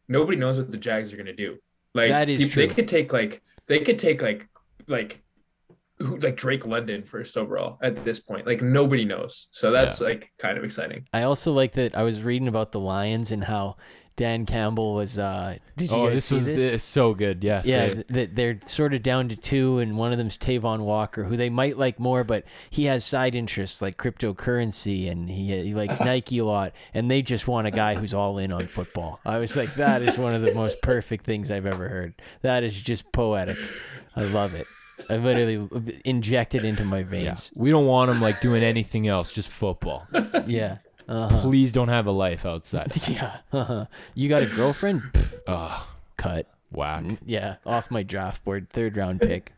nobody 0.08 0.38
knows 0.38 0.58
what 0.58 0.72
the 0.72 0.78
Jags 0.78 1.14
are 1.14 1.18
gonna 1.18 1.34
do. 1.34 1.58
Like 1.94 2.10
That 2.10 2.30
is 2.30 2.42
you- 2.44 2.50
true. 2.50 2.68
They 2.68 2.74
could 2.74 2.88
take 2.88 3.14
like 3.14 3.42
they 3.68 3.80
could 3.80 3.98
take 3.98 4.22
like 4.22 4.48
like 4.88 5.24
who 6.06 6.18
like 6.18 6.38
Drake 6.38 6.66
London 6.66 7.04
first 7.04 7.38
overall 7.38 7.78
at 7.82 8.06
this 8.06 8.20
point. 8.20 8.46
Like 8.46 8.62
nobody 8.62 9.06
knows. 9.06 9.48
So 9.52 9.72
that's 9.72 10.02
like 10.02 10.32
kind 10.38 10.58
of 10.58 10.64
exciting. 10.64 11.08
I 11.14 11.24
also 11.24 11.52
like 11.52 11.74
that 11.74 11.96
I 11.98 12.04
was 12.04 12.22
reading 12.22 12.48
about 12.48 12.72
the 12.72 12.80
Lions 12.80 13.32
and 13.32 13.44
how 13.44 13.78
Dan 14.18 14.46
Campbell 14.46 14.96
was 14.96 15.20
uh 15.20 15.58
did 15.76 15.92
you 15.92 15.98
oh, 15.98 16.10
this 16.10 16.32
was 16.32 16.46
this? 16.46 16.56
this? 16.56 16.84
so 16.84 17.14
good. 17.14 17.44
Yes. 17.44 17.66
Yeah, 17.66 17.94
th- 17.94 18.08
th- 18.08 18.30
they're 18.34 18.60
sort 18.66 18.94
of 18.94 19.04
down 19.04 19.28
to 19.30 19.36
two, 19.36 19.80
and 19.80 19.98
one 19.98 20.14
of 20.14 20.18
them's 20.18 20.38
Travon 20.38 20.80
Walker, 20.80 21.26
who 21.26 21.36
they 21.36 21.50
might 21.50 21.78
like 21.78 22.00
more, 22.00 22.24
but 22.24 22.46
he 22.70 22.86
has 22.86 23.04
side 23.04 23.36
interests 23.36 23.82
like 23.82 23.98
cryptocurrency, 23.98 25.12
and 25.12 25.30
he 25.30 25.62
he 25.62 25.74
likes 25.74 26.00
Nike 26.02 26.38
a 26.38 26.46
lot, 26.46 26.72
and 26.94 27.12
they 27.12 27.22
just 27.22 27.48
want 27.48 27.68
a 27.68 27.72
guy 27.72 27.96
who's 27.96 28.14
all 28.14 28.38
in 28.38 28.54
on 28.54 28.68
football. 28.68 29.20
I 29.26 29.38
was 29.40 29.58
like, 29.58 29.76
that 29.76 30.02
is 30.02 30.18
one 30.18 30.34
of 30.34 30.42
the 30.42 30.54
most 30.54 30.82
perfect 30.82 31.26
things 31.26 31.52
I've 31.52 31.66
ever 31.66 31.90
heard. 31.90 32.14
That 32.42 32.64
is 32.64 32.80
just 32.80 33.12
poetic. 33.12 33.58
I 34.16 34.22
love 34.22 34.54
it. 34.54 34.68
I 35.10 35.18
literally 35.18 35.68
inject 36.06 36.56
it 36.56 36.66
into 36.66 36.84
my 36.86 37.00
yeah. 37.00 37.04
veins. 37.04 37.52
We 37.54 37.70
don't 37.70 37.86
want 37.86 38.12
him 38.12 38.22
like 38.22 38.42
doing 38.42 38.64
anything 38.64 39.08
else, 39.08 39.32
just 39.32 39.50
football. 39.50 40.08
Yeah. 40.48 40.78
Uh-huh. 41.08 41.42
Please 41.42 41.72
don't 41.72 41.90
have 41.90 42.08
a 42.08 42.12
life 42.12 42.46
outside. 42.46 42.92
Yeah. 43.08 43.38
Uh-huh. 43.54 43.86
You 44.16 44.30
got 44.30 44.42
a 44.42 44.48
girlfriend? 44.48 45.04
Ugh, 45.48 45.84
Cut. 46.18 46.48
whack. 46.72 47.04
Yeah. 47.26 47.58
Off 47.66 47.92
my 47.92 48.04
draft 48.04 48.44
board. 48.44 48.70
Third 48.72 48.98
round 48.98 49.22
pick. 49.22 49.54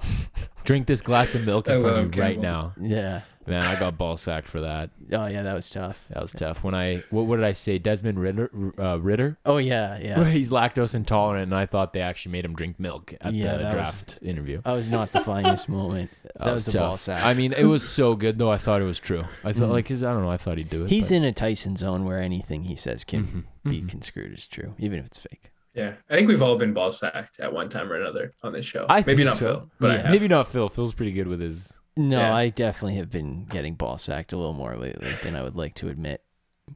Drink 0.64 0.86
this 0.86 1.00
glass 1.02 1.34
of 1.34 1.44
milk 1.44 1.68
in 1.68 1.80
front 1.80 1.98
of 1.98 2.14
you 2.16 2.22
right 2.22 2.38
now. 2.38 2.72
Yeah. 2.80 3.22
Man, 3.46 3.62
I 3.62 3.78
got 3.78 3.98
ball 3.98 4.16
sacked 4.16 4.48
for 4.48 4.62
that. 4.62 4.88
Oh 5.12 5.26
yeah, 5.26 5.42
that 5.42 5.52
was 5.54 5.68
tough. 5.68 5.98
That 6.08 6.22
was 6.22 6.32
tough. 6.32 6.64
When 6.64 6.74
I 6.74 7.02
what, 7.10 7.26
what 7.26 7.36
did 7.36 7.44
I 7.44 7.52
say? 7.52 7.76
Desmond 7.78 8.18
Ridder, 8.18 8.50
uh, 8.78 8.98
Ridder. 8.98 9.36
Oh 9.44 9.58
yeah, 9.58 9.98
yeah. 9.98 10.24
He's 10.30 10.50
lactose 10.50 10.94
intolerant, 10.94 11.42
and 11.42 11.54
I 11.54 11.66
thought 11.66 11.92
they 11.92 12.00
actually 12.00 12.32
made 12.32 12.46
him 12.46 12.54
drink 12.54 12.80
milk 12.80 13.12
at 13.20 13.34
Yeah, 13.34 13.52
the 13.52 13.58
that 13.58 13.64
was- 13.64 13.72
draft 13.74 14.18
interview. 14.22 14.62
That 14.64 14.72
was 14.72 14.88
not 14.88 15.12
the 15.12 15.20
finest 15.20 15.68
moment. 15.68 16.10
That, 16.36 16.52
was, 16.52 16.64
the 16.64 16.76
ball 16.78 16.96
sack. 16.98 17.22
I 17.24 17.32
mean, 17.32 17.52
it 17.52 17.64
was 17.66 17.88
so 17.88 18.16
good 18.16 18.38
though. 18.40 18.50
I 18.50 18.58
thought 18.58 18.80
it 18.80 18.86
was 18.86 18.98
true. 18.98 19.24
I 19.44 19.52
thought 19.52 19.68
like, 19.68 19.86
his. 19.86 20.02
I 20.02 20.12
don't 20.12 20.22
know. 20.22 20.30
I 20.30 20.36
thought 20.36 20.58
he'd 20.58 20.68
do 20.70 20.84
it. 20.84 20.90
He's 20.90 21.10
but- 21.10 21.14
in 21.16 21.24
a 21.24 21.32
Tyson 21.32 21.76
zone 21.76 22.04
where 22.06 22.18
anything 22.18 22.64
he 22.64 22.74
says 22.76 23.04
can 23.04 23.46
Mhm, 23.64 23.70
be 23.70 23.82
mhm. 23.82 23.88
construed 23.88 24.32
as 24.32 24.46
true, 24.46 24.74
even 24.78 24.98
if 24.98 25.06
it's 25.06 25.18
fake. 25.20 25.52
Yeah. 25.74 25.94
I 26.08 26.14
think 26.14 26.28
we've 26.28 26.42
all 26.42 26.56
been 26.56 26.72
ball 26.72 26.92
sacked 26.92 27.40
at 27.40 27.52
one 27.52 27.68
time 27.68 27.90
or 27.90 27.96
another 27.96 28.32
on 28.42 28.52
this 28.52 28.64
show. 28.66 28.86
I 28.88 29.02
Maybe 29.06 29.24
not 29.24 29.36
so. 29.36 29.44
Phil, 29.46 29.70
but 29.80 29.90
I 29.90 29.96
have. 29.98 30.10
Maybe 30.10 30.28
not 30.28 30.48
Phil. 30.48 30.68
Phil's 30.68 30.94
pretty 30.94 31.12
good 31.12 31.26
with 31.26 31.40
his. 31.40 31.72
No, 31.96 32.18
Yeah. 32.20 32.34
I 32.34 32.48
definitely 32.48 32.96
have 32.96 33.10
been 33.10 33.44
getting 33.46 33.74
ball 33.74 33.98
sacked 33.98 34.32
a 34.32 34.36
little 34.36 34.52
more 34.52 34.76
lately 34.76 35.12
than 35.22 35.34
I 35.36 35.42
would 35.42 35.56
like 35.56 35.74
to 35.76 35.88
admit. 35.88 36.22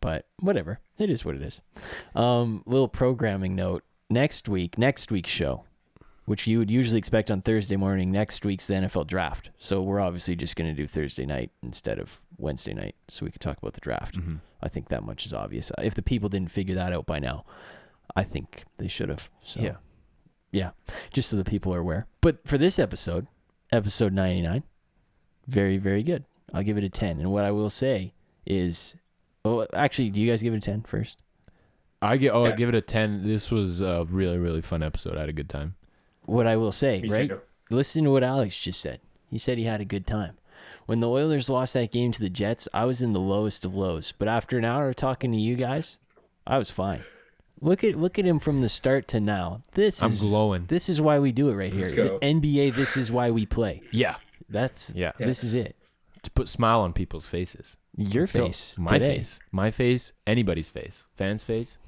But 0.01 0.27
whatever. 0.41 0.81
It 0.99 1.09
is 1.11 1.25
what 1.25 1.35
it 1.35 1.43
is. 1.43 1.61
Um, 2.15 2.63
little 2.67 2.89
programming 2.89 3.55
note. 3.57 3.85
Next 4.11 4.49
week, 4.49 4.77
next 4.79 5.11
week's 5.11 5.31
show, 5.31 5.65
which 6.25 6.47
you 6.47 6.59
would 6.59 6.71
usually 6.71 6.99
expect 6.99 7.31
on 7.31 7.41
Thursday 7.43 7.77
morning, 7.77 8.11
next 8.13 8.45
week's 8.45 8.67
the 8.67 8.75
NFL 8.75 9.07
draft. 9.07 9.51
So 9.59 9.81
we're 9.83 10.01
obviously 10.01 10.35
just 10.37 10.57
gonna 10.57 10.75
do 10.75 10.87
Thursday 10.87 11.25
night 11.27 11.51
instead 11.63 11.99
of 11.99 12.21
Wednesday 12.37 12.75
night 12.75 12.95
so 13.09 13.25
we 13.27 13.31
can 13.33 13.39
talk 13.41 13.59
about 13.59 13.75
the 13.75 13.81
draft. 13.81 14.17
Mhm. 14.19 14.41
I 14.63 14.69
think 14.69 14.89
that 14.89 15.05
much 15.05 15.25
is 15.27 15.33
obvious. 15.33 15.71
If 15.79 15.95
the 15.95 16.03
people 16.03 16.29
didn't 16.29 16.51
figure 16.51 16.75
that 16.75 16.93
out 16.93 17.07
by 17.07 17.19
now, 17.19 17.45
I 18.17 18.25
think 18.25 18.65
they 18.79 18.89
should 18.89 19.09
have. 19.09 19.29
So 19.43 19.61
Yeah. 19.61 19.77
yeah, 20.51 20.71
just 21.13 21.29
so 21.29 21.37
the 21.37 21.45
people 21.45 21.73
are 21.75 21.79
aware. 21.79 22.07
But 22.21 22.47
for 22.47 22.59
this 22.59 22.79
episode, 22.79 23.27
episode 23.71 24.13
99, 24.13 24.63
very 25.47 25.77
very 25.79 26.03
good. 26.03 26.25
I'll 26.53 26.63
give 26.63 26.79
it 26.79 26.85
a 26.85 26.89
10. 26.89 27.21
And 27.21 27.31
what 27.31 27.45
I 27.45 27.51
will 27.51 27.71
say 27.71 28.13
is 28.47 28.97
oh, 29.45 29.67
actually, 29.75 30.11
do 30.11 30.21
you 30.21 30.31
guys 30.31 30.43
give 30.43 30.55
it 30.55 30.59
a 30.59 30.61
10 30.61 30.83
first? 30.83 31.19
I 32.01 32.17
get. 32.17 32.33
Oh, 32.33 32.45
I 32.47 32.53
give 32.53 32.69
it 32.69 32.77
a 32.77 32.81
ten. 32.81 33.27
This 33.27 33.51
was 33.51 33.81
a 33.81 34.05
really 34.09 34.39
really 34.39 34.61
fun 34.61 34.85
episode. 34.85 35.17
I 35.17 35.21
had 35.21 35.29
a 35.29 35.33
good 35.33 35.49
time. 35.49 35.75
What 36.27 36.47
I 36.47 36.55
will 36.57 36.71
say, 36.71 37.01
Me 37.01 37.11
right? 37.11 37.29
too. 37.29 37.41
Listen 37.71 38.05
to 38.05 38.11
what 38.13 38.23
Alex 38.23 38.57
just 38.61 38.81
said. 38.81 39.01
He 39.29 39.37
said 39.37 39.59
he 39.59 39.65
had 39.65 39.81
a 39.81 39.85
good 39.85 40.07
time. 40.07 40.39
When 40.87 41.01
the 41.01 41.09
Oilers 41.09 41.51
lost 41.51 41.75
that 41.75 41.91
game 41.91 42.13
to 42.13 42.21
the 42.21 42.31
Jets, 42.31 42.69
I 42.73 42.85
was 42.85 43.03
in 43.03 43.13
the 43.13 43.21
lowest 43.21 43.65
of 43.65 43.75
lows. 43.75 44.13
But 44.17 44.29
after 44.29 44.57
an 44.57 44.65
hour 44.65 44.89
of 44.91 44.97
talking 44.97 45.33
to 45.33 45.39
you 45.39 45.57
guys, 45.57 45.99
I 46.47 46.57
was 46.59 46.71
fine. 46.71 47.03
Look 47.61 47.83
at 47.85 47.97
look 47.97 48.19
at 48.19 48.25
him 48.25 48.39
from 48.39 48.61
the 48.61 48.69
start 48.69 49.09
to 49.09 49.21
now. 49.21 49.63
This 49.73 50.03
I'm 50.03 50.11
is 50.11 50.21
glowing. 50.21 50.67
This 50.69 50.89
is 50.89 51.01
why 51.01 51.19
we 51.19 51.33
do 51.33 51.49
it 51.49 51.55
right 51.55 51.75
Let's 51.75 51.93
here. 51.93 52.05
go. 52.05 52.19
The 52.21 52.27
NBA. 52.27 52.75
This 52.77 52.97
is 52.97 53.11
why 53.11 53.31
we 53.31 53.47
play. 53.47 53.83
Yeah. 53.91 54.17
That's 54.49 54.95
Yeah. 54.95 55.13
This 55.19 55.43
is 55.45 55.55
it. 55.55 55.77
To 56.23 56.31
put 56.31 56.49
smile 56.49 56.81
on 56.81 56.93
people's 56.93 57.27
faces. 57.27 57.77
Your 57.97 58.23
Let's 58.23 58.33
go. 58.33 58.47
face. 58.47 58.75
My 58.79 58.93
today. 58.93 59.17
face. 59.19 59.41
My 59.53 59.71
face. 59.71 60.13
Anybody's 60.27 60.71
face. 60.71 61.07
Fans' 61.17 61.43
face. 61.45 61.79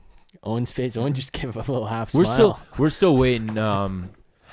Owen's 0.42 0.72
face. 0.72 0.96
Owen 0.96 1.14
just 1.14 1.32
gave 1.40 1.54
a 1.56 1.60
little 1.60 1.86
half 1.86 2.14
We're 2.14 2.24
smile. 2.24 2.34
still 2.36 2.60
we're 2.78 2.90
still 2.90 3.16
waiting. 3.16 3.56
Um, 3.58 4.10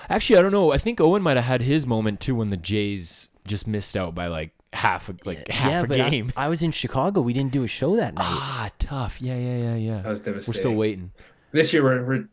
actually, 0.09 0.39
I 0.39 0.41
don't 0.41 0.51
know. 0.51 0.71
I 0.71 0.77
think 0.77 0.99
Owen 1.01 1.21
might 1.21 1.37
have 1.37 1.45
had 1.45 1.61
his 1.61 1.85
moment 1.87 2.19
too 2.19 2.35
when 2.35 2.49
the 2.49 2.57
Jays 2.57 3.29
just 3.47 3.65
missed 3.67 3.95
out 3.95 4.13
by 4.15 4.27
like 4.27 4.51
half 4.73 5.09
a 5.09 5.15
like 5.25 5.47
yeah, 5.47 5.55
half 5.55 5.83
a 5.85 5.87
but 5.87 5.97
game. 6.09 6.31
I, 6.35 6.47
was 6.47 6.61
in 6.61 6.71
Chicago. 6.71 7.21
We 7.21 7.33
didn't 7.33 7.51
do 7.51 7.63
a 7.63 7.67
show 7.67 7.95
that 7.95 8.15
night. 8.15 8.23
ah, 8.25 8.71
tough. 8.79 9.21
Yeah, 9.21 9.37
yeah, 9.37 9.57
yeah, 9.57 9.75
yeah. 9.75 10.01
That 10.01 10.35
was 10.35 10.47
We're 10.47 10.53
still 10.53 10.75
waiting. 10.75 11.11
This 11.51 11.73
year 11.73 11.83
we're, 11.83 12.03
we're 12.05 12.29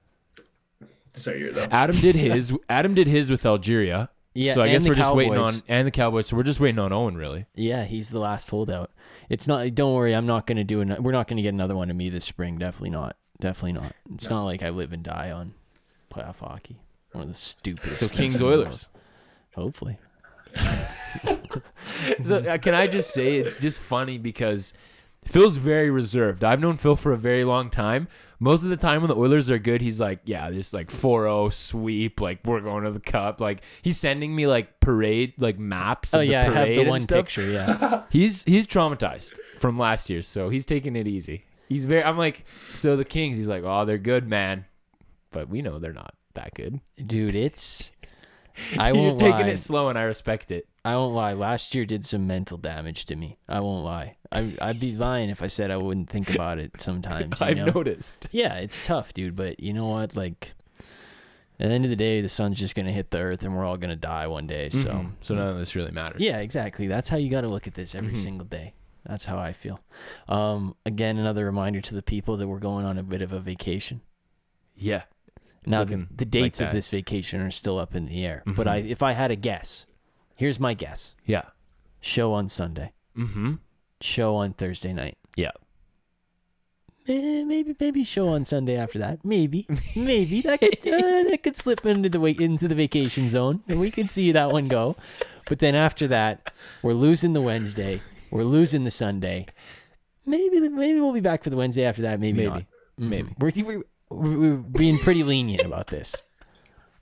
sorry, 1.15 1.41
year 1.41 1.53
though. 1.53 1.69
Adam 1.71 1.97
did 1.97 2.15
his. 2.15 2.53
Adam 2.69 2.95
did 2.95 3.07
his 3.07 3.31
with 3.31 3.47
Algeria. 3.47 4.11
yeah, 4.35 4.55
so 4.55 4.61
I 4.63 4.67
and 4.67 4.73
guess 4.75 4.83
the 4.83 4.89
we're 4.91 4.95
just 4.97 5.15
waiting 5.15 5.35
Cowboys. 5.35 5.57
on 5.57 5.63
and 5.69 5.87
the 5.87 5.93
Cowboys. 5.93 6.27
So 6.27 6.37
we're 6.37 6.43
just 6.43 6.61
waiting 6.61 6.79
on 6.79 6.93
Owen, 6.93 7.17
really. 7.17 7.47
Yeah, 7.55 7.85
he's 7.85 8.11
the 8.11 8.19
last 8.19 8.51
holdout. 8.51 8.91
It's 9.29 9.47
not. 9.47 9.75
Don't 9.75 9.95
worry. 9.95 10.15
I'm 10.15 10.27
not 10.27 10.47
gonna 10.47 10.65
do 10.65 10.81
an. 10.81 10.97
We're 11.03 11.13
not 11.13 11.29
gonna 11.29 11.43
get 11.43 11.55
another 11.55 11.77
one 11.77 11.91
of 11.91 11.97
me 11.97 12.11
this 12.11 12.25
spring. 12.25 12.59
Definitely 12.59 12.91
not. 12.91 13.17
Definitely 13.41 13.73
not. 13.81 13.95
It's 14.15 14.31
not 14.31 14.45
like 14.45 14.63
I 14.63 14.71
live 14.71 14.93
and 14.93 15.03
die 15.03 15.31
on 15.31 15.55
playoff 16.13 16.39
hockey. 16.39 16.81
One 17.13 17.23
of 17.23 17.29
the 17.29 17.35
stupidest. 17.35 18.01
So 18.01 18.09
Kings 18.09 18.35
in 18.35 18.41
the 18.41 18.47
world. 18.47 18.67
Oilers. 18.67 18.89
Hopefully. 19.55 19.99
The- 22.21 22.55
uh, 22.55 22.59
can 22.59 22.75
I 22.75 22.87
just 22.87 23.13
say 23.13 23.37
it's 23.37 23.57
just 23.57 23.79
funny 23.79 24.19
because 24.19 24.75
Phil's 25.25 25.57
very 25.57 25.91
reserved. 25.91 26.45
I've 26.45 26.61
known 26.61 26.77
Phil 26.77 26.97
for 26.97 27.13
a 27.13 27.17
very 27.17 27.45
long 27.45 27.71
time. 27.71 28.09
Most 28.41 28.63
of 28.63 28.69
the 28.69 28.77
time 28.77 29.01
when 29.01 29.09
the 29.09 29.17
Oilers 29.17 29.51
are 29.51 29.59
good, 29.59 29.81
he's 29.81 30.01
like, 30.01 30.21
yeah, 30.25 30.51
this 30.51 30.75
like 30.75 30.89
4-0 30.91 31.53
sweep, 31.53 32.21
like 32.21 32.41
we're 32.45 32.61
going 32.61 32.85
to 32.85 32.91
the 32.91 33.01
cup. 33.01 33.41
Like 33.41 33.63
he's 33.83 33.97
sending 33.97 34.35
me 34.35 34.47
like 34.47 34.81
parade 34.81 35.35
like 35.39 35.59
maps. 35.59 36.13
Oh 36.15 36.21
of 36.21 36.27
yeah, 36.27 36.43
I 36.43 36.49
the 36.49 36.55
have 36.55 36.65
parade 36.67 36.77
the 36.79 36.81
and 36.83 36.91
one 36.91 37.01
stuff. 37.01 37.25
picture. 37.27 37.49
Yeah. 37.51 38.03
He's 38.11 38.43
he's 38.45 38.67
traumatized 38.67 39.33
from 39.59 39.79
last 39.79 40.11
year, 40.11 40.21
so 40.23 40.49
he's 40.51 40.67
taking 40.67 40.95
it 40.97 41.07
easy. 41.09 41.45
He's 41.69 41.85
very. 41.87 42.05
I'm 42.05 42.19
like, 42.19 42.45
so 42.73 42.97
the 42.97 43.05
Kings. 43.05 43.37
He's 43.39 43.49
like, 43.49 43.63
oh, 43.65 43.85
they're 43.87 43.97
good, 43.99 44.29
man, 44.29 44.67
but 45.31 45.49
we 45.49 45.63
know 45.63 45.79
they're 45.79 45.93
not 45.95 46.15
that 46.35 46.53
good. 46.55 46.81
Dude, 47.07 47.35
it's. 47.35 47.93
I 48.79 48.93
won't 48.93 49.21
You're 49.21 49.31
taking 49.31 49.47
lie. 49.47 49.53
it 49.53 49.59
slow, 49.59 49.89
and 49.89 49.99
I 49.99 50.03
respect 50.05 50.51
it. 50.51 50.67
I 50.85 50.95
won't 50.97 51.15
lie. 51.15 51.33
Last 51.33 51.75
year 51.75 51.85
did 51.87 52.05
some 52.05 52.27
mental 52.27 52.57
damage 52.59 53.05
to 53.07 53.17
me. 53.17 53.39
I 53.49 53.61
won't 53.61 53.85
lie. 53.85 54.15
I, 54.31 54.55
I'd 54.61 54.79
be 54.81 54.95
lying 54.95 55.31
if 55.31 55.43
I 55.43 55.47
said 55.49 55.71
I 55.71 55.77
wouldn't 55.77 56.11
think 56.11 56.31
about 56.33 56.59
it 56.59 56.81
sometimes. 56.81 57.41
You 57.41 57.47
I've 57.47 57.57
know? 57.57 57.67
noticed. 57.67 58.27
Yeah, 58.33 58.55
it's 58.57 58.87
tough, 58.87 59.13
dude. 59.15 59.35
But 59.37 59.61
you 59.61 59.73
know 59.73 59.87
what? 59.87 60.15
Like, 60.17 60.53
at 61.59 61.69
the 61.69 61.75
end 61.75 61.85
of 61.85 61.91
the 61.91 61.97
day, 61.97 62.21
the 62.21 62.29
sun's 62.29 62.59
just 62.59 62.75
gonna 62.75 62.93
hit 62.93 63.11
the 63.11 63.19
earth, 63.19 63.43
and 63.45 63.57
we're 63.57 63.65
all 63.65 63.77
gonna 63.77 63.97
die 63.97 64.27
one 64.27 64.47
day. 64.47 64.71
So, 64.71 64.91
Mhm. 64.91 65.11
so 65.21 65.35
none 65.35 65.49
of 65.49 65.57
this 65.59 65.75
really 65.75 65.93
matters. 65.93 66.21
yeah, 66.21 66.39
exactly. 66.39 66.87
That's 66.87 67.09
how 67.09 67.17
you 67.17 67.31
got 67.31 67.43
to 67.43 67.49
look 67.49 67.67
at 67.67 67.75
this 67.75 67.95
every 67.95 68.13
Mhm. 68.15 68.19
single 68.19 68.47
day. 68.47 68.75
That's 69.07 69.25
how 69.27 69.39
I 69.39 69.53
feel. 69.53 69.81
Um, 70.29 70.77
again, 70.87 71.19
another 71.19 71.45
reminder 71.45 71.81
to 71.83 71.95
the 71.95 72.03
people 72.03 72.37
that 72.39 72.49
we're 72.49 72.59
going 72.59 72.85
on 72.87 72.99
a 72.99 73.03
bit 73.03 73.21
of 73.23 73.33
a 73.33 73.41
vacation. 73.41 74.01
yeah. 74.77 75.03
Now, 75.67 75.81
looking 75.81 76.09
the 76.15 76.25
dates 76.25 76.61
like 76.61 76.69
of 76.69 76.75
this 76.75 76.89
vacation 76.89 77.41
are 77.41 77.51
still 77.51 77.79
up 77.79 77.95
in 77.95 78.07
the 78.07 78.25
air. 78.25 78.43
But 78.47 78.67
Mhm. 78.67 78.71
I, 78.71 78.77
if 78.79 79.03
I 79.03 79.13
had 79.13 79.31
a 79.31 79.37
guess, 79.37 79.87
here's 80.35 80.61
my 80.61 80.75
guess: 80.75 81.15
Yeah. 81.27 81.45
show 82.01 82.33
on 82.33 82.49
Sunday, 82.49 82.93
Mm-hmm. 83.17 83.55
show 84.01 84.35
on 84.37 84.53
Thursday 84.53 84.93
night. 84.93 85.17
Yeah. 85.37 85.53
Eh, 87.07 87.45
maybe 87.45 87.77
maybe 87.79 88.03
show 88.03 88.29
on 88.29 88.47
Sunday 88.47 88.77
after 88.77 88.99
that. 88.99 89.23
Maybe 89.25 89.67
maybe 89.97 90.41
that 90.43 90.59
could 90.61 90.79
uh, 90.89 91.25
that 91.31 91.41
could 91.43 91.57
slip 91.57 91.85
into 91.85 92.09
the 92.09 92.19
wa- 92.19 92.29
into 92.39 92.67
the 92.67 92.75
vacation 92.75 93.29
zone, 93.29 93.63
and 93.69 93.79
we 93.79 93.91
could 93.91 94.11
see 94.11 94.33
that 94.33 94.51
one 94.53 94.69
go. 94.69 94.97
But 95.47 95.59
then 95.59 95.75
after 95.75 96.09
that, 96.09 96.51
we're 96.83 96.95
losing 96.95 97.35
the 97.35 97.43
Wednesday. 97.43 98.01
We're 98.31 98.45
losing 98.45 98.85
the 98.85 98.91
Sunday. 98.91 99.45
Maybe 100.25 100.61
maybe 100.69 100.99
we'll 100.99 101.13
be 101.13 101.21
back 101.21 101.45
for 101.45 101.51
the 101.51 101.57
Wednesday 101.57 101.85
after 101.85 102.01
that. 102.03 102.21
Maybe, 102.21 102.39
Maybe. 102.39 102.49
not. 102.49 102.63
Mhm. 102.99 103.09
Maybe. 103.11 103.63
we're, 103.63 103.77
we're 103.79 103.83
we're 104.15 104.57
being 104.57 104.99
pretty 104.99 105.23
lenient 105.23 105.63
about 105.65 105.89
this. 105.89 106.23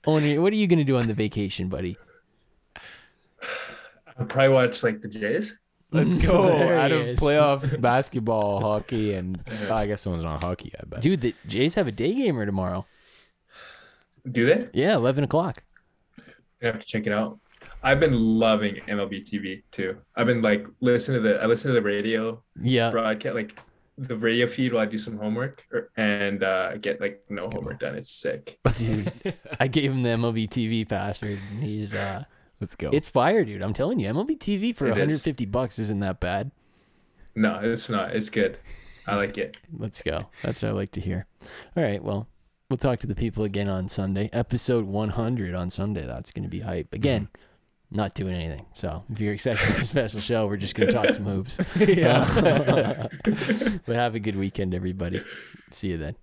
Owen, 0.05 0.41
what 0.41 0.51
are 0.51 0.55
you 0.55 0.67
gonna 0.67 0.83
do 0.83 0.97
on 0.97 1.07
the 1.07 1.13
vacation, 1.13 1.69
buddy? 1.69 1.97
I'll 4.17 4.25
probably 4.25 4.49
watch 4.53 4.83
like 4.83 5.01
the 5.01 5.07
Jays. 5.07 5.55
Let's 5.91 6.13
go. 6.25 6.47
There 6.47 6.75
Out 6.77 6.91
he 6.91 6.97
of 7.01 7.07
is. 7.09 7.19
playoff 7.19 7.79
basketball, 7.81 8.61
hockey, 8.61 9.13
and 9.13 9.39
oh, 9.69 9.75
I 9.75 9.87
guess 9.87 10.01
someone's 10.01 10.25
on 10.25 10.41
hockey. 10.41 10.71
I 10.79 10.85
bet. 10.85 11.01
Dude, 11.01 11.21
the 11.21 11.35
Jays 11.47 11.75
have 11.75 11.87
a 11.87 11.91
day 11.91 12.13
gamer 12.13 12.45
tomorrow. 12.45 12.85
Do 14.29 14.45
they? 14.45 14.69
Yeah, 14.73 14.95
eleven 14.95 15.23
o'clock. 15.23 15.63
I 16.61 16.67
have 16.67 16.79
to 16.79 16.85
check 16.85 17.07
it 17.07 17.13
out. 17.13 17.39
I've 17.81 17.99
been 17.99 18.13
loving 18.13 18.75
MLB 18.87 19.23
TV 19.29 19.63
too. 19.71 19.97
I've 20.15 20.27
been 20.27 20.41
like 20.41 20.67
listening 20.79 21.21
to 21.21 21.29
the 21.29 21.41
I 21.41 21.45
listen 21.45 21.69
to 21.69 21.73
the 21.75 21.81
radio 21.81 22.41
Yeah, 22.61 22.89
broadcast 22.89 23.35
like 23.35 23.59
the 23.97 24.17
radio 24.17 24.47
feed 24.47 24.73
while 24.73 24.83
I 24.83 24.85
do 24.85 24.97
some 24.97 25.17
homework 25.17 25.65
or, 25.71 25.89
and 25.97 26.43
uh, 26.43 26.77
get 26.77 26.99
like 26.99 27.23
no 27.29 27.43
Let's 27.43 27.47
go. 27.47 27.59
homework 27.59 27.79
done. 27.79 27.95
It's 27.95 28.09
sick. 28.09 28.59
dude. 28.75 29.11
I 29.59 29.67
gave 29.67 29.91
him 29.91 30.03
the 30.03 30.09
MLB 30.09 30.49
TV 30.49 30.87
password. 30.87 31.39
And 31.51 31.63
he's 31.63 31.93
uh, 31.93 32.23
Let's 32.59 32.75
go. 32.75 32.89
it's 32.93 33.07
fire, 33.07 33.43
dude. 33.43 33.61
I'm 33.61 33.73
telling 33.73 33.99
you, 33.99 34.09
MLB 34.11 34.37
TV 34.37 34.75
for 34.75 34.85
It 34.85 34.91
is. 34.91 34.97
150 34.97 35.45
bucks 35.45 35.79
isn't 35.79 35.99
that 35.99 36.19
bad. 36.19 36.51
No, 37.35 37.59
it's 37.61 37.89
not. 37.89 38.15
It's 38.15 38.29
good. 38.29 38.57
I 39.07 39.15
like 39.15 39.37
it. 39.37 39.57
Let's 39.77 40.01
go. 40.01 40.27
That's 40.43 40.61
what 40.61 40.69
I 40.69 40.71
like 40.71 40.91
to 40.91 41.01
hear. 41.01 41.25
All 41.75 41.83
right, 41.83 42.01
well, 42.01 42.27
we'll 42.69 42.77
talk 42.77 42.99
to 43.01 43.07
the 43.07 43.15
people 43.15 43.43
again 43.43 43.67
on 43.67 43.89
Sunday. 43.89 44.29
Episode 44.31 44.85
100 44.85 45.53
on 45.53 45.69
Sunday. 45.69 46.05
That's 46.05 46.31
going 46.31 46.43
to 46.43 46.49
be 46.49 46.61
hype. 46.61 46.93
Again, 46.93 47.27
not 47.93 48.15
doing 48.15 48.35
anything. 48.35 48.65
So 48.75 49.03
if 49.11 49.19
you're 49.19 49.33
expecting 49.33 49.75
a 49.75 49.85
special 49.85 50.19
show, 50.19 50.47
we're 50.47 50.57
just 50.57 50.75
going 50.75 50.89
to 50.89 50.93
talk 50.93 51.13
some 51.13 51.25
hoops. 51.25 51.57
yeah. 51.79 53.07
but 53.85 53.95
have 53.95 54.15
a 54.15 54.19
good 54.19 54.35
weekend, 54.35 54.73
everybody. 54.73 55.23
See 55.71 55.89
you 55.89 55.97
then. 55.97 56.15